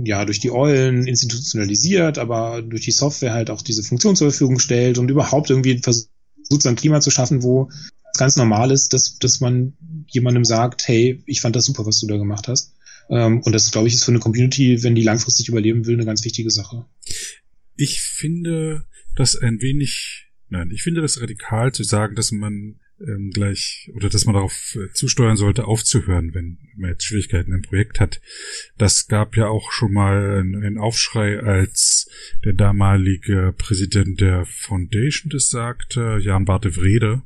ja 0.04 0.26
durch 0.26 0.40
die 0.40 0.52
Eulen 0.52 1.08
institutionalisiert, 1.08 2.18
aber 2.18 2.62
durch 2.62 2.84
die 2.84 2.92
Software 2.92 3.34
halt 3.34 3.50
auch 3.50 3.62
diese 3.62 3.84
Funktion 3.84 4.16
zur 4.16 4.32
Verfügung 4.32 4.60
stellt 4.60 4.98
und 4.98 5.10
überhaupt 5.10 5.50
irgendwie 5.50 5.80
versucht, 5.80 6.10
so 6.50 6.70
ein 6.70 6.76
Klima 6.76 7.00
zu 7.00 7.12
schaffen, 7.12 7.44
wo 7.44 7.70
es 8.14 8.20
ganz 8.20 8.36
normal 8.36 8.72
ist, 8.72 8.94
dass, 8.94 9.18
dass 9.18 9.40
man 9.40 9.74
jemandem 10.08 10.46
sagt, 10.46 10.88
hey, 10.88 11.24
ich 11.26 11.42
fand 11.42 11.56
das 11.56 11.66
super, 11.66 11.86
was 11.86 12.00
du 12.00 12.08
da 12.08 12.18
gemacht 12.18 12.48
hast. 12.48 12.74
Ähm, 13.10 13.42
und 13.42 13.54
das, 13.54 13.72
glaube 13.72 13.88
ich, 13.88 13.96
ist 13.96 14.04
für 14.04 14.12
eine 14.12 14.20
Community, 14.20 14.84
wenn 14.84 14.96
die 14.96 15.04
langfristig 15.04 15.50
überleben 15.50 15.86
will, 15.86 15.96
eine 15.96 16.06
ganz 16.06 16.24
wichtige 16.24 16.52
Sache. 16.52 16.86
Ich 17.76 18.02
finde 18.02 18.86
das 19.16 19.36
ein 19.36 19.62
wenig, 19.62 20.28
nein, 20.50 20.72
ich 20.72 20.84
finde 20.84 21.02
das 21.02 21.20
radikal 21.20 21.72
zu 21.72 21.84
sagen, 21.84 22.16
dass 22.16 22.32
man 22.32 22.80
ähm, 23.00 23.32
gleich 23.32 23.92
oder 23.96 24.10
dass 24.10 24.26
man 24.26 24.36
darauf 24.36 24.76
äh, 24.76 24.92
zusteuern 24.94 25.38
sollte, 25.38 25.66
aufzuhören, 25.66 26.34
wenn 26.34 26.58
man 26.78 26.92
jetzt 26.92 27.06
Schwierigkeiten 27.06 27.54
im 27.54 27.62
Projekt 27.62 28.00
hat. 28.00 28.22
Das 28.78 29.08
gab 29.08 29.36
ja 29.36 29.48
auch 29.48 29.72
schon 29.72 29.94
mal 29.94 30.40
einen 30.40 30.78
Aufschrei, 30.78 31.40
als 31.40 32.10
der 32.44 32.54
damalige 32.54 33.54
Präsident 33.58 34.22
der 34.22 34.46
Foundation 34.46 35.30
das 35.30 35.50
sagte, 35.50 36.20
Jan 36.22 36.46
Barte 36.46 36.76
Wrede. 36.76 37.24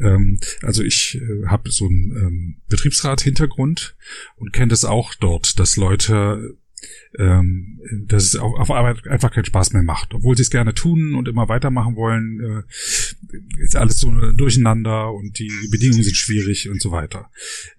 Ähm, 0.00 0.40
also 0.62 0.82
ich 0.82 1.20
äh, 1.20 1.46
habe 1.46 1.70
so 1.70 1.86
einen 1.86 2.16
ähm, 2.16 2.56
Betriebsrat-Hintergrund 2.68 3.96
und 4.36 4.52
kenne 4.52 4.68
das 4.68 4.84
auch 4.84 5.14
dort, 5.14 5.58
dass 5.58 5.76
Leute 5.76 6.56
ähm, 7.18 7.80
dass 8.06 8.24
es 8.24 8.36
auf, 8.36 8.58
auf 8.58 8.70
Arbeit 8.70 9.06
einfach 9.06 9.32
keinen 9.32 9.44
Spaß 9.44 9.72
mehr 9.72 9.82
macht. 9.82 10.14
Obwohl 10.14 10.36
sie 10.36 10.42
es 10.42 10.50
gerne 10.50 10.74
tun 10.74 11.14
und 11.14 11.28
immer 11.28 11.48
weitermachen 11.48 11.96
wollen, 11.96 12.40
äh, 12.40 13.62
ist 13.62 13.76
alles 13.76 14.00
so 14.00 14.10
durcheinander 14.32 15.12
und 15.12 15.38
die 15.38 15.52
Bedingungen 15.70 16.02
sind 16.02 16.16
schwierig 16.16 16.68
und 16.68 16.80
so 16.80 16.90
weiter. 16.90 17.30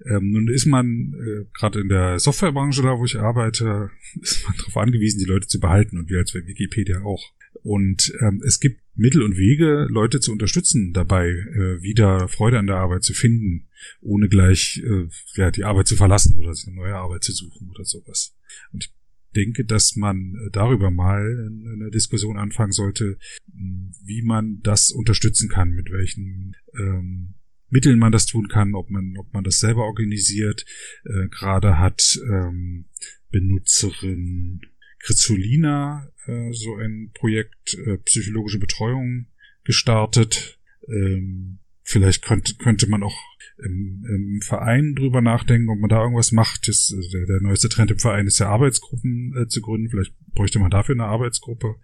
Ähm, 0.05 0.31
nun 0.31 0.47
ist 0.47 0.65
man 0.65 1.13
äh, 1.13 1.45
gerade 1.53 1.79
in 1.79 1.89
der 1.89 2.19
Softwarebranche, 2.19 2.81
da 2.81 2.97
wo 2.97 3.05
ich 3.05 3.19
arbeite, 3.19 3.89
ist 4.21 4.45
man 4.47 4.57
darauf 4.57 4.77
angewiesen, 4.77 5.19
die 5.19 5.25
Leute 5.25 5.47
zu 5.47 5.59
behalten 5.59 5.97
und 5.97 6.09
wir 6.09 6.19
als 6.19 6.33
Wikipedia 6.33 7.01
auch. 7.01 7.33
Und 7.63 8.13
ähm, 8.21 8.41
es 8.45 8.59
gibt 8.59 8.81
Mittel 8.95 9.21
und 9.21 9.37
Wege, 9.37 9.87
Leute 9.89 10.19
zu 10.19 10.31
unterstützen, 10.31 10.93
dabei 10.93 11.27
äh, 11.27 11.81
wieder 11.81 12.27
Freude 12.27 12.59
an 12.59 12.67
der 12.67 12.77
Arbeit 12.77 13.03
zu 13.03 13.13
finden, 13.13 13.67
ohne 14.01 14.27
gleich 14.27 14.81
äh, 14.83 15.07
ja, 15.35 15.51
die 15.51 15.63
Arbeit 15.63 15.87
zu 15.87 15.95
verlassen 15.95 16.37
oder 16.37 16.49
eine 16.49 16.75
neue 16.75 16.95
Arbeit 16.95 17.23
zu 17.23 17.31
suchen 17.31 17.69
oder 17.69 17.85
sowas. 17.85 18.35
Und 18.71 18.85
ich 18.85 18.93
denke, 19.35 19.65
dass 19.65 19.95
man 19.95 20.35
äh, 20.35 20.51
darüber 20.51 20.91
mal 20.91 21.49
eine 21.73 21.89
Diskussion 21.91 22.37
anfangen 22.37 22.71
sollte, 22.71 23.17
wie 23.53 24.21
man 24.23 24.59
das 24.63 24.91
unterstützen 24.91 25.49
kann, 25.49 25.71
mit 25.71 25.91
welchen 25.91 26.55
ähm, 26.77 27.35
Mitteln 27.69 27.99
man 27.99 28.11
das 28.11 28.25
tun 28.25 28.47
kann, 28.47 28.75
ob 28.75 28.89
man, 28.89 29.15
ob 29.17 29.33
man 29.33 29.43
das 29.43 29.59
selber 29.59 29.85
organisiert. 29.85 30.65
Äh, 31.03 31.27
Gerade 31.29 31.77
hat 31.77 32.19
ähm, 32.29 32.85
Benutzerin 33.29 34.61
Krizolina 34.99 36.09
äh, 36.25 36.51
so 36.51 36.75
ein 36.75 37.11
Projekt 37.13 37.75
äh, 37.85 37.97
psychologische 37.99 38.59
Betreuung 38.59 39.27
gestartet. 39.63 40.59
Ähm, 40.87 41.59
vielleicht 41.87 42.21
könnte, 42.21 42.55
könnte 42.55 42.87
man 42.87 43.01
auch 43.01 43.17
im, 43.63 44.05
im 44.09 44.41
Verein 44.41 44.93
drüber 44.93 45.21
nachdenken, 45.21 45.69
ob 45.69 45.79
man 45.79 45.89
da 45.89 46.01
irgendwas 46.03 46.33
macht. 46.33 46.67
Das, 46.67 46.91
äh, 46.91 47.11
der, 47.11 47.25
der 47.25 47.41
neueste 47.41 47.69
Trend 47.69 47.89
im 47.91 47.97
Verein 47.97 48.27
ist 48.27 48.39
ja 48.39 48.49
Arbeitsgruppen 48.49 49.33
äh, 49.35 49.47
zu 49.47 49.61
gründen. 49.61 49.89
Vielleicht 49.89 50.13
bräuchte 50.35 50.59
man 50.59 50.69
dafür 50.69 50.95
eine 50.95 51.05
Arbeitsgruppe. 51.05 51.75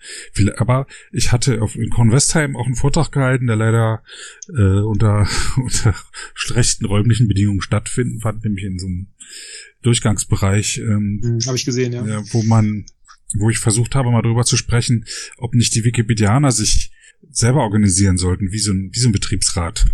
Aber 0.58 0.88
ich 1.14 1.32
hatte 1.32 1.62
auf, 1.62 1.76
in 1.76 1.90
Kornwestheim 1.90 2.58
auch 2.58 2.66
einen 2.66 2.76
Vortrag 2.76 3.12
gehalten, 3.12 3.48
der 3.48 3.56
leider 3.56 4.04
äh, 4.50 4.82
unter, 4.82 5.28
unter 5.56 5.96
schlechten 6.34 6.86
räumlichen 6.86 7.30
Bedingungen 7.30 7.62
stattfinden 7.62 8.20
fand, 8.20 8.44
nämlich 8.44 8.66
in 8.66 8.80
so 8.80 8.88
einem 8.88 9.08
Durchgangsbereich. 9.84 10.80
Ähm, 10.80 11.22
hm, 11.24 11.40
Habe 11.48 11.58
ich 11.58 11.66
gesehen, 11.66 11.94
ja. 11.94 12.06
ja. 12.06 12.24
Wo 12.32 12.44
man, 12.44 12.86
wo 13.36 13.50
ich 13.50 13.58
versucht 13.58 13.96
habe, 13.96 14.12
mal 14.12 14.22
darüber 14.22 14.44
zu 14.44 14.58
sprechen, 14.58 15.06
ob 15.38 15.56
nicht 15.56 15.74
die 15.76 15.86
Wikipedianer 15.86 16.52
sich 16.52 16.92
selber 17.34 17.62
organisieren 17.62 18.18
sollten, 18.18 18.52
wie 18.52 18.60
so 18.60 18.72
ein, 18.72 18.92
wie 18.94 19.00
so 19.00 19.10
ein 19.10 19.14
Betriebsrat. 19.14 19.86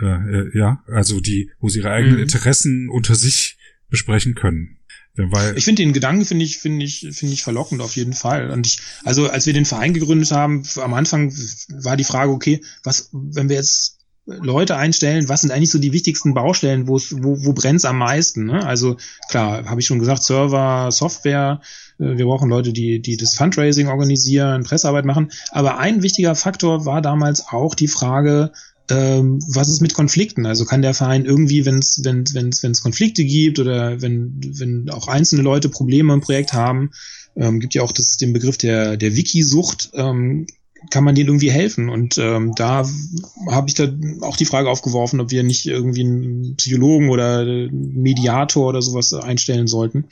Äh, 0.00 0.06
äh, 0.06 0.58
ja, 0.58 0.82
also 0.86 1.20
die, 1.20 1.50
wo 1.58 1.68
sie 1.68 1.80
ihre 1.80 1.90
eigenen 1.90 2.16
mhm. 2.16 2.22
Interessen 2.22 2.88
unter 2.88 3.14
sich 3.14 3.58
besprechen 3.88 4.34
können. 4.34 4.78
Weil 5.16 5.56
ich 5.56 5.64
finde 5.64 5.82
den 5.82 5.92
Gedanken 5.92 6.24
finde 6.24 6.44
ich 6.44 6.58
finde 6.58 6.84
ich 6.84 7.06
finde 7.12 7.34
ich 7.34 7.44
verlockend 7.44 7.80
auf 7.80 7.94
jeden 7.94 8.14
Fall 8.14 8.50
und 8.50 8.66
ich 8.66 8.80
also 9.04 9.30
als 9.30 9.46
wir 9.46 9.52
den 9.52 9.64
Verein 9.64 9.94
gegründet 9.94 10.32
haben 10.32 10.64
am 10.82 10.92
Anfang 10.92 11.32
war 11.68 11.96
die 11.96 12.02
Frage 12.02 12.32
okay 12.32 12.60
was 12.82 13.10
wenn 13.12 13.48
wir 13.48 13.54
jetzt 13.54 14.00
Leute 14.26 14.76
einstellen 14.76 15.28
was 15.28 15.42
sind 15.42 15.52
eigentlich 15.52 15.70
so 15.70 15.78
die 15.78 15.92
wichtigsten 15.92 16.34
Baustellen 16.34 16.88
wo 16.88 16.98
wo 17.12 17.44
wo 17.44 17.52
brennt's 17.52 17.84
am 17.84 17.98
meisten 17.98 18.46
ne? 18.46 18.66
also 18.66 18.96
klar 19.30 19.64
habe 19.66 19.80
ich 19.80 19.86
schon 19.86 20.00
gesagt 20.00 20.24
Server 20.24 20.90
Software 20.90 21.60
wir 21.98 22.24
brauchen 22.24 22.50
Leute 22.50 22.72
die 22.72 23.00
die 23.00 23.16
das 23.16 23.34
Fundraising 23.34 23.88
organisieren 23.88 24.64
Pressearbeit 24.64 25.04
machen 25.04 25.30
aber 25.50 25.78
ein 25.78 26.02
wichtiger 26.02 26.34
Faktor 26.34 26.84
war 26.84 27.02
damals 27.02 27.48
auch 27.48 27.74
die 27.74 27.88
Frage 27.88 28.52
ähm, 28.90 29.38
was 29.48 29.68
ist 29.68 29.80
mit 29.80 29.94
Konflikten? 29.94 30.44
Also 30.44 30.64
kann 30.66 30.82
der 30.82 30.92
Verein 30.92 31.24
irgendwie, 31.24 31.64
wenn 31.64 31.78
es 31.78 32.04
wenn, 32.04 32.24
wenn's, 32.34 32.62
wenn's 32.62 32.82
Konflikte 32.82 33.24
gibt 33.24 33.58
oder 33.58 34.02
wenn, 34.02 34.38
wenn 34.42 34.90
auch 34.90 35.08
einzelne 35.08 35.42
Leute 35.42 35.70
Probleme 35.70 36.12
im 36.12 36.20
Projekt 36.20 36.52
haben, 36.52 36.90
ähm, 37.36 37.60
gibt 37.60 37.74
ja 37.74 37.82
auch 37.82 37.92
das, 37.92 38.16
den 38.18 38.32
Begriff 38.32 38.58
der, 38.58 38.96
der 38.96 39.16
Wikisucht, 39.16 39.90
ähm, 39.94 40.46
kann 40.90 41.02
man 41.02 41.14
denen 41.14 41.28
irgendwie 41.28 41.50
helfen? 41.50 41.88
Und 41.88 42.18
ähm, 42.18 42.52
da 42.54 42.86
habe 43.50 43.68
ich 43.68 43.74
da 43.74 43.88
auch 44.20 44.36
die 44.36 44.44
Frage 44.44 44.68
aufgeworfen, 44.68 45.20
ob 45.20 45.30
wir 45.30 45.42
nicht 45.42 45.66
irgendwie 45.66 46.02
einen 46.02 46.56
Psychologen 46.56 47.08
oder 47.08 47.44
Mediator 47.70 48.68
oder 48.68 48.82
sowas 48.82 49.14
einstellen 49.14 49.66
sollten. 49.66 50.04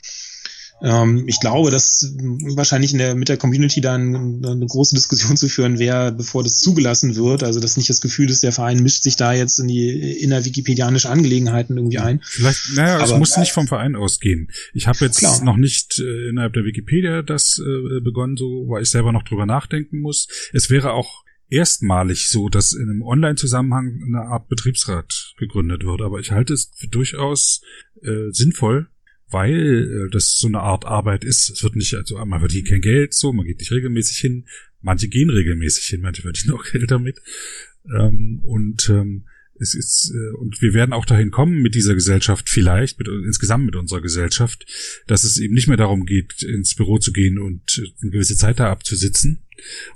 Ähm, 0.82 1.24
ich 1.28 1.38
glaube, 1.40 1.70
dass 1.70 2.12
wahrscheinlich 2.56 2.92
in 2.92 2.98
der, 2.98 3.14
mit 3.14 3.28
der 3.28 3.36
Community 3.36 3.80
dann 3.80 4.44
eine 4.44 4.66
große 4.66 4.94
Diskussion 4.94 5.36
zu 5.36 5.48
führen 5.48 5.78
wäre, 5.78 6.12
bevor 6.12 6.42
das 6.42 6.58
zugelassen 6.58 7.14
wird. 7.14 7.42
Also, 7.44 7.60
dass 7.60 7.76
nicht 7.76 7.88
das 7.88 8.00
Gefühl 8.00 8.28
ist, 8.30 8.42
der 8.42 8.52
Verein 8.52 8.82
mischt 8.82 9.02
sich 9.02 9.16
da 9.16 9.32
jetzt 9.32 9.58
in 9.58 9.68
die 9.68 10.18
innerwikipedianische 10.22 11.08
Angelegenheiten 11.08 11.76
irgendwie 11.76 11.98
ein. 11.98 12.20
Vielleicht, 12.24 12.74
naja, 12.74 12.96
Aber, 12.96 13.04
es 13.04 13.18
muss 13.18 13.36
nicht 13.36 13.52
vom 13.52 13.68
Verein 13.68 13.94
ausgehen. 13.94 14.48
Ich 14.74 14.86
habe 14.86 14.98
jetzt 15.00 15.18
klar. 15.18 15.42
noch 15.44 15.56
nicht 15.56 15.98
äh, 16.00 16.28
innerhalb 16.28 16.52
der 16.54 16.64
Wikipedia 16.64 17.22
das 17.22 17.60
äh, 17.60 18.00
begonnen, 18.00 18.36
so 18.36 18.66
weil 18.68 18.82
ich 18.82 18.90
selber 18.90 19.12
noch 19.12 19.22
drüber 19.22 19.46
nachdenken 19.46 20.00
muss. 20.00 20.26
Es 20.52 20.68
wäre 20.68 20.92
auch 20.92 21.22
erstmalig 21.48 22.28
so, 22.28 22.48
dass 22.48 22.72
in 22.72 22.88
einem 22.88 23.02
Online-Zusammenhang 23.02 24.00
eine 24.06 24.22
Art 24.22 24.48
Betriebsrat 24.48 25.34
gegründet 25.38 25.84
wird. 25.84 26.00
Aber 26.00 26.18
ich 26.18 26.32
halte 26.32 26.54
es 26.54 26.70
für 26.74 26.88
durchaus 26.88 27.60
äh, 28.02 28.30
sinnvoll, 28.30 28.88
weil 29.32 30.06
äh, 30.06 30.10
das 30.10 30.36
so 30.38 30.48
eine 30.48 30.60
Art 30.60 30.84
Arbeit 30.84 31.24
ist. 31.24 31.50
Es 31.50 31.62
wird 31.62 31.76
nicht, 31.76 31.94
also 31.94 32.22
man 32.24 32.40
verdient 32.40 32.68
kein 32.68 32.80
Geld, 32.80 33.14
so, 33.14 33.32
man 33.32 33.46
geht 33.46 33.58
nicht 33.58 33.72
regelmäßig 33.72 34.18
hin. 34.18 34.46
Manche 34.80 35.08
gehen 35.08 35.30
regelmäßig 35.30 35.84
hin, 35.84 36.00
manche 36.00 36.22
verdienen 36.22 36.54
auch 36.54 36.64
Geld 36.72 36.90
damit. 36.90 37.20
Ähm, 37.88 38.40
und 38.44 38.88
ähm, 38.88 39.24
es 39.62 39.74
ist, 39.74 40.12
äh, 40.14 40.36
und 40.36 40.60
wir 40.60 40.74
werden 40.74 40.92
auch 40.92 41.06
dahin 41.06 41.30
kommen 41.30 41.62
mit 41.62 41.74
dieser 41.74 41.94
Gesellschaft 41.94 42.48
vielleicht, 42.48 42.98
mit, 42.98 43.08
insgesamt 43.08 43.64
mit 43.64 43.76
unserer 43.76 44.00
Gesellschaft, 44.00 44.66
dass 45.06 45.24
es 45.24 45.38
eben 45.38 45.54
nicht 45.54 45.68
mehr 45.68 45.76
darum 45.76 46.04
geht, 46.04 46.42
ins 46.42 46.74
Büro 46.74 46.98
zu 46.98 47.12
gehen 47.12 47.38
und 47.38 47.82
eine 48.02 48.10
gewisse 48.10 48.36
Zeit 48.36 48.60
da 48.60 48.70
abzusitzen. 48.70 49.44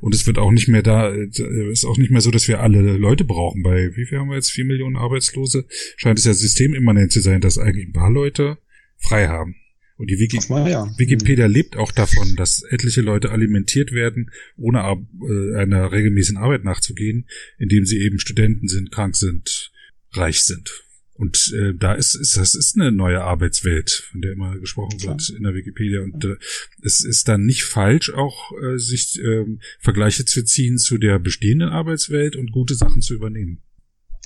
Und 0.01 0.15
es 0.15 0.27
wird 0.27 0.39
auch 0.39 0.53
nicht 0.53 0.69
mehr 0.69 0.83
da, 0.83 1.13
äh, 1.13 1.29
ist 1.71 1.85
auch 1.85 1.99
nicht 1.99 2.11
mehr 2.11 2.21
so, 2.21 2.31
dass 2.31 2.49
wir 2.49 2.61
alle 2.61 2.97
Leute 2.97 3.25
brauchen. 3.25 3.63
Bei, 3.63 3.97
wie 3.97 4.07
viel 4.07 4.19
haben 4.19 4.29
wir 4.29 4.37
jetzt? 4.37 4.53
Vier 4.53 4.65
Millionen 4.65 4.97
Arbeitslose? 4.97 5.67
Scheint 5.97 6.19
es 6.19 6.25
ja 6.25 6.35
systemimmanent 6.35 7.11
zu 7.11 7.21
sein, 7.21 7.41
dass 7.41 7.59
eigentlich 7.59 7.89
ein 7.89 7.93
paar 7.93 8.11
Leute 8.11 8.59
frei 8.99 9.29
haben. 9.29 9.57
Und 9.99 10.11
die 10.11 10.19
Wiki 10.19 10.39
mal, 10.51 10.71
ja. 10.71 10.93
Wikipedia 10.99 11.47
lebt 11.47 11.77
auch 11.77 11.91
davon, 11.91 12.37
dass 12.37 12.63
etliche 12.63 13.01
Leute 13.01 13.31
alimentiert 13.31 13.93
werden, 13.93 14.31
ohne 14.57 14.81
äh, 14.81 15.57
einer 15.57 15.91
regelmäßigen 15.91 16.41
Arbeit 16.41 16.65
nachzugehen, 16.65 17.27
indem 17.59 17.87
sie 17.87 17.99
eben 17.99 18.19
Studenten 18.19 18.69
sind, 18.69 18.93
krank 18.93 19.17
sind, 19.17 19.73
reich 20.13 20.45
sind. 20.45 20.71
Und 21.15 21.51
äh, 21.57 21.73
da 21.75 21.95
ist, 21.95 22.15
ist 22.15 22.37
das 22.37 22.55
ist 22.55 22.79
eine 22.79 22.93
neue 22.93 23.23
Arbeitswelt, 23.23 23.91
von 24.11 24.21
der 24.21 24.33
immer 24.33 24.59
gesprochen 24.59 24.99
Klar. 24.99 25.15
wird 25.15 25.31
in 25.31 25.45
der 25.45 25.55
Wikipedia. 25.55 26.03
Und 26.03 26.23
äh, 26.25 26.37
es 26.83 27.03
ist 27.03 27.29
dann 27.29 27.47
nicht 27.47 27.65
falsch, 27.65 28.13
auch 28.13 28.53
äh, 28.61 28.79
sich 28.79 29.19
äh, 29.19 29.47
Vergleiche 29.81 30.27
zu 30.27 30.45
ziehen 30.45 30.77
zu 30.77 30.99
der 30.99 31.19
bestehenden 31.19 31.71
Arbeitswelt 31.71 32.37
und 32.37 32.53
gute 32.53 32.75
Sachen 32.75 33.01
zu 33.01 33.15
übernehmen. 33.15 33.63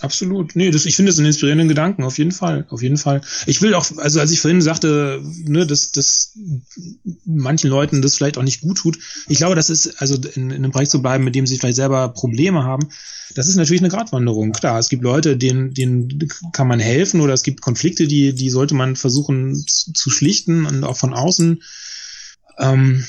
Absolut. 0.00 0.56
Nee, 0.56 0.70
das, 0.70 0.86
ich 0.86 0.96
finde 0.96 1.10
es 1.10 1.18
einen 1.18 1.26
inspirierenden 1.26 1.68
Gedanken, 1.68 2.04
auf 2.04 2.16
jeden 2.16 2.32
Fall, 2.32 2.66
auf 2.70 2.80
jeden 2.82 2.96
Fall. 2.96 3.20
Ich 3.46 3.60
will 3.60 3.74
auch, 3.74 3.86
also 3.98 4.18
als 4.18 4.30
ich 4.30 4.40
vorhin 4.40 4.62
sagte, 4.62 5.22
ne, 5.44 5.66
dass, 5.66 5.92
dass 5.92 6.32
manchen 7.26 7.68
Leuten 7.68 8.00
das 8.00 8.14
vielleicht 8.14 8.38
auch 8.38 8.42
nicht 8.42 8.62
gut 8.62 8.78
tut, 8.78 8.98
ich 9.28 9.36
glaube, 9.36 9.56
das 9.56 9.68
ist, 9.68 10.00
also 10.00 10.16
in, 10.34 10.50
in 10.50 10.56
einem 10.56 10.72
Bereich 10.72 10.88
zu 10.88 11.02
bleiben, 11.02 11.24
mit 11.24 11.34
dem 11.34 11.46
sie 11.46 11.58
vielleicht 11.58 11.76
selber 11.76 12.08
Probleme 12.08 12.64
haben, 12.64 12.88
das 13.34 13.46
ist 13.46 13.56
natürlich 13.56 13.82
eine 13.82 13.90
Gratwanderung. 13.90 14.52
Klar, 14.52 14.78
es 14.78 14.88
gibt 14.88 15.02
Leute, 15.02 15.36
denen, 15.36 15.74
denen 15.74 16.28
kann 16.52 16.66
man 16.66 16.80
helfen 16.80 17.20
oder 17.20 17.34
es 17.34 17.42
gibt 17.42 17.60
Konflikte, 17.60 18.06
die, 18.06 18.34
die 18.34 18.50
sollte 18.50 18.74
man 18.74 18.96
versuchen 18.96 19.64
zu, 19.66 19.92
zu 19.92 20.10
schlichten 20.10 20.64
und 20.64 20.82
auch 20.82 20.96
von 20.96 21.12
außen. 21.12 21.62
Ähm, 22.58 23.04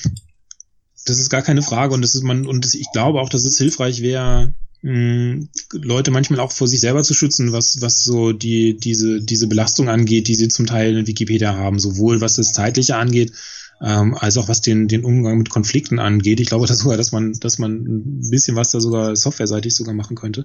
das 1.06 1.18
ist 1.18 1.30
gar 1.30 1.42
keine 1.42 1.62
Frage 1.62 1.94
und 1.94 2.02
das 2.02 2.14
ist 2.14 2.22
man, 2.22 2.46
und 2.46 2.64
das, 2.64 2.74
ich 2.74 2.86
glaube 2.92 3.20
auch, 3.20 3.30
dass 3.30 3.44
es 3.44 3.58
hilfreich 3.58 4.02
wäre, 4.02 4.54
Leute 4.82 6.10
manchmal 6.10 6.40
auch 6.40 6.50
vor 6.50 6.66
sich 6.66 6.80
selber 6.80 7.04
zu 7.04 7.14
schützen, 7.14 7.52
was, 7.52 7.80
was 7.80 8.02
so 8.02 8.32
die, 8.32 8.76
diese, 8.76 9.20
diese 9.20 9.46
Belastung 9.46 9.88
angeht, 9.88 10.26
die 10.26 10.34
sie 10.34 10.48
zum 10.48 10.66
Teil 10.66 10.96
in 10.96 11.06
Wikipedia 11.06 11.54
haben, 11.54 11.78
sowohl 11.78 12.20
was 12.20 12.34
das 12.34 12.52
Zeitliche 12.52 12.96
angeht, 12.96 13.32
ähm, 13.80 14.16
als 14.16 14.36
auch 14.38 14.48
was 14.48 14.60
den, 14.60 14.88
den 14.88 15.04
Umgang 15.04 15.38
mit 15.38 15.50
Konflikten 15.50 16.00
angeht. 16.00 16.40
Ich 16.40 16.48
glaube 16.48 16.66
dass 16.72 16.80
sogar, 16.80 16.96
dass 16.96 17.12
man, 17.12 17.32
dass 17.34 17.58
man 17.58 17.72
ein 17.74 18.30
bisschen 18.30 18.56
was 18.56 18.70
da 18.72 18.80
sogar 18.80 19.14
softwareseitig 19.14 19.72
sogar 19.72 19.94
machen 19.94 20.16
könnte. 20.16 20.44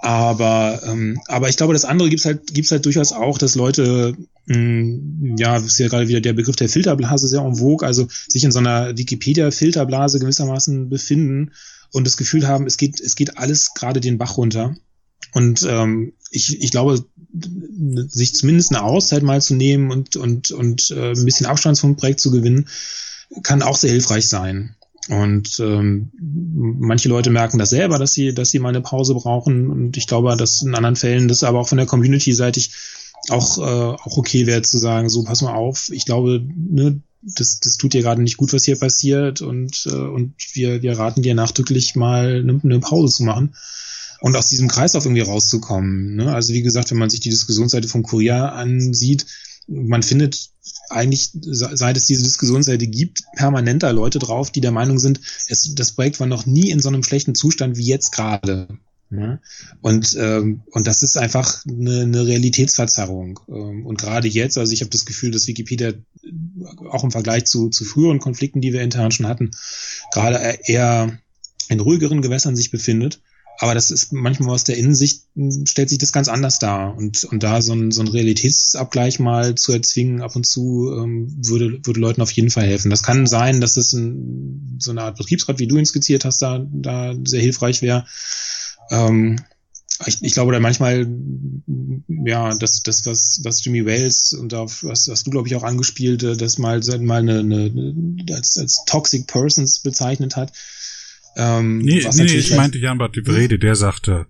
Aber, 0.00 0.82
ähm, 0.86 1.20
aber 1.28 1.48
ich 1.50 1.56
glaube, 1.56 1.74
das 1.74 1.84
andere 1.84 2.08
gibt's 2.08 2.24
halt, 2.24 2.52
gibt's 2.52 2.70
halt 2.70 2.84
durchaus 2.86 3.12
auch, 3.12 3.36
dass 3.36 3.54
Leute, 3.56 4.14
mh, 4.46 5.36
ja, 5.38 5.56
ist 5.56 5.78
ja 5.78 5.88
gerade 5.88 6.08
wieder 6.08 6.20
der 6.20 6.34
Begriff 6.34 6.56
der 6.56 6.68
Filterblase 6.68 7.28
sehr 7.28 7.40
en 7.40 7.56
vogue, 7.56 7.86
also 7.86 8.06
sich 8.28 8.44
in 8.44 8.52
so 8.52 8.58
einer 8.58 8.96
Wikipedia-Filterblase 8.96 10.18
gewissermaßen 10.18 10.88
befinden 10.88 11.52
und 11.92 12.06
das 12.06 12.16
Gefühl 12.16 12.46
haben, 12.46 12.66
es 12.66 12.76
geht, 12.76 13.00
es 13.00 13.16
geht 13.16 13.38
alles 13.38 13.74
gerade 13.74 14.00
den 14.00 14.18
Bach 14.18 14.36
runter. 14.36 14.76
Und 15.32 15.66
ähm, 15.68 16.12
ich, 16.30 16.60
ich 16.62 16.70
glaube, 16.70 17.04
sich 17.32 18.34
zumindest 18.34 18.70
eine 18.70 18.82
Auszeit 18.82 19.22
mal 19.22 19.42
zu 19.42 19.54
nehmen 19.54 19.90
und, 19.90 20.16
und, 20.16 20.50
und 20.52 20.90
äh, 20.90 21.12
ein 21.12 21.24
bisschen 21.24 21.46
Abstand 21.46 21.78
vom 21.78 21.96
Projekt 21.96 22.20
zu 22.20 22.30
gewinnen, 22.30 22.68
kann 23.42 23.62
auch 23.62 23.76
sehr 23.76 23.90
hilfreich 23.90 24.28
sein. 24.28 24.76
Und 25.08 25.60
ähm, 25.60 26.12
manche 26.78 27.08
Leute 27.08 27.30
merken 27.30 27.58
das 27.58 27.70
selber, 27.70 27.98
dass 27.98 28.12
sie, 28.12 28.32
dass 28.32 28.50
sie 28.50 28.58
mal 28.58 28.70
eine 28.70 28.80
Pause 28.80 29.14
brauchen. 29.14 29.70
Und 29.70 29.96
ich 29.96 30.06
glaube, 30.06 30.34
dass 30.36 30.62
in 30.62 30.74
anderen 30.74 30.96
Fällen 30.96 31.28
das 31.28 31.42
aber 31.42 31.60
auch 31.60 31.68
von 31.68 31.78
der 31.78 31.86
Community-seitig 31.86 32.70
auch, 33.28 33.58
äh, 33.58 33.96
auch 33.96 34.16
okay 34.16 34.46
wäre 34.46 34.62
zu 34.62 34.78
sagen, 34.78 35.08
so 35.08 35.24
pass 35.24 35.42
mal 35.42 35.54
auf, 35.54 35.90
ich 35.90 36.04
glaube, 36.06 36.46
ne, 36.54 37.00
das, 37.24 37.60
das 37.60 37.76
tut 37.76 37.94
dir 37.94 38.02
gerade 38.02 38.22
nicht 38.22 38.36
gut, 38.36 38.52
was 38.52 38.64
hier 38.64 38.78
passiert 38.78 39.42
und, 39.42 39.86
äh, 39.86 39.94
und 39.94 40.34
wir, 40.52 40.82
wir 40.82 40.98
raten 40.98 41.22
dir 41.22 41.34
nachdrücklich 41.34 41.94
mal 41.96 42.40
eine, 42.40 42.60
eine 42.62 42.80
Pause 42.80 43.14
zu 43.14 43.22
machen 43.24 43.54
und 44.20 44.36
aus 44.36 44.48
diesem 44.48 44.68
Kreislauf 44.68 45.04
irgendwie 45.04 45.22
rauszukommen. 45.22 46.16
Ne? 46.16 46.34
Also 46.34 46.52
wie 46.52 46.62
gesagt, 46.62 46.90
wenn 46.90 46.98
man 46.98 47.10
sich 47.10 47.20
die 47.20 47.30
Diskussionsseite 47.30 47.88
vom 47.88 48.02
Kurier 48.02 48.52
ansieht, 48.52 49.26
man 49.66 50.02
findet 50.02 50.50
eigentlich, 50.90 51.30
seit 51.32 51.96
es 51.96 52.06
diese 52.06 52.22
Diskussionsseite 52.22 52.86
gibt, 52.86 53.24
permanenter 53.36 53.92
Leute 53.92 54.18
drauf, 54.18 54.50
die 54.50 54.60
der 54.60 54.72
Meinung 54.72 54.98
sind, 54.98 55.20
es, 55.48 55.74
das 55.74 55.92
Projekt 55.92 56.20
war 56.20 56.26
noch 56.26 56.46
nie 56.46 56.70
in 56.70 56.80
so 56.80 56.88
einem 56.88 57.02
schlechten 57.02 57.34
Zustand 57.34 57.76
wie 57.76 57.86
jetzt 57.86 58.12
gerade. 58.12 58.68
Ja? 59.10 59.38
Und, 59.80 60.16
ähm, 60.18 60.62
und 60.70 60.86
das 60.86 61.02
ist 61.02 61.16
einfach 61.16 61.64
eine, 61.66 62.02
eine 62.02 62.26
Realitätsverzerrung. 62.26 63.40
Ähm, 63.48 63.86
und 63.86 63.98
gerade 63.98 64.28
jetzt, 64.28 64.58
also 64.58 64.72
ich 64.72 64.80
habe 64.80 64.90
das 64.90 65.04
Gefühl, 65.04 65.30
dass 65.30 65.46
Wikipedia 65.46 65.92
auch 66.90 67.04
im 67.04 67.10
Vergleich 67.10 67.44
zu, 67.44 67.68
zu 67.68 67.84
früheren 67.84 68.18
Konflikten, 68.18 68.60
die 68.60 68.72
wir 68.72 68.82
intern 68.82 69.10
schon 69.10 69.28
hatten, 69.28 69.50
gerade 70.12 70.58
eher 70.64 71.18
in 71.68 71.80
ruhigeren 71.80 72.22
Gewässern 72.22 72.56
sich 72.56 72.70
befindet. 72.70 73.20
Aber 73.58 73.74
das 73.74 73.90
ist 73.90 74.12
manchmal 74.12 74.54
aus 74.54 74.64
der 74.64 74.76
Innensicht 74.76 75.24
stellt 75.64 75.88
sich 75.88 75.98
das 75.98 76.12
ganz 76.12 76.28
anders 76.28 76.58
dar. 76.58 76.96
Und, 76.96 77.24
und 77.24 77.42
da 77.42 77.62
so 77.62 77.72
ein, 77.72 77.92
so 77.92 78.00
ein 78.00 78.08
Realitätsabgleich 78.08 79.20
mal 79.20 79.54
zu 79.54 79.72
erzwingen, 79.72 80.22
ab 80.22 80.34
und 80.34 80.44
zu, 80.44 80.92
ähm, 80.92 81.36
würde, 81.44 81.80
würde 81.84 82.00
Leuten 82.00 82.20
auf 82.20 82.32
jeden 82.32 82.50
Fall 82.50 82.66
helfen. 82.66 82.90
Das 82.90 83.02
kann 83.02 83.26
sein, 83.26 83.60
dass 83.60 83.76
es 83.76 83.92
ein, 83.92 84.78
so 84.80 84.90
eine 84.90 85.02
Art 85.02 85.18
Betriebsrat, 85.18 85.58
wie 85.58 85.66
du 85.66 85.76
ihn 85.76 85.86
skizziert 85.86 86.24
hast, 86.24 86.42
da, 86.42 86.66
da 86.68 87.14
sehr 87.24 87.40
hilfreich 87.40 87.82
wäre. 87.82 88.06
Ähm, 88.90 89.36
ich, 90.06 90.22
ich 90.22 90.34
glaube 90.34 90.52
da 90.52 90.60
manchmal, 90.60 91.06
ja, 92.08 92.54
das, 92.56 92.82
das 92.82 93.06
was, 93.06 93.40
was 93.44 93.64
Jimmy 93.64 93.86
Wales 93.86 94.32
und 94.32 94.52
auf, 94.54 94.82
was, 94.82 95.08
was 95.08 95.22
du, 95.22 95.30
glaube 95.30 95.48
ich, 95.48 95.54
auch 95.54 95.62
angespielt, 95.62 96.22
äh, 96.22 96.36
das 96.36 96.58
mal, 96.58 96.80
mal 97.00 97.20
eine, 97.20 97.38
eine, 97.38 98.24
als, 98.32 98.58
als 98.58 98.84
Toxic 98.86 99.26
Persons 99.26 99.80
bezeichnet 99.80 100.36
hat. 100.36 100.52
Ähm, 101.36 101.78
nee, 101.78 102.06
nee, 102.12 102.24
ich 102.24 102.54
meinte 102.54 102.78
Jan-Bart 102.78 103.16
de 103.16 103.24
Vrede, 103.24 103.58
der 103.58 103.74
sagte, 103.74 104.26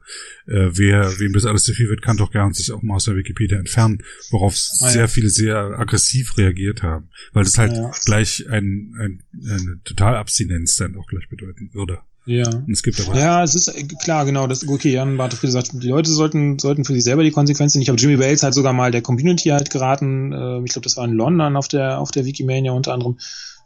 äh, 0.46 0.70
wer, 0.72 1.18
wem 1.18 1.34
das 1.34 1.44
alles 1.44 1.64
zu 1.64 1.74
viel 1.74 1.90
wird, 1.90 2.00
kann 2.00 2.16
doch 2.16 2.30
gern 2.30 2.54
sich 2.54 2.72
auch 2.72 2.82
mal 2.82 2.94
aus 2.96 3.04
der 3.04 3.16
Wikipedia 3.16 3.58
entfernen, 3.58 4.02
worauf 4.30 4.54
ah, 4.54 4.88
sehr 4.88 5.02
ja. 5.02 5.06
viele 5.06 5.28
sehr 5.28 5.56
aggressiv 5.78 6.38
reagiert 6.38 6.82
haben, 6.82 7.10
weil 7.32 7.44
das 7.44 7.58
halt 7.58 7.72
ja, 7.72 7.82
ja. 7.82 7.90
gleich 8.06 8.46
ein, 8.48 8.94
ein, 8.98 9.22
eine 9.46 9.80
Totalabstinenz 9.84 10.76
dann 10.76 10.96
auch 10.96 11.06
gleich 11.06 11.28
bedeuten 11.28 11.70
würde. 11.74 12.00
Ja. 12.26 12.48
Und 12.48 12.70
es 12.70 12.82
gibt 12.82 13.00
aber. 13.00 13.18
Ja, 13.18 13.42
es 13.42 13.54
ist 13.54 13.68
äh, 13.68 13.84
klar, 14.02 14.24
genau. 14.24 14.46
Das, 14.46 14.66
okay, 14.66 14.92
Jan 14.92 15.16
Bartefriede 15.16 15.52
sagt, 15.52 15.70
die 15.74 15.88
Leute 15.88 16.10
sollten, 16.10 16.58
sollten 16.58 16.84
für 16.84 16.94
sich 16.94 17.04
selber 17.04 17.22
die 17.22 17.30
Konsequenzen. 17.30 17.82
Ich 17.82 17.88
habe 17.88 17.98
Jimmy 17.98 18.18
Wales 18.18 18.42
halt 18.42 18.54
sogar 18.54 18.72
mal 18.72 18.90
der 18.90 19.02
Community 19.02 19.50
halt 19.50 19.70
geraten. 19.70 20.32
Äh, 20.32 20.64
ich 20.64 20.72
glaube, 20.72 20.84
das 20.84 20.96
war 20.96 21.04
in 21.04 21.12
London 21.12 21.56
auf 21.56 21.68
der, 21.68 21.98
auf 22.00 22.10
der 22.10 22.24
Wikimania 22.24 22.72
unter 22.72 22.94
anderem, 22.94 23.18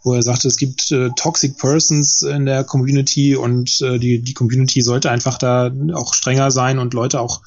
wo 0.03 0.15
er 0.15 0.23
sagte, 0.23 0.49
es 0.49 0.57
gibt 0.57 0.91
äh, 0.91 1.11
Toxic 1.17 1.57
Persons 1.57 2.23
in 2.23 2.47
der 2.47 2.65
Community 2.65 3.37
und 3.37 3.81
äh, 3.81 3.99
die, 3.99 4.21
die 4.21 4.35
Community 4.35 4.83
sollte 4.83 5.11
einfach 5.11 5.39
da 5.39 5.71
auch 5.95 6.15
strenger 6.15 6.51
sein 6.51 6.79
und 6.79 6.95
Leute 6.95 7.21
auch 7.21 7.43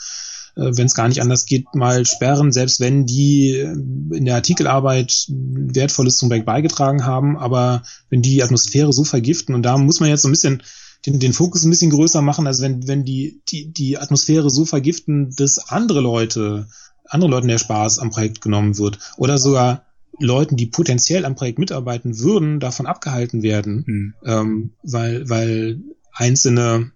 äh, 0.56 0.72
wenn 0.78 0.86
es 0.86 0.96
gar 0.96 1.08
nicht 1.08 1.22
anders 1.22 1.46
geht, 1.46 1.76
mal 1.76 2.06
sperren, 2.06 2.52
selbst 2.52 2.80
wenn 2.80 3.06
die 3.06 3.58
in 3.58 4.26
der 4.26 4.36
Artikelarbeit 4.36 5.28
Wertvolles 5.30 6.18
zum 6.18 6.30
Projekt 6.30 6.46
beigetragen 6.46 7.06
haben. 7.06 7.38
Aber 7.38 7.84
wenn 8.10 8.22
die 8.22 8.44
Atmosphäre 8.44 8.94
so 8.94 9.04
vergiften, 9.04 9.56
und 9.56 9.64
da 9.64 9.78
muss 9.78 10.00
man 10.00 10.10
jetzt 10.10 10.22
so 10.22 10.28
ein 10.28 10.32
bisschen 10.32 10.62
den, 11.06 11.20
den 11.20 11.34
Fokus 11.34 11.64
ein 11.64 11.70
bisschen 11.70 11.92
größer 11.92 12.22
machen, 12.22 12.48
als 12.48 12.62
wenn, 12.62 12.88
wenn 12.88 13.04
die, 13.04 13.42
die, 13.50 13.72
die 13.72 13.98
Atmosphäre 13.98 14.50
so 14.50 14.66
vergiften, 14.66 15.34
dass 15.36 15.70
andere 15.70 16.02
Leute, 16.02 16.68
andere 17.06 17.32
Leuten 17.32 17.48
der 17.48 17.58
Spaß 17.58 18.00
am 18.00 18.12
Projekt 18.12 18.42
genommen 18.42 18.78
wird. 18.78 19.00
Oder 19.18 19.38
sogar 19.38 19.86
Leuten, 20.20 20.58
die 20.58 20.68
potenziell 20.68 21.26
am 21.26 21.36
Projekt 21.36 21.60
mitarbeiten 21.60 22.20
würden, 22.20 22.60
davon 22.60 22.86
abgehalten 22.86 23.42
werden, 23.42 23.84
mhm. 23.88 24.14
ähm, 24.26 24.72
weil, 24.84 25.30
weil 25.30 25.82
einzelne 26.14 26.92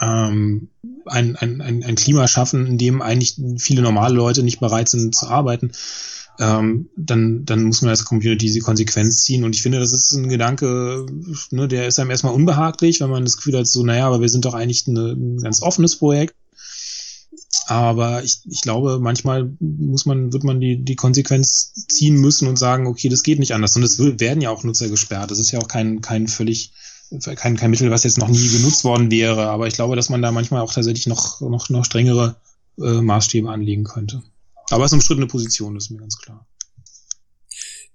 ähm, 0.00 0.68
ein, 1.06 1.36
ein, 1.36 1.60
ein 1.62 1.94
Klima 1.94 2.28
schaffen, 2.28 2.66
in 2.66 2.76
dem 2.78 3.00
eigentlich 3.00 3.40
viele 3.56 3.80
normale 3.82 4.14
Leute 4.14 4.42
nicht 4.42 4.60
bereit 4.60 4.88
sind 4.88 5.14
zu 5.14 5.26
arbeiten 5.28 5.72
ähm, 6.38 6.88
dann, 6.96 7.44
dann 7.44 7.64
muss 7.64 7.82
man 7.82 7.90
als 7.90 8.04
Community 8.04 8.46
diese 8.46 8.60
Konsequenz 8.60 9.22
ziehen. 9.22 9.44
Und 9.44 9.54
ich 9.54 9.62
finde, 9.62 9.80
das 9.80 9.92
ist 9.92 10.12
ein 10.12 10.28
Gedanke, 10.28 11.06
ne, 11.50 11.68
der 11.68 11.86
ist 11.88 11.98
einem 11.98 12.10
erstmal 12.10 12.34
unbehaglich, 12.34 13.00
wenn 13.00 13.10
man 13.10 13.24
das 13.24 13.36
Gefühl 13.36 13.58
hat, 13.58 13.66
so, 13.66 13.84
naja, 13.84 14.06
aber 14.06 14.20
wir 14.20 14.28
sind 14.28 14.44
doch 14.44 14.54
eigentlich 14.54 14.86
eine, 14.86 15.12
ein 15.12 15.38
ganz 15.38 15.62
offenes 15.62 15.96
Projekt. 15.96 16.34
Aber 17.66 18.24
ich, 18.24 18.40
ich 18.48 18.62
glaube, 18.62 18.98
manchmal 19.00 19.50
muss 19.60 20.06
man, 20.06 20.32
wird 20.32 20.44
man 20.44 20.60
die, 20.60 20.82
die 20.82 20.96
Konsequenz 20.96 21.72
ziehen 21.88 22.16
müssen 22.16 22.48
und 22.48 22.58
sagen, 22.58 22.86
okay, 22.86 23.08
das 23.08 23.22
geht 23.22 23.38
nicht 23.38 23.52
anders. 23.52 23.76
Und 23.76 23.82
es 23.82 23.98
werden 23.98 24.40
ja 24.40 24.50
auch 24.50 24.64
Nutzer 24.64 24.88
gesperrt. 24.88 25.30
Das 25.30 25.38
ist 25.38 25.50
ja 25.50 25.58
auch 25.58 25.68
kein, 25.68 26.00
kein 26.00 26.28
völlig 26.28 26.72
kein, 27.36 27.56
kein 27.56 27.70
Mittel, 27.70 27.90
was 27.90 28.04
jetzt 28.04 28.18
noch 28.18 28.28
nie 28.28 28.48
benutzt 28.48 28.84
worden 28.84 29.10
wäre. 29.10 29.48
Aber 29.48 29.66
ich 29.66 29.74
glaube, 29.74 29.96
dass 29.96 30.10
man 30.10 30.22
da 30.22 30.30
manchmal 30.30 30.60
auch 30.60 30.72
tatsächlich 30.72 31.06
noch, 31.06 31.40
noch, 31.40 31.68
noch 31.70 31.84
strengere 31.84 32.36
äh, 32.78 33.00
Maßstäbe 33.00 33.50
anlegen 33.50 33.84
könnte. 33.84 34.22
Aber 34.70 34.84
es 34.84 34.88
ist 34.88 34.92
eine 34.92 34.98
umstrittene 34.98 35.26
Position, 35.26 35.74
das 35.74 35.84
ist 35.84 35.90
mir 35.90 35.98
ganz 35.98 36.18
klar. 36.18 36.46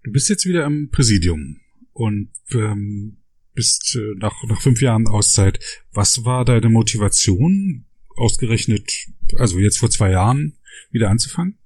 Du 0.04 0.12
bist 0.12 0.30
jetzt 0.30 0.46
wieder 0.46 0.66
im 0.66 0.90
Präsidium 0.90 1.60
und 1.94 2.30
ähm, 2.52 3.18
bist 3.54 3.96
äh, 3.96 4.16
nach, 4.18 4.34
nach 4.48 4.62
fünf 4.62 4.82
Jahren 4.82 5.08
Auszeit. 5.08 5.60
Was 5.94 6.26
war 6.26 6.46
deine 6.46 6.70
Motivation, 6.70 7.86
ausgerechnet, 8.16 8.92
also 9.38 9.60
jetzt 9.60 9.78
vor 9.78 9.90
zwei 9.90 10.12
Jahren, 10.12 10.58
wieder 10.92 11.10
anzufangen? 11.10 11.58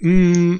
Mm, 0.00 0.56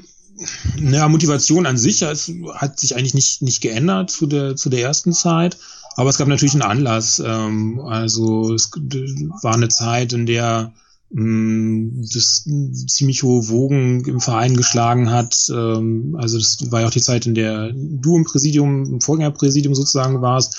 naja, 0.77 1.07
Motivation 1.07 1.65
an 1.65 1.77
sich 1.77 2.03
hat, 2.03 2.31
hat 2.55 2.79
sich 2.79 2.95
eigentlich 2.95 3.13
nicht, 3.13 3.41
nicht 3.41 3.61
geändert 3.61 4.11
zu 4.11 4.27
der, 4.27 4.55
zu 4.55 4.69
der 4.69 4.81
ersten 4.81 5.13
Zeit. 5.13 5.57
Aber 5.95 6.09
es 6.09 6.17
gab 6.17 6.27
natürlich 6.27 6.53
einen 6.53 6.61
Anlass. 6.63 7.21
Ähm, 7.25 7.79
also 7.79 8.53
es 8.53 8.71
war 8.71 9.53
eine 9.53 9.69
Zeit, 9.69 10.13
in 10.13 10.25
der 10.25 10.73
das 11.13 12.47
ziemlich 12.87 13.23
hohe 13.23 13.49
Wogen 13.49 14.05
im 14.05 14.21
Verein 14.21 14.55
geschlagen 14.55 15.11
hat. 15.11 15.51
Ähm, 15.53 16.15
also 16.17 16.37
das 16.37 16.71
war 16.71 16.81
ja 16.81 16.87
auch 16.87 16.91
die 16.91 17.01
Zeit, 17.01 17.25
in 17.25 17.35
der 17.35 17.71
du 17.73 18.15
im 18.15 18.23
Präsidium, 18.23 18.85
im 18.85 19.01
Vorgängerpräsidium 19.01 19.75
sozusagen 19.75 20.21
warst, 20.21 20.57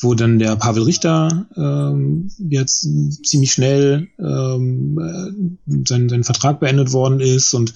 wo 0.00 0.14
dann 0.14 0.38
der 0.38 0.56
Pavel 0.56 0.84
Richter 0.84 1.46
ähm, 1.54 2.30
jetzt 2.38 2.88
ziemlich 3.24 3.52
schnell 3.52 4.08
ähm, 4.18 4.98
äh, 4.98 5.84
sein, 5.86 6.08
sein 6.08 6.24
Vertrag 6.24 6.60
beendet 6.60 6.92
worden 6.92 7.20
ist 7.20 7.52
und 7.52 7.74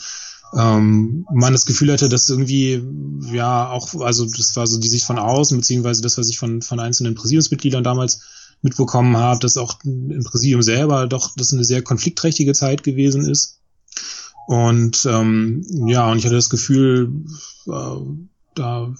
ähm, 0.56 1.26
man 1.30 1.52
das 1.52 1.66
Gefühl 1.66 1.92
hatte, 1.92 2.08
dass 2.08 2.30
irgendwie, 2.30 2.82
ja, 3.32 3.68
auch, 3.70 4.00
also 4.00 4.24
das 4.24 4.56
war 4.56 4.66
so 4.66 4.78
die 4.78 4.88
Sicht 4.88 5.04
von 5.04 5.18
außen, 5.18 5.58
beziehungsweise 5.58 6.00
das, 6.00 6.16
was 6.16 6.28
ich 6.28 6.38
von, 6.38 6.62
von 6.62 6.80
einzelnen 6.80 7.14
Präsidiumsmitgliedern 7.14 7.84
damals 7.84 8.20
mitbekommen 8.62 9.16
habe, 9.16 9.40
dass 9.40 9.56
auch 9.56 9.78
im 9.84 10.24
Präsidium 10.24 10.62
selber 10.62 11.06
doch 11.06 11.34
das 11.36 11.52
eine 11.52 11.64
sehr 11.64 11.82
konfliktträchtige 11.82 12.52
Zeit 12.52 12.82
gewesen 12.82 13.28
ist. 13.28 13.60
Und 14.46 15.06
ähm, 15.10 15.64
ja, 15.88 16.10
und 16.10 16.18
ich 16.18 16.24
hatte 16.24 16.34
das 16.34 16.50
Gefühl, 16.50 17.10
äh, 17.66 17.96
da 18.54 18.94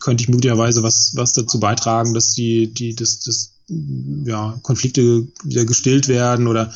könnte 0.00 0.22
ich 0.22 0.28
möglicherweise 0.28 0.82
was, 0.82 1.12
was 1.16 1.32
dazu 1.32 1.60
beitragen, 1.60 2.14
dass 2.14 2.34
die, 2.34 2.72
die, 2.72 2.94
das, 2.94 3.20
das, 3.20 3.52
ja, 3.68 4.58
Konflikte 4.62 5.26
wieder 5.42 5.64
gestillt 5.64 6.08
werden 6.08 6.46
oder 6.46 6.72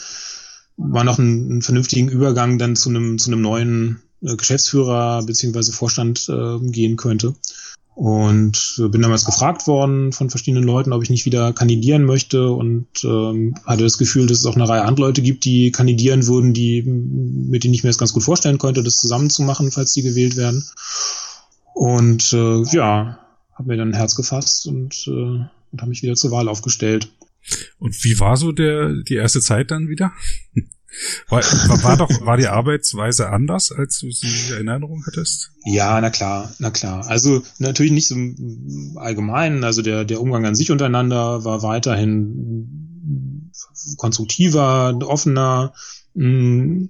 man 0.76 1.06
noch 1.06 1.18
einen, 1.18 1.50
einen 1.50 1.62
vernünftigen 1.62 2.08
Übergang 2.08 2.58
dann 2.58 2.74
zu 2.74 2.88
einem, 2.88 3.18
zu 3.18 3.30
einem 3.30 3.42
neuen 3.42 4.02
äh, 4.22 4.36
Geschäftsführer 4.36 5.22
beziehungsweise 5.24 5.72
Vorstand 5.72 6.28
äh, 6.28 6.58
gehen 6.70 6.96
könnte. 6.96 7.34
Und 7.94 8.76
äh, 8.78 8.88
bin 8.88 9.02
damals 9.02 9.24
gefragt 9.24 9.66
worden 9.66 10.12
von 10.12 10.30
verschiedenen 10.30 10.64
Leuten, 10.64 10.92
ob 10.92 11.02
ich 11.02 11.10
nicht 11.10 11.26
wieder 11.26 11.52
kandidieren 11.52 12.04
möchte 12.04 12.50
und 12.50 12.86
ähm, 13.04 13.56
hatte 13.66 13.82
das 13.82 13.98
Gefühl, 13.98 14.26
dass 14.26 14.38
es 14.38 14.46
auch 14.46 14.54
eine 14.54 14.68
Reihe 14.68 14.84
anderer 14.84 15.08
Leute 15.08 15.22
gibt, 15.22 15.44
die 15.44 15.70
kandidieren 15.70 16.26
würden, 16.26 16.54
die 16.54 16.82
mit 16.82 17.64
denen 17.64 17.74
ich 17.74 17.82
mir 17.82 17.90
das 17.90 17.98
ganz 17.98 18.12
gut 18.12 18.22
vorstellen 18.22 18.58
könnte, 18.58 18.82
das 18.82 18.96
zusammenzumachen, 18.96 19.70
falls 19.70 19.92
die 19.92 20.02
gewählt 20.02 20.36
werden. 20.36 20.64
Und 21.74 22.32
äh, 22.32 22.62
ja, 22.74 23.18
habe 23.54 23.68
mir 23.68 23.76
dann 23.76 23.90
ein 23.90 23.96
Herz 23.96 24.16
gefasst 24.16 24.66
und, 24.66 25.04
äh, 25.06 25.10
und 25.10 25.80
habe 25.80 25.88
mich 25.88 26.02
wieder 26.02 26.14
zur 26.14 26.30
Wahl 26.30 26.48
aufgestellt. 26.48 27.10
Und 27.78 28.04
wie 28.04 28.18
war 28.18 28.36
so 28.36 28.52
der 28.52 28.94
die 29.02 29.14
erste 29.14 29.40
Zeit 29.40 29.70
dann 29.70 29.88
wieder? 29.88 30.12
War, 31.28 31.42
war, 31.82 31.96
doch, 31.96 32.10
war 32.26 32.36
die 32.36 32.48
Arbeitsweise 32.48 33.28
anders, 33.30 33.70
als 33.72 34.00
du 34.00 34.10
sie 34.10 34.52
in 34.58 34.68
Erinnerung 34.68 35.04
hattest? 35.06 35.52
Ja, 35.64 36.00
na 36.00 36.10
klar, 36.10 36.52
na 36.58 36.70
klar. 36.70 37.06
Also 37.06 37.42
natürlich 37.58 37.92
nicht 37.92 38.08
so 38.08 38.16
allgemein. 38.96 39.62
Also 39.64 39.82
der, 39.82 40.04
der 40.04 40.20
Umgang 40.20 40.44
an 40.46 40.54
sich 40.54 40.70
untereinander 40.70 41.44
war 41.44 41.62
weiterhin 41.62 43.50
konstruktiver, 43.96 44.98
offener. 45.02 45.72
Mm, 46.14 46.86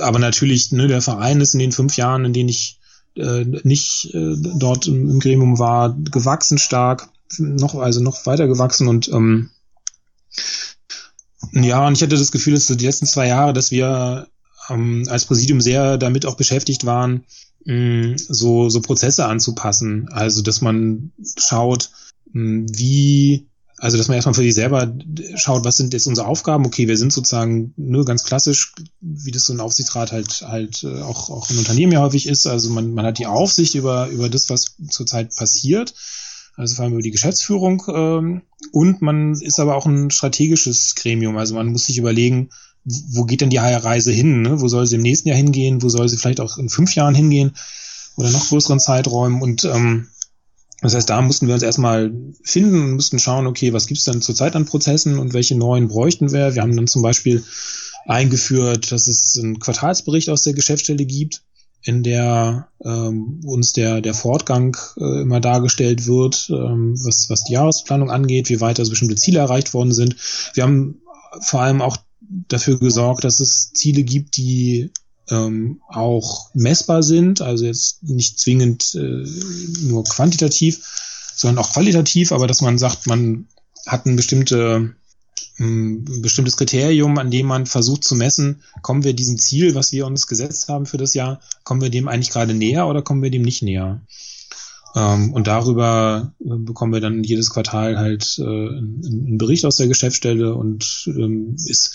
aber 0.00 0.18
natürlich, 0.18 0.72
ne, 0.72 0.86
der 0.86 1.00
Verein 1.00 1.40
ist 1.40 1.54
in 1.54 1.60
den 1.60 1.72
fünf 1.72 1.96
Jahren, 1.96 2.24
in 2.26 2.32
denen 2.32 2.50
ich 2.50 2.78
äh, 3.16 3.44
nicht 3.62 4.14
äh, 4.14 4.36
dort 4.56 4.86
im, 4.86 5.10
im 5.10 5.20
Gremium 5.20 5.58
war, 5.58 5.96
gewachsen 5.98 6.58
stark, 6.58 7.08
noch, 7.38 7.74
also 7.74 8.00
noch 8.02 8.26
weiter 8.26 8.46
gewachsen 8.46 8.88
und 8.88 9.08
ähm, 9.08 9.50
ja, 11.52 11.86
und 11.86 11.94
ich 11.94 12.02
hatte 12.02 12.16
das 12.16 12.32
Gefühl, 12.32 12.54
dass 12.54 12.66
so 12.66 12.74
die 12.74 12.86
letzten 12.86 13.06
zwei 13.06 13.28
Jahre, 13.28 13.52
dass 13.52 13.70
wir 13.70 14.28
ähm, 14.68 15.04
als 15.08 15.24
Präsidium 15.24 15.60
sehr 15.60 15.98
damit 15.98 16.26
auch 16.26 16.36
beschäftigt 16.36 16.86
waren, 16.86 17.24
mh, 17.64 18.16
so, 18.28 18.68
so 18.68 18.80
Prozesse 18.80 19.26
anzupassen. 19.26 20.08
Also, 20.10 20.42
dass 20.42 20.60
man 20.60 21.12
schaut, 21.38 21.90
mh, 22.32 22.66
wie, 22.72 23.46
also, 23.76 23.96
dass 23.96 24.08
man 24.08 24.16
erstmal 24.16 24.34
für 24.34 24.42
sich 24.42 24.54
selber 24.54 24.92
schaut, 25.36 25.64
was 25.64 25.76
sind 25.76 25.92
jetzt 25.92 26.06
unsere 26.06 26.26
Aufgaben? 26.26 26.66
Okay, 26.66 26.88
wir 26.88 26.98
sind 26.98 27.12
sozusagen 27.12 27.72
nur 27.76 28.04
ganz 28.04 28.24
klassisch, 28.24 28.74
wie 29.00 29.30
das 29.30 29.44
so 29.44 29.52
ein 29.52 29.60
Aufsichtsrat 29.60 30.12
halt, 30.12 30.42
halt 30.42 30.82
äh, 30.82 31.02
auch, 31.02 31.30
auch 31.30 31.50
in 31.50 31.58
Unternehmen 31.58 31.92
ja 31.92 32.00
häufig 32.00 32.26
ist. 32.26 32.46
Also, 32.46 32.70
man, 32.70 32.92
man 32.94 33.06
hat 33.06 33.18
die 33.18 33.26
Aufsicht 33.26 33.74
über, 33.74 34.08
über 34.08 34.28
das, 34.28 34.50
was 34.50 34.76
zurzeit 34.90 35.34
passiert 35.36 35.94
also 36.58 36.74
vor 36.74 36.84
allem 36.84 36.94
über 36.94 37.02
die 37.02 37.12
Geschäftsführung. 37.12 37.82
Ähm, 37.88 38.42
und 38.72 39.00
man 39.00 39.32
ist 39.34 39.60
aber 39.60 39.76
auch 39.76 39.86
ein 39.86 40.10
strategisches 40.10 40.96
Gremium. 40.96 41.36
Also 41.36 41.54
man 41.54 41.68
muss 41.68 41.84
sich 41.84 41.98
überlegen, 41.98 42.50
wo 42.84 43.24
geht 43.24 43.40
denn 43.40 43.50
die 43.50 43.58
Reise 43.58 44.12
hin? 44.12 44.42
Ne? 44.42 44.60
Wo 44.60 44.66
soll 44.66 44.86
sie 44.86 44.96
im 44.96 45.02
nächsten 45.02 45.28
Jahr 45.28 45.36
hingehen? 45.36 45.82
Wo 45.82 45.88
soll 45.88 46.08
sie 46.08 46.16
vielleicht 46.16 46.40
auch 46.40 46.58
in 46.58 46.68
fünf 46.68 46.94
Jahren 46.94 47.14
hingehen? 47.14 47.52
Oder 48.16 48.30
noch 48.30 48.48
größeren 48.48 48.80
Zeiträumen? 48.80 49.40
Und 49.40 49.64
ähm, 49.64 50.08
das 50.80 50.94
heißt, 50.94 51.08
da 51.08 51.22
mussten 51.22 51.46
wir 51.46 51.54
uns 51.54 51.62
erstmal 51.62 52.12
finden 52.42 52.82
und 52.82 52.92
mussten 52.94 53.20
schauen, 53.20 53.46
okay, 53.46 53.72
was 53.72 53.86
gibt's 53.86 54.04
denn 54.04 54.20
zurzeit 54.20 54.56
an 54.56 54.64
Prozessen 54.64 55.18
und 55.18 55.34
welche 55.34 55.56
neuen 55.56 55.86
bräuchten 55.86 56.32
wir? 56.32 56.54
Wir 56.54 56.62
haben 56.62 56.76
dann 56.76 56.88
zum 56.88 57.02
Beispiel 57.02 57.44
eingeführt, 58.06 58.90
dass 58.90 59.06
es 59.06 59.38
einen 59.38 59.60
Quartalsbericht 59.60 60.28
aus 60.30 60.42
der 60.42 60.54
Geschäftsstelle 60.54 61.04
gibt 61.06 61.42
in 61.88 62.02
der 62.02 62.68
ähm, 62.84 63.40
uns 63.46 63.72
der, 63.72 64.02
der 64.02 64.12
Fortgang 64.12 64.76
äh, 64.98 65.22
immer 65.22 65.40
dargestellt 65.40 66.06
wird, 66.06 66.50
ähm, 66.50 66.94
was, 67.02 67.30
was 67.30 67.44
die 67.44 67.54
Jahresplanung 67.54 68.10
angeht, 68.10 68.50
wie 68.50 68.60
weit 68.60 68.78
also 68.78 68.90
bestimmte 68.90 69.16
Ziele 69.16 69.38
erreicht 69.38 69.72
worden 69.72 69.94
sind. 69.94 70.14
Wir 70.52 70.64
haben 70.64 71.00
vor 71.40 71.62
allem 71.62 71.80
auch 71.80 71.96
dafür 72.20 72.78
gesorgt, 72.78 73.24
dass 73.24 73.40
es 73.40 73.72
Ziele 73.72 74.02
gibt, 74.02 74.36
die 74.36 74.90
ähm, 75.30 75.80
auch 75.88 76.50
messbar 76.52 77.02
sind, 77.02 77.40
also 77.40 77.64
jetzt 77.64 78.02
nicht 78.02 78.38
zwingend 78.38 78.94
äh, 78.94 79.24
nur 79.80 80.04
quantitativ, 80.04 80.84
sondern 81.36 81.64
auch 81.64 81.72
qualitativ, 81.72 82.32
aber 82.32 82.46
dass 82.46 82.60
man 82.60 82.76
sagt, 82.76 83.06
man 83.06 83.46
hat 83.86 84.04
eine 84.04 84.16
bestimmte 84.16 84.94
ein 85.58 86.22
bestimmtes 86.22 86.56
Kriterium, 86.56 87.18
an 87.18 87.30
dem 87.30 87.46
man 87.46 87.66
versucht 87.66 88.04
zu 88.04 88.14
messen, 88.14 88.62
kommen 88.82 89.04
wir 89.04 89.12
diesem 89.12 89.38
Ziel, 89.38 89.74
was 89.74 89.92
wir 89.92 90.06
uns 90.06 90.26
gesetzt 90.26 90.68
haben 90.68 90.86
für 90.86 90.98
das 90.98 91.14
Jahr, 91.14 91.40
kommen 91.64 91.80
wir 91.80 91.90
dem 91.90 92.08
eigentlich 92.08 92.30
gerade 92.30 92.54
näher 92.54 92.86
oder 92.86 93.02
kommen 93.02 93.22
wir 93.22 93.30
dem 93.30 93.42
nicht 93.42 93.62
näher? 93.62 94.00
Ähm, 94.94 95.32
und 95.32 95.46
darüber 95.46 96.32
äh, 96.40 96.56
bekommen 96.56 96.92
wir 96.92 97.00
dann 97.00 97.22
jedes 97.24 97.50
Quartal 97.50 97.98
halt 97.98 98.38
äh, 98.38 98.42
einen 98.42 99.38
Bericht 99.38 99.64
aus 99.64 99.76
der 99.76 99.88
Geschäftsstelle 99.88 100.54
und 100.54 101.04
ähm, 101.06 101.56
ist 101.66 101.94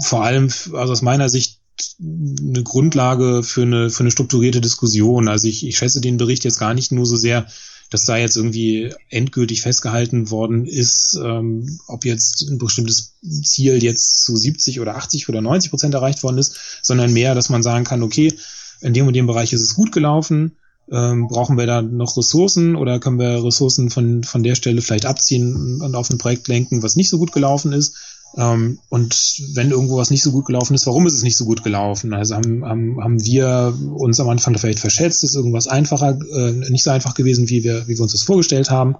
vor 0.00 0.24
allem 0.24 0.50
also 0.72 0.92
aus 0.92 1.02
meiner 1.02 1.28
Sicht 1.28 1.58
eine 2.00 2.62
Grundlage 2.62 3.42
für 3.42 3.62
eine, 3.62 3.90
für 3.90 4.02
eine 4.02 4.10
strukturierte 4.10 4.60
Diskussion. 4.60 5.28
Also 5.28 5.48
ich, 5.48 5.66
ich 5.66 5.78
schätze 5.78 6.00
den 6.00 6.16
Bericht 6.16 6.44
jetzt 6.44 6.58
gar 6.58 6.74
nicht 6.74 6.92
nur 6.92 7.06
so 7.06 7.16
sehr 7.16 7.46
dass 7.90 8.04
da 8.04 8.16
jetzt 8.16 8.36
irgendwie 8.36 8.92
endgültig 9.08 9.62
festgehalten 9.62 10.30
worden 10.30 10.66
ist, 10.66 11.18
ähm, 11.22 11.78
ob 11.86 12.04
jetzt 12.04 12.42
ein 12.42 12.58
bestimmtes 12.58 13.14
Ziel 13.42 13.82
jetzt 13.82 14.24
zu 14.24 14.36
70 14.36 14.80
oder 14.80 14.96
80 14.96 15.28
oder 15.28 15.40
90 15.40 15.70
Prozent 15.70 15.94
erreicht 15.94 16.22
worden 16.22 16.38
ist, 16.38 16.56
sondern 16.82 17.12
mehr, 17.12 17.34
dass 17.34 17.48
man 17.48 17.62
sagen 17.62 17.84
kann, 17.84 18.02
okay, 18.02 18.32
in 18.80 18.94
dem 18.94 19.06
und 19.06 19.14
dem 19.14 19.26
Bereich 19.26 19.52
ist 19.52 19.62
es 19.62 19.74
gut 19.74 19.92
gelaufen, 19.92 20.52
ähm, 20.90 21.28
brauchen 21.28 21.58
wir 21.58 21.66
da 21.66 21.82
noch 21.82 22.16
Ressourcen 22.16 22.76
oder 22.76 22.98
können 22.98 23.18
wir 23.18 23.44
Ressourcen 23.44 23.90
von, 23.90 24.24
von 24.24 24.42
der 24.42 24.54
Stelle 24.54 24.80
vielleicht 24.80 25.06
abziehen 25.06 25.80
und 25.80 25.94
auf 25.94 26.10
ein 26.10 26.18
Projekt 26.18 26.48
lenken, 26.48 26.82
was 26.82 26.96
nicht 26.96 27.08
so 27.08 27.18
gut 27.18 27.32
gelaufen 27.32 27.72
ist? 27.72 27.96
Ähm, 28.36 28.78
und 28.88 29.42
wenn 29.54 29.70
irgendwo 29.70 29.96
was 29.96 30.10
nicht 30.10 30.22
so 30.22 30.32
gut 30.32 30.46
gelaufen 30.46 30.74
ist, 30.74 30.86
warum 30.86 31.06
ist 31.06 31.14
es 31.14 31.22
nicht 31.22 31.36
so 31.36 31.44
gut 31.44 31.64
gelaufen? 31.64 32.12
Also 32.12 32.34
haben, 32.36 32.64
haben, 32.64 33.02
haben 33.02 33.24
wir 33.24 33.74
uns 33.96 34.20
am 34.20 34.28
Anfang 34.28 34.56
vielleicht 34.58 34.80
verschätzt, 34.80 35.24
ist 35.24 35.34
irgendwas 35.34 35.66
einfacher, 35.66 36.18
äh, 36.32 36.52
nicht 36.70 36.84
so 36.84 36.90
einfach 36.90 37.14
gewesen, 37.14 37.48
wie 37.48 37.64
wir, 37.64 37.88
wie 37.88 37.96
wir 37.96 38.02
uns 38.02 38.12
das 38.12 38.22
vorgestellt 38.22 38.70
haben? 38.70 38.96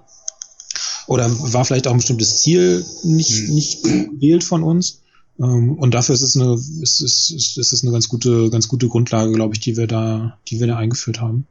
Oder 1.07 1.29
war 1.53 1.65
vielleicht 1.65 1.87
auch 1.87 1.91
ein 1.91 1.97
bestimmtes 1.97 2.37
Ziel 2.41 2.85
nicht, 3.03 3.47
mhm. 3.47 3.55
nicht 3.55 3.83
gewählt 3.83 4.43
von 4.43 4.63
uns? 4.63 5.01
Ähm, 5.39 5.77
und 5.77 5.93
dafür 5.93 6.15
ist 6.15 6.21
es 6.21 6.35
eine, 6.35 6.53
ist, 6.53 7.01
ist, 7.01 7.31
ist, 7.31 7.57
ist 7.57 7.73
es 7.73 7.83
eine 7.83 7.91
ganz 7.91 8.09
gute, 8.09 8.49
ganz 8.49 8.67
gute 8.67 8.87
Grundlage, 8.87 9.31
glaube 9.31 9.53
ich, 9.53 9.59
die 9.59 9.77
wir 9.77 9.87
da, 9.87 10.37
die 10.47 10.59
wir 10.59 10.67
da 10.67 10.77
eingeführt 10.77 11.21
haben. 11.21 11.47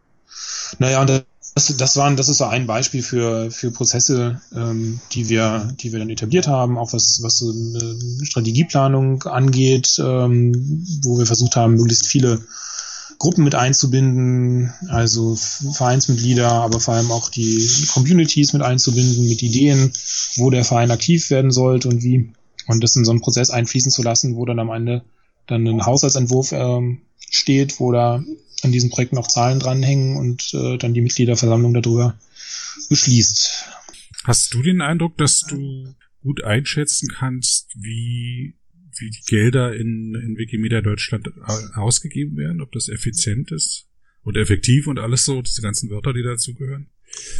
Naja, 0.78 1.00
und 1.00 1.24
das, 1.58 1.76
das, 1.76 1.96
waren, 1.96 2.16
das 2.16 2.28
ist 2.28 2.38
so 2.38 2.44
ein 2.44 2.66
Beispiel 2.66 3.02
für, 3.02 3.50
für 3.50 3.72
Prozesse, 3.72 4.40
ähm, 4.54 5.00
die, 5.12 5.28
wir, 5.28 5.72
die 5.80 5.92
wir 5.92 5.98
dann 5.98 6.10
etabliert 6.10 6.46
haben, 6.46 6.78
auch 6.78 6.92
was, 6.92 7.20
was 7.22 7.38
so 7.38 7.50
eine 7.50 8.24
Strategieplanung 8.24 9.24
angeht, 9.24 9.98
ähm, 9.98 10.86
wo 11.02 11.18
wir 11.18 11.26
versucht 11.26 11.56
haben, 11.56 11.74
möglichst 11.74 12.06
viele 12.06 12.40
Gruppen 13.18 13.42
mit 13.42 13.56
einzubinden, 13.56 14.72
also 14.88 15.34
Vereinsmitglieder, 15.34 16.48
aber 16.48 16.78
vor 16.78 16.94
allem 16.94 17.10
auch 17.10 17.28
die 17.28 17.68
Communities 17.92 18.52
mit 18.52 18.62
einzubinden, 18.62 19.28
mit 19.28 19.42
Ideen, 19.42 19.92
wo 20.36 20.50
der 20.50 20.64
Verein 20.64 20.92
aktiv 20.92 21.28
werden 21.30 21.50
sollte 21.50 21.88
und 21.88 22.04
wie. 22.04 22.32
Und 22.68 22.84
das 22.84 22.94
in 22.94 23.04
so 23.04 23.10
einen 23.10 23.20
Prozess 23.20 23.50
einfließen 23.50 23.90
zu 23.90 24.02
lassen, 24.02 24.36
wo 24.36 24.44
dann 24.44 24.60
am 24.60 24.70
Ende 24.70 25.02
dann 25.48 25.66
ein 25.66 25.84
Haushaltsentwurf 25.84 26.52
ähm, 26.52 27.00
steht, 27.30 27.80
wo 27.80 27.92
da 27.92 28.24
an 28.62 28.72
diesen 28.72 28.90
Projekten 28.90 29.18
auch 29.18 29.28
Zahlen 29.28 29.60
dranhängen 29.60 30.16
und 30.16 30.52
äh, 30.54 30.78
dann 30.78 30.94
die 30.94 31.00
Mitgliederversammlung 31.00 31.74
darüber 31.74 32.18
beschließt. 32.88 33.64
Hast 34.24 34.52
du 34.54 34.62
den 34.62 34.80
Eindruck, 34.80 35.16
dass 35.16 35.40
du 35.40 35.94
gut 36.22 36.44
einschätzen 36.44 37.08
kannst, 37.14 37.74
wie, 37.76 38.54
wie 38.98 39.10
die 39.10 39.22
Gelder 39.26 39.74
in, 39.74 40.14
in 40.14 40.36
Wikimedia 40.36 40.80
Deutschland 40.80 41.30
ausgegeben 41.74 42.36
werden, 42.36 42.60
ob 42.60 42.72
das 42.72 42.88
effizient 42.88 43.52
ist 43.52 43.86
und 44.22 44.36
effektiv 44.36 44.86
und 44.86 44.98
alles 44.98 45.24
so, 45.24 45.40
diese 45.40 45.62
ganzen 45.62 45.90
Wörter, 45.90 46.12
die 46.12 46.22
dazugehören? 46.22 46.90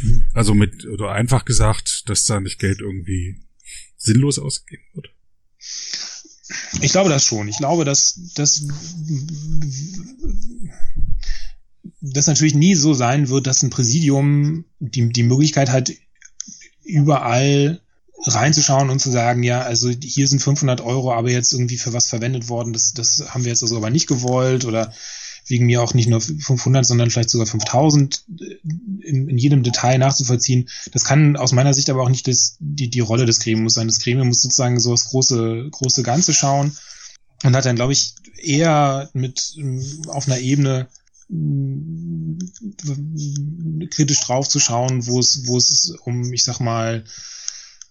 Mhm. 0.01 0.23
Also 0.33 0.53
mit, 0.53 0.85
oder 0.85 1.11
einfach 1.11 1.45
gesagt, 1.45 2.09
dass 2.09 2.25
da 2.25 2.39
nicht 2.39 2.59
Geld 2.59 2.79
irgendwie 2.79 3.37
sinnlos 3.97 4.39
ausgegeben 4.39 4.87
wird? 4.93 5.09
Ich 6.81 6.91
glaube 6.91 7.09
das 7.09 7.23
schon. 7.23 7.47
Ich 7.47 7.57
glaube, 7.57 7.85
dass 7.85 8.19
dass 8.35 8.63
das 12.01 12.27
natürlich 12.27 12.55
nie 12.55 12.75
so 12.75 12.93
sein 12.93 13.29
wird, 13.29 13.47
dass 13.47 13.63
ein 13.63 13.69
Präsidium 13.69 14.65
die, 14.79 15.09
die 15.09 15.23
Möglichkeit 15.23 15.69
hat, 15.69 15.91
überall 16.83 17.81
reinzuschauen 18.25 18.89
und 18.89 18.99
zu 18.99 19.11
sagen, 19.11 19.43
ja, 19.43 19.61
also 19.61 19.89
hier 19.89 20.27
sind 20.27 20.41
500 20.41 20.81
Euro, 20.81 21.13
aber 21.13 21.29
jetzt 21.29 21.53
irgendwie 21.53 21.77
für 21.77 21.93
was 21.93 22.07
verwendet 22.07 22.49
worden, 22.49 22.73
das, 22.73 22.93
das 22.93 23.23
haben 23.29 23.43
wir 23.43 23.49
jetzt 23.49 23.63
also 23.63 23.77
aber 23.77 23.89
nicht 23.89 24.07
gewollt 24.07 24.65
oder 24.65 24.93
wegen 25.49 25.65
mir 25.65 25.81
auch 25.81 25.93
nicht 25.93 26.07
nur 26.07 26.21
500, 26.21 26.85
sondern 26.85 27.09
vielleicht 27.09 27.29
sogar 27.29 27.47
5000 27.47 28.23
in, 29.01 29.29
in 29.29 29.37
jedem 29.37 29.63
Detail 29.63 29.97
nachzuvollziehen. 29.97 30.69
Das 30.91 31.03
kann 31.03 31.35
aus 31.35 31.51
meiner 31.51 31.73
Sicht 31.73 31.89
aber 31.89 32.03
auch 32.03 32.09
nicht 32.09 32.27
das, 32.27 32.57
die, 32.59 32.89
die 32.89 32.99
Rolle 32.99 33.25
des 33.25 33.39
Gremiums 33.39 33.73
sein. 33.73 33.87
Das 33.87 33.99
Gremium 33.99 34.27
muss 34.27 34.41
sozusagen 34.41 34.79
so 34.79 34.91
das 34.91 35.05
große, 35.05 35.69
große 35.71 36.03
Ganze 36.03 36.33
schauen 36.33 36.75
und 37.43 37.55
hat 37.55 37.65
dann, 37.65 37.75
glaube 37.75 37.93
ich, 37.93 38.13
eher 38.41 39.09
mit 39.13 39.55
auf 40.07 40.27
einer 40.27 40.39
Ebene 40.39 40.87
kritisch 43.91 44.21
drauf 44.21 44.47
zu 44.47 44.59
schauen, 44.59 45.05
wo 45.05 45.19
es, 45.19 45.47
wo 45.47 45.57
es 45.57 45.95
um, 46.05 46.33
ich 46.33 46.43
sag 46.43 46.59
mal, 46.59 47.03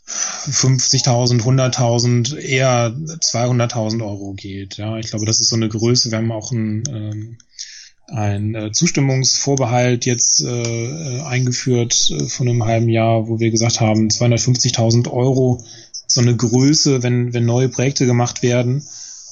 50.000, 0.06 1.42
100.000, 1.42 2.36
eher 2.36 2.96
200.000 2.96 4.02
Euro 4.02 4.32
geht. 4.32 4.78
Ja, 4.78 4.96
ich 4.98 5.08
glaube, 5.08 5.26
das 5.26 5.40
ist 5.40 5.50
so 5.50 5.56
eine 5.56 5.68
Größe. 5.68 6.10
Wir 6.10 6.18
haben 6.18 6.32
auch 6.32 6.50
ein, 6.50 6.82
ähm, 6.88 7.38
ein 8.08 8.54
äh, 8.54 8.72
Zustimmungsvorbehalt 8.72 10.06
jetzt 10.06 10.42
äh, 10.42 11.20
eingeführt 11.22 12.10
äh, 12.10 12.28
von 12.28 12.48
einem 12.48 12.64
halben 12.64 12.88
Jahr, 12.88 13.28
wo 13.28 13.38
wir 13.38 13.50
gesagt 13.50 13.80
haben, 13.80 14.08
250.000 14.08 15.10
Euro, 15.10 15.62
so 16.06 16.20
eine 16.20 16.34
Größe, 16.34 17.02
wenn, 17.02 17.34
wenn 17.34 17.44
neue 17.44 17.68
Projekte 17.68 18.06
gemacht 18.06 18.42
werden, 18.42 18.82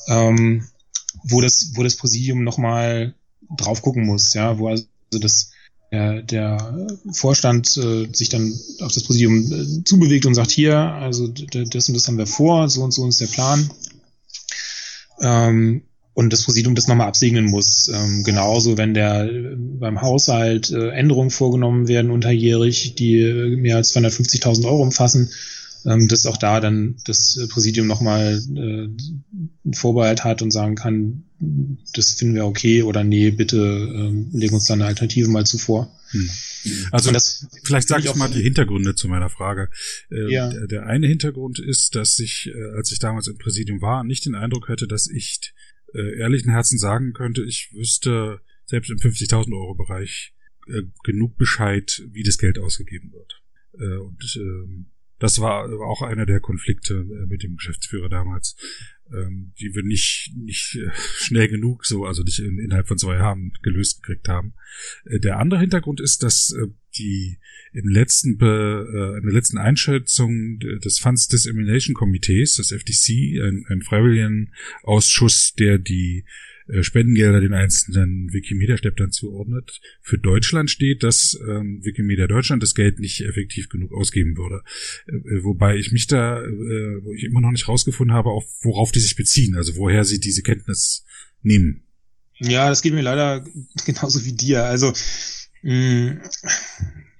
ähm, 0.08 0.66
wo 1.24 1.40
das, 1.40 1.72
wo 1.74 1.82
das 1.82 1.96
Präsidium 1.96 2.44
nochmal 2.44 3.14
drauf 3.56 3.80
gucken 3.80 4.04
muss, 4.04 4.34
ja, 4.34 4.58
wo 4.58 4.68
also 4.68 4.84
das 5.10 5.52
der, 5.92 6.22
der 6.22 6.86
Vorstand 7.12 7.76
äh, 7.76 8.08
sich 8.12 8.28
dann 8.28 8.52
auf 8.80 8.92
das 8.92 9.04
Präsidium 9.04 9.52
äh, 9.52 9.84
zubewegt 9.84 10.26
und 10.26 10.34
sagt, 10.34 10.50
hier, 10.50 10.76
also 10.76 11.28
das 11.28 11.88
und 11.88 11.94
das 11.94 12.08
haben 12.08 12.18
wir 12.18 12.26
vor, 12.26 12.68
so 12.68 12.82
und 12.82 12.92
so 12.92 13.08
ist 13.08 13.20
der 13.20 13.28
Plan. 13.28 13.70
Ähm, 15.22 15.82
und 16.16 16.32
das 16.32 16.44
Präsidium 16.44 16.74
das 16.74 16.88
nochmal 16.88 17.08
absegnen 17.08 17.44
muss. 17.44 17.90
Ähm, 17.92 18.24
genauso, 18.24 18.78
wenn 18.78 18.94
der 18.94 19.28
beim 19.54 20.00
Haushalt 20.00 20.70
äh, 20.70 20.88
Änderungen 20.88 21.28
vorgenommen 21.28 21.88
werden 21.88 22.10
unterjährig, 22.10 22.94
die 22.94 23.54
mehr 23.58 23.76
als 23.76 23.94
250.000 23.94 24.64
Euro 24.64 24.80
umfassen, 24.80 25.28
ähm, 25.84 26.08
dass 26.08 26.24
auch 26.24 26.38
da 26.38 26.60
dann 26.60 26.96
das 27.04 27.38
Präsidium 27.50 27.86
nochmal 27.86 28.42
äh, 28.54 28.58
einen 28.58 29.74
Vorbehalt 29.74 30.24
hat 30.24 30.40
und 30.40 30.52
sagen 30.52 30.74
kann, 30.74 31.24
das 31.92 32.12
finden 32.12 32.34
wir 32.34 32.46
okay 32.46 32.82
oder 32.82 33.04
nee, 33.04 33.30
bitte 33.30 33.58
ähm, 33.58 34.30
legen 34.32 34.54
uns 34.54 34.64
da 34.64 34.72
eine 34.72 34.86
Alternative 34.86 35.28
mal 35.28 35.44
zuvor. 35.44 35.94
Hm. 36.12 36.30
Also 36.92 37.12
das 37.12 37.46
vielleicht 37.62 37.88
sage 37.88 38.04
ich 38.06 38.14
mal 38.14 38.30
die 38.30 38.42
Hintergründe 38.42 38.94
zu 38.94 39.06
meiner 39.08 39.28
Frage. 39.28 39.68
Äh, 40.10 40.32
ja. 40.32 40.48
der, 40.48 40.66
der, 40.66 40.86
eine 40.86 41.08
Hintergrund 41.08 41.58
ist, 41.58 41.94
dass 41.94 42.18
ich, 42.20 42.50
äh, 42.54 42.76
als 42.76 42.90
ich 42.90 43.00
damals 43.00 43.26
im 43.26 43.36
Präsidium 43.36 43.82
war, 43.82 44.02
nicht 44.02 44.24
den 44.24 44.34
Eindruck 44.34 44.70
hatte, 44.70 44.86
dass 44.88 45.08
ich 45.08 45.52
äh, 45.94 46.18
ehrlichen 46.18 46.50
Herzen 46.50 46.78
sagen 46.78 47.12
könnte, 47.12 47.42
ich 47.42 47.72
wüsste 47.72 48.40
selbst 48.64 48.90
im 48.90 48.98
50.000 48.98 49.52
Euro 49.52 49.74
Bereich 49.74 50.34
äh, 50.68 50.82
genug 51.04 51.36
Bescheid, 51.36 52.02
wie 52.10 52.22
das 52.22 52.38
Geld 52.38 52.58
ausgegeben 52.58 53.12
wird. 53.12 53.42
Äh, 53.78 53.98
und 53.98 54.36
ähm, 54.36 54.86
das 55.18 55.40
war 55.40 55.68
auch 55.82 56.02
einer 56.02 56.26
der 56.26 56.40
Konflikte 56.40 56.94
äh, 56.94 57.26
mit 57.26 57.42
dem 57.42 57.56
Geschäftsführer 57.56 58.08
damals, 58.08 58.56
ähm, 59.12 59.52
die 59.60 59.74
wir 59.74 59.82
nicht, 59.82 60.32
nicht 60.36 60.76
äh, 60.76 60.90
schnell 60.94 61.48
genug 61.48 61.84
so, 61.84 62.04
also 62.04 62.22
nicht 62.22 62.38
in, 62.38 62.58
innerhalb 62.58 62.88
von 62.88 62.98
zwei 62.98 63.16
Jahren 63.16 63.52
gelöst 63.62 64.02
gekriegt 64.02 64.28
haben. 64.28 64.54
Äh, 65.04 65.20
der 65.20 65.38
andere 65.38 65.60
Hintergrund 65.60 66.00
ist, 66.00 66.22
dass 66.22 66.54
die 66.98 67.38
im 67.72 67.88
letzten 67.88 68.38
Be, 68.38 69.18
in 69.18 69.26
der 69.26 69.34
letzten 69.34 69.58
Einschätzung 69.58 70.58
des 70.58 70.98
Funds 70.98 71.28
Dissemination 71.28 71.94
Komitees, 71.94 72.56
das 72.56 72.72
FTC, 72.72 73.42
ein, 73.42 73.66
ein 73.68 73.82
Freiwilligenausschuss, 73.82 75.52
der 75.58 75.78
die 75.78 76.24
äh, 76.68 76.82
Spendengelder 76.82 77.40
den 77.40 77.54
einzelnen 77.54 78.32
Wikimedia-Städtern 78.32 79.12
zuordnet. 79.12 79.80
Für 80.02 80.18
Deutschland 80.18 80.70
steht, 80.70 81.02
dass 81.02 81.38
ähm, 81.48 81.80
Wikimedia 81.82 82.26
Deutschland 82.26 82.62
das 82.62 82.74
Geld 82.74 82.98
nicht 82.98 83.20
effektiv 83.22 83.68
genug 83.68 83.92
ausgeben 83.92 84.36
würde. 84.36 84.62
Äh, 85.06 85.42
wobei 85.44 85.76
ich 85.76 85.92
mich 85.92 86.06
da, 86.06 86.40
äh, 86.42 87.04
wo 87.04 87.12
ich 87.12 87.24
immer 87.24 87.40
noch 87.40 87.52
nicht 87.52 87.68
rausgefunden 87.68 88.14
habe, 88.14 88.30
auf 88.30 88.44
worauf 88.62 88.92
die 88.92 89.00
sich 89.00 89.16
beziehen, 89.16 89.56
also 89.56 89.76
woher 89.76 90.04
sie 90.04 90.20
diese 90.20 90.42
Kenntnis 90.42 91.04
nehmen. 91.42 91.82
Ja, 92.38 92.68
das 92.68 92.82
geht 92.82 92.94
mir 92.94 93.02
leider 93.02 93.44
genauso 93.86 94.24
wie 94.24 94.32
dir. 94.32 94.64
Also 94.64 94.92
mh, 95.62 95.72
mm, 95.72 96.20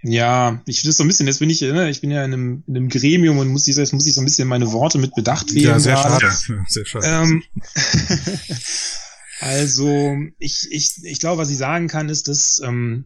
ja, 0.09 0.63
ich 0.67 0.81
finde 0.81 0.91
es 0.91 0.97
so 0.97 1.05
ein 1.05 1.09
bisschen, 1.09 1.27
jetzt 1.27 1.41
bin 1.41 1.51
ich, 1.51 1.61
ne, 1.63 1.91
ich 1.91 2.01
bin 2.01 2.11
ja 2.11 2.25
in 2.25 2.33
einem, 2.33 2.63
in 2.67 2.77
einem 2.77 2.89
Gremium 2.89 3.39
und 3.39 3.49
muss 3.49 3.67
ich, 3.67 3.77
jetzt 3.77 3.93
muss 3.93 4.07
ich 4.07 4.15
so 4.15 4.21
ein 4.21 4.25
bisschen 4.25 4.47
meine 4.47 4.71
Worte 4.73 4.99
mit 4.99 5.15
Bedacht 5.15 5.53
wählen. 5.53 5.65
Ja, 5.65 5.81
sehr 5.81 5.97
schade. 5.97 6.27
Ja, 6.27 6.65
sehr 6.69 6.87
schade. 6.87 7.07
Ähm, 7.07 7.43
Also 9.41 10.17
ich, 10.39 10.69
ich, 10.71 11.05
ich 11.05 11.21
glaube, 11.21 11.41
was 11.41 11.51
ich 11.51 11.59
sagen 11.59 11.89
kann, 11.89 12.09
ist, 12.09 12.29
dass 12.29 12.61
ähm, 12.65 13.05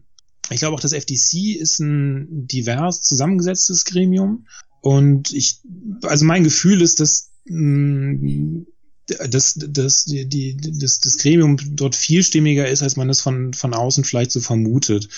ich 0.49 0.59
glaube 0.59 0.75
auch, 0.75 0.79
das 0.79 0.93
FTC 0.93 1.57
ist 1.59 1.79
ein 1.79 2.47
divers 2.47 3.01
zusammengesetztes 3.01 3.85
Gremium. 3.85 4.47
Und 4.81 5.31
ich, 5.31 5.59
also 6.03 6.25
mein 6.25 6.43
Gefühl 6.43 6.81
ist, 6.81 6.99
dass 6.99 7.31
mh, 7.45 8.13
mm, 8.13 8.65
dass, 9.29 9.55
dass 9.55 10.05
die, 10.05 10.27
die, 10.27 10.57
das, 10.57 10.99
das 10.99 11.17
Gremium 11.17 11.57
dort 11.75 11.95
vielstimmiger 11.95 12.67
ist, 12.67 12.81
als 12.81 12.95
man 12.95 13.09
es 13.09 13.21
von, 13.21 13.53
von 13.53 13.73
außen 13.73 14.03
vielleicht 14.03 14.31
so 14.31 14.39
vermutet. 14.39 15.09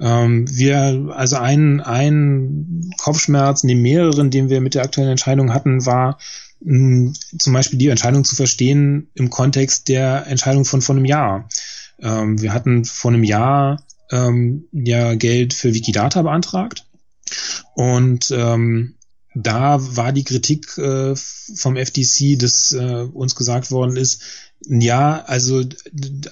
Ähm, 0.00 0.46
wir, 0.50 1.12
also 1.14 1.36
ein, 1.36 1.80
ein 1.80 2.90
Kopfschmerz, 2.98 3.64
neben 3.64 3.82
mehreren, 3.82 4.30
den 4.30 4.48
wir 4.48 4.60
mit 4.60 4.74
der 4.74 4.82
aktuellen 4.82 5.10
Entscheidung 5.10 5.52
hatten, 5.52 5.86
war, 5.86 6.18
zum 6.60 7.52
Beispiel 7.52 7.78
die 7.78 7.88
Entscheidung 7.88 8.24
zu 8.24 8.34
verstehen 8.34 9.10
im 9.14 9.30
Kontext 9.30 9.88
der 9.88 10.26
Entscheidung 10.26 10.64
von 10.64 10.82
vor 10.82 10.96
einem 10.96 11.04
Jahr. 11.04 11.48
Ähm, 12.00 12.40
wir 12.40 12.52
hatten 12.52 12.84
vor 12.84 13.12
einem 13.12 13.24
Jahr 13.24 13.82
ähm, 14.10 14.64
ja 14.72 15.14
Geld 15.14 15.54
für 15.54 15.74
Wikidata 15.74 16.22
beantragt 16.22 16.86
und 17.74 18.30
ähm, 18.30 18.94
da 19.34 19.78
war 19.96 20.12
die 20.12 20.24
Kritik 20.24 20.76
äh, 20.78 21.14
vom 21.14 21.76
FTC, 21.76 22.38
dass 22.38 22.72
äh, 22.72 23.06
uns 23.12 23.36
gesagt 23.36 23.70
worden 23.70 23.96
ist, 23.96 24.22
ja, 24.66 25.22
also 25.24 25.62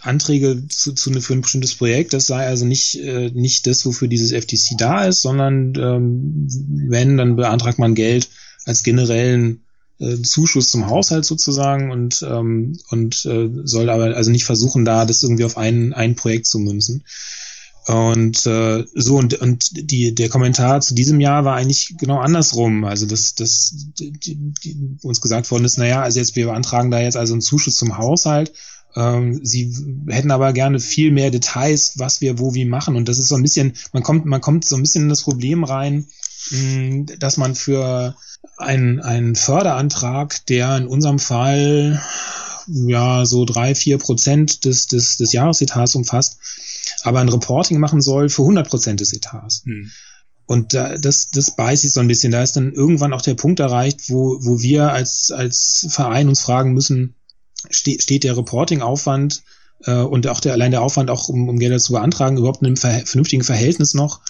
Anträge 0.00 0.66
zu, 0.68 0.92
zu 0.92 1.12
für 1.20 1.34
ein 1.34 1.42
bestimmtes 1.42 1.76
Projekt, 1.76 2.12
das 2.12 2.26
sei 2.26 2.46
also 2.46 2.64
nicht 2.64 2.96
äh, 3.00 3.30
nicht 3.30 3.68
das, 3.68 3.86
wofür 3.86 4.08
dieses 4.08 4.32
FTC 4.32 4.76
da 4.76 5.04
ist, 5.04 5.22
sondern 5.22 5.74
ähm, 5.76 6.48
wenn, 6.88 7.16
dann 7.16 7.36
beantragt 7.36 7.78
man 7.78 7.94
Geld 7.94 8.28
als 8.64 8.82
generellen 8.82 9.62
äh, 9.98 10.20
Zuschuss 10.22 10.68
zum 10.68 10.86
Haushalt 10.86 11.24
sozusagen 11.24 11.90
und 11.90 12.24
ähm, 12.28 12.78
und 12.90 13.24
äh, 13.24 13.48
soll 13.64 13.90
aber 13.90 14.16
also 14.16 14.30
nicht 14.30 14.44
versuchen, 14.44 14.84
da 14.84 15.04
das 15.04 15.22
irgendwie 15.22 15.44
auf 15.44 15.56
ein 15.56 15.92
ein 15.92 16.14
Projekt 16.14 16.46
zu 16.46 16.58
münzen. 16.58 17.04
Und 17.86 18.44
äh, 18.46 18.84
so 18.94 19.16
und 19.16 19.34
und 19.34 19.90
die 19.90 20.12
der 20.14 20.28
Kommentar 20.28 20.80
zu 20.80 20.94
diesem 20.94 21.20
Jahr 21.20 21.44
war 21.44 21.54
eigentlich 21.54 21.94
genau 21.98 22.18
andersrum. 22.18 22.84
Also 22.84 23.06
dass 23.06 23.36
das 23.36 23.74
die, 24.00 24.12
die, 24.12 24.96
uns 25.02 25.20
gesagt 25.20 25.50
worden 25.52 25.64
ist, 25.64 25.78
naja, 25.78 26.02
also 26.02 26.18
jetzt 26.18 26.34
wir 26.34 26.46
beantragen 26.46 26.90
da 26.90 27.00
jetzt 27.00 27.16
also 27.16 27.34
einen 27.34 27.42
Zuschuss 27.42 27.76
zum 27.76 27.96
Haushalt. 27.96 28.52
Ähm, 28.96 29.38
sie 29.44 29.72
hätten 30.08 30.32
aber 30.32 30.52
gerne 30.52 30.80
viel 30.80 31.12
mehr 31.12 31.30
Details, 31.30 31.92
was 31.96 32.20
wir 32.20 32.40
wo 32.40 32.54
wie 32.54 32.64
machen. 32.64 32.96
Und 32.96 33.08
das 33.08 33.18
ist 33.18 33.28
so 33.28 33.36
ein 33.36 33.42
bisschen, 33.42 33.74
man 33.92 34.02
kommt 34.02 34.24
man 34.26 34.40
kommt 34.40 34.64
so 34.64 34.74
ein 34.74 34.82
bisschen 34.82 35.04
in 35.04 35.08
das 35.08 35.22
Problem 35.22 35.62
rein, 35.62 36.06
dass 37.18 37.36
man 37.36 37.54
für 37.54 38.16
ein, 38.56 39.00
ein 39.00 39.34
Förderantrag, 39.34 40.44
der 40.46 40.76
in 40.76 40.86
unserem 40.86 41.18
Fall 41.18 42.00
ja 42.68 43.24
so 43.24 43.44
drei, 43.44 43.74
vier 43.74 43.98
Prozent 43.98 44.64
des, 44.64 44.86
des, 44.86 45.16
des 45.16 45.32
Jahresetats 45.32 45.94
umfasst, 45.94 46.38
aber 47.02 47.20
ein 47.20 47.28
Reporting 47.28 47.78
machen 47.78 48.00
soll 48.00 48.28
für 48.28 48.42
100 48.42 48.68
Prozent 48.68 49.00
des 49.00 49.12
Etats. 49.12 49.62
Hm. 49.64 49.90
Und 50.46 50.74
da, 50.74 50.96
das, 50.96 51.30
das 51.30 51.56
beißt 51.56 51.82
sich 51.82 51.92
so 51.92 52.00
ein 52.00 52.08
bisschen. 52.08 52.30
Da 52.30 52.42
ist 52.42 52.56
dann 52.56 52.72
irgendwann 52.72 53.12
auch 53.12 53.22
der 53.22 53.34
Punkt 53.34 53.58
erreicht, 53.58 54.10
wo, 54.10 54.38
wo 54.40 54.60
wir 54.60 54.92
als, 54.92 55.32
als 55.32 55.86
Verein 55.90 56.28
uns 56.28 56.40
fragen 56.40 56.72
müssen, 56.72 57.14
ste 57.68 58.00
steht 58.00 58.22
der 58.22 58.36
Reporting-Aufwand 58.36 59.42
äh, 59.84 59.96
und 59.96 60.26
auch 60.28 60.40
der 60.40 60.52
allein 60.52 60.70
der 60.70 60.82
Aufwand, 60.82 61.10
auch 61.10 61.28
um, 61.28 61.48
um 61.48 61.58
Gelder 61.58 61.78
zu 61.78 61.92
beantragen, 61.92 62.36
überhaupt 62.38 62.62
in 62.62 62.68
einem 62.68 62.76
ver 62.76 63.02
vernünftigen 63.04 63.42
Verhältnis 63.42 63.94
noch 63.94 64.20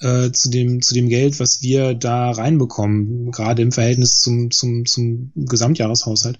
äh, 0.00 0.30
zu 0.32 0.50
dem 0.50 0.82
zu 0.82 0.94
dem 0.94 1.08
Geld, 1.08 1.40
was 1.40 1.62
wir 1.62 1.94
da 1.94 2.30
reinbekommen, 2.30 3.30
gerade 3.30 3.62
im 3.62 3.72
Verhältnis 3.72 4.20
zum 4.20 4.50
zum 4.50 4.86
zum 4.86 5.32
Gesamtjahreshaushalt. 5.36 6.38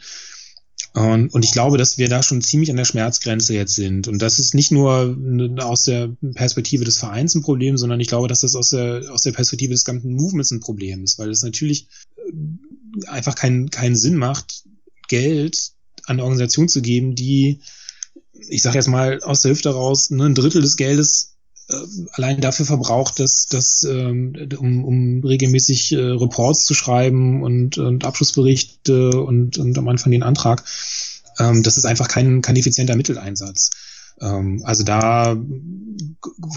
Und, 0.95 1.33
und 1.33 1.43
ich 1.43 1.53
glaube, 1.53 1.79
dass 1.79 1.97
wir 1.97 2.09
da 2.09 2.23
schon 2.23 2.43
ziemlich 2.43 2.71
an 2.71 2.77
der 2.77 2.85
Schmerzgrenze 2.85 3.55
jetzt 3.55 3.75
sind. 3.75 4.09
Und 4.09 4.21
das 4.21 4.39
ist 4.39 4.55
nicht 4.55 4.73
nur 4.73 5.17
aus 5.61 5.85
der 5.85 6.15
Perspektive 6.35 6.85
des 6.85 6.99
Vereins 6.99 7.35
ein 7.35 7.43
Problem, 7.43 7.79
sondern 7.79 7.99
ich 8.01 8.09
glaube, 8.09 8.29
dass 8.29 8.41
das 8.41 8.55
aus 8.55 8.71
der, 8.71 9.11
aus 9.11 9.23
der 9.23 9.33
Perspektive 9.33 9.73
des 9.73 9.87
ganzen 9.87 10.13
Movements 10.13 10.51
ein 10.51 10.61
Problem 10.61 11.03
ist, 11.03 11.19
weil 11.19 11.31
es 11.31 11.43
natürlich 11.43 11.89
äh, 12.17 13.07
einfach 13.09 13.35
keinen 13.35 13.71
keinen 13.71 13.97
Sinn 13.97 14.17
macht, 14.17 14.65
Geld 15.09 15.73
an 16.05 16.17
eine 16.17 16.25
Organisation 16.25 16.69
zu 16.69 16.83
geben, 16.83 17.15
die, 17.15 17.61
ich 18.33 18.61
sage 18.61 18.77
jetzt 18.77 18.89
mal 18.89 19.23
aus 19.23 19.41
der 19.41 19.53
Hüfte 19.53 19.71
raus, 19.71 20.11
ne, 20.11 20.27
ein 20.27 20.35
Drittel 20.35 20.61
des 20.61 20.77
Geldes 20.77 21.32
allein 22.13 22.41
dafür 22.41 22.67
verbraucht, 22.67 23.19
dass, 23.21 23.47
dass 23.47 23.85
ähm, 23.85 24.49
um, 24.59 24.85
um 24.85 25.25
regelmäßig 25.25 25.93
äh, 25.93 25.97
Reports 25.99 26.65
zu 26.65 26.75
schreiben 26.75 27.43
und, 27.43 27.79
und 27.79 28.05
Abschlussberichte 28.05 29.11
und, 29.11 29.59
und 29.59 29.79
am 29.79 29.89
Anfang 29.89 30.13
den 30.13 30.23
Antrag. 30.23 30.65
Ähm, 31.39 31.63
das 31.63 31.77
ist 31.77 31.85
einfach 31.85 32.09
kein, 32.09 32.43
kein 32.43 32.57
effizienter 32.57 32.97
Mitteleinsatz. 32.97 33.71
Ähm, 34.23 34.63
also 34.65 34.85
da 34.85 35.37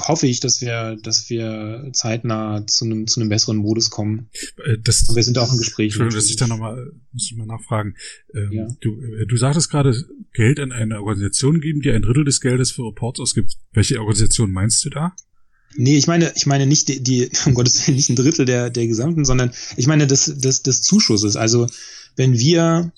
hoffe 0.07 0.27
ich, 0.27 0.39
dass 0.39 0.61
wir, 0.61 0.97
dass 1.01 1.29
wir 1.29 1.89
zeitnah 1.93 2.65
zu 2.67 2.85
einem, 2.85 3.07
zu 3.07 3.19
einem 3.19 3.29
besseren 3.29 3.57
Modus 3.57 3.89
kommen. 3.89 4.29
Äh, 4.63 4.77
das, 4.83 5.13
wir 5.15 5.23
sind 5.23 5.37
auch 5.37 5.51
im 5.51 5.57
Gespräch. 5.57 5.87
Entschuldigung, 5.87 6.19
dass 6.19 6.29
ich 6.29 6.35
da 6.35 6.47
nochmal, 6.47 6.91
muss 7.11 7.29
ich 7.29 7.35
mal 7.35 7.47
nachfragen. 7.47 7.95
Ähm, 8.33 8.51
ja. 8.51 8.67
du, 8.81 9.01
äh, 9.01 9.25
du 9.25 9.37
sagtest 9.37 9.69
gerade, 9.69 9.95
Geld 10.33 10.59
an 10.59 10.71
eine 10.71 10.99
Organisation 10.99 11.61
geben, 11.61 11.81
die 11.81 11.91
ein 11.91 12.01
Drittel 12.01 12.25
des 12.25 12.41
Geldes 12.41 12.71
für 12.71 12.83
Reports 12.83 13.19
ausgibt. 13.19 13.53
Welche 13.71 13.99
Organisation 13.99 14.51
meinst 14.51 14.83
du 14.85 14.89
da? 14.89 15.15
Nee, 15.77 15.97
ich 15.97 16.07
meine, 16.07 16.31
ich 16.35 16.45
meine 16.45 16.67
nicht 16.67 16.87
die, 16.87 17.01
die 17.01 17.29
um 17.45 17.53
Gottes 17.53 17.87
Willen, 17.87 17.95
nicht 17.95 18.09
ein 18.09 18.15
Drittel 18.15 18.45
der, 18.45 18.69
der 18.69 18.87
gesamten, 18.87 19.25
sondern 19.25 19.51
ich 19.77 19.87
meine 19.87 20.07
des, 20.07 20.25
des, 20.37 20.61
des 20.61 20.81
Zuschusses. 20.81 21.35
Also, 21.35 21.67
wenn 22.15 22.37
wir 22.37 22.91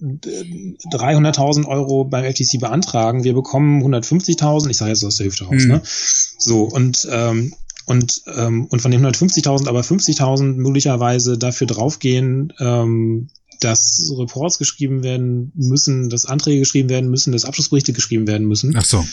300.000 0.00 1.66
Euro 1.66 2.04
beim 2.04 2.24
FTC 2.24 2.58
beantragen, 2.58 3.22
wir 3.24 3.32
bekommen 3.32 3.82
150.000, 3.82 4.68
ich 4.70 4.76
sage 4.76 4.90
jetzt 4.90 5.04
aus 5.04 5.16
der 5.16 5.26
Hüfte 5.26 5.44
raus, 5.44 5.62
mhm. 5.64 5.68
ne? 5.68 5.82
So, 5.84 6.64
und, 6.64 7.06
ähm, 7.10 7.54
und, 7.86 8.22
ähm, 8.34 8.66
und 8.66 8.82
von 8.82 8.90
den 8.90 9.06
150.000 9.06 9.68
aber 9.68 9.80
50.000 9.82 10.54
möglicherweise 10.54 11.38
dafür 11.38 11.66
draufgehen, 11.66 12.52
ähm, 12.58 13.28
dass 13.60 14.12
Reports 14.16 14.58
geschrieben 14.58 15.02
werden 15.02 15.52
müssen, 15.54 16.08
dass 16.08 16.26
Anträge 16.26 16.60
geschrieben 16.60 16.88
werden 16.88 17.10
müssen, 17.10 17.32
dass 17.32 17.44
Abschlussberichte 17.44 17.92
geschrieben 17.92 18.26
werden 18.26 18.46
müssen. 18.46 18.74
Ach 18.76 18.84
so. 18.84 19.04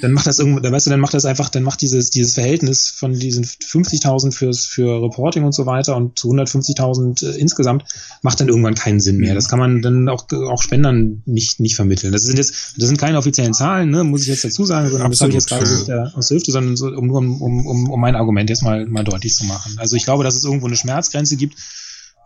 Dann 0.00 0.12
macht 0.12 0.26
das 0.26 0.38
irgendwann, 0.38 0.62
dann 0.62 0.72
weißt 0.72 0.86
du, 0.86 0.90
dann 0.90 1.00
macht 1.00 1.14
das 1.14 1.24
einfach, 1.24 1.48
dann 1.48 1.62
macht 1.62 1.80
dieses, 1.80 2.10
dieses 2.10 2.34
Verhältnis 2.34 2.88
von 2.88 3.12
diesen 3.12 3.44
50.000 3.44 4.32
fürs, 4.32 4.66
für 4.66 5.02
Reporting 5.02 5.44
und 5.44 5.52
so 5.52 5.66
weiter 5.66 5.96
und 5.96 6.18
zu 6.18 6.30
150.000 6.30 7.26
äh, 7.26 7.38
insgesamt 7.38 7.84
macht 8.22 8.40
dann 8.40 8.48
irgendwann 8.48 8.74
keinen 8.74 9.00
Sinn 9.00 9.18
mehr. 9.18 9.32
Mhm. 9.32 9.36
Das 9.36 9.48
kann 9.48 9.58
man 9.58 9.82
dann 9.82 10.08
auch, 10.08 10.26
auch 10.32 10.62
Spendern 10.62 11.22
nicht, 11.26 11.60
nicht 11.60 11.76
vermitteln. 11.76 12.12
Das 12.12 12.22
sind 12.22 12.38
jetzt, 12.38 12.74
das 12.76 12.88
sind 12.88 12.98
keine 12.98 13.18
offiziellen 13.18 13.54
Zahlen, 13.54 13.90
ne, 13.90 14.04
muss 14.04 14.22
ich 14.22 14.28
jetzt 14.28 14.44
dazu 14.44 14.64
sagen, 14.64 14.88
sondern 14.90 15.06
Absolut. 15.06 15.34
das 15.34 15.50
habe 15.50 15.64
ich 15.64 15.70
jetzt 15.70 15.86
gerade 15.86 16.16
aus 16.16 16.28
der 16.28 16.36
Hüfte, 16.36 16.52
sondern 16.52 16.76
so, 16.76 16.88
um, 16.88 17.10
um, 17.10 17.42
um, 17.42 17.90
um 17.90 18.00
mein 18.00 18.16
Argument 18.16 18.50
jetzt 18.50 18.62
mal, 18.62 18.86
mal 18.86 19.04
deutlich 19.04 19.34
zu 19.34 19.44
machen. 19.44 19.74
Also 19.78 19.96
ich 19.96 20.04
glaube, 20.04 20.24
dass 20.24 20.34
es 20.34 20.44
irgendwo 20.44 20.66
eine 20.66 20.76
Schmerzgrenze 20.76 21.36
gibt, 21.36 21.56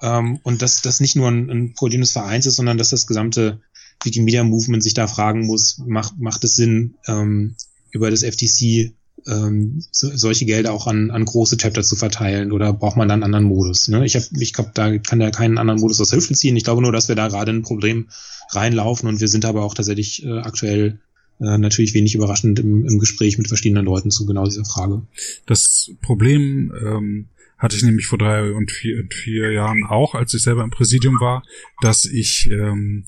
ähm, 0.03 0.39
und 0.43 0.63
dass 0.63 0.83
das 0.83 1.01
nicht 1.01 1.17
nur 1.17 1.29
ein, 1.29 1.51
ein 1.51 1.75
Problem 1.75 2.01
des 2.01 2.13
Vereins 2.13 2.47
ist, 2.47 2.57
sondern 2.57 2.79
dass 2.79 2.91
das 2.91 3.07
gesamte 3.07 3.61
Wikimedia 4.03 4.45
Movement 4.45 4.83
sich 4.83 4.95
da 4.95 5.07
fragen 5.07 5.47
muss, 5.47 5.83
macht, 5.87 6.19
macht 6.19 6.45
es 6.45 6.57
Sinn, 6.57 6.95
ähm, 7.07 7.57
über 7.93 8.11
das 8.11 8.23
FTC 8.23 8.95
ähm, 9.27 9.83
so, 9.91 10.11
solche 10.15 10.47
Gelder 10.47 10.73
auch 10.73 10.87
an, 10.87 11.11
an 11.11 11.25
große 11.25 11.57
Chapter 11.57 11.83
zu 11.83 11.97
verteilen 11.97 12.53
oder 12.53 12.73
braucht 12.73 12.97
man 12.97 13.09
dann 13.09 13.23
einen 13.23 13.35
anderen 13.35 13.45
Modus? 13.45 13.89
Ne? 13.89 14.05
Ich, 14.07 14.17
hab, 14.17 14.23
ich 14.39 14.53
glaube, 14.53 14.71
da 14.75 14.97
kann 14.99 15.21
ja 15.21 15.31
keinen 15.31 15.59
anderen 15.59 15.81
Modus 15.81 16.01
aus 16.01 16.11
Hilfe 16.11 16.35
ziehen. 16.35 16.57
Ich 16.57 16.65
glaube 16.65 16.83
nur, 16.83 16.93
dass 16.93 17.09
wir 17.09 17.17
da 17.17 17.29
gerade 17.29 17.53
ein 17.53 17.63
Problem 17.63 18.09
reinlaufen 18.51 19.09
und 19.09 19.21
wir 19.21 19.29
sind 19.29 19.45
aber 19.45 19.63
auch 19.63 19.75
tatsächlich 19.75 20.25
äh, 20.25 20.39
aktuell 20.39 21.01
äh, 21.41 21.59
natürlich 21.59 21.95
wenig 21.95 22.15
überraschend 22.15 22.59
im, 22.59 22.87
im 22.87 22.99
Gespräch 22.99 23.39
mit 23.39 23.49
verschiedenen 23.49 23.85
Leuten 23.85 24.11
zu 24.11 24.27
genau 24.27 24.45
dieser 24.45 24.65
Frage. 24.65 25.03
Das 25.47 25.91
Problem 26.03 26.73
ähm, 26.83 27.29
hatte 27.61 27.77
ich 27.77 27.83
nämlich 27.83 28.07
vor 28.07 28.19
drei 28.19 28.51
und 28.53 28.73
vier, 28.73 29.07
vier 29.11 29.53
Jahren 29.53 29.85
auch, 29.85 30.15
als 30.15 30.35
ich 30.35 30.43
selber 30.43 30.65
im 30.65 30.71
Präsidium 30.71 31.21
war, 31.21 31.45
dass 31.83 32.07
ich 32.07 32.51
ähm, 32.51 33.05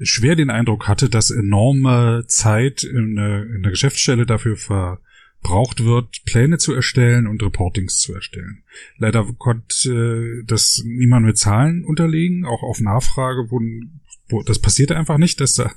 schwer 0.00 0.36
den 0.36 0.50
Eindruck 0.50 0.88
hatte, 0.88 1.10
dass 1.10 1.30
enorme 1.30 2.24
Zeit 2.28 2.84
in, 2.84 3.18
in 3.18 3.62
der 3.62 3.70
Geschäftsstelle 3.70 4.24
dafür 4.24 4.56
verbraucht 4.56 5.84
wird, 5.84 6.24
Pläne 6.24 6.58
zu 6.58 6.72
erstellen 6.72 7.26
und 7.26 7.42
Reportings 7.42 7.98
zu 7.98 8.14
erstellen. 8.14 8.62
Leider 8.96 9.26
konnte 9.38 9.90
äh, 9.90 10.44
das 10.46 10.82
niemand 10.84 11.26
mit 11.26 11.36
Zahlen 11.36 11.84
unterlegen, 11.84 12.44
auch 12.44 12.62
auf 12.62 12.80
Nachfrage 12.80 13.50
wurden, 13.50 14.00
wo, 14.28 14.42
das 14.42 14.58
passierte 14.58 14.96
einfach 14.96 15.18
nicht, 15.18 15.40
dass 15.40 15.54
da 15.54 15.72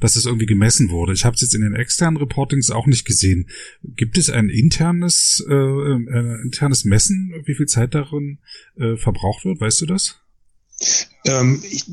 dass 0.00 0.16
es 0.16 0.26
irgendwie 0.26 0.46
gemessen 0.46 0.90
wurde. 0.90 1.12
Ich 1.12 1.24
habe 1.24 1.34
es 1.34 1.40
jetzt 1.40 1.54
in 1.54 1.62
den 1.62 1.74
externen 1.74 2.18
Reportings 2.18 2.70
auch 2.70 2.86
nicht 2.86 3.04
gesehen. 3.04 3.48
Gibt 3.82 4.18
es 4.18 4.28
ein 4.28 4.48
internes, 4.48 5.42
äh, 5.48 5.54
äh, 5.54 6.42
internes 6.42 6.84
Messen, 6.84 7.32
wie 7.44 7.54
viel 7.54 7.66
Zeit 7.66 7.94
darin 7.94 8.38
äh, 8.76 8.96
verbraucht 8.96 9.44
wird? 9.44 9.60
Weißt 9.60 9.80
du 9.80 9.86
das? 9.86 10.16
Ähm, 11.24 11.62
ich, 11.70 11.84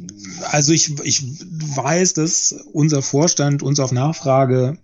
also 0.44 0.74
ich, 0.74 1.00
ich 1.04 1.24
weiß, 1.24 2.14
dass 2.14 2.52
unser 2.74 3.02
Vorstand 3.02 3.64
uns 3.64 3.80
auf 3.80 3.92
Nachfrage 3.92 4.78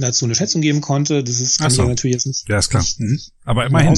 dazu 0.00 0.24
eine 0.24 0.34
Schätzung 0.34 0.60
geben 0.60 0.80
konnte. 0.80 1.22
Das 1.22 1.40
ist 1.40 1.58
kann 1.58 1.70
so. 1.70 1.82
ich 1.82 1.88
natürlich 1.88 2.14
jetzt 2.14 2.26
nicht. 2.26 2.48
Ja, 2.48 2.58
ist 2.58 2.70
klar. 2.70 2.84
Mhm. 2.98 3.20
Aber 3.44 3.66
immerhin. 3.66 3.94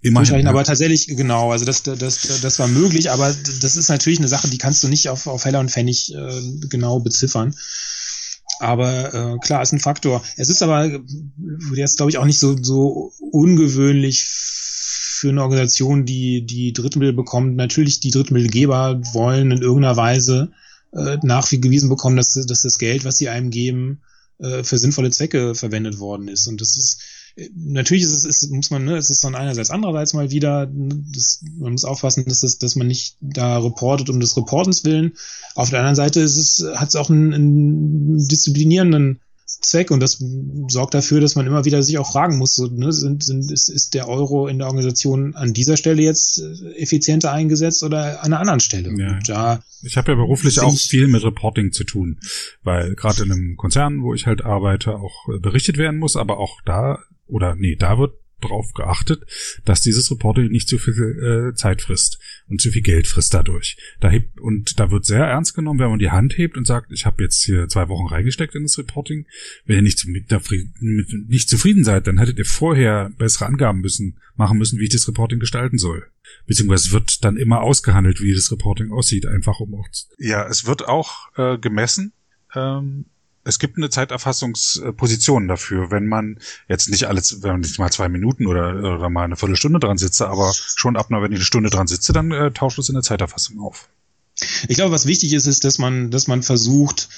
immerhin 0.00 0.44
ja. 0.44 0.50
Aber 0.50 0.64
tatsächlich, 0.64 1.08
genau, 1.08 1.52
also 1.52 1.64
das, 1.64 1.82
das, 1.82 2.40
das 2.40 2.58
war 2.58 2.68
möglich, 2.68 3.10
aber 3.10 3.34
das 3.60 3.76
ist 3.76 3.88
natürlich 3.88 4.18
eine 4.18 4.28
Sache, 4.28 4.48
die 4.48 4.58
kannst 4.58 4.82
du 4.84 4.88
nicht 4.88 5.08
auf, 5.08 5.26
auf 5.26 5.44
Heller 5.44 5.60
und 5.60 5.70
Pfennig 5.70 6.14
äh, 6.14 6.40
genau 6.68 7.00
beziffern. 7.00 7.54
Aber 8.60 9.12
äh, 9.12 9.38
klar, 9.38 9.62
ist 9.62 9.72
ein 9.72 9.80
Faktor. 9.80 10.22
Es 10.36 10.48
ist 10.48 10.62
aber 10.62 11.00
jetzt, 11.74 11.96
glaube 11.96 12.10
ich, 12.10 12.18
auch 12.18 12.24
nicht 12.24 12.38
so, 12.38 12.56
so 12.60 13.12
ungewöhnlich 13.32 14.24
für 14.24 15.30
eine 15.30 15.42
Organisation, 15.42 16.04
die 16.04 16.46
die 16.46 16.72
Drittmittel 16.72 17.12
bekommt. 17.12 17.56
Natürlich, 17.56 18.00
die 18.00 18.10
Drittmittelgeber 18.10 19.00
wollen 19.12 19.50
in 19.50 19.62
irgendeiner 19.62 19.96
Weise 19.96 20.52
äh, 20.92 21.16
nachgewiesen 21.22 21.88
bekommen, 21.88 22.16
dass, 22.16 22.34
dass 22.34 22.62
das 22.62 22.78
Geld, 22.78 23.04
was 23.04 23.16
sie 23.16 23.28
einem 23.28 23.50
geben, 23.50 24.02
äh, 24.42 24.64
für 24.64 24.78
sinnvolle 24.78 25.10
Zwecke 25.10 25.54
verwendet 25.54 25.98
worden 25.98 26.28
ist. 26.28 26.46
Und 26.48 26.60
das 26.60 26.76
ist 26.76 27.02
äh, 27.36 27.48
natürlich 27.54 28.02
ist 28.02 28.12
es, 28.12 28.24
ist, 28.24 28.50
muss 28.50 28.70
man, 28.70 28.84
ne, 28.84 28.96
es 28.96 29.10
ist 29.10 29.24
dann 29.24 29.34
einerseits 29.34 29.70
andererseits 29.70 30.14
mal 30.14 30.30
wieder, 30.30 30.68
das, 30.70 31.44
man 31.58 31.72
muss 31.72 31.84
aufpassen, 31.84 32.24
dass, 32.26 32.40
das, 32.40 32.58
dass 32.58 32.76
man 32.76 32.86
nicht 32.86 33.16
da 33.20 33.58
reportet 33.58 34.10
um 34.10 34.20
des 34.20 34.36
Reportens 34.36 34.84
willen. 34.84 35.12
Auf 35.54 35.70
der 35.70 35.78
anderen 35.78 35.96
Seite 35.96 36.20
ist 36.20 36.36
es, 36.36 36.64
hat 36.74 36.88
es 36.88 36.96
auch 36.96 37.10
einen, 37.10 37.32
einen 37.32 38.28
disziplinierenden 38.28 39.20
Zweck 39.62 39.90
und 39.90 40.00
das 40.00 40.22
sorgt 40.68 40.94
dafür, 40.94 41.20
dass 41.20 41.36
man 41.36 41.46
immer 41.46 41.64
wieder 41.64 41.82
sich 41.82 41.98
auch 41.98 42.10
fragen 42.10 42.36
muss, 42.36 42.54
so, 42.54 42.66
ne, 42.66 42.92
sind, 42.92 43.22
sind, 43.24 43.50
ist, 43.50 43.68
ist 43.68 43.94
der 43.94 44.08
Euro 44.08 44.48
in 44.48 44.58
der 44.58 44.66
Organisation 44.66 45.34
an 45.34 45.52
dieser 45.52 45.76
Stelle 45.76 46.02
jetzt 46.02 46.38
äh, 46.38 46.74
effizienter 46.76 47.32
eingesetzt 47.32 47.82
oder 47.82 48.20
an 48.22 48.32
einer 48.32 48.40
anderen 48.40 48.60
Stelle? 48.60 48.92
Ja. 48.98 49.18
Da 49.26 49.62
ich 49.82 49.96
habe 49.96 50.12
ja 50.12 50.16
beruflich 50.16 50.60
auch 50.60 50.76
viel 50.76 51.08
mit 51.08 51.24
Reporting 51.24 51.72
zu 51.72 51.84
tun, 51.84 52.18
weil 52.62 52.94
gerade 52.94 53.22
in 53.24 53.32
einem 53.32 53.56
Konzern, 53.56 54.02
wo 54.02 54.14
ich 54.14 54.26
halt 54.26 54.44
arbeite, 54.44 54.96
auch 54.96 55.28
äh, 55.28 55.38
berichtet 55.38 55.78
werden 55.78 55.98
muss, 55.98 56.16
aber 56.16 56.38
auch 56.38 56.60
da 56.64 56.98
oder 57.26 57.54
nee, 57.54 57.76
da 57.76 57.98
wird 57.98 58.14
darauf 58.40 58.72
geachtet, 58.74 59.22
dass 59.64 59.80
dieses 59.80 60.10
Reporting 60.10 60.48
nicht 60.48 60.68
zu 60.68 60.78
viel 60.78 61.52
äh, 61.52 61.54
Zeit 61.54 61.82
frisst 61.82 62.18
und 62.48 62.60
zu 62.60 62.70
viel 62.70 62.82
Geld 62.82 63.06
frisst 63.06 63.34
dadurch. 63.34 63.76
Da 64.00 64.10
hebt, 64.10 64.40
und 64.40 64.78
da 64.78 64.90
wird 64.90 65.04
sehr 65.04 65.24
ernst 65.24 65.54
genommen, 65.54 65.80
wenn 65.80 65.90
man 65.90 65.98
die 65.98 66.10
Hand 66.10 66.36
hebt 66.36 66.56
und 66.56 66.66
sagt, 66.66 66.92
ich 66.92 67.06
habe 67.06 67.22
jetzt 67.22 67.42
hier 67.42 67.68
zwei 67.68 67.88
Wochen 67.88 68.06
reingesteckt 68.06 68.54
in 68.54 68.62
das 68.62 68.78
Reporting. 68.78 69.26
Wenn 69.64 69.76
ihr 69.76 69.82
nicht, 69.82 70.06
mit, 70.06 70.30
mit, 70.80 71.28
nicht 71.28 71.48
zufrieden 71.48 71.84
seid, 71.84 72.06
dann 72.06 72.18
hättet 72.18 72.38
ihr 72.38 72.44
vorher 72.44 73.10
bessere 73.16 73.46
Angaben 73.46 73.80
müssen, 73.80 74.18
machen 74.36 74.58
müssen, 74.58 74.78
wie 74.78 74.84
ich 74.84 74.90
das 74.90 75.08
Reporting 75.08 75.38
gestalten 75.38 75.78
soll. 75.78 76.06
Beziehungsweise 76.46 76.92
wird 76.92 77.24
dann 77.24 77.36
immer 77.36 77.62
ausgehandelt, 77.62 78.20
wie 78.20 78.34
das 78.34 78.50
Reporting 78.50 78.92
aussieht, 78.92 79.26
einfach 79.26 79.60
um 79.60 79.74
auch. 79.74 79.88
Ja, 80.18 80.46
es 80.48 80.66
wird 80.66 80.86
auch 80.86 81.36
äh, 81.36 81.58
gemessen. 81.58 82.12
Ähm, 82.54 83.06
es 83.44 83.58
gibt 83.58 83.76
eine 83.76 83.90
Zeiterfassungsposition 83.90 85.48
dafür, 85.48 85.90
wenn 85.90 86.06
man 86.06 86.38
jetzt 86.68 86.88
nicht 86.88 87.04
alles, 87.04 87.42
wenn 87.42 87.52
man 87.52 87.60
nicht 87.60 87.78
mal 87.78 87.90
zwei 87.90 88.08
Minuten 88.08 88.46
oder, 88.46 88.76
oder 88.76 89.10
mal 89.10 89.24
eine 89.24 89.36
Viertelstunde 89.36 89.80
dran 89.80 89.98
sitze, 89.98 90.28
aber 90.28 90.52
schon 90.54 90.96
ab, 90.96 91.06
wenn 91.10 91.32
ich 91.32 91.38
eine 91.38 91.44
Stunde 91.44 91.70
dran 91.70 91.86
sitze, 91.86 92.12
dann 92.12 92.30
äh, 92.30 92.52
tauscht 92.52 92.78
es 92.78 92.88
in 92.88 92.94
der 92.94 93.02
Zeiterfassung 93.02 93.60
auf. 93.60 93.88
Ich 94.68 94.76
glaube, 94.76 94.92
was 94.92 95.06
wichtig 95.06 95.32
ist, 95.32 95.46
ist, 95.46 95.64
dass 95.64 95.78
man, 95.78 96.10
dass 96.10 96.28
man 96.28 96.42
versucht, 96.42 97.08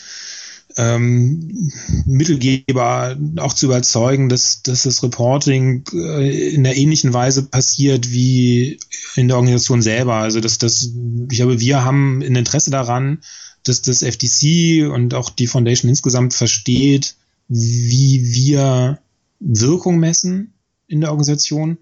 ähm, 0.76 1.70
Mittelgeber 2.06 3.16
auch 3.36 3.52
zu 3.52 3.66
überzeugen, 3.66 4.28
dass, 4.28 4.62
dass 4.62 4.84
das 4.84 5.02
Reporting 5.02 5.84
äh, 5.92 6.54
in 6.54 6.66
einer 6.66 6.74
ähnlichen 6.74 7.12
Weise 7.12 7.44
passiert 7.44 8.10
wie 8.10 8.80
in 9.14 9.28
der 9.28 9.36
Organisation 9.36 9.82
selber. 9.82 10.14
Also 10.14 10.40
dass 10.40 10.58
das, 10.58 10.90
ich 11.30 11.36
glaube, 11.36 11.60
wir 11.60 11.84
haben 11.84 12.22
ein 12.22 12.34
Interesse 12.34 12.70
daran, 12.70 13.18
dass 13.64 13.82
das 13.82 14.02
FTC 14.02 14.90
und 14.92 15.14
auch 15.14 15.30
die 15.30 15.46
Foundation 15.46 15.88
insgesamt 15.88 16.34
versteht, 16.34 17.16
wie 17.48 18.32
wir 18.32 18.98
Wirkung 19.40 19.98
messen 19.98 20.54
in 20.86 21.00
der 21.00 21.10
Organisation 21.10 21.78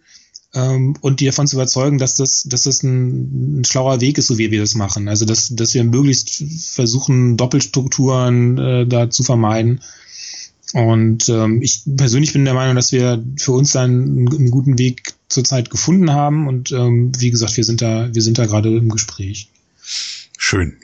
ähm, 0.54 0.94
und 1.00 1.20
die 1.20 1.26
davon 1.26 1.46
zu 1.46 1.56
überzeugen, 1.56 1.98
dass 1.98 2.14
das, 2.14 2.44
dass 2.44 2.64
das 2.64 2.82
ein, 2.82 3.60
ein, 3.60 3.64
schlauer 3.64 4.00
Weg 4.00 4.18
ist, 4.18 4.26
so 4.26 4.38
wie 4.38 4.50
wir 4.50 4.60
das 4.60 4.74
machen. 4.74 5.08
Also 5.08 5.24
dass, 5.24 5.54
dass 5.54 5.74
wir 5.74 5.84
möglichst 5.84 6.44
versuchen, 6.74 7.36
Doppelstrukturen 7.36 8.58
äh, 8.58 8.86
da 8.86 9.10
zu 9.10 9.22
vermeiden. 9.22 9.80
Und 10.74 11.28
ähm, 11.28 11.60
ich 11.62 11.82
persönlich 11.96 12.32
bin 12.32 12.44
der 12.44 12.54
Meinung, 12.54 12.76
dass 12.76 12.92
wir 12.92 13.22
für 13.38 13.52
uns 13.52 13.76
einen, 13.76 14.28
einen 14.28 14.50
guten 14.50 14.78
Weg 14.78 15.14
zurzeit 15.28 15.70
gefunden 15.70 16.12
haben. 16.12 16.48
Und 16.48 16.72
ähm, 16.72 17.12
wie 17.18 17.30
gesagt, 17.30 17.56
wir 17.56 17.64
sind 17.64 17.82
da, 17.82 18.12
wir 18.12 18.22
sind 18.22 18.38
da 18.38 18.46
gerade 18.46 18.74
im 18.76 18.88
Gespräch. 18.88 19.48
Schön. 20.38 20.76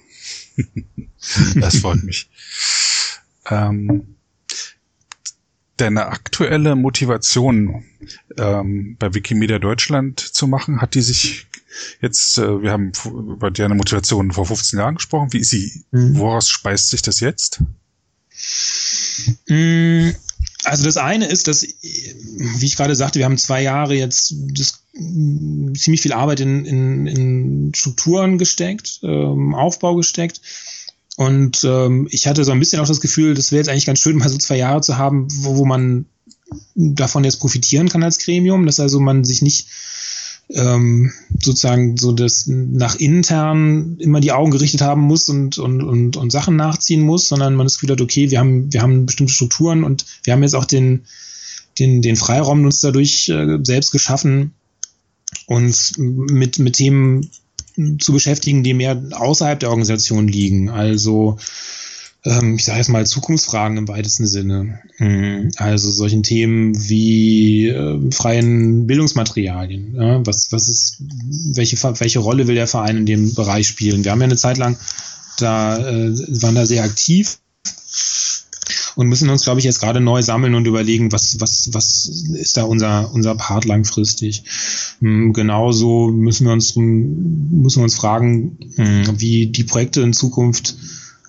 Das 1.55 1.79
freut 1.79 2.03
mich. 2.03 2.29
ähm, 3.51 4.15
deine 5.77 6.07
aktuelle 6.07 6.77
Motivation 6.77 7.85
ähm, 8.37 8.97
bei 8.99 9.15
Wikimedia 9.15 9.59
Deutschland 9.59 10.21
zu 10.21 10.47
machen, 10.47 10.81
hat 10.81 10.95
die 10.95 11.03
sich 11.03 11.47
jetzt, 12.01 12.39
äh, 12.39 12.63
wir 12.63 12.73
haben 12.73 12.93
über 13.07 13.51
deine 13.51 13.75
Motivation 13.75 14.33
vor 14.33 14.47
15 14.47 14.79
Jahren 14.79 14.97
gesprochen, 14.97 15.33
wie 15.33 15.39
ist 15.39 15.51
sie, 15.51 15.85
mhm. 15.91 16.19
woraus 16.19 16.49
speist 16.49 16.91
sich 16.91 17.03
das 17.03 17.21
jetzt? 17.21 17.63
Mm, 19.49 20.11
also 20.65 20.85
das 20.85 20.97
eine 20.97 21.27
ist, 21.27 21.49
dass, 21.49 21.63
wie 21.63 22.67
ich 22.67 22.77
gerade 22.77 22.95
sagte, 22.95 23.19
wir 23.19 23.25
haben 23.25 23.39
zwei 23.39 23.63
Jahre 23.63 23.95
jetzt 23.95 24.35
das, 24.53 24.83
ziemlich 24.99 26.03
viel 26.03 26.13
Arbeit 26.13 26.41
in, 26.41 26.65
in, 26.65 27.07
in 27.07 27.73
Strukturen 27.75 28.39
gesteckt, 28.39 29.01
ähm, 29.03 29.55
Aufbau 29.55 29.95
gesteckt. 29.95 30.41
Und 31.17 31.65
ähm, 31.65 32.09
ich 32.11 32.27
hatte 32.27 32.45
so 32.45 32.53
ein 32.53 32.59
bisschen 32.59 32.81
auch 32.81 32.87
das 32.87 33.01
Gefühl, 33.01 33.35
das 33.35 33.51
wäre 33.51 33.61
jetzt 33.61 33.69
eigentlich 33.69 33.87
ganz 33.87 34.01
schön, 34.01 34.17
mal 34.17 34.29
so 34.29 34.39
zwei 34.39 34.57
Jahre 34.57 34.81
zu 34.81 34.99
haben, 34.99 35.29
wo, 35.43 35.57
wo 35.57 35.65
man 35.65 36.07
davon 36.75 37.25
jetzt 37.25 37.41
profitieren 37.41 37.89
kann 37.89 38.03
als 38.03 38.19
Gremium, 38.19 38.67
dass 38.67 38.81
also 38.81 39.01
man 39.01 39.25
sich 39.25 39.43
nicht 39.43 39.69
ähm, 40.51 41.13
sozusagen 41.43 41.97
so 41.97 42.13
das 42.13 42.47
nach 42.47 42.97
intern 42.97 43.97
immer 43.99 44.21
die 44.21 44.33
Augen 44.33 44.51
gerichtet 44.51 44.81
haben 44.81 45.03
muss 45.03 45.29
und, 45.29 45.59
und, 45.59 45.83
und, 45.83 46.17
und 46.17 46.33
Sachen 46.33 46.57
nachziehen 46.57 47.03
muss, 47.03 47.29
sondern 47.29 47.55
man 47.55 47.67
das 47.67 47.75
Gefühl 47.75 47.91
hat, 47.91 48.01
okay, 48.01 48.31
wir 48.31 48.39
haben, 48.39 48.73
wir 48.73 48.81
haben 48.81 49.07
bestimmte 49.07 49.33
Strukturen 49.33 49.85
und 49.85 50.07
wir 50.23 50.33
haben 50.33 50.43
jetzt 50.43 50.55
auch 50.55 50.65
den, 50.65 51.05
den, 51.79 52.01
den 52.01 52.17
Freiraum 52.17 52.65
uns 52.65 52.81
dadurch 52.81 53.29
äh, 53.29 53.59
selbst 53.63 53.93
geschaffen, 53.93 54.55
uns 55.47 55.95
mit, 55.99 56.59
mit 56.59 56.77
Themen 56.77 57.31
zu 58.01 58.13
beschäftigen, 58.13 58.63
die 58.63 58.75
mehr 58.75 59.01
außerhalb 59.13 59.61
der 59.61 59.71
Organisation 59.71 60.27
liegen. 60.27 60.69
Also 60.69 61.39
ähm, 62.25 62.57
ich 62.57 62.65
sage 62.65 62.79
jetzt 62.79 62.89
mal 62.89 63.07
Zukunftsfragen 63.07 63.77
im 63.77 63.89
weitesten 63.89 64.27
Sinne. 64.27 64.81
Mhm. 64.99 65.53
Also 65.57 65.91
solchen 65.91 66.23
Themen 66.23 66.89
wie 66.89 67.69
äh, 67.69 68.11
freien 68.11 68.87
Bildungsmaterialien. 68.87 69.95
Ja? 69.95 70.27
Was, 70.27 70.51
was 70.51 70.69
ist, 70.69 71.03
welche, 71.55 71.77
welche 72.01 72.19
Rolle 72.19 72.49
will 72.49 72.57
der 72.57 72.67
Verein 72.67 72.97
in 72.97 73.07
dem 73.07 73.35
Bereich 73.35 73.69
spielen? 73.69 74.05
Wir 74.05 74.11
haben 74.11 74.21
ja 74.21 74.25
eine 74.25 74.37
Zeit 74.37 74.59
lang 74.59 74.77
da 75.41 75.79
äh, 75.79 76.43
waren 76.43 76.55
da 76.55 76.67
sehr 76.67 76.85
aktiv 76.85 77.39
und 78.97 79.07
müssen 79.07 79.31
uns, 79.31 79.45
glaube 79.45 79.61
ich, 79.61 79.65
jetzt 79.65 79.81
gerade 79.81 80.01
neu 80.01 80.23
sammeln 80.23 80.55
und 80.55 80.67
überlegen, 80.67 81.13
was, 81.13 81.41
was, 81.41 81.73
was 81.73 82.07
ist 82.35 82.57
da 82.57 82.65
unser, 82.65 83.13
unser 83.13 83.35
Part 83.37 83.65
langfristig. 83.65 84.43
Hm, 85.01 85.33
genauso 85.33 86.09
müssen 86.09 86.47
wir 86.47 86.53
uns, 86.53 86.75
müssen 86.77 87.81
wir 87.81 87.85
uns 87.85 87.95
fragen, 87.95 88.59
hm, 88.75 89.21
wie 89.21 89.47
die 89.47 89.65
Projekte 89.65 90.01
in 90.01 90.13
Zukunft 90.13 90.77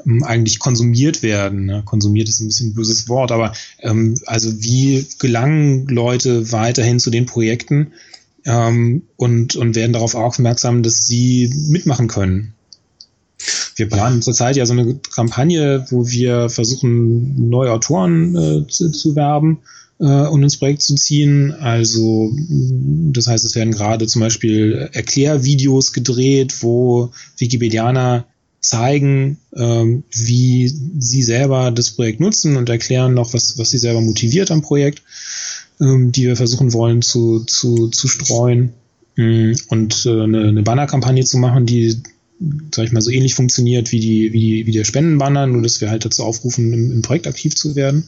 hm, 0.04 0.24
eigentlich 0.24 0.60
konsumiert 0.60 1.22
werden. 1.22 1.84
Konsumiert 1.86 2.30
ist 2.30 2.40
ein 2.40 2.48
bisschen 2.48 2.70
ein 2.70 2.74
böses 2.74 3.08
Wort, 3.08 3.32
aber 3.32 3.54
ähm, 3.82 4.16
also 4.26 4.62
wie 4.62 5.06
gelangen 5.20 5.88
Leute 5.88 6.52
weiterhin 6.52 7.00
zu 7.00 7.12
den 7.12 7.26
Projekten 7.26 7.94
ähm, 8.46 9.04
und, 9.18 9.56
und 9.56 9.76
werden 9.76 9.94
darauf 9.94 10.16
aufmerksam, 10.16 10.82
dass 10.82 11.06
sie 11.06 11.54
mitmachen 11.70 12.08
können. 12.08 12.54
Wir 13.76 13.88
planen 13.88 14.22
zurzeit 14.22 14.58
ja 14.58 14.66
so 14.66 14.74
eine 14.74 14.96
Kampagne, 15.14 15.86
wo 15.90 16.08
wir 16.08 16.50
versuchen, 16.50 17.50
neue 17.50 17.72
Autoren 17.72 18.36
äh, 18.36 18.68
zu, 18.68 18.91
zu 18.91 19.16
werben 19.16 19.60
und 20.06 20.44
ins 20.44 20.58
Projekt 20.58 20.82
zu 20.82 20.96
ziehen. 20.96 21.52
Also 21.52 22.32
das 23.12 23.28
heißt, 23.28 23.44
es 23.44 23.56
werden 23.56 23.74
gerade 23.74 24.08
zum 24.08 24.22
Beispiel 24.22 24.90
Erklärvideos 24.94 25.92
gedreht, 25.92 26.64
wo 26.64 27.12
Wikipedianer 27.38 28.26
zeigen, 28.62 29.38
ähm, 29.56 30.04
wie 30.12 30.68
sie 31.00 31.24
selber 31.24 31.72
das 31.72 31.92
Projekt 31.92 32.20
nutzen 32.20 32.58
und 32.58 32.70
erklären 32.70 33.14
noch, 33.14 33.34
was, 33.34 33.58
was 33.58 33.72
sie 33.72 33.78
selber 33.78 34.02
motiviert 34.02 34.52
am 34.52 34.62
Projekt, 34.62 35.02
ähm, 35.80 36.12
die 36.12 36.28
wir 36.28 36.36
versuchen 36.36 36.74
wollen 36.74 37.02
zu, 37.02 37.42
zu, 37.46 37.88
zu 37.88 38.08
streuen. 38.08 38.74
Mm, 39.16 39.54
und 39.70 40.06
äh, 40.06 40.24
eine, 40.24 40.48
eine 40.48 40.64
Bannerkampagne 40.64 41.24
zu 41.24 41.38
machen, 41.38 41.66
die 41.66 42.02
sag 42.74 42.86
ich 42.86 42.92
mal, 42.92 43.02
so 43.02 43.12
ähnlich 43.12 43.36
funktioniert 43.36 43.92
wie 43.92 44.00
die, 44.00 44.32
wie, 44.32 44.66
wie 44.66 44.72
der 44.72 44.86
Spendenbanner, 44.86 45.46
nur 45.48 45.62
dass 45.62 45.82
wir 45.82 45.90
halt 45.90 46.06
dazu 46.06 46.24
aufrufen, 46.24 46.72
im, 46.72 46.92
im 46.92 47.02
Projekt 47.02 47.28
aktiv 47.28 47.56
zu 47.56 47.76
werden. 47.76 48.06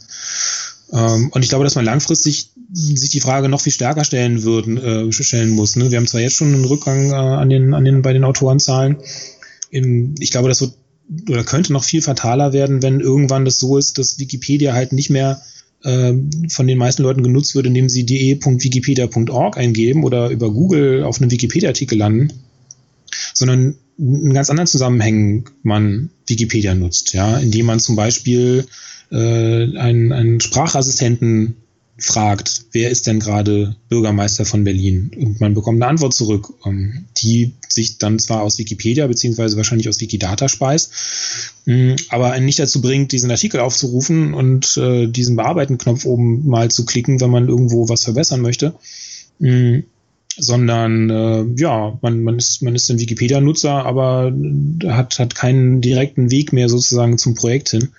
Ähm, 0.91 1.30
und 1.31 1.43
ich 1.43 1.49
glaube, 1.49 1.63
dass 1.63 1.76
man 1.76 1.85
langfristig 1.85 2.49
sich 2.73 3.09
die 3.09 3.22
Frage 3.22 3.49
noch 3.49 3.61
viel 3.61 3.72
stärker 3.72 4.03
stellen 4.03 4.43
würden, 4.43 4.77
äh, 4.77 5.11
stellen 5.11 5.49
muss. 5.49 5.76
Ne? 5.76 5.91
Wir 5.91 5.97
haben 5.97 6.07
zwar 6.07 6.22
jetzt 6.22 6.35
schon 6.35 6.53
einen 6.53 6.65
Rückgang 6.65 7.11
äh, 7.11 7.15
an 7.15 7.49
den, 7.49 7.73
an 7.73 7.85
den, 7.85 8.01
bei 8.01 8.13
den 8.13 8.23
Autorenzahlen. 8.23 8.97
In, 9.69 10.15
ich 10.19 10.31
glaube, 10.31 10.49
das 10.49 10.61
wird 10.61 10.73
oder 11.30 11.43
könnte 11.43 11.73
noch 11.73 11.84
viel 11.84 12.01
fataler 12.01 12.53
werden, 12.53 12.81
wenn 12.81 12.99
irgendwann 12.99 13.45
das 13.45 13.59
so 13.59 13.77
ist, 13.77 13.97
dass 13.97 14.19
Wikipedia 14.19 14.73
halt 14.73 14.93
nicht 14.93 15.09
mehr 15.09 15.41
äh, 15.84 16.13
von 16.49 16.68
den 16.68 16.77
meisten 16.77 17.03
Leuten 17.03 17.23
genutzt 17.23 17.55
wird, 17.55 17.65
indem 17.65 17.89
sie 17.89 18.05
de.wikipedia.org 18.05 19.57
eingeben 19.57 20.03
oder 20.03 20.30
über 20.30 20.51
Google 20.51 21.03
auf 21.03 21.19
einem 21.19 21.31
Wikipedia-Artikel 21.31 21.97
landen, 21.97 22.31
sondern 23.34 23.76
in 23.97 24.34
ganz 24.34 24.49
anderen 24.49 24.68
Zusammenhängen 24.68 25.45
man 25.63 26.11
Wikipedia 26.27 26.73
nutzt, 26.73 27.13
ja, 27.13 27.38
indem 27.38 27.65
man 27.65 27.80
zum 27.80 27.95
Beispiel 27.95 28.65
äh, 29.11 29.77
einen, 29.77 30.11
einen 30.11 30.39
Sprachassistenten 30.39 31.55
fragt, 31.97 32.65
wer 32.71 32.89
ist 32.89 33.05
denn 33.07 33.19
gerade 33.19 33.75
Bürgermeister 33.89 34.45
von 34.45 34.63
Berlin? 34.63 35.11
Und 35.15 35.39
man 35.39 35.53
bekommt 35.53 35.81
eine 35.81 35.89
Antwort 35.89 36.13
zurück, 36.13 36.53
ähm, 36.65 37.05
die 37.17 37.53
sich 37.67 37.97
dann 37.97 38.19
zwar 38.19 38.41
aus 38.41 38.57
Wikipedia 38.57 39.05
beziehungsweise 39.07 39.57
wahrscheinlich 39.57 39.88
aus 39.88 39.99
Wikidata 40.01 40.49
speist, 40.49 40.93
mh, 41.65 41.95
aber 42.09 42.31
einen 42.31 42.45
nicht 42.45 42.59
dazu 42.59 42.81
bringt, 42.81 43.11
diesen 43.11 43.31
Artikel 43.31 43.59
aufzurufen 43.59 44.33
und 44.33 44.77
äh, 44.77 45.07
diesen 45.07 45.35
Bearbeiten-Knopf 45.35 46.05
oben 46.05 46.47
mal 46.47 46.71
zu 46.71 46.85
klicken, 46.85 47.21
wenn 47.21 47.29
man 47.29 47.47
irgendwo 47.47 47.88
was 47.88 48.03
verbessern 48.03 48.41
möchte. 48.41 48.73
Mh, 49.39 49.83
sondern 50.38 51.09
äh, 51.09 51.45
ja, 51.61 51.97
man, 52.01 52.23
man 52.23 52.38
ist 52.38 52.61
man 52.61 52.73
ist 52.73 52.89
ein 52.89 52.99
Wikipedia-Nutzer, 52.99 53.85
aber 53.85 54.33
hat 54.88 55.19
hat 55.19 55.35
keinen 55.35 55.81
direkten 55.81 56.31
Weg 56.31 56.53
mehr 56.53 56.69
sozusagen 56.69 57.17
zum 57.17 57.35
Projekt 57.35 57.69
hin. 57.69 57.89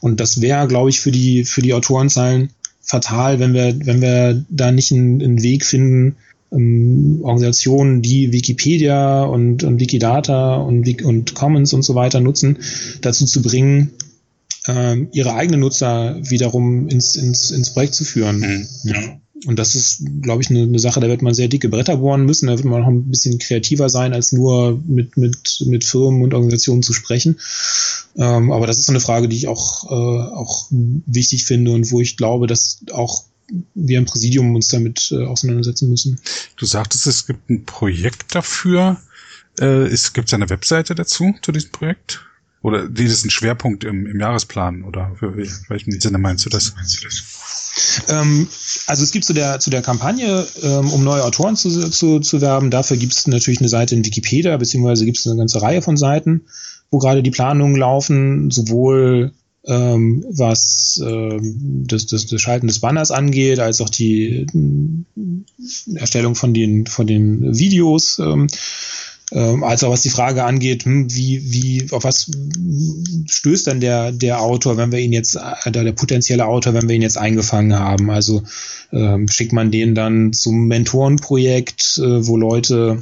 Und 0.00 0.20
das 0.20 0.40
wäre, 0.40 0.66
glaube 0.66 0.90
ich, 0.90 1.00
für 1.00 1.10
die 1.10 1.44
für 1.44 1.62
die 1.62 1.74
Autorenzahlen 1.74 2.50
fatal, 2.82 3.40
wenn 3.40 3.54
wir 3.54 3.74
wenn 3.84 4.00
wir 4.00 4.44
da 4.48 4.70
nicht 4.72 4.92
einen, 4.92 5.22
einen 5.22 5.42
Weg 5.42 5.64
finden, 5.64 6.16
ähm, 6.52 7.20
Organisationen, 7.22 8.02
die 8.02 8.32
Wikipedia 8.32 9.24
und, 9.24 9.64
und 9.64 9.80
Wikidata 9.80 10.56
und, 10.56 11.02
und 11.02 11.34
Commons 11.34 11.72
und 11.72 11.82
so 11.82 11.94
weiter 11.94 12.20
nutzen, 12.20 12.58
dazu 13.00 13.26
zu 13.26 13.42
bringen, 13.42 13.92
ähm, 14.68 15.08
ihre 15.12 15.34
eigenen 15.34 15.60
Nutzer 15.60 16.16
wiederum 16.22 16.88
ins, 16.88 17.16
ins, 17.16 17.50
ins 17.50 17.72
Projekt 17.72 17.94
zu 17.94 18.04
führen. 18.04 18.38
Mhm. 18.38 18.66
Ja. 18.84 19.20
Und 19.44 19.58
das 19.58 19.74
ist, 19.74 20.02
glaube 20.22 20.42
ich, 20.42 20.50
eine, 20.50 20.62
eine, 20.62 20.78
Sache, 20.78 21.00
da 21.00 21.08
wird 21.08 21.20
man 21.20 21.34
sehr 21.34 21.48
dicke 21.48 21.68
Bretter 21.68 21.98
bohren 21.98 22.24
müssen. 22.24 22.46
Da 22.46 22.56
wird 22.56 22.64
man 22.64 22.80
noch 22.80 22.88
ein 22.88 23.10
bisschen 23.10 23.38
kreativer 23.38 23.88
sein, 23.90 24.14
als 24.14 24.32
nur 24.32 24.80
mit, 24.86 25.16
mit, 25.16 25.62
mit 25.66 25.84
Firmen 25.84 26.22
und 26.22 26.32
Organisationen 26.32 26.82
zu 26.82 26.94
sprechen. 26.94 27.38
Ähm, 28.16 28.50
aber 28.50 28.66
das 28.66 28.78
ist 28.78 28.86
so 28.86 28.92
eine 28.92 29.00
Frage, 29.00 29.28
die 29.28 29.36
ich 29.36 29.48
auch, 29.48 29.84
äh, 29.90 30.34
auch 30.34 30.66
wichtig 30.70 31.44
finde 31.44 31.72
und 31.72 31.90
wo 31.90 32.00
ich 32.00 32.16
glaube, 32.16 32.46
dass 32.46 32.78
auch 32.92 33.24
wir 33.74 33.98
im 33.98 34.06
Präsidium 34.06 34.54
uns 34.54 34.68
damit 34.68 35.12
äh, 35.12 35.24
auseinandersetzen 35.24 35.90
müssen. 35.90 36.18
Du 36.56 36.66
sagtest, 36.66 37.06
es 37.06 37.26
gibt 37.26 37.50
ein 37.50 37.64
Projekt 37.64 38.34
dafür. 38.34 39.00
Äh, 39.58 39.88
Gibt 40.12 40.28
es 40.28 40.34
eine 40.34 40.50
Webseite 40.50 40.94
dazu, 40.94 41.34
zu 41.42 41.52
diesem 41.52 41.70
Projekt? 41.70 42.20
Oder 42.66 42.88
die 42.88 43.04
ist 43.04 43.24
ein 43.24 43.30
Schwerpunkt 43.30 43.84
im, 43.84 44.06
im 44.06 44.18
Jahresplan? 44.18 44.82
Oder 44.82 45.12
für 45.16 45.36
welchen 45.36 46.00
Sinne 46.00 46.18
meinst 46.18 46.44
du 46.44 46.50
das? 46.50 46.74
Ähm, 48.08 48.48
also 48.88 49.04
es 49.04 49.12
gibt 49.12 49.24
zu 49.24 49.34
der, 49.34 49.60
zu 49.60 49.70
der 49.70 49.82
Kampagne, 49.82 50.44
ähm, 50.64 50.90
um 50.90 51.04
neue 51.04 51.22
Autoren 51.22 51.54
zu, 51.54 51.70
zu, 51.90 52.18
zu 52.18 52.40
werben, 52.40 52.72
dafür 52.72 52.96
gibt 52.96 53.12
es 53.12 53.28
natürlich 53.28 53.60
eine 53.60 53.68
Seite 53.68 53.94
in 53.94 54.04
Wikipedia, 54.04 54.56
beziehungsweise 54.56 55.04
gibt 55.04 55.16
es 55.16 55.28
eine 55.28 55.36
ganze 55.36 55.62
Reihe 55.62 55.80
von 55.80 55.96
Seiten, 55.96 56.46
wo 56.90 56.98
gerade 56.98 57.22
die 57.22 57.30
Planungen 57.30 57.76
laufen, 57.76 58.50
sowohl 58.50 59.32
ähm, 59.66 60.24
was 60.28 61.00
ähm, 61.06 61.84
das, 61.86 62.06
das, 62.06 62.26
das 62.26 62.40
Schalten 62.40 62.66
des 62.66 62.80
Banners 62.80 63.12
angeht, 63.12 63.60
als 63.60 63.80
auch 63.80 63.90
die 63.90 64.44
äh, 64.44 65.98
Erstellung 65.98 66.34
von 66.34 66.52
den, 66.52 66.86
von 66.86 67.06
den 67.06 67.56
Videos. 67.56 68.18
Ähm, 68.18 68.48
ähm, 69.32 69.64
als 69.64 69.82
auch 69.82 69.90
was 69.90 70.02
die 70.02 70.10
Frage 70.10 70.44
angeht, 70.44 70.84
hm, 70.84 71.12
wie, 71.12 71.50
wie, 71.50 71.90
auf 71.90 72.04
was 72.04 72.30
stößt 73.26 73.66
dann 73.66 73.80
der, 73.80 74.12
der 74.12 74.40
Autor, 74.40 74.76
wenn 74.76 74.92
wir 74.92 75.00
ihn 75.00 75.12
jetzt, 75.12 75.34
äh, 75.34 75.70
der, 75.70 75.84
der 75.84 75.92
potenzielle 75.92 76.46
Autor, 76.46 76.74
wenn 76.74 76.88
wir 76.88 76.94
ihn 76.94 77.02
jetzt 77.02 77.18
eingefangen 77.18 77.76
haben? 77.78 78.10
Also 78.10 78.44
ähm, 78.92 79.26
schickt 79.28 79.52
man 79.52 79.70
den 79.72 79.94
dann 79.94 80.32
zum 80.32 80.68
Mentorenprojekt, 80.68 81.98
äh, 81.98 82.26
wo 82.26 82.36
Leute 82.36 82.98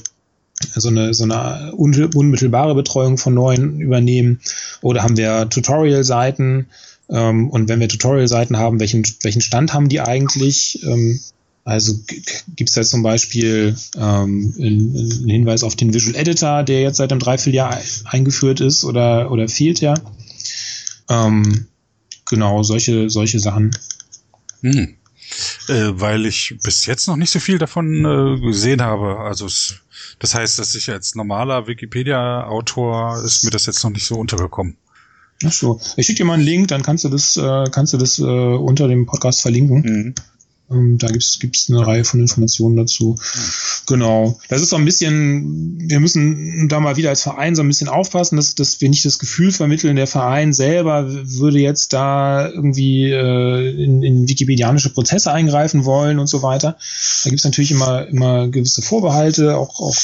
so 0.75 0.89
eine, 0.89 1.13
so 1.13 1.25
eine 1.25 1.73
unmittelbare 1.75 2.75
Betreuung 2.75 3.19
von 3.19 3.35
neuen 3.35 3.81
übernehmen? 3.81 4.41
Oder 4.81 5.03
haben 5.03 5.19
wir 5.19 5.49
Tutorial-Seiten? 5.51 6.69
Ähm, 7.11 7.51
und 7.51 7.69
wenn 7.69 7.81
wir 7.81 7.89
Tutorial-Seiten 7.89 8.57
haben, 8.57 8.81
welchen, 8.81 9.03
welchen 9.23 9.43
Stand 9.43 9.75
haben 9.75 9.91
die 9.91 10.01
eigentlich? 10.01 10.83
Also 11.65 11.99
gibt 12.57 12.69
es 12.69 12.75
da 12.75 12.83
zum 12.83 13.03
Beispiel 13.03 13.75
ähm, 13.97 14.55
einen 14.59 15.29
Hinweis 15.29 15.63
auf 15.63 15.77
den 15.77 15.95
Visual 15.95 16.15
Editor, 16.15 16.63
der 16.63 16.83
jetzt 16.83 16.99
seit 16.99 17.11
einem 17.11 17.21
Dreivierteljahr 17.21 17.81
eingeführt 18.05 18.61
ist 18.61 18.85
oder, 18.85 19.31
oder 19.31 19.49
fehlt 19.49 19.81
ja. 19.81 19.95
Ähm, 21.09 21.67
genau, 22.27 22.63
solche, 22.63 23.09
solche 23.09 23.41
Sachen. 23.41 23.75
Hm. 24.61 24.97
Äh, 25.69 25.93
weil 25.95 26.27
ich 26.27 26.55
bis 26.63 26.85
jetzt 26.85 27.09
noch 27.09 27.17
nicht 27.17 27.31
so 27.31 27.41
viel 27.41 27.57
davon 27.57 28.05
äh, 28.05 28.41
gesehen 28.41 28.83
habe. 28.83 29.21
Also 29.21 29.47
es, 29.47 29.77
das 30.19 30.35
heißt, 30.35 30.59
dass 30.59 30.75
ich 30.75 30.91
als 30.91 31.15
normaler 31.15 31.67
Wikipedia-Autor 31.67 33.23
ist 33.25 33.43
mir 33.43 33.51
das 33.51 33.65
jetzt 33.65 33.83
noch 33.83 33.91
nicht 33.91 34.07
so 34.07 34.17
untergekommen. 34.17 34.77
Ach 35.45 35.53
so. 35.53 35.81
Ich 35.97 36.07
schicke 36.07 36.19
dir 36.19 36.25
mal 36.27 36.35
einen 36.35 36.45
Link, 36.45 36.69
dann 36.69 36.83
kannst 36.83 37.05
du 37.05 37.09
das, 37.09 37.39
äh, 37.39 37.65
kannst 37.71 37.95
du 37.95 37.97
das 37.97 38.19
äh, 38.19 38.23
unter 38.23 38.87
dem 38.87 39.07
Podcast 39.07 39.41
verlinken. 39.41 39.81
Mhm. 39.81 40.15
Ähm, 40.71 40.97
da 40.99 41.09
gibt's 41.09 41.39
gibt's 41.39 41.69
eine 41.69 41.87
Reihe 41.87 42.05
von 42.05 42.21
Informationen 42.21 42.77
dazu. 42.77 43.17
Genau. 43.87 44.39
Das 44.49 44.63
ist 44.63 44.71
so 44.71 44.77
ein 44.77 44.85
bisschen, 44.85 45.79
wir 45.79 46.01
müssen 46.01 46.69
da 46.69 46.81
mal 46.81 46.97
wieder 46.97 47.11
als 47.11 47.23
Verein 47.23 47.55
so 47.55 47.63
ein 47.63 47.69
bisschen 47.69 47.89
aufpassen, 47.89 48.37
dass, 48.37 48.55
dass 48.55 48.81
wir 48.81 48.89
nicht 48.89 49.05
das 49.05 49.19
Gefühl 49.19 49.53
vermitteln, 49.53 49.97
der 49.97 50.07
Verein 50.07 50.53
selber 50.53 51.07
würde 51.11 51.59
jetzt 51.59 51.93
da 51.93 52.49
irgendwie 52.49 53.11
äh, 53.11 53.85
in, 53.85 54.03
in 54.03 54.29
wikipedianische 54.29 54.91
Prozesse 54.91 55.33
eingreifen 55.33 55.85
wollen 55.85 56.19
und 56.19 56.29
so 56.29 56.43
weiter. 56.43 56.79
Da 57.25 57.31
gibt's 57.31 57.45
natürlich 57.45 57.71
immer, 57.71 58.07
immer 58.09 58.49
gewisse 58.49 58.81
Vorbehalte, 58.81 59.57
auch, 59.57 59.81
auch 59.81 59.97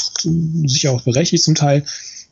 sicher 0.66 0.93
auch 0.93 1.03
berechtigt 1.03 1.45
zum 1.45 1.55
Teil. 1.55 1.85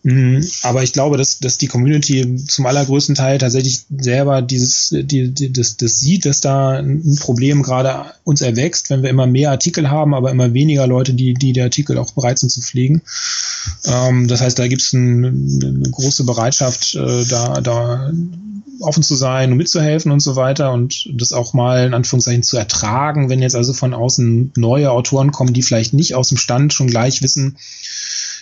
Mhm. 0.04 0.46
Aber 0.62 0.82
ich 0.82 0.92
glaube, 0.92 1.16
dass, 1.16 1.40
dass 1.40 1.58
die 1.58 1.66
Community 1.66 2.36
zum 2.46 2.66
allergrößten 2.66 3.14
Teil 3.14 3.38
tatsächlich 3.38 3.80
selber 3.98 4.42
dieses, 4.42 4.90
die, 4.90 5.32
die, 5.32 5.52
das, 5.52 5.76
das 5.76 6.00
sieht, 6.00 6.24
dass 6.24 6.40
da 6.40 6.78
ein 6.78 7.16
Problem 7.20 7.62
gerade 7.62 8.12
uns 8.24 8.40
erwächst, 8.40 8.90
wenn 8.90 9.02
wir 9.02 9.10
immer 9.10 9.26
mehr 9.26 9.50
Artikel 9.50 9.90
haben, 9.90 10.14
aber 10.14 10.30
immer 10.30 10.54
weniger 10.54 10.86
Leute, 10.86 11.14
die, 11.14 11.34
die 11.34 11.52
die 11.52 11.62
Artikel 11.62 11.98
auch 11.98 12.12
bereit 12.12 12.38
sind 12.38 12.50
zu 12.50 12.60
pflegen. 12.60 13.02
Ähm, 13.86 14.28
das 14.28 14.40
heißt, 14.40 14.58
da 14.58 14.68
gibt 14.68 14.82
es 14.82 14.92
ein, 14.92 15.24
eine 15.24 15.90
große 15.90 16.24
Bereitschaft, 16.24 16.94
äh, 16.94 17.24
da, 17.24 17.60
da 17.60 18.12
offen 18.80 19.02
zu 19.02 19.16
sein 19.16 19.50
und 19.50 19.58
mitzuhelfen 19.58 20.12
und 20.12 20.20
so 20.20 20.36
weiter 20.36 20.72
und 20.72 21.08
das 21.12 21.32
auch 21.32 21.52
mal 21.52 21.86
in 21.86 21.94
Anführungszeichen 21.94 22.44
zu 22.44 22.56
ertragen, 22.56 23.28
wenn 23.28 23.42
jetzt 23.42 23.56
also 23.56 23.72
von 23.72 23.94
außen 23.94 24.52
neue 24.56 24.92
Autoren 24.92 25.32
kommen, 25.32 25.52
die 25.52 25.62
vielleicht 25.62 25.94
nicht 25.94 26.14
aus 26.14 26.28
dem 26.28 26.38
Stand 26.38 26.72
schon 26.72 26.86
gleich 26.86 27.22
wissen, 27.22 27.56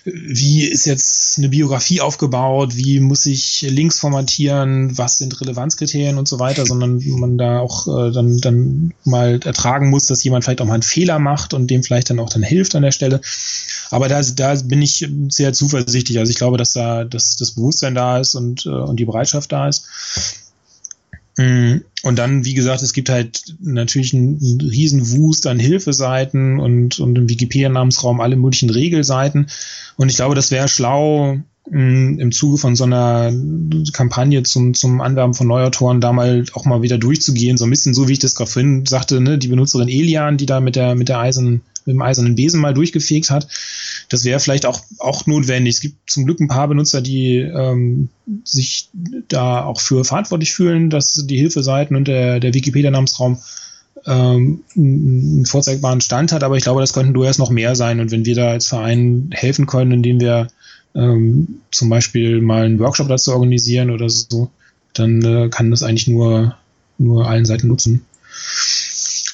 wie 0.06 0.64
ist 0.64 0.86
jetzt 0.86 1.38
eine 1.38 1.48
Biografie 1.48 2.00
aufgebaut, 2.00 2.76
wie 2.76 3.00
muss 3.00 3.26
ich 3.26 3.66
Links 3.68 3.98
formatieren, 3.98 4.96
was 4.96 5.18
sind 5.18 5.40
Relevanzkriterien 5.40 6.16
und 6.16 6.28
so 6.28 6.38
weiter, 6.38 6.64
sondern 6.64 7.02
man 7.18 7.38
da 7.38 7.58
auch 7.58 7.88
äh, 7.88 8.12
dann, 8.12 8.38
dann 8.38 8.94
mal 9.04 9.40
ertragen 9.44 9.90
muss, 9.90 10.06
dass 10.06 10.22
jemand 10.22 10.44
vielleicht 10.44 10.60
auch 10.60 10.66
mal 10.66 10.74
einen 10.74 10.82
Fehler 10.82 11.18
macht 11.18 11.54
und 11.54 11.68
dem 11.68 11.82
vielleicht 11.82 12.10
dann 12.10 12.20
auch 12.20 12.30
dann 12.30 12.44
hilft 12.44 12.76
an 12.76 12.82
der 12.82 12.92
Stelle. 12.92 13.20
Aber 13.90 14.06
da, 14.06 14.22
da 14.22 14.54
bin 14.54 14.80
ich 14.80 15.08
sehr 15.28 15.52
zuversichtlich. 15.52 16.20
Also 16.20 16.30
ich 16.30 16.36
glaube, 16.36 16.56
dass 16.56 16.72
da 16.72 17.04
dass 17.04 17.36
das 17.36 17.52
Bewusstsein 17.52 17.94
da 17.94 18.18
ist 18.18 18.34
und, 18.34 18.64
äh, 18.66 18.68
und 18.68 19.00
die 19.00 19.04
Bereitschaft 19.04 19.50
da 19.50 19.68
ist. 19.68 19.86
Mm, 21.36 21.78
und 22.02 22.18
dann, 22.18 22.44
wie 22.44 22.54
gesagt, 22.54 22.82
es 22.82 22.92
gibt 22.92 23.08
halt 23.08 23.56
natürlich 23.60 24.14
einen, 24.14 24.60
riesen 24.60 25.10
Wust 25.10 25.46
an 25.46 25.58
Hilfeseiten 25.58 26.58
und, 26.58 26.98
und 26.98 27.16
im 27.18 27.28
Wikipedia-Namensraum 27.28 28.20
alle 28.20 28.36
möglichen 28.36 28.70
Regelseiten. 28.70 29.48
Und 29.96 30.08
ich 30.08 30.16
glaube, 30.16 30.34
das 30.34 30.50
wäre 30.50 30.68
schlau, 30.68 31.38
mm, 31.70 32.18
im 32.18 32.32
Zuge 32.32 32.58
von 32.58 32.74
so 32.74 32.84
einer 32.84 33.32
Kampagne 33.92 34.42
zum, 34.44 34.72
zum 34.74 35.00
Anwerben 35.00 35.34
von 35.34 35.46
Neuautoren 35.46 36.00
da 36.00 36.12
mal 36.12 36.44
auch 36.54 36.64
mal 36.64 36.82
wieder 36.82 36.96
durchzugehen. 36.96 37.58
So 37.58 37.64
ein 37.64 37.70
bisschen 37.70 37.92
so, 37.92 38.08
wie 38.08 38.14
ich 38.14 38.18
das 38.18 38.34
gerade 38.34 38.50
vorhin 38.50 38.86
sagte, 38.86 39.20
ne, 39.20 39.36
die 39.36 39.48
Benutzerin 39.48 39.88
Elian, 39.88 40.38
die 40.38 40.46
da 40.46 40.60
mit 40.60 40.76
der, 40.76 40.94
mit 40.94 41.08
der 41.08 41.18
eisernen, 41.18 41.62
mit 41.86 41.94
dem 41.94 42.02
eisernen 42.02 42.34
Besen 42.34 42.60
mal 42.60 42.74
durchgefegt 42.74 43.30
hat. 43.30 43.48
Das 44.08 44.24
wäre 44.24 44.40
vielleicht 44.40 44.66
auch, 44.66 44.80
auch 44.98 45.26
notwendig. 45.26 45.76
Es 45.76 45.80
gibt 45.80 46.10
zum 46.10 46.26
Glück 46.26 46.40
ein 46.40 46.48
paar 46.48 46.68
Benutzer, 46.68 47.00
die 47.00 47.38
ähm, 47.38 48.08
sich 48.44 48.90
da 49.28 49.64
auch 49.64 49.80
für 49.80 50.04
verantwortlich 50.04 50.52
fühlen, 50.52 50.90
dass 50.90 51.24
die 51.26 51.38
Hilfeseiten 51.38 51.96
und 51.96 52.08
der, 52.08 52.40
der 52.40 52.54
Wikipedia-Namensraum 52.54 53.38
ähm, 54.04 54.60
einen 54.76 55.46
vorzeigbaren 55.46 56.00
Stand 56.00 56.32
hat, 56.32 56.44
aber 56.44 56.56
ich 56.56 56.62
glaube, 56.62 56.80
das 56.80 56.92
könnten 56.92 57.14
durchaus 57.14 57.38
noch 57.38 57.50
mehr 57.50 57.74
sein. 57.74 58.00
Und 58.00 58.10
wenn 58.10 58.24
wir 58.24 58.34
da 58.34 58.50
als 58.50 58.68
Verein 58.68 59.30
helfen 59.32 59.66
können, 59.66 59.92
indem 59.92 60.20
wir 60.20 60.48
ähm, 60.94 61.60
zum 61.70 61.88
Beispiel 61.88 62.40
mal 62.40 62.64
einen 62.64 62.78
Workshop 62.78 63.08
dazu 63.08 63.32
organisieren 63.32 63.90
oder 63.90 64.08
so, 64.08 64.50
dann 64.92 65.22
äh, 65.22 65.48
kann 65.48 65.70
das 65.70 65.82
eigentlich 65.82 66.08
nur, 66.08 66.56
nur 66.98 67.28
allen 67.28 67.44
Seiten 67.44 67.68
nutzen. 67.68 68.04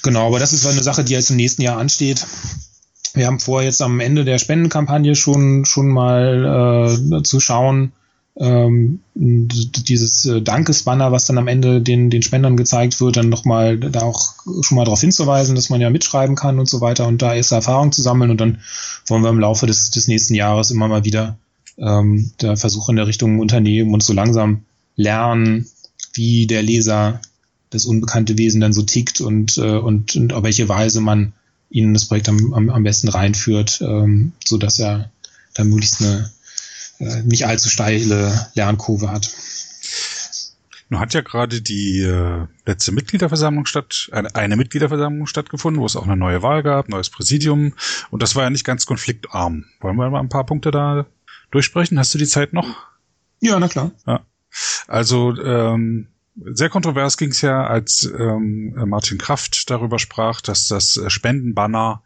Genau, 0.03 0.27
aber 0.27 0.39
das 0.39 0.53
ist 0.53 0.66
eine 0.66 0.83
Sache, 0.83 1.05
die 1.05 1.12
jetzt 1.12 1.31
im 1.31 1.37
nächsten 1.37 1.62
Jahr 1.62 1.79
ansteht. 1.79 2.27
Wir 3.15 3.27
haben 3.27 3.41
vor, 3.41 3.62
jetzt 3.62 3.83
am 3.83 4.01
Ende 4.01 4.24
der 4.24 4.39
Spendenkampagne 4.39 5.15
schon, 5.15 5.65
schon 5.65 5.89
mal 5.89 6.97
äh, 6.99 7.23
zu 7.23 7.41
schauen, 7.41 7.93
ähm, 8.37 9.01
dieses 9.15 10.24
äh, 10.24 10.41
Dankesbanner, 10.41 11.12
was 11.12 11.27
dann 11.27 11.37
am 11.37 11.49
Ende 11.49 11.83
den, 11.83 12.09
den 12.09 12.23
Spendern 12.23 12.57
gezeigt 12.57 13.01
wird, 13.01 13.16
dann 13.16 13.29
nochmal 13.29 13.79
da 13.79 14.01
auch 14.01 14.35
schon 14.62 14.77
mal 14.77 14.85
darauf 14.85 15.01
hinzuweisen, 15.01 15.55
dass 15.55 15.69
man 15.69 15.83
ja 15.83 15.91
mitschreiben 15.91 16.35
kann 16.35 16.59
und 16.59 16.69
so 16.69 16.81
weiter 16.81 17.07
und 17.07 17.20
da 17.20 17.35
erste 17.35 17.57
Erfahrung 17.57 17.93
zu 17.93 18.01
sammeln 18.01 18.31
und 18.31 18.41
dann 18.41 18.61
wollen 19.07 19.23
wir 19.23 19.29
im 19.29 19.39
Laufe 19.41 19.66
des, 19.66 19.91
des 19.91 20.09
nächsten 20.09 20.35
Jahres 20.35 20.70
immer 20.70 20.89
mal 20.89 21.05
wieder 21.05 21.37
ähm, 21.77 22.33
der 22.41 22.57
Versuch 22.57 22.89
in 22.89 22.97
der 22.97 23.07
Richtung 23.07 23.39
unternehmen 23.39 23.93
und 23.93 24.03
so 24.03 24.15
langsam 24.15 24.62
lernen, 24.97 25.66
wie 26.15 26.47
der 26.47 26.62
Leser 26.62 27.20
das 27.73 27.86
unbekannte 27.86 28.39
Wesen 28.39 28.61
dann 28.61 28.73
so 28.73 28.82
tickt 28.82 29.20
und, 29.20 29.59
äh, 29.59 29.78
und, 29.78 30.15
und 30.15 30.32
auf 30.32 30.43
welche 30.44 30.69
Weise 30.69 31.01
man 31.01 31.32
ihnen 31.70 31.94
das 31.94 32.07
Projekt 32.07 32.28
am, 32.28 32.53
am, 32.55 32.70
am 32.70 32.82
besten 32.82 33.09
reinführt, 33.09 33.81
ähm, 33.81 34.32
so 34.44 34.59
dass 34.59 34.78
er 34.78 35.11
da 35.55 35.65
möglichst 35.65 36.03
eine 36.03 36.31
äh, 36.99 37.23
nicht 37.23 37.47
allzu 37.47 37.69
steile 37.69 38.49
Lernkurve 38.55 39.11
hat. 39.11 39.31
Nun 40.90 41.01
hat 41.01 41.15
ja 41.15 41.23
gerade 41.23 41.62
die 41.62 42.01
äh, 42.01 42.47
letzte 42.66 42.93
Mitgliederversammlung 42.93 43.65
statt, 43.65 44.11
eine, 44.12 44.35
eine 44.35 44.57
Mitgliederversammlung 44.57 45.27
stattgefunden, 45.27 45.81
wo 45.81 45.86
es 45.86 45.97
auch 45.97 46.05
eine 46.05 46.19
neue 46.19 46.43
Wahl 46.43 46.62
gab, 46.62 46.90
neues 46.90 47.09
Präsidium. 47.09 47.73
Und 48.11 48.23
das 48.23 48.36
war 48.36 48.43
ja 48.43 48.51
nicht 48.51 48.66
ganz 48.66 48.85
konfliktarm. 48.85 49.65
Wollen 49.81 49.97
wir 49.97 50.11
mal 50.11 50.20
ein 50.20 50.28
paar 50.28 50.44
Punkte 50.44 50.70
da 50.70 51.07
durchsprechen? 51.51 51.99
Hast 51.99 52.12
du 52.12 52.19
die 52.19 52.27
Zeit 52.27 52.53
noch? 52.53 52.77
Ja, 53.40 53.59
na 53.59 53.69
klar. 53.69 53.93
Ja. 54.07 54.27
Also 54.86 55.35
ähm, 55.43 56.09
sehr 56.37 56.71
kontrovers 56.71 57.17
ging 57.17 57.31
es 57.31 57.41
ja, 57.43 57.67
als 57.67 58.11
ähm, 58.19 58.75
Martin 58.87 59.19
Kraft 59.19 59.69
darüber 59.71 59.99
sprach, 59.99 60.41
dass 60.41 60.69
das 60.69 61.01
Spendenbanner 61.09 62.03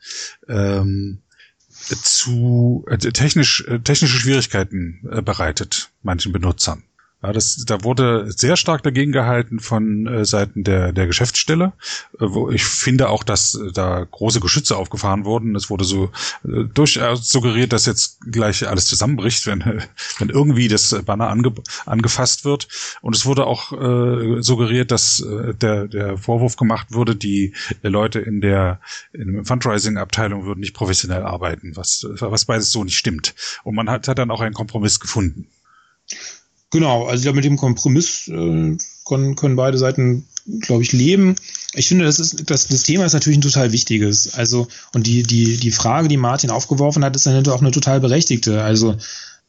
ähm, 0.48 1.22
zu 1.70 2.84
äh, 2.88 2.98
technisch 2.98 3.64
äh, 3.68 3.78
technische 3.80 4.18
Schwierigkeiten 4.18 5.08
äh, 5.10 5.22
bereitet 5.22 5.90
manchen 6.02 6.32
Benutzern. 6.32 6.82
Ja, 7.22 7.32
das, 7.32 7.64
da 7.66 7.82
wurde 7.82 8.30
sehr 8.30 8.56
stark 8.56 8.82
dagegen 8.82 9.10
gehalten 9.10 9.58
von 9.58 10.06
äh, 10.06 10.24
Seiten 10.26 10.64
der, 10.64 10.92
der 10.92 11.06
Geschäftsstelle, 11.06 11.72
äh, 12.20 12.26
wo 12.28 12.50
ich 12.50 12.64
finde 12.64 13.08
auch, 13.08 13.24
dass 13.24 13.54
äh, 13.54 13.72
da 13.72 14.04
große 14.04 14.40
Geschütze 14.40 14.76
aufgefahren 14.76 15.24
wurden. 15.24 15.56
Es 15.56 15.70
wurde 15.70 15.84
so 15.84 16.10
äh, 16.44 16.64
durchaus 16.72 17.30
suggeriert, 17.30 17.72
dass 17.72 17.86
jetzt 17.86 18.20
gleich 18.30 18.68
alles 18.68 18.84
zusammenbricht, 18.84 19.46
wenn, 19.46 19.60
wenn 20.18 20.28
irgendwie 20.28 20.68
das 20.68 20.94
Banner 21.06 21.28
ange, 21.28 21.54
angefasst 21.86 22.44
wird. 22.44 22.68
Und 23.00 23.16
es 23.16 23.24
wurde 23.24 23.46
auch 23.46 23.72
äh, 23.72 24.42
suggeriert, 24.42 24.90
dass 24.90 25.20
äh, 25.20 25.54
der, 25.54 25.88
der 25.88 26.18
Vorwurf 26.18 26.56
gemacht 26.56 26.88
wurde, 26.92 27.16
die 27.16 27.54
Leute 27.82 28.20
in 28.20 28.42
der 28.42 28.80
in 29.12 29.32
der 29.32 29.44
Fundraising-Abteilung 29.44 30.44
würden 30.44 30.60
nicht 30.60 30.74
professionell 30.74 31.22
arbeiten, 31.22 31.76
was, 31.76 32.06
was 32.08 32.44
beides 32.44 32.70
so 32.70 32.84
nicht 32.84 32.98
stimmt. 32.98 33.34
Und 33.64 33.74
man 33.74 33.88
hat, 33.88 34.06
hat 34.06 34.18
dann 34.18 34.30
auch 34.30 34.40
einen 34.40 34.54
Kompromiss 34.54 35.00
gefunden. 35.00 35.48
Genau, 36.76 37.06
also 37.06 37.32
mit 37.32 37.46
dem 37.46 37.56
Kompromiss 37.56 38.28
äh, 38.28 38.76
können, 39.06 39.34
können 39.34 39.56
beide 39.56 39.78
Seiten, 39.78 40.26
glaube 40.60 40.82
ich, 40.82 40.92
leben. 40.92 41.34
Ich 41.72 41.88
finde, 41.88 42.04
das 42.04 42.20
ist 42.20 42.50
das, 42.50 42.68
das 42.68 42.82
Thema 42.82 43.06
ist 43.06 43.14
natürlich 43.14 43.38
ein 43.38 43.42
total 43.42 43.72
wichtiges. 43.72 44.34
Also 44.34 44.68
und 44.92 45.06
die 45.06 45.22
die 45.22 45.56
die 45.56 45.70
Frage, 45.70 46.08
die 46.08 46.18
Martin 46.18 46.50
aufgeworfen 46.50 47.02
hat, 47.02 47.16
ist 47.16 47.24
dann 47.24 47.48
auch 47.48 47.62
eine 47.62 47.70
total 47.70 48.00
berechtigte. 48.00 48.62
Also 48.62 48.94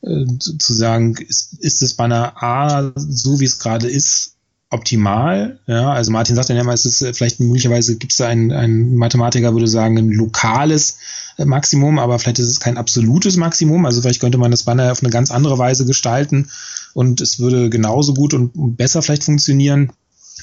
äh, 0.04 0.26
zu 0.40 0.74
sagen, 0.74 1.18
ist, 1.18 1.56
ist 1.60 1.82
das 1.82 1.96
Banner 1.96 2.42
A 2.42 2.94
so 2.96 3.42
wie 3.42 3.46
es 3.46 3.60
gerade 3.60 3.90
ist 3.90 4.36
optimal? 4.70 5.60
Ja, 5.68 5.92
also 5.92 6.12
Martin 6.12 6.38
sagt 6.38 6.50
dann 6.50 6.56
ja 6.56 6.64
mal, 6.64 6.76
es 6.76 6.86
ist 6.86 7.02
äh, 7.02 7.14
vielleicht 7.14 7.42
möglicherweise 7.42 7.98
gibt 7.98 8.14
es 8.14 8.20
da 8.20 8.30
einen, 8.30 8.54
einen 8.54 8.96
Mathematiker 8.96 9.52
würde 9.52 9.68
sagen 9.68 9.98
ein 9.98 10.12
lokales 10.12 10.98
Maximum, 11.46 12.00
aber 12.00 12.20
vielleicht 12.20 12.40
ist 12.40 12.48
es 12.48 12.60
kein 12.60 12.78
absolutes 12.78 13.38
Maximum. 13.38 13.86
Also 13.86 14.02
vielleicht 14.02 14.20
könnte 14.20 14.38
man 14.38 14.52
das 14.52 14.64
Banner 14.64 14.92
auf 14.92 15.02
eine 15.02 15.12
ganz 15.12 15.32
andere 15.32 15.58
Weise 15.58 15.86
gestalten 15.86 16.50
und 16.94 17.22
es 17.22 17.40
würde 17.40 17.70
genauso 17.70 18.14
gut 18.14 18.34
und 18.34 18.76
besser 18.78 19.02
vielleicht 19.02 19.24
funktionieren, 19.24 19.92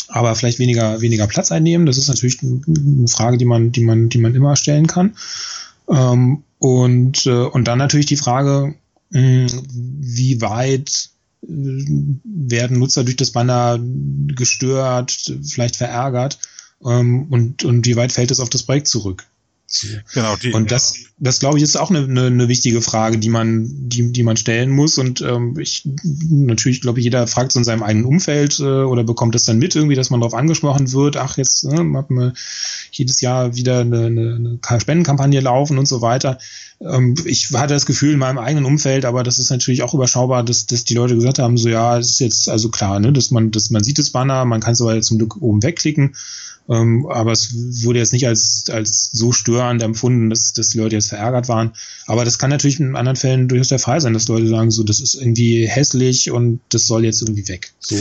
aber 0.08 0.34
vielleicht 0.36 0.58
weniger, 0.58 1.00
weniger 1.00 1.26
Platz 1.26 1.50
einnehmen. 1.50 1.86
Das 1.86 1.98
ist 1.98 2.08
natürlich 2.08 2.40
eine 2.42 3.08
Frage, 3.08 3.38
die 3.38 3.44
man, 3.44 3.72
die 3.72 3.84
man, 3.84 4.08
die 4.08 4.18
man 4.18 4.34
immer 4.34 4.56
stellen 4.56 4.86
kann. 4.86 5.16
Ähm, 5.88 6.44
und, 6.58 7.26
äh, 7.26 7.30
und 7.30 7.68
dann 7.68 7.78
natürlich 7.78 8.06
die 8.06 8.16
Frage, 8.16 8.74
hm, 9.12 9.46
wie 9.72 10.40
weit 10.40 11.10
äh, 11.42 11.46
werden 11.46 12.78
Nutzer 12.78 13.04
durch 13.04 13.16
das 13.16 13.32
Banner 13.32 13.78
gestört, 14.28 15.32
vielleicht 15.42 15.76
verärgert 15.76 16.38
ähm, 16.84 17.26
und, 17.30 17.64
und 17.64 17.86
wie 17.86 17.96
weit 17.96 18.12
fällt 18.12 18.30
es 18.30 18.40
auf 18.40 18.50
das 18.50 18.62
Projekt 18.62 18.88
zurück? 18.88 19.26
Genau. 20.12 20.36
Die, 20.36 20.53
und 20.53 20.70
das, 20.70 20.95
das 21.19 21.41
glaube 21.41 21.57
ich, 21.57 21.65
ist 21.65 21.77
auch 21.77 21.91
eine, 21.91 22.01
eine, 22.01 22.27
eine 22.27 22.49
wichtige 22.49 22.82
Frage, 22.82 23.19
die 23.19 23.31
man, 23.31 23.89
die, 23.89 24.12
die 24.12 24.23
man 24.23 24.36
stellen 24.36 24.70
muss. 24.70 24.99
Und 24.99 25.23
ähm, 25.23 25.59
ich 25.59 25.89
natürlich 26.31 26.82
glaube 26.82 27.01
ich, 27.01 27.05
jeder 27.05 27.27
fragt 27.27 27.53
so 27.53 27.59
in 27.59 27.65
seinem 27.65 27.82
eigenen 27.82 28.05
Umfeld 28.05 28.61
äh, 28.61 28.62
oder 28.62 29.05
bekommt 29.05 29.35
das 29.35 29.45
dann 29.45 29.59
mit 29.59 29.74
irgendwie, 29.74 29.97
dass 29.97 30.11
man 30.11 30.20
darauf 30.20 30.35
angesprochen 30.35 30.93
wird. 30.93 31.16
Ach, 31.16 31.36
jetzt 31.39 31.65
äh, 31.65 31.77
hat 31.95 32.11
man 32.11 32.35
jedes 32.93 33.20
Jahr 33.20 33.57
wieder 33.57 33.81
eine, 33.81 34.07
eine, 34.07 34.59
eine 34.62 34.81
Spendenkampagne 34.81 35.41
laufen 35.41 35.78
und 35.78 35.89
so 35.89 36.03
weiter. 36.03 36.39
Ähm, 36.81 37.15
ich 37.24 37.51
hatte 37.53 37.74
das 37.74 37.86
Gefühl 37.86 38.12
in 38.12 38.19
meinem 38.19 38.39
eigenen 38.39 38.66
Umfeld, 38.66 39.07
aber 39.07 39.23
das 39.23 39.39
ist 39.39 39.51
natürlich 39.51 39.82
auch 39.82 39.95
überschaubar, 39.95 40.45
dass, 40.45 40.66
dass 40.66 40.85
die 40.85 40.95
Leute 40.95 41.15
gesagt 41.15 41.39
haben, 41.39 41.57
so 41.57 41.69
ja, 41.69 41.99
es 41.99 42.11
ist 42.11 42.20
jetzt 42.20 42.49
also 42.49 42.69
klar, 42.69 43.01
ne, 43.01 43.12
dass 43.12 43.31
man, 43.31 43.51
dass 43.51 43.70
man 43.70 43.82
sieht 43.82 43.99
das 43.99 44.11
Banner, 44.11 44.45
man 44.45 44.61
kann 44.61 44.74
es 44.74 44.81
aber 44.81 45.01
zum 45.01 45.19
Glück 45.19 45.41
oben 45.41 45.62
wegklicken 45.62 46.15
ähm, 46.69 47.07
aber 47.07 47.32
es 47.32 47.53
wurde 47.85 47.99
jetzt 47.99 48.12
nicht 48.12 48.27
als, 48.27 48.65
als 48.70 49.11
so 49.12 49.32
störend 49.32 49.82
empfunden, 49.82 50.31
dass, 50.31 50.53
dass 50.55 50.70
die 50.70 50.78
Leute 50.78 50.97
jetzt 50.97 51.09
verärgert 51.09 51.49
waren. 51.49 51.73
Aber 52.07 52.24
das 52.24 52.39
kann 52.39 52.51
natürlich 52.51 52.81
in 52.81 52.97
anderen 52.97 53.16
Fällen 53.16 53.49
durchaus 53.49 53.69
der 53.69 53.78
Fall 53.78 54.01
sein, 54.01 54.15
dass 54.15 54.28
Leute 54.28 54.49
sagen, 54.49 54.70
so, 54.70 54.82
das 54.82 55.01
ist 55.01 55.15
irgendwie 55.15 55.66
hässlich 55.66 56.31
und 56.31 56.61
das 56.70 56.86
soll 56.86 57.05
jetzt 57.05 57.20
irgendwie 57.23 57.47
weg. 57.49 57.73
So, 57.81 57.97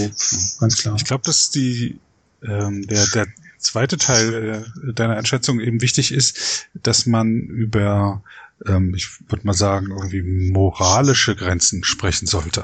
ganz 0.60 0.77
klar. 0.77 0.95
Ich 0.95 1.03
glaube, 1.03 1.23
dass 1.26 1.49
die, 1.49 1.99
ähm, 2.41 2.88
der, 2.88 3.06
der 3.07 3.27
zweite 3.57 3.98
Teil 3.98 4.64
äh, 4.88 4.94
deiner 4.94 5.18
Einschätzung 5.18 5.60
eben 5.60 5.81
wichtig 5.81 6.14
ist, 6.14 6.68
dass 6.73 7.06
man 7.06 7.34
über 7.34 8.23
ähm, 8.65 8.94
ich 8.95 9.10
würde 9.30 9.45
mal 9.45 9.53
sagen, 9.53 9.88
irgendwie 9.90 10.22
moralische 10.22 11.35
Grenzen 11.35 11.84
sprechen 11.84 12.27
sollte 12.27 12.64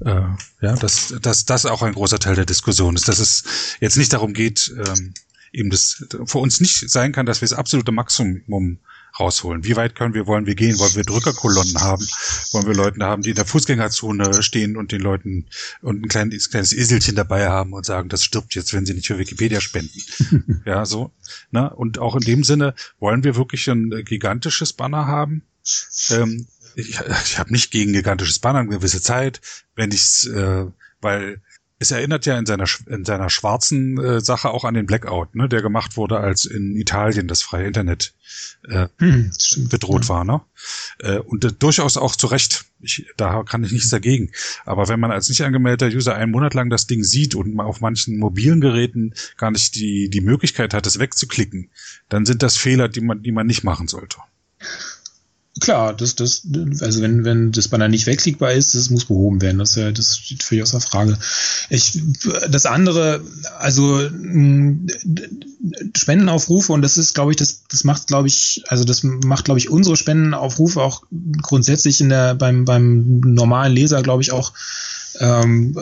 äh, 0.00 0.22
ja, 0.60 0.74
dass, 0.76 1.14
dass 1.20 1.44
das 1.44 1.66
auch 1.66 1.82
ein 1.82 1.94
großer 1.94 2.18
Teil 2.18 2.34
der 2.34 2.46
Diskussion 2.46 2.96
ist, 2.96 3.08
dass 3.08 3.18
es 3.18 3.76
jetzt 3.80 3.96
nicht 3.96 4.12
darum 4.12 4.32
geht, 4.32 4.74
ähm, 4.76 5.14
eben 5.52 5.70
das 5.70 6.04
für 6.26 6.38
uns 6.38 6.60
nicht 6.60 6.90
sein 6.90 7.12
kann, 7.12 7.26
dass 7.26 7.40
wir 7.40 7.48
das 7.48 7.56
absolute 7.56 7.92
Maximum 7.92 8.78
rausholen. 9.18 9.64
Wie 9.64 9.76
weit 9.76 9.94
können 9.94 10.14
wir, 10.14 10.26
wollen 10.26 10.46
wir 10.46 10.54
gehen? 10.54 10.78
Wollen 10.78 10.94
wir 10.94 11.04
Drückerkolonnen 11.04 11.80
haben? 11.80 12.04
Wollen 12.52 12.66
wir 12.66 12.74
Leute 12.74 13.04
haben, 13.04 13.22
die 13.22 13.30
in 13.30 13.36
der 13.36 13.44
Fußgängerzone 13.44 14.42
stehen 14.42 14.76
und 14.76 14.90
den 14.92 15.00
Leuten 15.00 15.46
und 15.82 16.02
ein 16.02 16.08
kleines, 16.08 16.50
kleines 16.50 16.72
Eselchen 16.72 17.14
dabei 17.14 17.48
haben 17.48 17.72
und 17.72 17.86
sagen, 17.86 18.08
das 18.08 18.24
stirbt 18.24 18.54
jetzt, 18.54 18.72
wenn 18.72 18.86
sie 18.86 18.94
nicht 18.94 19.06
für 19.06 19.18
Wikipedia 19.18 19.60
spenden. 19.60 20.62
ja, 20.66 20.84
so. 20.84 21.12
Ne? 21.52 21.70
Und 21.70 21.98
auch 21.98 22.16
in 22.16 22.22
dem 22.22 22.44
Sinne, 22.44 22.74
wollen 22.98 23.22
wir 23.22 23.36
wirklich 23.36 23.68
ein 23.68 23.90
gigantisches 24.04 24.72
Banner 24.72 25.06
haben? 25.06 25.42
Ähm, 26.10 26.46
ich, 26.76 27.00
ich 27.24 27.38
habe 27.38 27.52
nicht 27.52 27.70
gegen 27.70 27.92
gigantisches 27.92 28.38
Banner 28.38 28.60
eine 28.60 28.68
gewisse 28.68 29.02
Zeit, 29.02 29.40
wenn 29.74 29.90
ich's, 29.90 30.26
äh, 30.26 30.66
weil 31.00 31.40
es 31.80 31.90
erinnert 31.90 32.24
ja 32.24 32.38
in 32.38 32.46
seiner 32.46 32.66
in 32.86 33.04
seiner 33.04 33.28
schwarzen 33.30 33.98
äh, 33.98 34.20
Sache 34.20 34.50
auch 34.50 34.64
an 34.64 34.74
den 34.74 34.86
Blackout, 34.86 35.34
ne, 35.34 35.48
der 35.48 35.60
gemacht 35.60 35.96
wurde, 35.96 36.18
als 36.18 36.44
in 36.46 36.76
Italien 36.76 37.28
das 37.28 37.42
freie 37.42 37.66
Internet 37.66 38.14
äh, 38.68 38.88
hm, 38.98 39.30
bedroht 39.68 40.04
ja. 40.04 40.08
war, 40.08 40.24
ne? 40.24 40.40
Äh, 41.00 41.18
und 41.18 41.44
äh, 41.44 41.52
durchaus 41.52 41.96
auch 41.96 42.16
zu 42.16 42.28
Recht. 42.28 42.64
Ich, 42.80 43.06
da 43.16 43.42
kann 43.42 43.64
ich 43.64 43.72
nichts 43.72 43.90
dagegen. 43.90 44.30
Aber 44.64 44.88
wenn 44.88 45.00
man 45.00 45.10
als 45.10 45.28
nicht 45.28 45.42
angemeldeter 45.42 45.94
User 45.94 46.14
einen 46.14 46.30
Monat 46.30 46.54
lang 46.54 46.70
das 46.70 46.86
Ding 46.86 47.02
sieht 47.02 47.34
und 47.34 47.58
auf 47.58 47.80
manchen 47.80 48.18
mobilen 48.18 48.60
Geräten 48.60 49.14
gar 49.36 49.50
nicht 49.50 49.74
die 49.74 50.08
die 50.08 50.20
Möglichkeit 50.20 50.74
hat, 50.74 50.86
es 50.86 50.98
wegzuklicken, 50.98 51.70
dann 52.08 52.24
sind 52.24 52.42
das 52.42 52.56
Fehler, 52.56 52.88
die 52.88 53.00
man 53.00 53.22
die 53.22 53.32
man 53.32 53.46
nicht 53.46 53.64
machen 53.64 53.88
sollte. 53.88 54.18
Klar, 55.60 55.94
das, 55.94 56.16
das, 56.16 56.42
also 56.80 57.00
wenn, 57.00 57.24
wenn 57.24 57.52
das 57.52 57.68
Banner 57.68 57.86
nicht 57.86 58.06
wegklickbar 58.06 58.52
ist, 58.52 58.74
das 58.74 58.90
muss 58.90 59.04
behoben 59.04 59.40
werden. 59.40 59.58
Das, 59.58 59.74
das 59.74 60.18
steht 60.18 60.42
völlig 60.42 60.64
außer 60.64 60.80
Frage. 60.80 61.16
Ich, 61.70 62.00
das 62.50 62.66
andere, 62.66 63.20
also 63.58 64.00
Spendenaufrufe, 65.96 66.72
und 66.72 66.82
das 66.82 66.98
ist, 66.98 67.14
glaube 67.14 67.30
ich, 67.30 67.36
das, 67.36 67.62
das 67.68 67.84
macht, 67.84 68.08
glaube 68.08 68.26
ich, 68.26 68.64
also 68.66 68.82
das 68.82 69.04
macht, 69.04 69.44
glaube 69.44 69.58
ich, 69.58 69.70
unsere 69.70 69.96
Spendenaufrufe 69.96 70.82
auch 70.82 71.04
grundsätzlich 71.40 72.00
in 72.00 72.08
der, 72.08 72.34
beim, 72.34 72.64
beim 72.64 73.20
normalen 73.20 73.72
Leser, 73.72 74.02
glaube 74.02 74.22
ich, 74.22 74.32
auch 74.32 74.52
ähm, 75.20 75.76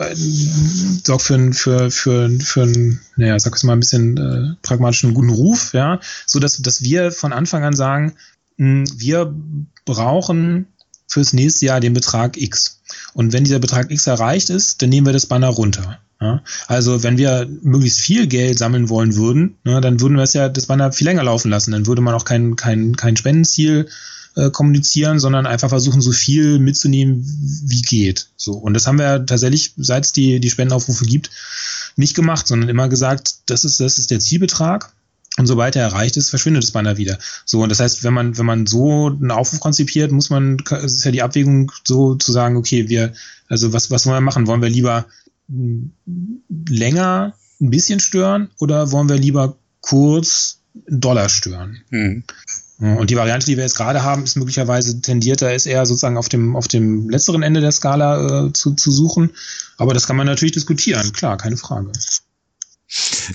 sorgt 1.03 1.23
für, 1.23 1.53
für, 1.53 1.91
für, 1.91 2.29
für 2.39 2.63
einen, 2.63 3.01
naja, 3.15 3.39
sag 3.39 3.55
ich 3.57 3.63
mal, 3.63 3.73
ein 3.73 3.79
bisschen 3.79 4.17
äh, 4.17 4.55
pragmatischen 4.61 5.13
guten 5.13 5.29
Ruf, 5.29 5.73
ja, 5.73 5.99
so 6.25 6.39
dass, 6.39 6.57
dass 6.57 6.83
wir 6.83 7.11
von 7.11 7.33
Anfang 7.33 7.63
an 7.63 7.75
sagen, 7.75 8.13
wir 8.57 9.33
brauchen 9.85 10.67
fürs 11.07 11.33
nächste 11.33 11.67
Jahr 11.67 11.79
den 11.79 11.93
Betrag 11.93 12.37
X. 12.37 12.81
Und 13.13 13.33
wenn 13.33 13.43
dieser 13.43 13.59
Betrag 13.59 13.91
X 13.91 14.07
erreicht 14.07 14.49
ist, 14.49 14.81
dann 14.81 14.89
nehmen 14.89 15.07
wir 15.07 15.13
das 15.13 15.25
Banner 15.25 15.49
runter. 15.49 15.99
Ja, 16.21 16.41
also 16.67 17.03
wenn 17.03 17.17
wir 17.17 17.47
möglichst 17.63 17.99
viel 17.99 18.27
Geld 18.27 18.57
sammeln 18.57 18.87
wollen 18.87 19.15
würden, 19.15 19.57
ne, 19.65 19.81
dann 19.81 19.99
würden 19.99 20.15
wir 20.15 20.23
es 20.23 20.33
ja 20.33 20.47
das 20.47 20.67
Banner 20.67 20.91
viel 20.93 21.05
länger 21.05 21.23
laufen 21.23 21.49
lassen. 21.49 21.71
Dann 21.71 21.85
würde 21.85 22.01
man 22.01 22.13
auch 22.13 22.25
kein, 22.25 22.55
kein, 22.55 22.95
kein 22.95 23.17
Spendenziel 23.17 23.89
äh, 24.35 24.49
kommunizieren, 24.49 25.19
sondern 25.19 25.45
einfach 25.45 25.69
versuchen, 25.69 26.01
so 26.01 26.11
viel 26.11 26.59
mitzunehmen, 26.59 27.25
wie 27.65 27.81
geht. 27.81 28.29
So. 28.37 28.53
Und 28.53 28.73
das 28.73 28.87
haben 28.87 28.99
wir 28.99 29.25
tatsächlich, 29.25 29.73
seit 29.77 30.05
es 30.05 30.13
die, 30.13 30.39
die 30.39 30.49
Spendenaufrufe 30.49 31.05
gibt, 31.05 31.29
nicht 31.95 32.15
gemacht, 32.15 32.47
sondern 32.47 32.69
immer 32.69 32.89
gesagt, 32.89 33.35
das 33.47 33.65
ist, 33.65 33.79
das 33.79 33.97
ist 33.97 34.09
der 34.09 34.19
Zielbetrag. 34.19 34.92
Und 35.37 35.47
sobald 35.47 35.75
er 35.75 35.83
erreicht 35.83 36.15
ist, 36.15 36.29
verschwindet 36.29 36.63
das 36.63 36.71
Banner 36.71 36.97
wieder. 36.97 37.17
So, 37.45 37.63
und 37.63 37.69
das 37.69 37.79
heißt, 37.79 38.03
wenn 38.03 38.13
man, 38.13 38.37
wenn 38.37 38.45
man 38.45 38.67
so 38.67 39.07
einen 39.07 39.31
Aufruf 39.31 39.59
konzipiert, 39.59 40.11
muss 40.11 40.29
man, 40.29 40.57
es 40.83 40.93
ist 40.93 41.05
ja 41.05 41.11
die 41.11 41.23
Abwägung, 41.23 41.71
so 41.83 42.15
zu 42.15 42.31
sagen, 42.31 42.55
okay, 42.55 42.87
wir, 42.87 43.13
also 43.47 43.73
was, 43.73 43.89
was 43.89 44.05
wollen 44.05 44.17
wir 44.17 44.21
machen? 44.21 44.45
Wollen 44.45 44.61
wir 44.61 44.69
lieber 44.69 45.05
länger 46.69 47.33
ein 47.59 47.69
bisschen 47.69 47.99
stören 47.99 48.49
oder 48.59 48.91
wollen 48.91 49.09
wir 49.09 49.17
lieber 49.17 49.57
kurz 49.81 50.59
Dollar 50.87 51.29
stören? 51.29 51.81
Mhm. 51.89 52.23
Und 52.79 53.09
die 53.09 53.15
Variante, 53.15 53.45
die 53.45 53.55
wir 53.55 53.63
jetzt 53.63 53.77
gerade 53.77 54.03
haben, 54.03 54.23
ist 54.23 54.35
möglicherweise 54.35 54.99
tendierter, 54.99 55.53
ist 55.53 55.67
eher 55.67 55.85
sozusagen 55.85 56.17
auf 56.17 56.27
dem, 56.27 56.55
auf 56.55 56.67
dem 56.67 57.09
letzteren 57.09 57.41
Ende 57.41 57.61
der 57.61 57.71
Skala 57.71 58.47
äh, 58.47 58.53
zu, 58.53 58.73
zu 58.73 58.91
suchen. 58.91 59.29
Aber 59.77 59.93
das 59.93 60.05
kann 60.05 60.17
man 60.17 60.27
natürlich 60.27 60.51
diskutieren, 60.51 61.13
klar, 61.13 61.37
keine 61.37 61.55
Frage. 61.55 61.91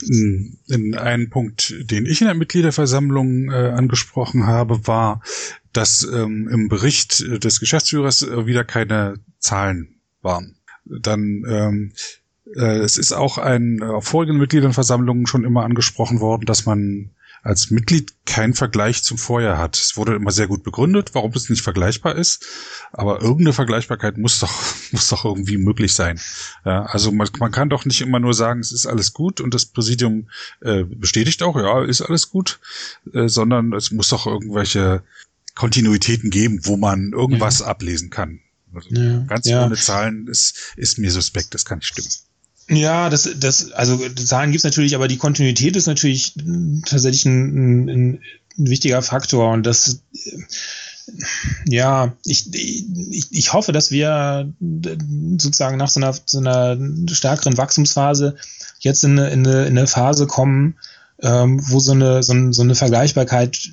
In 0.03 0.95
einen 0.97 1.31
Punkt, 1.31 1.75
den 1.91 2.07
ich 2.07 2.21
in 2.21 2.27
der 2.27 2.35
Mitgliederversammlung 2.35 3.51
äh, 3.51 3.71
angesprochen 3.71 4.47
habe, 4.47 4.87
war, 4.87 5.23
dass 5.73 6.03
ähm, 6.03 6.49
im 6.49 6.69
Bericht 6.69 7.21
des 7.43 7.61
Geschäftsführers 7.61 8.23
äh, 8.23 8.47
wieder 8.47 8.65
keine 8.65 9.15
Zahlen 9.39 10.01
waren. 10.23 10.57
Dann 10.85 11.45
ähm, 11.49 11.93
äh, 12.57 12.79
es 12.79 12.99
ist 12.99 13.13
auch 13.13 13.39
ein 13.39 13.83
äh, 13.83 14.01
vorigen 14.01 14.39
Mitgliederversammlungen 14.39 15.27
schon 15.27 15.45
immer 15.45 15.65
angesprochen 15.65 16.21
worden, 16.21 16.47
dass 16.47 16.67
man 16.67 17.11
als 17.43 17.71
Mitglied 17.71 18.13
keinen 18.27 18.55
Vergleich 18.55 19.03
zum 19.03 19.19
Vorjahr 19.19 19.59
hat. 19.59 19.77
Es 19.77 19.97
wurde 19.97 20.15
immer 20.15 20.31
sehr 20.31 20.47
gut 20.47 20.63
begründet, 20.63 21.11
warum 21.15 21.33
es 21.33 21.49
nicht 21.49 21.63
vergleichbar 21.63 22.15
ist, 22.15 22.47
aber 22.93 23.21
irgendeine 23.21 23.53
Vergleichbarkeit 23.53 24.19
muss 24.19 24.41
doch, 24.41 24.53
muss 24.93 25.09
doch 25.09 25.25
irgendwie 25.25 25.57
möglich 25.57 25.95
sein. 25.95 26.21
Ja, 26.65 26.85
also 26.85 27.13
man, 27.13 27.29
man 27.39 27.53
kann 27.53 27.71
doch 27.71 27.85
nicht 27.85 28.01
immer 28.01 28.21
nur 28.21 28.35
sagen, 28.35 28.61
es 28.61 28.73
ist 28.73 28.87
alles 28.87 29.13
gut 29.13 29.41
und 29.41 29.55
das 29.55 29.67
Präsidium 29.67 30.29
äh, 30.61 30.85
bestätigt 30.85 31.43
auch, 31.43 31.57
ja, 31.57 31.85
ist 31.85 32.03
alles 32.03 32.31
gut, 32.31 32.61
äh, 33.13 33.29
sondern 33.29 33.73
es 33.73 33.91
muss 33.91 34.09
doch 34.09 34.27
irgendwelche 34.27 35.03
Kontinuitäten 35.55 36.31
geben, 36.31 36.61
wo 36.65 36.77
man 36.77 37.13
irgendwas 37.13 37.61
ja. 37.61 37.67
ablesen 37.67 38.11
kann. 38.11 38.41
Also 38.75 38.91
ja, 38.91 39.21
ganz 39.27 39.49
ohne 39.49 39.77
Zahlen 39.77 40.29
ist, 40.29 40.75
ist 40.77 40.99
mir 40.99 41.11
suspekt, 41.11 41.55
das 41.55 41.65
kann 41.65 41.79
nicht 41.79 41.89
stimmen. 41.89 42.09
Ja, 42.69 43.09
das, 43.09 43.29
das, 43.39 43.73
also 43.73 43.99
Zahlen 44.11 44.51
gibt's 44.51 44.65
natürlich, 44.65 44.95
aber 44.95 45.09
die 45.09 45.17
Kontinuität 45.17 45.77
ist 45.77 45.87
natürlich 45.87 46.35
tatsächlich 46.85 47.25
ein, 47.25 47.89
ein, 47.89 47.89
ein 47.89 48.21
wichtiger 48.57 49.01
Faktor 49.03 49.53
und 49.53 49.65
das 49.65 50.01
ja, 51.67 52.17
ich, 52.25 52.53
ich, 52.53 53.27
ich 53.31 53.53
hoffe, 53.53 53.73
dass 53.73 53.91
wir 53.91 54.53
sozusagen 55.39 55.77
nach 55.77 55.89
so 55.89 56.01
einer, 56.01 56.15
so 56.27 56.39
einer 56.39 56.77
stärkeren 57.11 57.57
Wachstumsphase 57.57 58.37
jetzt 58.81 59.05
in 59.05 59.19
eine, 59.19 59.31
in 59.31 59.47
eine, 59.47 59.67
in 59.67 59.79
eine 59.79 59.87
Phase 59.87 60.27
kommen, 60.27 60.77
ähm, 61.21 61.61
wo 61.71 61.81
so 61.81 61.93
eine, 61.93 62.23
so, 62.23 62.33
eine, 62.33 62.53
so 62.53 62.63
eine 62.63 62.75
Vergleichbarkeit 62.75 63.73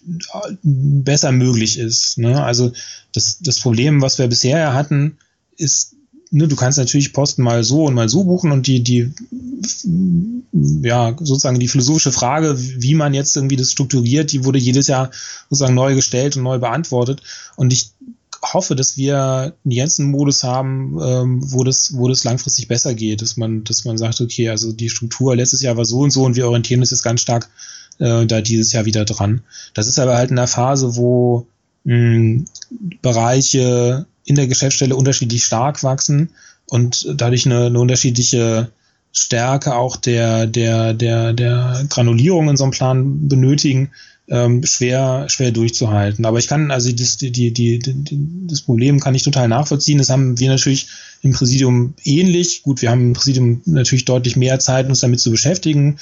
besser 0.63 1.31
möglich 1.31 1.77
ist. 1.77 2.17
Ne? 2.17 2.43
Also 2.43 2.71
das, 3.13 3.39
das 3.39 3.59
Problem, 3.59 4.01
was 4.01 4.17
wir 4.17 4.27
bisher 4.27 4.73
hatten, 4.73 5.17
ist, 5.57 5.95
ne, 6.31 6.47
du 6.47 6.55
kannst 6.55 6.77
natürlich 6.77 7.13
Posten 7.13 7.43
mal 7.43 7.63
so 7.63 7.85
und 7.85 7.93
mal 7.93 8.09
so 8.09 8.23
buchen 8.23 8.51
und 8.51 8.67
die, 8.67 8.81
die, 8.81 9.11
ja, 10.81 11.15
sozusagen 11.19 11.59
die 11.59 11.67
philosophische 11.67 12.11
Frage, 12.11 12.55
wie 12.57 12.95
man 12.95 13.13
jetzt 13.13 13.35
irgendwie 13.35 13.55
das 13.55 13.71
strukturiert, 13.71 14.31
die 14.31 14.43
wurde 14.43 14.59
jedes 14.59 14.87
Jahr 14.87 15.11
sozusagen 15.49 15.75
neu 15.75 15.95
gestellt 15.95 16.37
und 16.37 16.43
neu 16.43 16.59
beantwortet. 16.59 17.21
Und 17.55 17.73
ich 17.73 17.91
hoffe, 18.53 18.75
dass 18.75 18.97
wir 18.97 19.53
einen 19.63 19.71
Jensen-Modus 19.71 20.43
haben, 20.43 20.99
ähm, 21.01 21.51
wo 21.51 21.63
das, 21.63 21.95
wo 21.95 22.07
das 22.07 22.23
langfristig 22.23 22.67
besser 22.67 22.93
geht, 22.93 23.21
dass 23.21 23.37
man, 23.37 23.63
dass 23.63 23.85
man 23.85 23.97
sagt, 23.97 24.21
okay, 24.21 24.49
also 24.49 24.71
die 24.71 24.89
Struktur 24.89 25.35
letztes 25.35 25.61
Jahr 25.61 25.77
war 25.77 25.85
so 25.85 25.99
und 25.99 26.11
so 26.11 26.23
und 26.23 26.35
wir 26.35 26.45
orientieren 26.47 26.81
uns 26.81 26.91
jetzt 26.91 27.03
ganz 27.03 27.21
stark 27.21 27.49
äh, 27.99 28.25
da 28.25 28.41
dieses 28.41 28.71
Jahr 28.71 28.85
wieder 28.85 29.05
dran. 29.05 29.41
Das 29.73 29.87
ist 29.87 29.99
aber 29.99 30.17
halt 30.17 30.29
in 30.29 30.35
der 30.35 30.47
Phase, 30.47 30.95
wo 30.95 31.47
mh, 31.85 32.43
Bereiche 33.01 34.05
in 34.25 34.35
der 34.35 34.47
Geschäftsstelle 34.47 34.95
unterschiedlich 34.95 35.45
stark 35.45 35.83
wachsen 35.83 36.31
und 36.67 37.07
dadurch 37.15 37.45
eine, 37.45 37.67
eine 37.67 37.79
unterschiedliche 37.79 38.69
Stärke 39.11 39.75
auch 39.75 39.95
der, 39.95 40.45
der, 40.45 40.93
der, 40.93 41.31
der 41.33 41.85
Granulierung 41.89 42.49
in 42.49 42.57
so 42.57 42.65
einem 42.65 42.71
Plan 42.71 43.29
benötigen, 43.29 43.91
ähm, 44.27 44.63
schwer, 44.63 45.27
schwer 45.29 45.51
durchzuhalten. 45.51 46.25
Aber 46.25 46.39
ich 46.39 46.47
kann, 46.47 46.71
also 46.71 46.91
das, 46.91 47.17
die, 47.17 47.31
die, 47.31 47.53
die, 47.53 47.79
das 48.47 48.61
Problem 48.61 48.99
kann 48.99 49.15
ich 49.15 49.23
total 49.23 49.47
nachvollziehen. 49.47 49.99
Das 49.99 50.09
haben 50.09 50.39
wir 50.39 50.49
natürlich 50.49 50.87
im 51.21 51.31
Präsidium 51.31 51.93
ähnlich. 52.03 52.63
Gut, 52.63 52.81
wir 52.81 52.89
haben 52.89 53.01
im 53.01 53.13
Präsidium 53.13 53.61
natürlich 53.65 54.05
deutlich 54.05 54.35
mehr 54.35 54.59
Zeit, 54.59 54.87
uns 54.87 54.99
damit 54.99 55.19
zu 55.19 55.31
beschäftigen. 55.31 55.97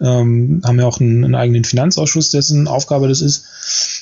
Ähm, 0.00 0.60
haben 0.64 0.78
ja 0.78 0.86
auch 0.86 1.00
einen, 1.00 1.24
einen 1.24 1.34
eigenen 1.34 1.64
Finanzausschuss, 1.64 2.30
dessen 2.30 2.66
Aufgabe 2.66 3.08
das 3.08 3.20
ist. 3.20 3.95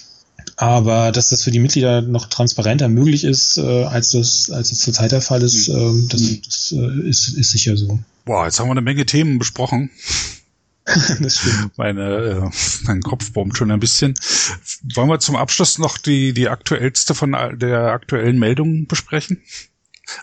Aber 0.57 1.11
dass 1.13 1.31
das 1.31 1.43
für 1.43 1.51
die 1.51 1.59
Mitglieder 1.59 2.03
noch 2.03 2.27
transparenter 2.27 2.89
möglich 2.89 3.25
ist, 3.25 3.59
äh, 3.59 3.85
als 3.85 4.11
das 4.11 4.51
als 4.51 4.71
es 4.71 4.81
zurzeit 4.81 5.13
der 5.13 5.21
Fall 5.21 5.43
ist, 5.43 5.69
äh, 5.69 5.93
das, 6.09 6.41
das 6.43 6.75
äh, 6.77 7.09
ist, 7.09 7.29
ist 7.29 7.51
sicher 7.51 7.77
so. 7.77 7.99
Boah, 8.25 8.45
jetzt 8.45 8.61
haben 8.61 8.69
wir 8.69 8.73
eine 8.73 8.81
Menge 8.81 9.05
Themen 9.05 9.39
besprochen. 9.39 9.91
das 10.85 11.39
stimmt. 11.39 11.77
Meine, 11.79 12.03
äh, 12.03 12.51
mein 12.85 13.01
Kopf 13.01 13.33
bombt 13.33 13.57
schon 13.57 13.71
ein 13.71 13.81
bisschen. 13.81 14.15
Wollen 14.95 15.09
wir 15.09 15.19
zum 15.19 15.37
Abschluss 15.37 15.79
noch 15.79 15.99
die, 15.99 16.33
die 16.35 16.49
aktuellste 16.49 17.15
von 17.15 17.33
der 17.33 17.93
aktuellen 17.93 18.39
Meldungen 18.39 18.87
besprechen? 18.87 19.43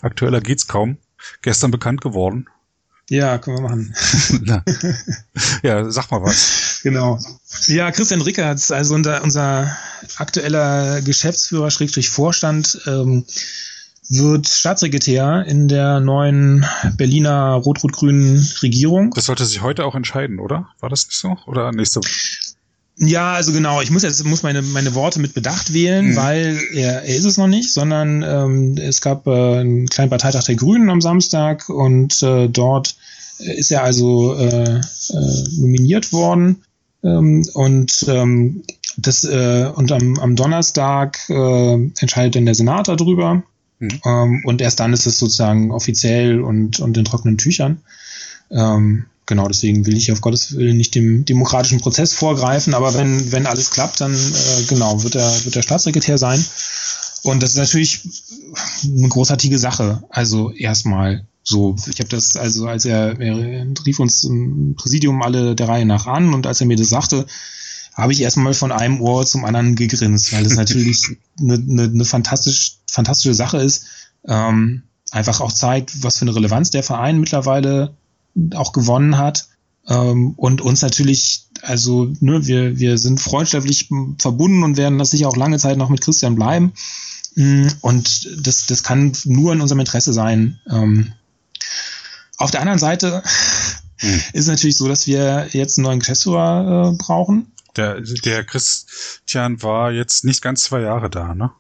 Aktueller 0.02 0.40
geht's 0.40 0.68
kaum. 0.68 0.98
Gestern 1.42 1.72
bekannt 1.72 2.02
geworden. 2.02 2.48
Ja, 3.12 3.40
können 3.40 3.58
wir 3.58 3.64
machen. 3.64 3.94
ja, 5.64 5.92
sag 5.92 6.10
mal 6.12 6.22
was. 6.22 6.80
Genau. 6.82 7.20
Ja, 7.68 7.92
Christian 7.92 8.22
Rickertz, 8.22 8.72
also 8.72 8.96
unser, 8.96 9.22
unser 9.22 9.76
aktueller 10.16 11.02
Geschäftsführer, 11.02 11.72
Schrägstrich 11.72 12.10
Vorstand, 12.10 12.80
ähm, 12.88 13.26
wird 14.08 14.48
Staatssekretär 14.48 15.44
in 15.46 15.68
der 15.68 16.00
neuen 16.00 16.66
Berliner 16.96 17.56
rot-rot-grünen 17.56 18.48
Regierung. 18.62 19.12
Das 19.14 19.26
sollte 19.26 19.44
sich 19.46 19.62
heute 19.62 19.84
auch 19.84 19.96
entscheiden, 19.96 20.40
oder? 20.40 20.70
War 20.80 20.88
das 20.90 21.06
nicht 21.06 21.20
so? 21.20 21.36
Oder 21.48 21.74
nächste 21.74 22.00
Woche? 22.00 22.10
Ja, 23.04 23.34
also 23.34 23.52
genau. 23.52 23.82
Ich 23.82 23.90
muss 23.90 24.04
jetzt 24.04 24.24
muss 24.26 24.44
meine 24.44 24.62
meine 24.62 24.94
Worte 24.94 25.20
mit 25.20 25.34
Bedacht 25.34 25.74
wählen, 25.74 26.12
mhm. 26.12 26.16
weil 26.16 26.60
er, 26.74 27.04
er 27.04 27.16
ist 27.16 27.26
es 27.26 27.38
noch 27.38 27.48
nicht, 27.48 27.74
sondern 27.74 28.24
ähm, 28.24 28.78
es 28.78 29.02
gab 29.02 29.26
äh, 29.26 29.60
einen 29.60 29.88
kleinen 29.88 30.10
Parteitag 30.10 30.44
der 30.44 30.56
Grünen 30.56 30.90
am 30.90 31.02
Samstag 31.02 31.68
und 31.70 32.22
äh, 32.22 32.48
dort 32.48 32.96
ist 33.40 33.72
er 33.72 33.84
also 33.84 34.36
äh, 34.36 34.80
äh, 34.80 35.44
nominiert 35.58 36.14
worden 36.14 36.64
ähm, 37.04 37.44
und 37.54 38.06
ähm, 38.08 38.64
das 38.98 39.24
äh, 39.24 39.72
und 39.74 39.92
am, 39.92 40.20
am 40.20 40.36
Donnerstag 40.36 41.18
äh, 41.30 41.74
entscheidet 41.74 42.36
dann 42.36 42.46
der 42.46 42.56
Senat 42.56 42.88
darüber 42.88 43.42
Mhm. 43.82 44.00
Ähm, 44.06 44.42
und 44.46 44.62
erst 44.62 44.80
dann 44.80 44.94
ist 44.94 45.08
es 45.08 45.20
sozusagen 45.20 45.72
offiziell 45.72 46.40
und, 46.40 46.80
und 46.80 46.96
in 46.96 47.04
trockenen 47.04 47.38
Tüchern. 47.38 47.82
Ähm, 48.52 49.06
genau, 49.32 49.48
deswegen 49.48 49.86
will 49.86 49.96
ich 49.96 50.12
auf 50.12 50.20
Gottes 50.20 50.58
Willen 50.58 50.76
nicht 50.76 50.94
dem 50.94 51.24
demokratischen 51.24 51.80
Prozess 51.80 52.12
vorgreifen, 52.12 52.74
aber 52.74 52.94
wenn, 52.96 53.32
wenn 53.32 53.48
alles 53.48 53.72
klappt, 53.72 54.02
dann 54.02 54.14
äh, 54.14 54.64
genau, 54.68 55.04
wird 55.04 55.16
er, 55.16 55.46
wird 55.46 55.56
er 55.56 55.64
Staatssekretär 55.64 56.18
sein. 56.18 56.44
Und 57.24 57.42
das 57.42 57.52
ist 57.52 57.56
natürlich 57.56 58.02
eine 58.84 59.08
großartige 59.08 59.58
Sache. 59.58 60.04
Also 60.10 60.52
erstmal 60.52 61.26
so, 61.44 61.78
ich 61.88 62.00
habe 62.00 62.10
das, 62.10 62.36
also 62.36 62.68
als 62.68 62.84
er, 62.84 63.22
er 63.22 63.68
rief 63.86 64.02
uns 64.02 64.26
im 64.26 64.76
Präsidium 64.76 65.22
alle 65.22 65.56
der 65.56 65.70
Reihe 65.70 65.86
nach 65.86 66.08
an 66.08 66.34
und 66.34 66.46
als 66.46 66.60
er 66.60 66.68
mir 66.68 66.76
das 66.76 66.90
sagte, 66.90 67.26
habe 67.94 68.12
ich 68.12 68.22
erstmal 68.22 68.54
von 68.54 68.74
einem 68.74 69.00
Ohr 69.00 69.26
zum 69.26 69.46
anderen 69.46 69.78
gegrinst, 69.78 70.34
weil 70.34 70.44
das 70.44 70.56
natürlich 70.56 71.08
eine, 71.40 71.54
eine, 71.54 71.84
eine 71.84 72.06
fantastisch, 72.06 72.80
fantastische 72.86 73.34
Sache 73.34 73.60
ist. 73.60 73.86
Ähm, 74.28 74.84
einfach 75.10 75.40
auch 75.40 75.54
zeigt, 75.54 76.04
was 76.04 76.18
für 76.18 76.24
eine 76.24 76.36
Relevanz 76.36 76.70
der 76.70 76.84
Verein 76.84 77.22
mittlerweile 77.22 77.96
auch 78.56 78.74
gewonnen 78.74 79.18
hat. 79.18 79.48
Ähm, 79.88 80.34
und 80.38 80.62
uns 80.62 80.82
natürlich, 80.82 81.48
also 81.62 82.14
ne, 82.20 82.46
wir, 82.46 82.78
wir 82.78 82.98
sind 82.98 83.20
freundschaftlich 83.20 83.90
verbunden 84.20 84.64
und 84.64 84.78
werden 84.78 85.00
das 85.00 85.12
sicher 85.12 85.28
auch 85.28 85.38
lange 85.38 85.58
Zeit 85.58 85.78
noch 85.78 85.90
mit 85.90 86.02
Christian 86.02 86.36
bleiben. 86.36 86.74
Mm, 87.36 87.68
und 87.82 88.30
das, 88.46 88.66
das 88.68 88.84
kann 88.84 89.14
nur 89.26 89.54
in 89.54 89.62
unserem 89.62 89.80
Interesse 89.80 90.14
sein. 90.14 90.60
Ähm, 90.70 91.14
auf 92.38 92.52
der 92.52 92.62
anderen 92.62 92.80
Seite 92.80 93.24
hm. 93.98 94.14
ist 94.34 94.44
es 94.44 94.48
natürlich 94.48 94.78
so, 94.78 94.88
dass 94.88 95.08
wir 95.08 95.48
jetzt 95.52 95.78
einen 95.78 95.86
neuen 95.86 96.00
Geschäftsführer 96.00 96.92
äh, 96.94 96.98
brauchen. 96.98 97.52
Der, 97.78 98.02
der 98.02 98.44
Christian 98.44 99.62
war 99.64 99.92
jetzt 99.92 100.26
nicht 100.26 100.42
ganz 100.42 100.64
zwei 100.64 100.82
Jahre 100.82 101.10
da, 101.10 101.34
ne? 101.34 101.52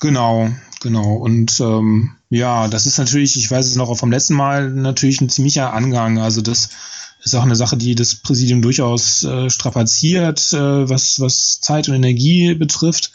Genau, 0.00 0.50
genau. 0.80 1.14
Und 1.16 1.58
ähm, 1.60 2.16
ja, 2.30 2.68
das 2.68 2.86
ist 2.86 2.98
natürlich, 2.98 3.36
ich 3.36 3.50
weiß 3.50 3.66
es 3.66 3.76
noch 3.76 3.94
vom 3.96 4.10
letzten 4.10 4.34
Mal, 4.34 4.70
natürlich 4.70 5.20
ein 5.20 5.28
ziemlicher 5.28 5.72
Angang. 5.72 6.18
Also 6.18 6.40
das 6.40 6.70
ist 7.22 7.34
auch 7.34 7.42
eine 7.42 7.56
Sache, 7.56 7.76
die 7.76 7.94
das 7.94 8.16
Präsidium 8.16 8.62
durchaus 8.62 9.24
äh, 9.24 9.50
strapaziert, 9.50 10.52
äh, 10.52 10.88
was, 10.88 11.20
was 11.20 11.60
Zeit 11.60 11.88
und 11.88 11.94
Energie 11.94 12.54
betrifft. 12.54 13.12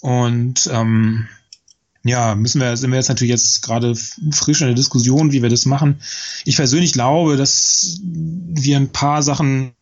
Und 0.00 0.68
ähm, 0.70 1.28
ja, 2.04 2.34
müssen 2.34 2.60
wir, 2.60 2.76
sind 2.76 2.90
wir 2.90 2.96
jetzt 2.96 3.08
natürlich 3.08 3.30
jetzt 3.30 3.62
gerade 3.62 3.94
frisch 4.32 4.60
in 4.60 4.66
der 4.66 4.74
Diskussion, 4.74 5.32
wie 5.32 5.42
wir 5.42 5.48
das 5.48 5.66
machen. 5.66 6.00
Ich 6.44 6.56
persönlich 6.56 6.92
glaube, 6.92 7.36
dass 7.36 8.00
wir 8.02 8.76
ein 8.76 8.90
paar 8.90 9.22
Sachen 9.22 9.72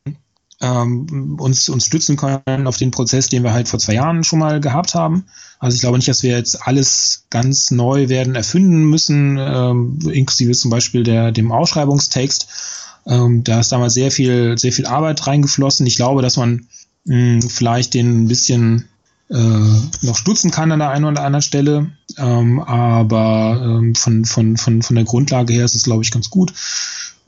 ähm, 0.61 1.37
uns, 1.39 1.69
uns 1.69 1.87
stützen 1.87 2.17
können 2.17 2.67
auf 2.67 2.77
den 2.77 2.91
Prozess, 2.91 3.29
den 3.29 3.43
wir 3.43 3.53
halt 3.53 3.69
vor 3.69 3.79
zwei 3.79 3.95
Jahren 3.95 4.25
schon 4.25 4.39
mal 4.39 4.61
gehabt 4.61 4.95
haben. 4.95 5.25
Also 5.59 5.75
ich 5.75 5.81
glaube 5.81 5.97
nicht, 5.97 6.09
dass 6.09 6.23
wir 6.23 6.37
jetzt 6.37 6.67
alles 6.67 7.25
ganz 7.31 7.71
neu 7.71 8.09
werden 8.09 8.35
erfinden 8.35 8.85
müssen, 8.85 9.39
ähm, 9.39 9.99
inklusive 10.13 10.53
zum 10.53 10.71
Beispiel 10.71 11.03
der, 11.03 11.33
dem 11.33 11.53
Ausschreibungstext. 11.53 12.49
Ähm, 13.07 13.45
da 13.45 13.61
ist 13.61 13.73
damals 13.73 13.95
sehr 13.95 14.11
viel, 14.11 14.59
sehr 14.59 14.73
viel 14.73 14.87
Arbeit 14.87 15.27
reingeflossen. 15.27 15.87
Ich 15.87 15.97
glaube, 15.97 16.23
dass 16.23 16.37
man 16.37 16.67
mh, 17.05 17.49
vielleicht 17.49 17.95
den 17.95 18.25
ein 18.25 18.29
bisschen 18.29 18.89
äh, 19.31 19.37
noch 20.03 20.17
stutzen 20.17 20.51
kann 20.51 20.73
an 20.73 20.81
der 20.81 20.91
einen 20.91 21.05
oder 21.05 21.23
anderen 21.23 21.43
Stelle. 21.43 21.91
Ähm, 22.19 22.61
aber 22.61 23.61
ähm, 23.63 23.95
von, 23.95 24.25
von, 24.25 24.57
von, 24.57 24.83
von 24.83 24.97
der 24.97 25.05
Grundlage 25.05 25.53
her 25.53 25.65
ist 25.65 25.75
es, 25.75 25.85
glaube 25.85 26.03
ich, 26.03 26.11
ganz 26.11 26.31
gut. 26.31 26.53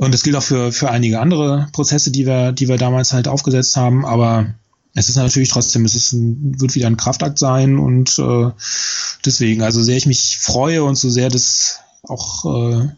Und 0.02 0.12
das 0.12 0.24
gilt 0.24 0.34
auch 0.34 0.42
für, 0.42 0.72
für 0.72 0.90
einige 0.90 1.20
andere 1.20 1.68
Prozesse, 1.70 2.10
die 2.10 2.26
wir, 2.26 2.50
die 2.50 2.66
wir 2.66 2.76
damals 2.76 3.12
halt 3.12 3.28
aufgesetzt 3.28 3.76
haben. 3.76 4.04
Aber 4.04 4.52
es 4.94 5.08
ist 5.08 5.14
natürlich 5.14 5.50
trotzdem, 5.50 5.84
es 5.84 5.94
ist 5.94 6.12
ein, 6.12 6.60
wird 6.60 6.74
wieder 6.74 6.88
ein 6.88 6.96
Kraftakt 6.96 7.38
sein 7.38 7.78
und 7.78 8.18
äh, 8.18 8.50
deswegen, 9.24 9.62
also 9.62 9.80
sehr 9.80 9.96
ich 9.96 10.06
mich 10.06 10.38
freue 10.40 10.82
und 10.82 10.96
so 10.96 11.08
sehr 11.08 11.28
das 11.28 11.78
auch 12.02 12.44
äh, 12.46 12.88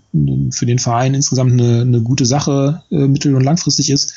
für 0.50 0.64
den 0.64 0.78
Verein 0.78 1.12
insgesamt 1.12 1.52
eine, 1.52 1.82
eine 1.82 2.00
gute 2.00 2.24
Sache 2.24 2.82
äh, 2.90 3.06
mittel- 3.06 3.34
und 3.34 3.44
langfristig 3.44 3.90
ist, 3.90 4.14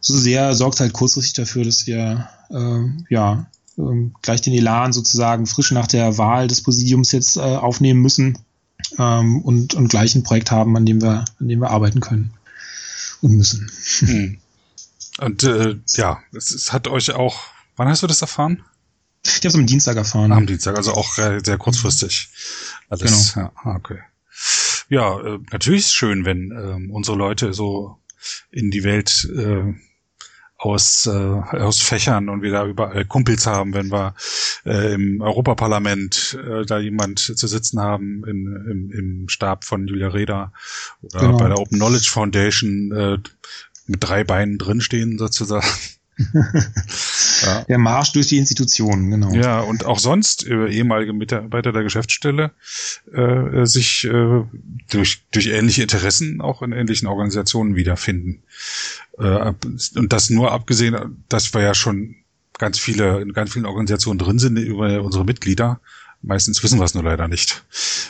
so 0.00 0.16
sehr 0.16 0.54
sorgt 0.54 0.80
halt 0.80 0.94
kurzfristig 0.94 1.34
dafür, 1.34 1.64
dass 1.64 1.86
wir 1.86 2.30
äh, 2.48 2.84
ja 3.10 3.46
äh, 3.76 4.10
gleich 4.22 4.40
den 4.40 4.54
Elan 4.54 4.94
sozusagen 4.94 5.44
frisch 5.44 5.72
nach 5.72 5.88
der 5.88 6.16
Wahl 6.16 6.48
des 6.48 6.62
Präsidiums 6.62 7.12
jetzt 7.12 7.36
äh, 7.36 7.40
aufnehmen 7.40 8.00
müssen 8.00 8.38
ähm, 8.98 9.40
und, 9.42 9.74
und 9.74 9.88
gleich 9.88 10.14
ein 10.14 10.22
Projekt 10.22 10.50
haben, 10.50 10.76
an 10.76 10.86
dem 10.86 11.02
wir, 11.02 11.24
an 11.40 11.48
dem 11.48 11.60
wir 11.60 11.70
arbeiten 11.70 12.00
können 12.00 12.34
und 13.20 13.36
müssen. 13.36 13.70
Hm. 14.00 14.38
Und 15.18 15.42
äh, 15.44 15.76
ja, 15.94 16.22
es, 16.32 16.50
es 16.50 16.72
hat 16.72 16.88
euch 16.88 17.12
auch. 17.12 17.44
Wann 17.76 17.88
hast 17.88 18.02
du 18.02 18.06
das 18.06 18.22
erfahren? 18.22 18.62
Ich 19.24 19.36
habe 19.36 19.48
es 19.48 19.54
am 19.54 19.66
Dienstag 19.66 19.96
erfahren. 19.96 20.32
Am 20.32 20.46
Dienstag, 20.46 20.76
also 20.76 20.92
auch 20.92 21.14
sehr 21.14 21.58
kurzfristig. 21.58 22.28
Alles. 22.88 23.34
Genau. 23.34 23.46
Ja, 23.46 23.52
ah, 23.64 23.76
okay. 23.76 23.98
Ja, 24.88 25.20
äh, 25.20 25.38
natürlich 25.50 25.80
ist 25.80 25.86
es 25.86 25.92
schön, 25.92 26.24
wenn 26.24 26.50
äh, 26.50 26.92
unsere 26.92 27.16
Leute 27.16 27.54
so 27.54 27.98
in 28.50 28.70
die 28.70 28.84
Welt 28.84 29.28
äh, 29.34 29.74
aus, 30.56 31.06
äh, 31.06 31.10
aus 31.10 31.80
Fächern 31.80 32.28
und 32.28 32.42
wir 32.42 32.52
da 32.52 32.66
überall 32.66 33.04
Kumpels 33.04 33.46
haben, 33.46 33.74
wenn 33.74 33.90
wir 33.90 34.14
äh, 34.64 34.94
im 34.94 35.20
Europaparlament 35.20 36.38
äh, 36.42 36.64
da 36.64 36.78
jemand 36.78 37.18
zu 37.18 37.46
sitzen 37.46 37.80
haben 37.80 38.24
in, 38.26 38.46
im, 38.70 38.90
im 38.90 39.28
Stab 39.28 39.64
von 39.64 39.86
Julia 39.86 40.08
Reda 40.08 40.52
oder 41.02 41.20
genau. 41.20 41.36
bei 41.36 41.48
der 41.48 41.58
Open 41.58 41.78
Knowledge 41.78 42.10
Foundation 42.10 42.92
äh, 42.92 43.18
mit 43.86 44.02
drei 44.02 44.24
Beinen 44.24 44.58
drinstehen 44.58 45.18
sozusagen. 45.18 45.66
ja. 47.42 47.64
Der 47.68 47.78
Marsch 47.78 48.12
durch 48.12 48.28
die 48.28 48.38
Institutionen, 48.38 49.10
genau. 49.10 49.32
Ja, 49.32 49.60
und 49.60 49.84
auch 49.84 49.98
sonst 49.98 50.46
äh, 50.46 50.68
ehemalige 50.68 51.12
Mitarbeiter 51.12 51.72
der 51.72 51.82
Geschäftsstelle 51.82 52.52
äh, 53.12 53.20
äh, 53.20 53.66
sich 53.66 54.04
äh, 54.04 54.42
durch, 54.90 55.24
durch 55.32 55.46
ähnliche 55.46 55.82
Interessen 55.82 56.40
auch 56.40 56.62
in 56.62 56.72
ähnlichen 56.72 57.08
Organisationen 57.08 57.76
wiederfinden. 57.76 58.42
Äh, 59.18 59.52
und 59.96 60.12
das 60.12 60.30
nur 60.30 60.52
abgesehen, 60.52 61.24
dass 61.28 61.52
wir 61.52 61.62
ja 61.62 61.74
schon 61.74 62.16
ganz 62.58 62.78
viele, 62.78 63.20
in 63.20 63.32
ganz 63.32 63.52
vielen 63.52 63.66
Organisationen 63.66 64.18
drin 64.18 64.38
sind 64.38 64.56
über 64.56 65.02
unsere 65.02 65.24
Mitglieder, 65.24 65.80
Meistens 66.26 66.62
wissen 66.62 66.78
wir 66.78 66.84
es 66.84 66.94
nur 66.94 67.04
leider 67.04 67.28
nicht. 67.28 67.64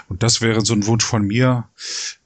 Und 0.08 0.22
das 0.22 0.40
wäre 0.40 0.64
so 0.64 0.72
ein 0.72 0.86
Wunsch 0.86 1.04
von 1.04 1.26
mir, 1.26 1.68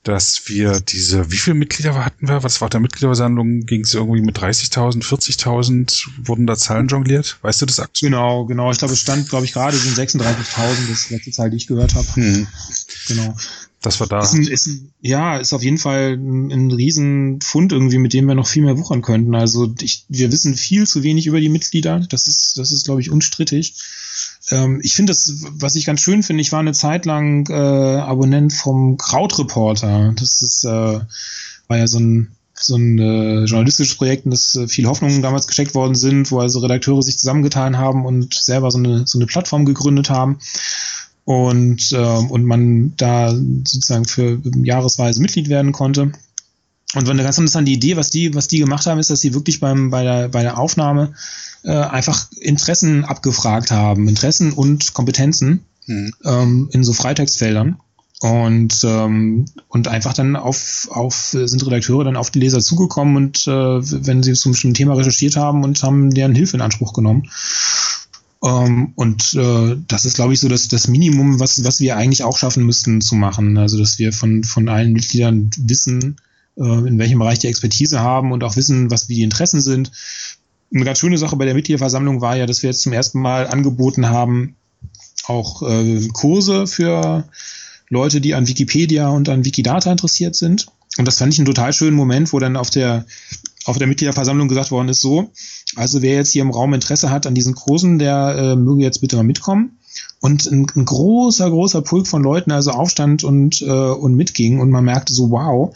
dass 0.03 0.49
wir 0.49 0.81
diese, 0.81 1.31
wie 1.31 1.37
viele 1.37 1.55
Mitglieder 1.55 2.05
hatten 2.05 2.29
wir? 2.29 2.43
Was 2.43 2.61
war 2.61 2.69
der 2.69 2.81
Mitgliederversammlung? 2.81 3.61
Ging 3.61 3.83
es 3.83 3.95
irgendwie 3.95 4.21
mit 4.21 4.39
30.000, 4.39 5.03
40.000? 5.03 6.09
Wurden 6.25 6.47
da 6.47 6.57
Zahlen 6.57 6.89
jongliert? 6.89 7.39
Weißt 7.43 7.63
du 7.63 7.67
das 7.67 7.81
aktuell? 7.81 8.11
Genau, 8.11 8.45
genau. 8.45 8.71
Ich 8.71 8.79
glaube, 8.79 8.95
es 8.95 9.01
stand, 9.01 9.29
glaube 9.29 9.47
ich, 9.47 9.53
gerade 9.53 9.77
sind 9.77 9.97
36.000, 9.97 10.89
das 10.91 11.11
letzte 11.11 11.31
Zahl, 11.31 11.51
die 11.51 11.57
ich 11.57 11.67
gehört 11.67 11.95
habe. 11.95 12.07
Hm. 12.15 12.47
Genau. 13.09 13.37
Das 13.81 14.01
war 14.01 14.07
da. 14.09 14.21
Ist 14.21 14.35
ein, 14.35 14.47
ist 14.47 14.67
ein, 14.67 14.93
ja, 15.01 15.37
ist 15.39 15.53
auf 15.53 15.63
jeden 15.63 15.79
Fall 15.79 16.19
ein, 16.19 16.51
ein 16.51 16.71
Riesenfund 16.71 17.73
irgendwie, 17.73 17.99
mit 17.99 18.13
dem 18.13 18.27
wir 18.27 18.35
noch 18.35 18.49
viel 18.49 18.65
mehr 18.65 18.77
wuchern 18.77 19.03
könnten. 19.03 19.35
Also 19.35 19.73
ich, 19.81 20.05
wir 20.09 20.33
wissen 20.33 20.57
viel 20.57 20.87
zu 20.87 21.03
wenig 21.03 21.27
über 21.27 21.41
die 21.41 21.49
Mitglieder. 21.49 22.01
Das 22.09 22.27
ist, 22.27 22.59
das 22.59 22.73
ist, 22.73 22.85
glaube 22.85 23.01
ich, 23.01 23.11
unstrittig 23.11 23.75
ähm, 24.51 24.81
ich 24.83 24.95
finde 24.95 25.11
das, 25.11 25.33
was 25.51 25.77
ich 25.77 25.85
ganz 25.85 26.01
schön 26.01 26.23
finde, 26.23 26.41
ich 26.41 26.53
war 26.53 26.61
eine 26.61 26.73
Zeit 26.73 27.07
lang 27.07 27.49
äh, 27.51 27.53
Abonnent 27.53 28.53
vom 28.53 28.97
Krautreporter. 28.97 30.13
Das 30.17 30.43
ist, 30.43 30.65
äh, 30.65 31.01
war 31.69 31.79
ja 31.79 31.87
so 31.87 31.99
ein 31.99 32.29
so 32.61 32.77
ein 32.77 32.99
äh, 32.99 33.45
journalistisches 33.45 33.97
Projekt, 33.97 34.25
in 34.25 34.31
das 34.31 34.55
äh, 34.57 34.69
viel 34.69 34.87
Hoffnungen 34.87 35.23
damals 35.23 35.47
gesteckt 35.47 35.75
worden 35.75 35.95
sind, 35.95 36.31
wo 36.31 36.41
also 36.41 36.59
Redakteure 36.59 37.03
sich 37.03 37.19
zusammengetan 37.19 37.79
haben 37.79 38.05
und 38.05 38.35
selber 38.35 38.71
so 38.71 38.79
eine, 38.79 39.07
so 39.07 39.19
eine 39.19 39.27
Plattform 39.27 39.65
gegründet 39.65 40.11
haben 40.11 40.39
und, 41.25 41.93
äh, 41.93 41.97
und 41.97 42.45
man 42.45 42.95
da 42.97 43.33
sozusagen 43.33 44.07
für 44.07 44.41
jahresweise 44.63 45.21
Mitglied 45.21 45.49
werden 45.49 45.73
konnte. 45.73 46.13
Und 46.95 47.09
eine 47.09 47.23
ganz 47.23 47.37
interessante 47.37 47.71
Idee, 47.71 47.97
was 47.97 48.11
die, 48.11 48.35
was 48.35 48.49
die 48.49 48.59
gemacht 48.59 48.87
haben, 48.87 48.99
ist, 48.99 49.11
dass 49.11 49.21
sie 49.21 49.35
wirklich 49.35 49.61
beim, 49.61 49.91
bei, 49.91 50.03
der, 50.03 50.29
bei 50.29 50.43
der 50.43 50.59
Aufnahme 50.59 51.13
äh, 51.65 51.73
einfach 51.73 52.31
Interessen 52.41 53.05
abgefragt 53.05 53.71
haben, 53.71 54.09
Interessen 54.09 54.53
und 54.53 54.95
Kompetenzen 54.95 55.65
mhm. 55.87 56.13
ähm, 56.25 56.69
in 56.73 56.85
so 56.85 56.93
Freitextfeldern. 56.93 57.79
Und, 58.21 58.81
ähm, 58.83 59.45
und 59.69 59.87
einfach 59.87 60.13
dann 60.13 60.35
auf, 60.35 60.89
auf 60.91 61.15
sind 61.15 61.65
Redakteure 61.65 62.03
dann 62.03 62.17
auf 62.17 62.31
die 62.31 62.41
Leser 62.41 62.59
zugekommen 62.59 63.17
und 63.17 63.47
äh, 63.47 63.51
wenn 63.51 64.25
sie 64.25 64.33
zum 64.33 64.53
bestimmten 64.53 64.75
Thema 64.75 64.95
recherchiert 64.95 65.37
haben 65.37 65.63
und 65.63 65.81
haben 65.85 66.13
deren 66.13 66.35
Hilfe 66.35 66.57
in 66.57 66.61
Anspruch 66.61 66.95
genommen. 66.95 67.31
Ähm, 68.43 68.93
und 68.97 69.35
äh, 69.35 69.77
das 69.87 70.05
ist, 70.05 70.15
glaube 70.15 70.33
ich, 70.33 70.41
so 70.41 70.49
das, 70.49 70.67
das 70.67 70.89
Minimum, 70.89 71.39
was, 71.39 71.63
was 71.65 71.79
wir 71.79 71.97
eigentlich 71.97 72.25
auch 72.25 72.39
schaffen 72.39 72.67
müssten 72.67 73.01
zu 73.01 73.15
machen. 73.15 73.57
Also 73.57 73.79
dass 73.79 74.01
wir 74.01 74.13
von, 74.13 74.43
von 74.43 74.69
allen 74.69 74.93
Mitgliedern 74.93 75.51
wissen, 75.57 76.17
äh, 76.57 76.89
in 76.89 76.99
welchem 76.99 77.21
Bereich 77.21 77.39
die 77.39 77.49
Expertise 77.49 78.01
haben 78.01 78.33
und 78.33 78.43
auch 78.43 78.57
wissen, 78.57 78.91
was 78.91 79.09
wie 79.09 79.17
die 79.17 79.23
Interessen 79.23 79.61
sind 79.61 79.93
eine 80.75 80.85
ganz 80.85 80.99
schöne 80.99 81.19
Sache 81.19 81.37
bei 81.37 81.45
der 81.45 81.55
Mitgliederversammlung 81.55 82.21
war 82.21 82.37
ja, 82.37 82.47
dass 82.47 82.63
wir 82.63 82.71
jetzt 82.71 82.83
zum 82.83 82.93
ersten 82.93 83.21
Mal 83.21 83.47
angeboten 83.47 84.09
haben, 84.09 84.57
auch 85.27 85.63
äh, 85.63 86.09
Kurse 86.13 86.67
für 86.67 87.25
Leute, 87.89 88.21
die 88.21 88.35
an 88.35 88.49
Wikipedia 88.49 89.09
und 89.09 89.29
an 89.29 89.45
Wikidata 89.45 89.91
interessiert 89.91 90.37
sind. 90.37 90.67
Und 90.99 91.07
das 91.07 91.19
fand 91.19 91.33
ich 91.33 91.39
einen 91.39 91.47
total 91.47 91.73
schönen 91.73 91.97
Moment, 91.97 92.33
wo 92.33 92.39
dann 92.39 92.57
auf 92.57 92.71
der, 92.71 93.07
auf 93.65 93.79
der 93.79 93.87
Mitgliederversammlung 93.87 94.49
gesagt 94.49 94.71
worden 94.71 94.89
ist, 94.89 95.01
so, 95.01 95.31
also 95.77 96.03
wer 96.03 96.15
jetzt 96.15 96.33
hier 96.33 96.43
im 96.43 96.51
Raum 96.51 96.75
Interesse 96.75 97.11
hat 97.11 97.27
an 97.27 97.35
diesen 97.35 97.55
Kursen, 97.55 97.99
der 97.99 98.35
äh, 98.37 98.57
möge 98.57 98.83
jetzt 98.83 99.01
bitte 99.01 99.17
mal 99.17 99.23
mitkommen. 99.23 99.79
Und 100.21 100.47
ein, 100.47 100.67
ein 100.75 100.85
großer, 100.85 101.49
großer 101.51 101.83
Pulk 101.83 102.09
von 102.09 102.23
Leuten 102.23 102.51
also 102.51 102.73
aufstand 102.73 103.25
und, 103.25 103.63
äh, 103.63 103.67
und 103.67 104.15
mitging 104.15 104.61
und 104.61 104.71
man 104.71 104.85
merkte 104.85 105.15
so, 105.15 105.31
wow, 105.31 105.75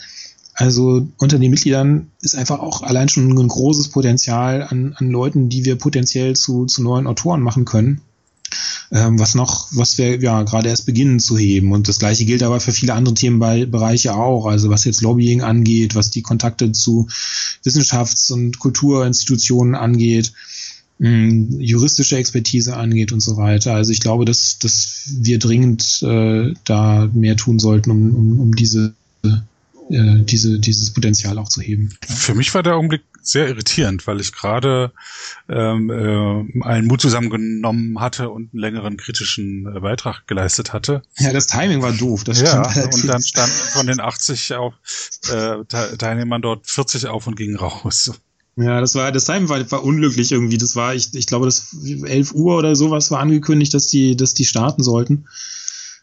also 0.63 1.09
unter 1.19 1.41
den 1.41 1.51
Mitgliedern 1.51 2.13
ist 2.21 2.37
einfach 2.37 2.61
auch 2.61 2.83
allein 2.83 3.09
schon 3.09 3.37
ein 3.37 3.49
großes 3.49 3.89
Potenzial 3.89 4.63
an, 4.63 4.95
an 4.97 5.11
Leuten, 5.11 5.49
die 5.49 5.65
wir 5.65 5.75
potenziell 5.75 6.37
zu, 6.37 6.67
zu 6.67 6.85
neuen 6.85 7.09
Autoren 7.09 7.41
machen 7.41 7.65
können. 7.65 8.01
Ähm, 8.93 9.19
was 9.19 9.35
noch, 9.35 9.67
was 9.73 9.99
wir 9.99 10.21
ja 10.21 10.45
gerade 10.45 10.69
erst 10.69 10.87
beginnen 10.87 11.19
zu 11.19 11.37
heben. 11.37 11.73
Und 11.73 11.89
das 11.89 11.99
gleiche 11.99 12.27
gilt 12.27 12.45
aber 12.45 12.61
für 12.61 12.71
viele 12.71 12.95
andere 12.95 13.17
Themenbereiche 13.17 14.15
auch. 14.15 14.47
Also 14.47 14.71
was 14.71 14.85
jetzt 14.85 15.03
Lobbying 15.03 15.43
angeht, 15.43 15.97
was 15.97 16.11
die 16.11 16.23
Kontakte 16.23 16.71
zu 16.71 17.09
Wissenschafts- 17.65 18.31
und 18.31 18.61
Kulturinstitutionen 18.61 19.75
angeht, 19.75 20.33
ähm, 21.01 21.59
juristische 21.59 22.19
Expertise 22.19 22.77
angeht 22.77 23.11
und 23.11 23.19
so 23.19 23.37
weiter. 23.37 23.75
Also 23.75 23.91
ich 23.91 23.99
glaube, 23.99 24.27
dass, 24.27 24.61
dass 24.61 25.11
wir 25.11 25.41
dringend 25.41 26.03
äh, 26.03 26.55
da 26.63 27.11
mehr 27.13 27.37
tun 27.37 27.59
sollten, 27.59 27.91
um, 27.91 28.15
um, 28.15 28.41
um 28.41 28.55
diese 28.55 28.95
äh, 29.91 30.23
diese, 30.23 30.59
dieses 30.59 30.93
Potenzial 30.93 31.39
auch 31.39 31.49
zu 31.49 31.61
heben. 31.61 31.97
Für 32.07 32.35
mich 32.35 32.55
war 32.55 32.63
der 32.63 32.75
Augenblick 32.77 33.03
sehr 33.23 33.49
irritierend, 33.49 34.07
weil 34.07 34.21
ich 34.21 34.33
gerade 34.33 34.93
ähm, 35.49 35.91
äh, 35.91 36.65
einen 36.65 36.87
Mut 36.87 37.01
zusammengenommen 37.01 38.01
hatte 38.01 38.31
und 38.31 38.53
einen 38.53 38.61
längeren 38.61 38.97
kritischen 38.97 39.67
äh, 39.67 39.81
Beitrag 39.81 40.27
geleistet 40.27 40.73
hatte. 40.73 41.03
Ja, 41.19 41.33
das 41.33 41.47
Timing 41.47 41.83
war 41.83 41.93
doof. 41.93 42.25
Das 42.25 42.41
ja, 42.41 42.63
und 42.63 43.09
dann 43.09 43.23
standen 43.23 43.55
von 43.73 43.87
den 43.87 44.01
80 44.01 44.55
auf, 44.55 44.75
äh, 45.31 45.65
Teilnehmern 45.65 46.43
dort 46.43 46.67
40 46.67 47.07
auf 47.07 47.27
und 47.27 47.37
gingen 47.37 47.57
raus. 47.57 48.13
Ja, 48.57 48.81
das 48.81 48.95
war, 48.95 49.13
das 49.13 49.25
Timing 49.25 49.49
war, 49.49 49.71
war 49.71 49.85
unglücklich 49.85 50.33
irgendwie. 50.33 50.59
Das 50.59 50.77
war, 50.77 50.95
ich, 50.95 51.15
ich 51.15 51.27
glaube, 51.27 51.47
das 51.47 51.75
11 51.85 52.33
Uhr 52.33 52.59
oder 52.59 52.77
sowas 52.77 53.11
war 53.11 53.21
angekündigt, 53.21 53.73
dass 53.73 53.89
die, 53.89 54.17
dass 54.17 54.35
die 54.35 54.45
starten 54.45 54.83
sollten. 54.83 55.27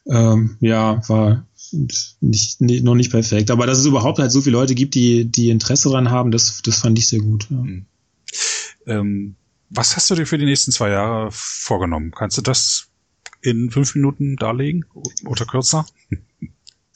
Ähm, 0.08 0.58
ja, 0.60 1.08
war 1.08 1.46
nicht, 1.74 2.62
nicht, 2.62 2.84
noch 2.84 2.96
nicht 2.96 3.12
perfekt. 3.12 3.52
Aber 3.52 3.66
dass 3.66 3.80
es 3.80 3.86
überhaupt 3.86 4.20
halt 4.20 4.32
so 4.32 4.42
viele 4.42 4.58
Leute 4.58 4.76
gibt, 4.76 4.96
die, 4.96 5.26
die 5.26 5.50
Interesse 5.50 5.90
daran 5.90 6.12
haben, 6.12 6.32
das, 6.32 6.62
das 6.64 6.80
fand 6.80 6.98
ich 6.98 7.08
sehr 7.08 7.20
gut. 7.20 7.48
Ja. 7.50 7.58
Mhm. 7.58 7.86
Ähm, 8.86 9.36
was 9.70 9.96
hast 9.96 10.10
du 10.10 10.16
dir 10.16 10.26
für 10.26 10.38
die 10.38 10.46
nächsten 10.46 10.72
zwei 10.72 10.90
Jahre 10.90 11.30
vorgenommen? 11.32 12.12
Kannst 12.12 12.38
du 12.38 12.42
das 12.42 12.88
in 13.42 13.70
fünf 13.72 13.96
Minuten 13.96 14.36
darlegen 14.36 14.86
oder 15.26 15.46
kürzer? 15.46 15.86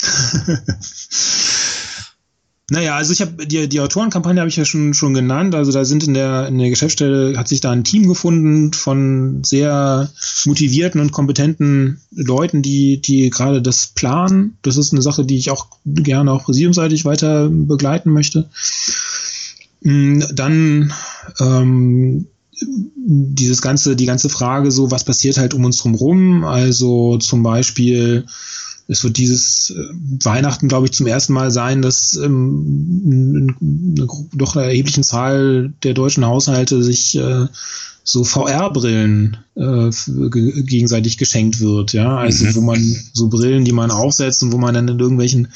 Naja, 2.72 2.96
also 2.96 3.12
ich 3.12 3.20
habe 3.20 3.46
die, 3.46 3.68
die 3.68 3.80
Autorenkampagne 3.82 4.40
habe 4.40 4.48
ich 4.48 4.56
ja 4.56 4.64
schon 4.64 4.94
schon 4.94 5.14
genannt. 5.14 5.54
Also 5.54 5.74
da 5.74 5.84
sind 5.84 6.08
in 6.08 6.14
der 6.14 6.48
in 6.48 6.58
der 6.58 6.70
Geschäftsstelle 6.70 7.38
hat 7.38 7.50
sich 7.50 7.60
da 7.60 7.72
ein 7.72 7.84
Team 7.84 8.08
gefunden 8.08 8.72
von 8.72 9.44
sehr 9.44 10.10
motivierten 10.46 11.02
und 11.02 11.12
kompetenten 11.12 12.02
Leuten, 12.12 12.62
die 12.62 13.02
die 13.02 13.30
gerade 13.30 13.62
das 13.62 13.88
planen. 13.88 14.58
Das 14.62 14.78
ist 14.78 14.94
eine 14.94 15.02
Sache, 15.02 15.26
die 15.26 15.38
ich 15.38 15.52
auch 15.52 15.68
gerne 15.86 16.32
auch 16.32 16.46
präsidiumseitig 16.46 17.04
weiter 17.04 17.50
begleiten 17.50 18.12
möchte. 18.12 18.50
Mm, 19.82 20.22
dann 20.34 20.94
ähm, 21.42 22.28
dieses 22.56 23.62
ganze 23.62 23.98
die 23.98 24.06
ganze 24.06 24.30
Frage 24.30 24.72
so, 24.72 24.90
was 24.90 25.04
passiert 25.04 25.38
halt 25.38 25.54
um 25.54 25.66
uns 25.66 25.80
drum 25.80 25.96
rum. 25.96 26.46
Also 26.46 27.18
zum 27.18 27.44
Beispiel 27.44 28.26
es 28.88 29.04
wird 29.04 29.18
dieses 29.18 29.70
äh, 29.70 30.26
Weihnachten, 30.26 30.68
glaube 30.68 30.88
ich, 30.88 30.94
zum 30.94 31.08
ersten 31.08 31.34
Mal 31.34 31.52
sein, 31.52 31.82
dass 31.82 32.16
ähm, 32.16 33.56
eine, 33.62 34.08
doch 34.34 34.56
eine 34.56 34.66
erhebliche 34.66 35.02
Zahl 35.02 35.74
der 35.84 35.94
deutschen 35.94 36.26
Haushalte 36.26 36.84
sich 36.84 37.16
äh, 37.18 37.48
so 38.04 38.26
VR-Brillen 38.26 39.38
äh, 39.56 39.90
gegenseitig 40.66 41.18
geschenkt 41.18 41.62
wird, 41.62 41.94
ja, 41.94 42.18
also 42.18 42.46
mhm. 42.46 42.56
wo 42.56 42.62
man 42.62 42.96
so 43.14 43.30
Brillen, 43.30 43.64
die 43.64 43.72
man 43.72 43.92
aufsetzt 43.92 44.44
und 44.44 44.52
wo 44.52 44.58
man 44.58 44.74
dann 44.74 44.90
in 44.90 45.00
irgendwelchen 45.00 45.48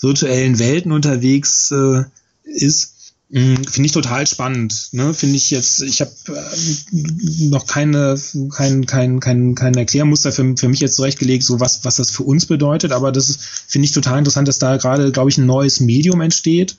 virtuellen 0.00 0.58
Welten 0.58 0.92
unterwegs 0.92 1.70
äh, 1.70 2.04
ist 2.44 2.93
finde 3.34 3.86
ich 3.86 3.92
total 3.92 4.28
spannend. 4.28 4.90
Ne? 4.92 5.12
Finde 5.12 5.34
ich 5.34 5.50
jetzt, 5.50 5.82
ich 5.82 6.00
habe 6.00 6.12
äh, 6.28 7.48
noch 7.48 7.66
keine, 7.66 8.14
kein, 8.54 8.86
kein, 8.86 9.18
kein, 9.18 9.54
kein 9.56 9.74
Erklärmuster 9.74 10.30
für, 10.30 10.56
für 10.56 10.68
mich 10.68 10.78
jetzt 10.78 10.94
zurechtgelegt, 10.94 11.42
so 11.42 11.58
was, 11.58 11.84
was 11.84 11.96
das 11.96 12.12
für 12.12 12.22
uns 12.22 12.46
bedeutet, 12.46 12.92
aber 12.92 13.10
das 13.10 13.36
finde 13.66 13.86
ich 13.86 13.92
total 13.92 14.18
interessant, 14.18 14.46
dass 14.46 14.60
da 14.60 14.76
gerade, 14.76 15.10
glaube 15.10 15.30
ich, 15.30 15.38
ein 15.38 15.46
neues 15.46 15.80
Medium 15.80 16.20
entsteht, 16.20 16.76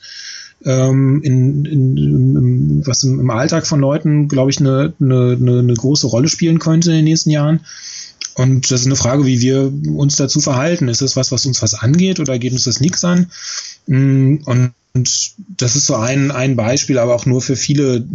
ähm, 0.64 1.22
in, 1.24 1.66
in, 1.66 1.98
im, 1.98 2.88
was 2.88 3.04
im, 3.04 3.20
im 3.20 3.30
Alltag 3.32 3.68
von 3.68 3.82
Leuten, 3.82 4.30
glaube 4.30 4.50
ich, 4.50 4.60
eine, 4.62 4.94
eine, 5.02 5.34
eine 5.34 5.74
große 5.74 6.08
Rolle 6.08 6.30
spielen 6.30 6.60
könnte 6.60 6.92
in 6.92 6.98
den 6.98 7.06
nächsten 7.06 7.32
Jahren. 7.32 7.66
Und 8.36 8.72
das 8.72 8.82
ist 8.82 8.86
eine 8.86 8.96
Frage, 8.96 9.26
wie 9.26 9.42
wir 9.42 9.74
uns 9.94 10.16
dazu 10.16 10.40
verhalten. 10.40 10.88
Ist 10.88 11.02
das 11.02 11.18
was, 11.18 11.34
was 11.34 11.46
uns 11.46 11.62
was 11.62 11.74
angeht 11.74 12.22
oder 12.22 12.40
geht 12.40 12.54
uns 12.54 12.64
das 12.64 12.80
nichts 12.80 13.04
an? 13.04 13.30
Mm, 13.88 14.38
und 14.46 14.72
und 14.96 15.34
das 15.58 15.76
ist 15.76 15.88
so 15.88 15.96
ein, 15.96 16.32
ein 16.32 16.56
Beispiel, 16.56 17.00
aber 17.00 17.16
auch 17.16 17.26
nur 17.26 17.42
für 17.42 17.58
viele 17.58 18.06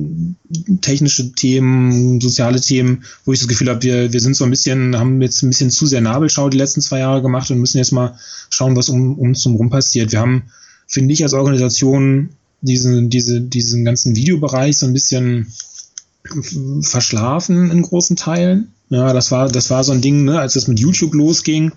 technische 0.80 1.32
Themen, 1.32 2.22
soziale 2.22 2.58
Themen, 2.58 3.04
wo 3.26 3.34
ich 3.34 3.38
das 3.38 3.48
Gefühl 3.48 3.68
habe, 3.68 3.82
wir, 3.82 4.14
wir 4.14 4.20
sind 4.20 4.34
so 4.34 4.44
ein 4.44 4.50
bisschen, 4.50 4.98
haben 4.98 5.20
jetzt 5.20 5.42
ein 5.42 5.50
bisschen 5.50 5.70
zu 5.70 5.86
sehr 5.86 6.00
Nabelschau 6.00 6.48
die 6.48 6.56
letzten 6.56 6.80
zwei 6.80 7.00
Jahre 7.00 7.20
gemacht 7.20 7.50
und 7.50 7.58
müssen 7.58 7.76
jetzt 7.76 7.92
mal 7.92 8.18
schauen, 8.48 8.76
was 8.76 8.88
um, 8.88 9.18
um 9.18 9.28
uns 9.28 9.44
rum 9.44 9.68
passiert. 9.68 10.10
Wir 10.12 10.20
haben, 10.20 10.44
finde 10.86 11.12
ich, 11.12 11.22
als 11.22 11.34
Organisation 11.34 12.30
diesen, 12.62 13.10
diese, 13.10 13.42
diesen 13.42 13.84
ganzen 13.84 14.16
Videobereich 14.16 14.78
so 14.78 14.86
ein 14.86 14.94
bisschen 14.94 15.52
verschlafen 16.80 17.70
in 17.70 17.82
großen 17.82 18.16
Teilen. 18.16 18.72
Ja, 18.88 19.12
das 19.12 19.30
war, 19.30 19.48
das 19.48 19.68
war 19.68 19.84
so 19.84 19.92
ein 19.92 20.00
Ding, 20.00 20.24
ne, 20.24 20.40
als 20.40 20.56
es 20.56 20.66
mit 20.66 20.80
YouTube 20.80 21.12
losging 21.12 21.72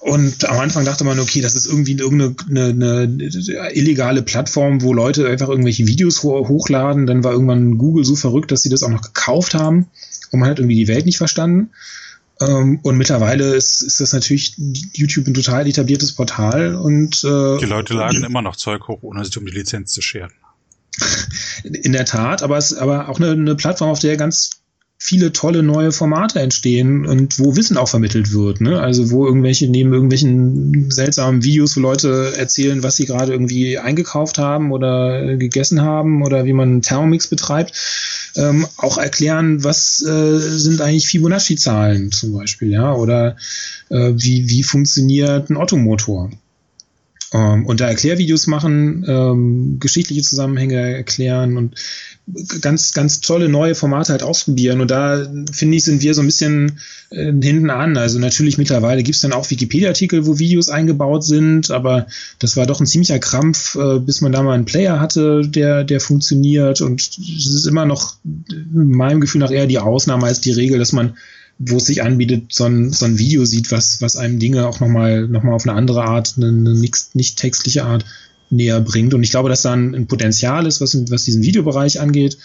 und 0.00 0.48
am 0.48 0.58
Anfang 0.58 0.86
dachte 0.86 1.04
man, 1.04 1.20
okay, 1.20 1.42
das 1.42 1.54
ist 1.54 1.66
irgendwie 1.66 1.92
irgendeine 1.92 2.34
eine, 2.48 3.02
eine 3.02 3.74
illegale 3.74 4.22
Plattform, 4.22 4.80
wo 4.80 4.94
Leute 4.94 5.28
einfach 5.28 5.48
irgendwelche 5.48 5.86
Videos 5.86 6.22
hochladen. 6.22 7.06
Dann 7.06 7.22
war 7.22 7.32
irgendwann 7.32 7.76
Google 7.76 8.04
so 8.04 8.16
verrückt, 8.16 8.50
dass 8.50 8.62
sie 8.62 8.70
das 8.70 8.82
auch 8.82 8.88
noch 8.88 9.02
gekauft 9.02 9.54
haben. 9.54 9.88
Und 10.32 10.40
man 10.40 10.48
hat 10.48 10.58
irgendwie 10.58 10.76
die 10.76 10.88
Welt 10.88 11.04
nicht 11.04 11.18
verstanden. 11.18 11.70
Ähm, 12.40 12.80
und 12.82 12.96
mittlerweile 12.96 13.54
ist, 13.54 13.82
ist 13.82 14.00
das 14.00 14.14
natürlich 14.14 14.54
YouTube 14.94 15.26
ein 15.26 15.34
total 15.34 15.66
etabliertes 15.66 16.12
Portal. 16.12 16.76
Und 16.76 17.22
äh, 17.22 17.58
die 17.58 17.66
Leute 17.66 17.92
laden 17.92 18.24
immer 18.24 18.40
noch 18.40 18.56
Zeug 18.56 18.88
hoch, 18.88 19.02
ohne 19.02 19.22
sich 19.22 19.36
um 19.36 19.44
die 19.44 19.52
Lizenz 19.52 19.92
zu 19.92 20.00
scheren. 20.00 20.32
In 21.62 21.92
der 21.92 22.06
Tat, 22.06 22.42
aber 22.42 22.56
es 22.56 22.72
ist 22.72 22.78
aber 22.78 23.10
auch 23.10 23.20
eine, 23.20 23.32
eine 23.32 23.54
Plattform, 23.54 23.90
auf 23.90 23.98
der 23.98 24.16
ganz 24.16 24.59
viele 25.02 25.32
tolle 25.32 25.62
neue 25.62 25.92
Formate 25.92 26.40
entstehen 26.40 27.06
und 27.06 27.38
wo 27.38 27.56
Wissen 27.56 27.78
auch 27.78 27.88
vermittelt 27.88 28.32
wird. 28.32 28.60
Ne? 28.60 28.78
Also 28.78 29.10
wo 29.10 29.26
irgendwelche 29.26 29.66
neben 29.66 29.94
irgendwelchen 29.94 30.90
seltsamen 30.90 31.42
Videos, 31.42 31.74
wo 31.76 31.80
Leute 31.80 32.34
erzählen, 32.36 32.82
was 32.82 32.96
sie 32.96 33.06
gerade 33.06 33.32
irgendwie 33.32 33.78
eingekauft 33.78 34.36
haben 34.36 34.72
oder 34.72 35.36
gegessen 35.38 35.80
haben 35.80 36.22
oder 36.22 36.44
wie 36.44 36.52
man 36.52 36.82
Thermomix 36.82 37.28
betreibt, 37.28 37.72
ähm, 38.36 38.66
auch 38.76 38.98
erklären, 38.98 39.64
was 39.64 40.02
äh, 40.02 40.38
sind 40.38 40.82
eigentlich 40.82 41.08
Fibonacci-Zahlen 41.08 42.12
zum 42.12 42.34
Beispiel, 42.34 42.70
ja, 42.70 42.92
oder 42.92 43.36
äh, 43.88 44.12
wie, 44.14 44.50
wie 44.50 44.62
funktioniert 44.62 45.48
ein 45.48 45.56
Ottomotor. 45.56 46.30
Ähm, 47.32 47.66
und 47.66 47.80
da 47.80 47.88
Erklärvideos 47.88 48.46
machen, 48.46 49.04
ähm, 49.06 49.76
geschichtliche 49.78 50.22
Zusammenhänge 50.22 50.96
erklären 50.96 51.56
und 51.56 51.76
ganz, 52.60 52.92
ganz 52.92 53.20
tolle 53.20 53.48
neue 53.48 53.74
Formate 53.74 54.12
halt 54.12 54.22
ausprobieren. 54.22 54.80
Und 54.80 54.90
da 54.90 55.26
finde 55.52 55.76
ich, 55.76 55.84
sind 55.84 56.02
wir 56.02 56.14
so 56.14 56.22
ein 56.22 56.26
bisschen 56.26 56.78
äh, 57.10 57.32
hinten 57.40 57.70
an. 57.70 57.96
Also 57.96 58.18
natürlich 58.18 58.58
mittlerweile 58.58 59.02
gibt's 59.02 59.20
dann 59.20 59.32
auch 59.32 59.50
Wikipedia-Artikel, 59.50 60.26
wo 60.26 60.38
Videos 60.38 60.68
eingebaut 60.68 61.24
sind, 61.24 61.70
aber 61.70 62.06
das 62.38 62.56
war 62.56 62.66
doch 62.66 62.80
ein 62.80 62.86
ziemlicher 62.86 63.18
Krampf, 63.18 63.76
äh, 63.76 63.98
bis 64.00 64.20
man 64.20 64.32
da 64.32 64.42
mal 64.42 64.54
einen 64.54 64.64
Player 64.64 65.00
hatte, 65.00 65.42
der, 65.46 65.84
der 65.84 66.00
funktioniert. 66.00 66.80
Und 66.80 67.00
es 67.00 67.46
ist 67.46 67.66
immer 67.66 67.86
noch 67.86 68.14
in 68.24 68.90
meinem 68.90 69.20
Gefühl 69.20 69.40
nach 69.40 69.50
eher 69.52 69.66
die 69.66 69.78
Ausnahme 69.78 70.26
als 70.26 70.40
die 70.40 70.52
Regel, 70.52 70.78
dass 70.78 70.92
man 70.92 71.16
wo 71.62 71.76
es 71.76 71.84
sich 71.84 72.02
anbietet, 72.02 72.52
so 72.52 72.64
ein, 72.64 72.90
so 72.90 73.04
ein 73.04 73.18
Video 73.18 73.44
sieht, 73.44 73.70
was, 73.70 74.00
was 74.00 74.16
einem 74.16 74.38
Dinge 74.38 74.66
auch 74.66 74.80
nochmal 74.80 75.28
noch 75.28 75.42
mal 75.42 75.52
auf 75.52 75.66
eine 75.66 75.76
andere 75.76 76.04
Art, 76.04 76.34
eine, 76.38 76.48
eine 76.48 76.74
nicht, 76.74 77.36
textliche 77.36 77.84
Art 77.84 78.06
näher 78.48 78.80
bringt. 78.80 79.12
Und 79.12 79.22
ich 79.22 79.30
glaube, 79.30 79.50
dass 79.50 79.62
da 79.62 79.74
ein, 79.74 79.94
ein 79.94 80.06
Potenzial 80.06 80.66
ist, 80.66 80.80
was, 80.80 80.96
was 81.10 81.24
diesen 81.24 81.42
Videobereich 81.42 82.00
angeht. 82.00 82.38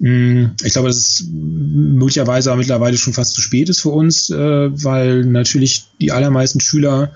Mm, 0.00 0.46
ich 0.64 0.72
glaube, 0.72 0.88
dass 0.88 0.96
es 0.96 1.28
möglicherweise 1.30 2.54
mittlerweile 2.56 2.98
schon 2.98 3.12
fast 3.12 3.34
zu 3.34 3.40
spät 3.40 3.68
ist 3.68 3.80
für 3.80 3.90
uns, 3.90 4.30
äh, 4.30 4.36
weil 4.36 5.24
natürlich 5.24 5.84
die 6.00 6.10
allermeisten 6.10 6.58
Schüler, 6.58 7.12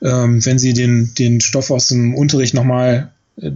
ähm, 0.00 0.42
wenn 0.44 0.58
sie 0.58 0.72
den, 0.72 1.12
den 1.18 1.42
Stoff 1.42 1.70
aus 1.70 1.88
dem 1.88 2.14
Unterricht 2.14 2.54
nochmal 2.54 3.12
äh, 3.36 3.50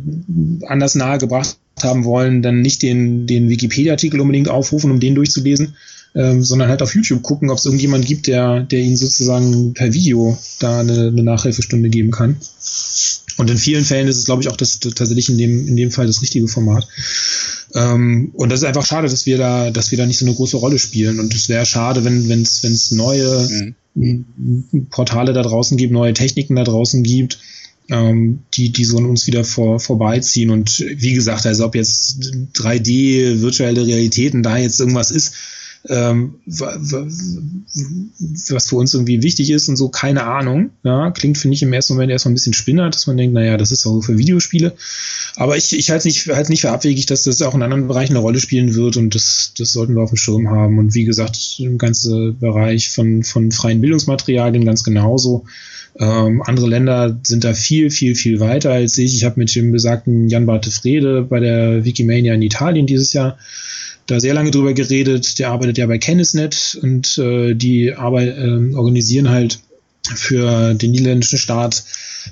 anders 0.66 0.96
nahegebracht 0.96 1.56
haben 1.80 2.04
wollen, 2.04 2.42
dann 2.42 2.60
nicht 2.60 2.82
den, 2.82 3.26
den 3.26 3.48
Wikipedia-Artikel 3.48 4.20
unbedingt 4.20 4.50
aufrufen, 4.50 4.90
um 4.90 5.00
den 5.00 5.14
durchzulesen, 5.14 5.76
ähm, 6.14 6.42
sondern 6.42 6.68
halt 6.68 6.82
auf 6.82 6.94
YouTube 6.94 7.22
gucken, 7.22 7.50
ob 7.50 7.58
es 7.58 7.64
irgendjemand 7.64 8.04
gibt, 8.04 8.26
der, 8.26 8.60
der 8.60 8.80
ihnen 8.80 8.96
sozusagen 8.96 9.74
per 9.74 9.92
Video 9.92 10.38
da 10.58 10.80
eine, 10.80 11.08
eine 11.08 11.22
Nachhilfestunde 11.22 11.88
geben 11.88 12.10
kann. 12.10 12.36
Und 13.36 13.48
in 13.48 13.56
vielen 13.56 13.84
Fällen 13.84 14.08
ist 14.08 14.18
es, 14.18 14.24
glaube 14.26 14.42
ich, 14.42 14.48
auch 14.48 14.56
das, 14.56 14.80
tatsächlich 14.80 15.28
in 15.30 15.38
dem, 15.38 15.68
in 15.68 15.76
dem 15.76 15.90
Fall 15.90 16.06
das 16.06 16.20
richtige 16.20 16.48
Format. 16.48 16.86
Ähm, 17.74 18.32
und 18.34 18.50
das 18.50 18.60
ist 18.60 18.66
einfach 18.66 18.84
schade, 18.84 19.08
dass 19.08 19.24
wir 19.24 19.38
da, 19.38 19.70
dass 19.70 19.90
wir 19.90 19.98
da 19.98 20.06
nicht 20.06 20.18
so 20.18 20.26
eine 20.26 20.34
große 20.34 20.56
Rolle 20.56 20.78
spielen. 20.78 21.20
Und 21.20 21.34
es 21.34 21.48
wäre 21.48 21.64
schade, 21.64 22.04
wenn 22.04 22.28
wenn 22.28 22.42
es 22.42 22.62
wenn 22.62 22.72
es 22.72 22.90
neue 22.90 23.72
mhm. 23.94 24.86
Portale 24.90 25.32
da 25.32 25.42
draußen 25.42 25.76
gibt, 25.76 25.92
neue 25.92 26.12
Techniken 26.12 26.56
da 26.56 26.64
draußen 26.64 27.02
gibt, 27.02 27.38
ähm, 27.88 28.40
die 28.54 28.72
die 28.72 28.84
so 28.84 28.98
an 28.98 29.06
uns 29.06 29.26
wieder 29.26 29.44
vor, 29.44 29.80
vorbeiziehen. 29.80 30.50
Und 30.50 30.80
wie 30.80 31.14
gesagt, 31.14 31.46
also 31.46 31.64
ob 31.64 31.74
jetzt 31.74 32.20
3D, 32.54 33.40
virtuelle 33.40 33.86
Realitäten 33.86 34.42
da 34.42 34.58
jetzt 34.58 34.80
irgendwas 34.80 35.10
ist, 35.10 35.34
ähm, 35.88 36.34
was 36.46 36.92
für 38.68 38.76
uns 38.76 38.92
irgendwie 38.92 39.22
wichtig 39.22 39.50
ist 39.50 39.68
und 39.68 39.76
so, 39.76 39.88
keine 39.88 40.24
Ahnung. 40.24 40.70
Ja, 40.82 41.10
klingt, 41.10 41.38
finde 41.38 41.54
ich, 41.54 41.62
im 41.62 41.72
ersten 41.72 41.94
Moment 41.94 42.12
erstmal 42.12 42.32
ein 42.32 42.34
bisschen 42.34 42.52
spinnert, 42.52 42.94
dass 42.94 43.06
man 43.06 43.16
denkt, 43.16 43.34
naja, 43.34 43.56
das 43.56 43.72
ist 43.72 43.86
doch 43.86 44.02
für 44.02 44.18
Videospiele. 44.18 44.74
Aber 45.36 45.56
ich, 45.56 45.76
ich 45.76 45.90
halte 45.90 46.08
es 46.08 46.14
nicht, 46.26 46.28
halte 46.28 46.50
nicht 46.50 46.60
für 46.60 46.70
abwegig, 46.70 47.06
dass 47.06 47.22
das 47.22 47.40
auch 47.40 47.54
in 47.54 47.62
anderen 47.62 47.88
Bereichen 47.88 48.12
eine 48.12 48.20
Rolle 48.20 48.40
spielen 48.40 48.74
wird 48.74 48.98
und 48.98 49.14
das, 49.14 49.54
das 49.56 49.72
sollten 49.72 49.94
wir 49.94 50.02
auf 50.02 50.10
dem 50.10 50.16
Schirm 50.16 50.50
haben. 50.50 50.78
Und 50.78 50.94
wie 50.94 51.04
gesagt, 51.04 51.38
im 51.58 51.78
ganzen 51.78 52.38
Bereich 52.38 52.90
von, 52.90 53.22
von 53.22 53.50
freien 53.50 53.80
Bildungsmaterialien 53.80 54.66
ganz 54.66 54.84
genauso. 54.84 55.46
Ähm, 55.98 56.42
andere 56.42 56.68
Länder 56.68 57.18
sind 57.22 57.42
da 57.42 57.54
viel, 57.54 57.90
viel, 57.90 58.14
viel 58.14 58.38
weiter 58.38 58.70
als 58.70 58.96
ich. 58.98 59.14
Ich 59.14 59.24
habe 59.24 59.40
mit 59.40 59.54
dem 59.54 59.72
besagten 59.72 60.28
Jan 60.28 60.46
Barte 60.46 60.70
Frede 60.70 61.22
bei 61.22 61.40
der 61.40 61.84
Wikimania 61.84 62.34
in 62.34 62.42
Italien 62.42 62.86
dieses 62.86 63.12
Jahr 63.12 63.38
da 64.10 64.20
sehr 64.20 64.34
lange 64.34 64.50
drüber 64.50 64.72
geredet. 64.72 65.38
Der 65.38 65.50
arbeitet 65.50 65.78
ja 65.78 65.86
bei 65.86 65.98
Kennisnet 65.98 66.78
und 66.82 67.18
äh, 67.18 67.54
die 67.54 67.94
Arbeit, 67.94 68.36
äh, 68.36 68.74
organisieren 68.74 69.30
halt 69.30 69.60
für 70.14 70.74
den 70.74 70.92
niederländischen 70.92 71.38
Staat 71.38 71.84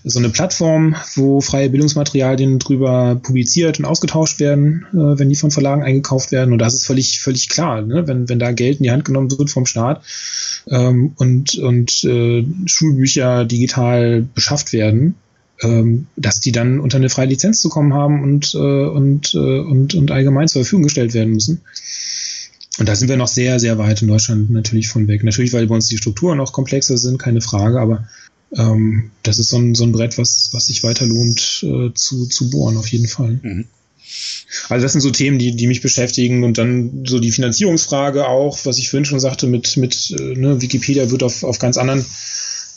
so 0.05 0.18
eine 0.18 0.28
Plattform, 0.28 0.96
wo 1.14 1.40
freie 1.40 1.70
Bildungsmaterialien 1.70 2.59
drüber 2.59 3.18
publiziert 3.22 3.78
und 3.78 3.84
ausgetauscht 3.84 4.40
werden, 4.40 4.86
äh, 4.92 5.18
wenn 5.18 5.28
die 5.28 5.36
von 5.36 5.50
Verlagen 5.50 5.82
eingekauft 5.82 6.32
werden. 6.32 6.52
Und 6.52 6.59
das 6.59 6.74
ist 6.74 6.86
völlig, 6.86 7.20
völlig 7.20 7.48
klar, 7.48 7.82
ne? 7.82 8.06
wenn, 8.06 8.28
wenn 8.28 8.38
da 8.38 8.52
Geld 8.52 8.78
in 8.78 8.84
die 8.84 8.90
Hand 8.90 9.05
genommen 9.05 9.30
wird 9.30 9.50
vom 9.50 9.66
Staat 9.66 10.02
ähm, 10.68 11.12
und, 11.16 11.56
und 11.56 12.05
äh, 12.05 12.44
Schulbücher 12.66 13.44
digital 13.44 14.26
beschafft 14.34 14.72
werden, 14.72 15.14
ähm, 15.62 16.06
dass 16.16 16.40
die 16.40 16.52
dann 16.52 16.80
unter 16.80 16.97
eine 16.97 17.10
freie 17.10 17.26
Lizenz 17.26 17.60
zu 17.60 17.68
kommen 17.68 17.94
haben 17.94 18.22
und, 18.22 18.55
äh, 18.55 18.59
und, 18.59 19.35
äh, 19.35 19.39
und, 19.39 19.94
und 19.94 20.10
allgemein 20.10 20.48
zur 20.48 20.62
Verfügung 20.62 20.85
gestellt 20.85 21.14
werden 21.14 21.32
müssen. 21.32 21.62
Und 22.78 22.89
da 22.89 22.94
sind 22.94 23.09
wir 23.09 23.16
noch 23.16 23.28
sehr, 23.28 23.59
sehr 23.59 23.76
weit 23.78 24.02
in 24.02 24.09
Deutschland 24.09 24.51
natürlich 24.51 24.89
von 24.89 25.09
weg. 25.09 25.24
Natürlich, 25.24 25.52
weil 25.52 25.66
bei 25.66 25.74
uns 25.74 25.89
die 25.89 25.98
Strukturen 25.98 26.39
auch 26.39 26.52
komplexer 26.52 26.97
sind, 26.97 27.18
keine 27.18 27.40
Frage, 27.40 27.80
aber 27.80 28.06
ähm, 28.56 29.10
das 29.24 29.39
ist 29.39 29.51
so 29.51 29.59
ein, 29.59 29.74
so 29.74 29.85
ein 29.85 29.93
Brett, 29.93 30.16
was, 30.16 30.51
was 30.52 30.66
sich 30.66 30.85
weiter 30.85 31.06
lohnt 31.06 31.64
äh, 31.64 31.93
zu, 31.94 32.26
zu 32.26 32.51
bohren, 32.51 32.76
auf 32.76 32.86
jeden 32.89 33.09
Fall. 33.09 33.40
Mhm. 33.43 33.64
Also 34.68 34.85
das 34.85 34.93
sind 34.93 35.02
so 35.02 35.10
Themen, 35.10 35.39
die, 35.39 35.55
die 35.55 35.66
mich 35.66 35.82
beschäftigen 35.82 36.44
und 36.44 36.56
dann 36.56 37.05
so 37.06 37.18
die 37.18 37.32
Finanzierungsfrage 37.32 38.26
auch, 38.26 38.59
was 38.64 38.78
ich 38.78 38.89
vorhin 38.89 39.05
schon 39.05 39.20
sagte, 39.20 39.47
mit, 39.47 39.76
mit 39.76 40.14
äh, 40.18 40.35
ne, 40.35 40.62
Wikipedia 40.62 41.10
wird 41.10 41.22
auf, 41.22 41.43
auf 41.43 41.59
ganz 41.59 41.76
anderen 41.76 42.05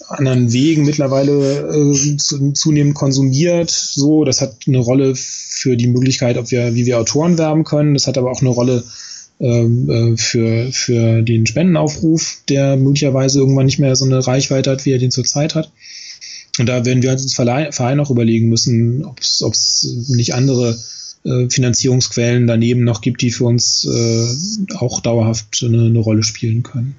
anderen 0.08 0.52
Wegen 0.52 0.86
mittlerweile 0.86 1.70
äh, 1.70 2.18
zunehmend 2.54 2.96
konsumiert. 2.96 3.70
So, 3.70 4.24
das 4.26 4.42
hat 4.42 4.56
eine 4.68 4.80
Rolle 4.80 5.14
für 5.16 5.78
die 5.78 5.88
Möglichkeit, 5.88 6.38
ob 6.38 6.52
wir, 6.52 6.76
wie 6.76 6.86
wir 6.86 7.00
Autoren 7.00 7.38
werben 7.38 7.64
können. 7.64 7.94
Das 7.94 8.08
hat 8.08 8.18
aber 8.18 8.32
auch 8.32 8.42
eine 8.42 8.50
Rolle 8.50 8.84
ähm, 9.40 9.90
äh, 9.90 10.18
für, 10.18 10.72
für 10.72 11.22
den 11.22 11.46
Spendenaufruf, 11.46 12.38
der 12.48 12.78
möglicherweise 12.78 13.40
irgendwann 13.40 13.66
nicht 13.66 13.80
mehr 13.80 13.96
so 13.96 14.06
eine 14.06 14.26
Reichweite 14.26 14.72
hat, 14.72 14.86
wie 14.86 14.92
er 14.92 15.00
den 15.00 15.12
zurzeit 15.12 15.56
hat. 15.56 15.72
Und 16.60 16.68
da 16.68 16.86
werden 16.86 17.02
wir 17.02 17.12
als 17.12 17.34
Verein 17.34 18.00
auch 18.00 18.12
überlegen 18.12 18.50
müssen, 18.50 19.06
ob 19.06 19.20
es 19.20 20.06
nicht 20.10 20.34
andere 20.34 20.78
äh, 21.24 21.50
Finanzierungsquellen 21.50 22.46
daneben 22.48 22.84
noch 22.84 23.02
gibt, 23.02 23.22
die 23.22 23.32
für 23.32 23.46
uns 23.46 23.86
äh, 23.86 24.76
auch 24.76 25.02
dauerhaft 25.02 25.64
eine, 25.64 25.86
eine 25.86 26.00
Rolle 26.00 26.24
spielen 26.24 26.64
können. 26.64 26.96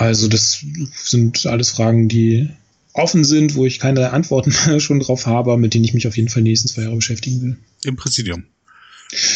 Also 0.00 0.28
das 0.28 0.64
sind 0.94 1.44
alles 1.44 1.68
Fragen, 1.68 2.08
die 2.08 2.48
offen 2.94 3.22
sind, 3.22 3.54
wo 3.54 3.66
ich 3.66 3.78
keine 3.78 4.12
Antworten 4.14 4.50
schon 4.80 4.98
drauf 4.98 5.26
habe, 5.26 5.58
mit 5.58 5.74
denen 5.74 5.84
ich 5.84 5.92
mich 5.92 6.08
auf 6.08 6.16
jeden 6.16 6.30
Fall 6.30 6.42
nächsten 6.42 6.68
zwei 6.68 6.82
Jahre 6.82 6.96
beschäftigen 6.96 7.42
will. 7.42 7.58
Im 7.84 7.96
Präsidium. 7.96 8.44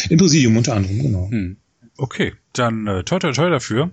Im 0.09 0.17
Präsidium 0.17 0.57
unter 0.57 0.73
anderem, 0.73 1.03
genau. 1.03 1.29
Hm. 1.29 1.57
Okay, 1.97 2.33
dann 2.53 2.87
äh, 2.87 3.03
toi 3.03 3.19
toi 3.19 3.31
toi 3.31 3.51
dafür. 3.51 3.91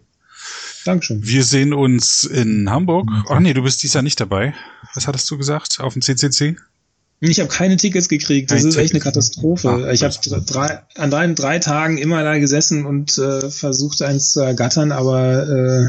Dankeschön. 0.86 1.22
Wir 1.22 1.44
sehen 1.44 1.74
uns 1.74 2.24
in 2.24 2.70
Hamburg. 2.70 3.06
Ach 3.28 3.38
nee, 3.38 3.52
du 3.52 3.62
bist 3.62 3.82
dies 3.82 3.92
Jahr 3.92 4.02
nicht 4.02 4.18
dabei. 4.18 4.54
Was 4.94 5.06
hattest 5.06 5.30
du 5.30 5.36
gesagt 5.36 5.78
auf 5.78 5.92
dem 5.92 6.00
CCC? 6.00 6.56
Ich 7.30 7.38
habe 7.38 7.48
keine 7.48 7.76
Tickets 7.76 8.08
gekriegt. 8.08 8.50
Das 8.50 8.58
Kein 8.58 8.68
ist 8.68 8.76
echt 8.76 8.94
eine 8.94 9.00
Katastrophe. 9.00 9.86
Ach, 9.86 9.92
ich 9.92 10.02
habe 10.02 10.12
drei, 10.44 10.80
an 10.96 11.10
drei, 11.10 11.28
drei 11.28 11.58
Tagen 11.60 11.96
immer 11.96 12.24
da 12.24 12.36
gesessen 12.38 12.84
und 12.84 13.16
äh, 13.16 13.48
versucht, 13.48 14.02
eins 14.02 14.32
zu 14.32 14.40
ergattern, 14.40 14.90
aber 14.90 15.48
äh, 15.48 15.88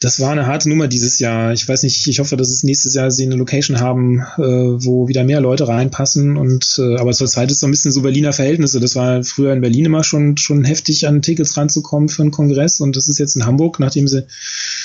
das 0.00 0.18
war 0.18 0.32
eine 0.32 0.46
harte 0.46 0.68
Nummer 0.68 0.88
dieses 0.88 1.20
Jahr. 1.20 1.52
Ich 1.52 1.68
weiß 1.68 1.84
nicht, 1.84 2.08
ich 2.08 2.18
hoffe, 2.18 2.36
dass 2.36 2.50
es 2.50 2.64
nächstes 2.64 2.94
Jahr 2.94 3.12
sie 3.12 3.24
eine 3.24 3.36
Location 3.36 3.78
haben, 3.78 4.18
äh, 4.36 4.42
wo 4.42 5.06
wieder 5.06 5.22
mehr 5.22 5.40
Leute 5.40 5.68
reinpassen. 5.68 6.36
Und 6.36 6.76
äh, 6.78 6.96
aber 6.96 7.12
zurzeit 7.12 7.52
ist 7.52 7.60
so 7.60 7.68
ein 7.68 7.70
bisschen 7.70 7.92
so 7.92 8.02
Berliner 8.02 8.32
Verhältnisse. 8.32 8.80
Das 8.80 8.96
war 8.96 9.22
früher 9.22 9.52
in 9.52 9.60
Berlin 9.60 9.84
immer 9.84 10.02
schon 10.02 10.36
schon 10.38 10.64
heftig, 10.64 11.06
an 11.06 11.22
Tickets 11.22 11.56
ranzukommen 11.56 12.08
für 12.08 12.22
einen 12.22 12.32
Kongress. 12.32 12.80
Und 12.80 12.96
das 12.96 13.08
ist 13.08 13.18
jetzt 13.18 13.36
in 13.36 13.46
Hamburg, 13.46 13.78
nachdem 13.78 14.08
sie 14.08 14.26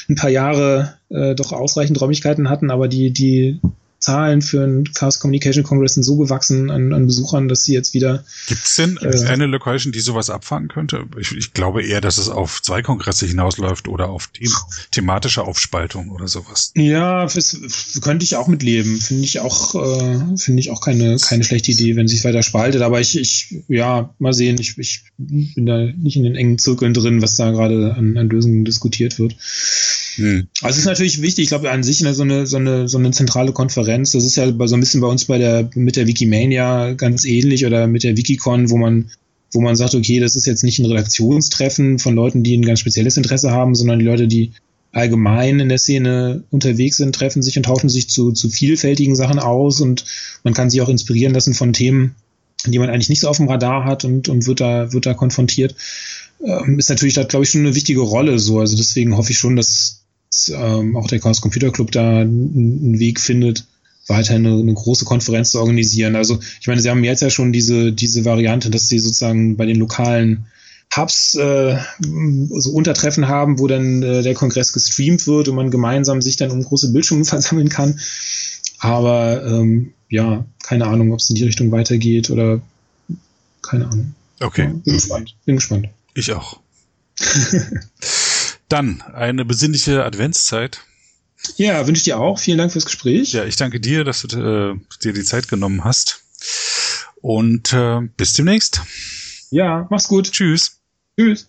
ein 0.08 0.16
paar 0.16 0.30
Jahre 0.30 0.94
äh, 1.10 1.34
doch 1.34 1.52
ausreichend 1.52 2.00
Räumlichkeiten 2.00 2.48
hatten, 2.48 2.70
aber 2.70 2.88
die 2.88 3.12
die 3.12 3.60
Zahlen 4.03 4.41
für 4.41 4.63
einen 4.63 4.84
Chaos 4.91 5.19
Communication 5.19 5.63
Congress 5.63 5.93
sind 5.93 6.03
so 6.03 6.17
gewachsen 6.17 6.69
an, 6.69 6.91
an 6.91 7.05
Besuchern, 7.05 7.47
dass 7.47 7.63
sie 7.63 7.73
jetzt 7.73 7.93
wieder. 7.93 8.25
Gibt 8.47 8.65
es 8.65 8.75
denn 8.75 8.97
äh, 9.01 9.27
eine 9.27 9.45
Location, 9.45 9.93
die 9.93 10.01
sowas 10.01 10.30
abfangen 10.30 10.67
könnte? 10.67 11.05
Ich, 11.17 11.31
ich, 11.31 11.53
glaube 11.53 11.84
eher, 11.84 12.01
dass 12.01 12.17
es 12.17 12.27
auf 12.27 12.61
zwei 12.61 12.81
Kongresse 12.81 13.25
hinausläuft 13.25 13.88
oder 13.88 14.09
auf 14.09 14.27
them 14.27 14.51
thematische 14.91 15.43
Aufspaltung 15.43 16.09
oder 16.09 16.27
sowas. 16.27 16.73
Ja, 16.75 17.25
das 17.27 17.57
könnte 18.01 18.25
ich 18.25 18.35
auch 18.35 18.49
mitleben. 18.49 18.99
Finde 18.99 19.23
ich 19.23 19.39
auch, 19.39 19.75
äh, 19.75 20.38
finde 20.38 20.59
ich 20.59 20.69
auch 20.69 20.81
keine, 20.81 21.15
keine 21.17 21.45
schlechte 21.45 21.71
Idee, 21.71 21.95
wenn 21.95 22.09
sich 22.09 22.25
weiter 22.25 22.43
spaltet. 22.43 22.81
Aber 22.81 22.99
ich, 22.99 23.17
ich, 23.17 23.63
ja, 23.69 24.13
mal 24.19 24.34
sehen. 24.34 24.57
Ich, 24.59 24.77
ich 24.77 25.05
bin 25.17 25.65
da 25.65 25.77
nicht 25.77 26.17
in 26.17 26.23
den 26.23 26.35
engen 26.35 26.57
Zirkeln 26.57 26.93
drin, 26.93 27.21
was 27.21 27.35
da 27.35 27.51
gerade 27.51 27.95
an, 27.95 28.17
an 28.17 28.27
Lösungen 28.27 28.65
diskutiert 28.65 29.17
wird. 29.17 29.38
Hm. 30.15 30.48
Also 30.61 30.73
es 30.73 30.80
ist 30.80 30.85
natürlich 30.85 31.22
wichtig, 31.22 31.44
ich 31.44 31.49
glaube 31.49 31.72
an 31.72 31.84
sich 31.84 31.99
so 31.99 32.06
eine, 32.23 32.45
so 32.45 32.57
eine, 32.57 32.88
so 32.88 32.98
eine 32.98 33.11
zentrale 33.11 33.52
Konferenz, 33.52 34.11
das 34.11 34.26
ist 34.26 34.35
ja 34.35 34.45
so 34.45 34.76
ein 34.76 34.80
bisschen 34.80 35.02
bei 35.02 35.07
uns 35.07 35.26
bei 35.26 35.38
der, 35.38 35.69
mit 35.76 35.95
der 35.95 36.07
Wikimania 36.07 36.94
ganz 36.94 37.26
ähnlich 37.26 37.65
oder 37.65 37.88
mit 37.88 38.03
der 38.03 38.18
Wikicon, 38.18 38.69
wo 38.69 38.77
man, 38.77 39.10
wo 39.52 39.61
man 39.61 39.76
sagt, 39.76 39.95
okay, 39.95 40.19
das 40.19 40.35
ist 40.35 40.45
jetzt 40.45 40.64
nicht 40.64 40.80
ein 40.80 40.85
Redaktionstreffen 40.85 41.99
von 41.99 42.15
Leuten, 42.15 42.44
die 42.44 42.56
ein 42.56 42.65
ganz 42.65 42.80
spezielles 42.80 43.18
Interesse 43.18 43.52
haben, 43.52 43.76
sondern 43.76 43.99
die 43.99 44.06
Leute, 44.06 44.27
die 44.27 44.52
allgemein 44.91 45.60
in 45.60 45.69
der 45.69 45.80
Szene 45.80 46.44
unterwegs 46.52 46.98
sind, 46.98 47.15
treffen 47.15 47.41
sich 47.41 47.57
und 47.57 47.64
tauschen 47.64 47.90
sich 47.90 48.10
zu, 48.10 48.31
zu 48.31 48.49
vielfältigen 48.49 49.15
Sachen 49.15 49.40
aus 49.40 49.81
und 49.81 50.06
man 50.44 50.53
kann 50.53 50.69
sich 50.69 50.81
auch 50.81 50.90
inspirieren 50.90 51.34
lassen 51.34 51.56
von 51.56 51.73
Themen, 51.73 52.15
die 52.65 52.77
man 52.77 52.90
eigentlich 52.90 53.10
nicht 53.10 53.22
so 53.22 53.27
auf 53.27 53.38
dem 53.38 53.49
Radar 53.49 53.85
hat 53.85 54.06
und, 54.06 54.30
und 54.30 54.45
wird 54.45 54.61
da, 54.61 54.94
wird 54.94 55.07
da 55.07 55.15
konfrontiert. 55.15 55.76
Ähm, 56.45 56.77
ist 56.77 56.90
natürlich 56.90 57.15
da, 57.15 57.23
glaube 57.23 57.44
ich, 57.44 57.49
schon 57.49 57.61
eine 57.61 57.76
wichtige 57.76 58.02
Rolle 58.02 58.38
so. 58.38 58.60
Also 58.60 58.77
deswegen 58.77 59.18
hoffe 59.18 59.31
ich 59.31 59.38
schon, 59.38 59.56
dass, 59.56 60.02
ähm, 60.55 60.95
auch 60.95 61.07
der 61.07 61.19
Chaos 61.19 61.41
Computer 61.41 61.72
Club 61.72 61.91
da 61.91 62.19
einen 62.19 62.99
Weg 62.99 63.19
findet, 63.19 63.65
weiterhin 64.07 64.45
eine, 64.45 64.60
eine, 64.60 64.73
große 64.73 65.05
Konferenz 65.05 65.51
zu 65.51 65.60
organisieren. 65.60 66.15
Also 66.15 66.39
ich 66.60 66.68
meine, 66.68 66.81
sie 66.81 66.89
haben 66.89 67.03
jetzt 67.03 67.22
ja 67.22 67.30
schon 67.30 67.53
diese, 67.53 67.93
diese 67.93 68.26
Variante, 68.26 68.69
dass 68.69 68.88
sie 68.88 68.99
sozusagen 68.99 69.55
bei 69.57 69.65
den 69.65 69.77
lokalen 69.77 70.45
Hubs 70.95 71.35
äh, 71.35 71.77
so 72.49 72.72
Untertreffen 72.72 73.27
haben, 73.27 73.60
wo 73.60 73.68
dann 73.68 74.03
äh, 74.03 74.22
der 74.22 74.34
Kongress 74.34 74.73
gestreamt 74.73 75.26
wird 75.26 75.47
und 75.47 75.55
man 75.55 75.72
gemeinsam 75.72 76.22
sich 76.22 76.35
dann 76.35 76.51
um 76.51 76.64
große 76.64 76.91
Bildschirme 76.91 77.26
versammeln 77.26 77.69
kann. 77.69 77.99
Aber 78.80 79.45
ähm, 79.45 79.93
ja, 80.10 80.45
keine 80.61 80.88
Ahnung, 80.88 81.11
ob 81.14 81.19
es 81.19 81.30
in 81.30 81.35
die 81.35 81.45
Richtung 81.45 81.72
weitergeht 81.72 82.30
oder 82.30 82.61
keine 83.61 83.88
Ahnung. 83.88 84.14
Okay. 84.39 84.64
Ja, 84.64 84.69
bin 84.69 84.93
gespannt. 84.93 85.35
Bin 85.45 85.55
gespannt. 85.55 85.89
Ich 86.14 86.31
auch. 86.34 86.60
Dann 88.69 89.02
eine 89.02 89.45
besinnliche 89.45 90.03
Adventszeit. 90.03 90.81
Ja, 91.57 91.85
wünsche 91.85 91.99
ich 91.99 92.03
dir 92.03 92.19
auch. 92.19 92.40
Vielen 92.40 92.57
Dank 92.57 92.72
fürs 92.72 92.85
Gespräch. 92.85 93.34
Ja, 93.34 93.45
ich 93.45 93.57
danke 93.57 93.80
dir, 93.80 94.03
dass 94.03 94.22
du 94.22 94.38
äh, 94.38 94.80
dir 95.03 95.14
die 95.14 95.23
Zeit 95.23 95.48
genommen 95.48 95.84
hast. 95.84 96.23
Und 97.22 97.73
äh, 97.73 98.02
bis 98.18 98.34
demnächst. 98.34 98.81
Ja, 99.49 99.88
mach's 99.90 100.07
gut. 100.07 100.31
Tschüss. 100.31 100.80
Tschüss. 101.18 101.48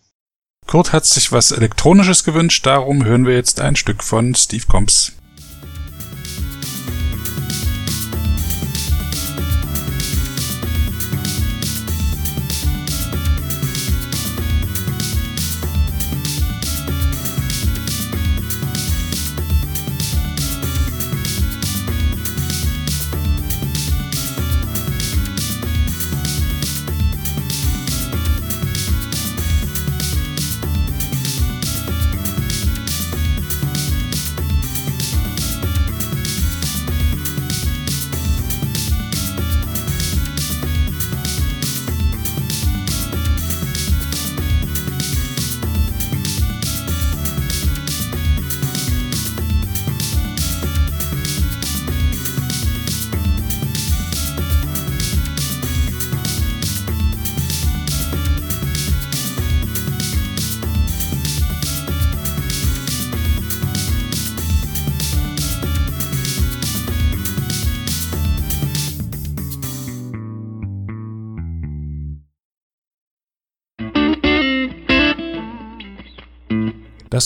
Kurt 0.66 0.92
hat 0.92 1.04
sich 1.06 1.30
was 1.30 1.50
Elektronisches 1.50 2.24
gewünscht, 2.24 2.64
darum 2.64 3.04
hören 3.04 3.26
wir 3.26 3.34
jetzt 3.34 3.60
ein 3.60 3.76
Stück 3.76 4.02
von 4.02 4.34
Steve 4.34 4.64
Combs. 4.66 5.12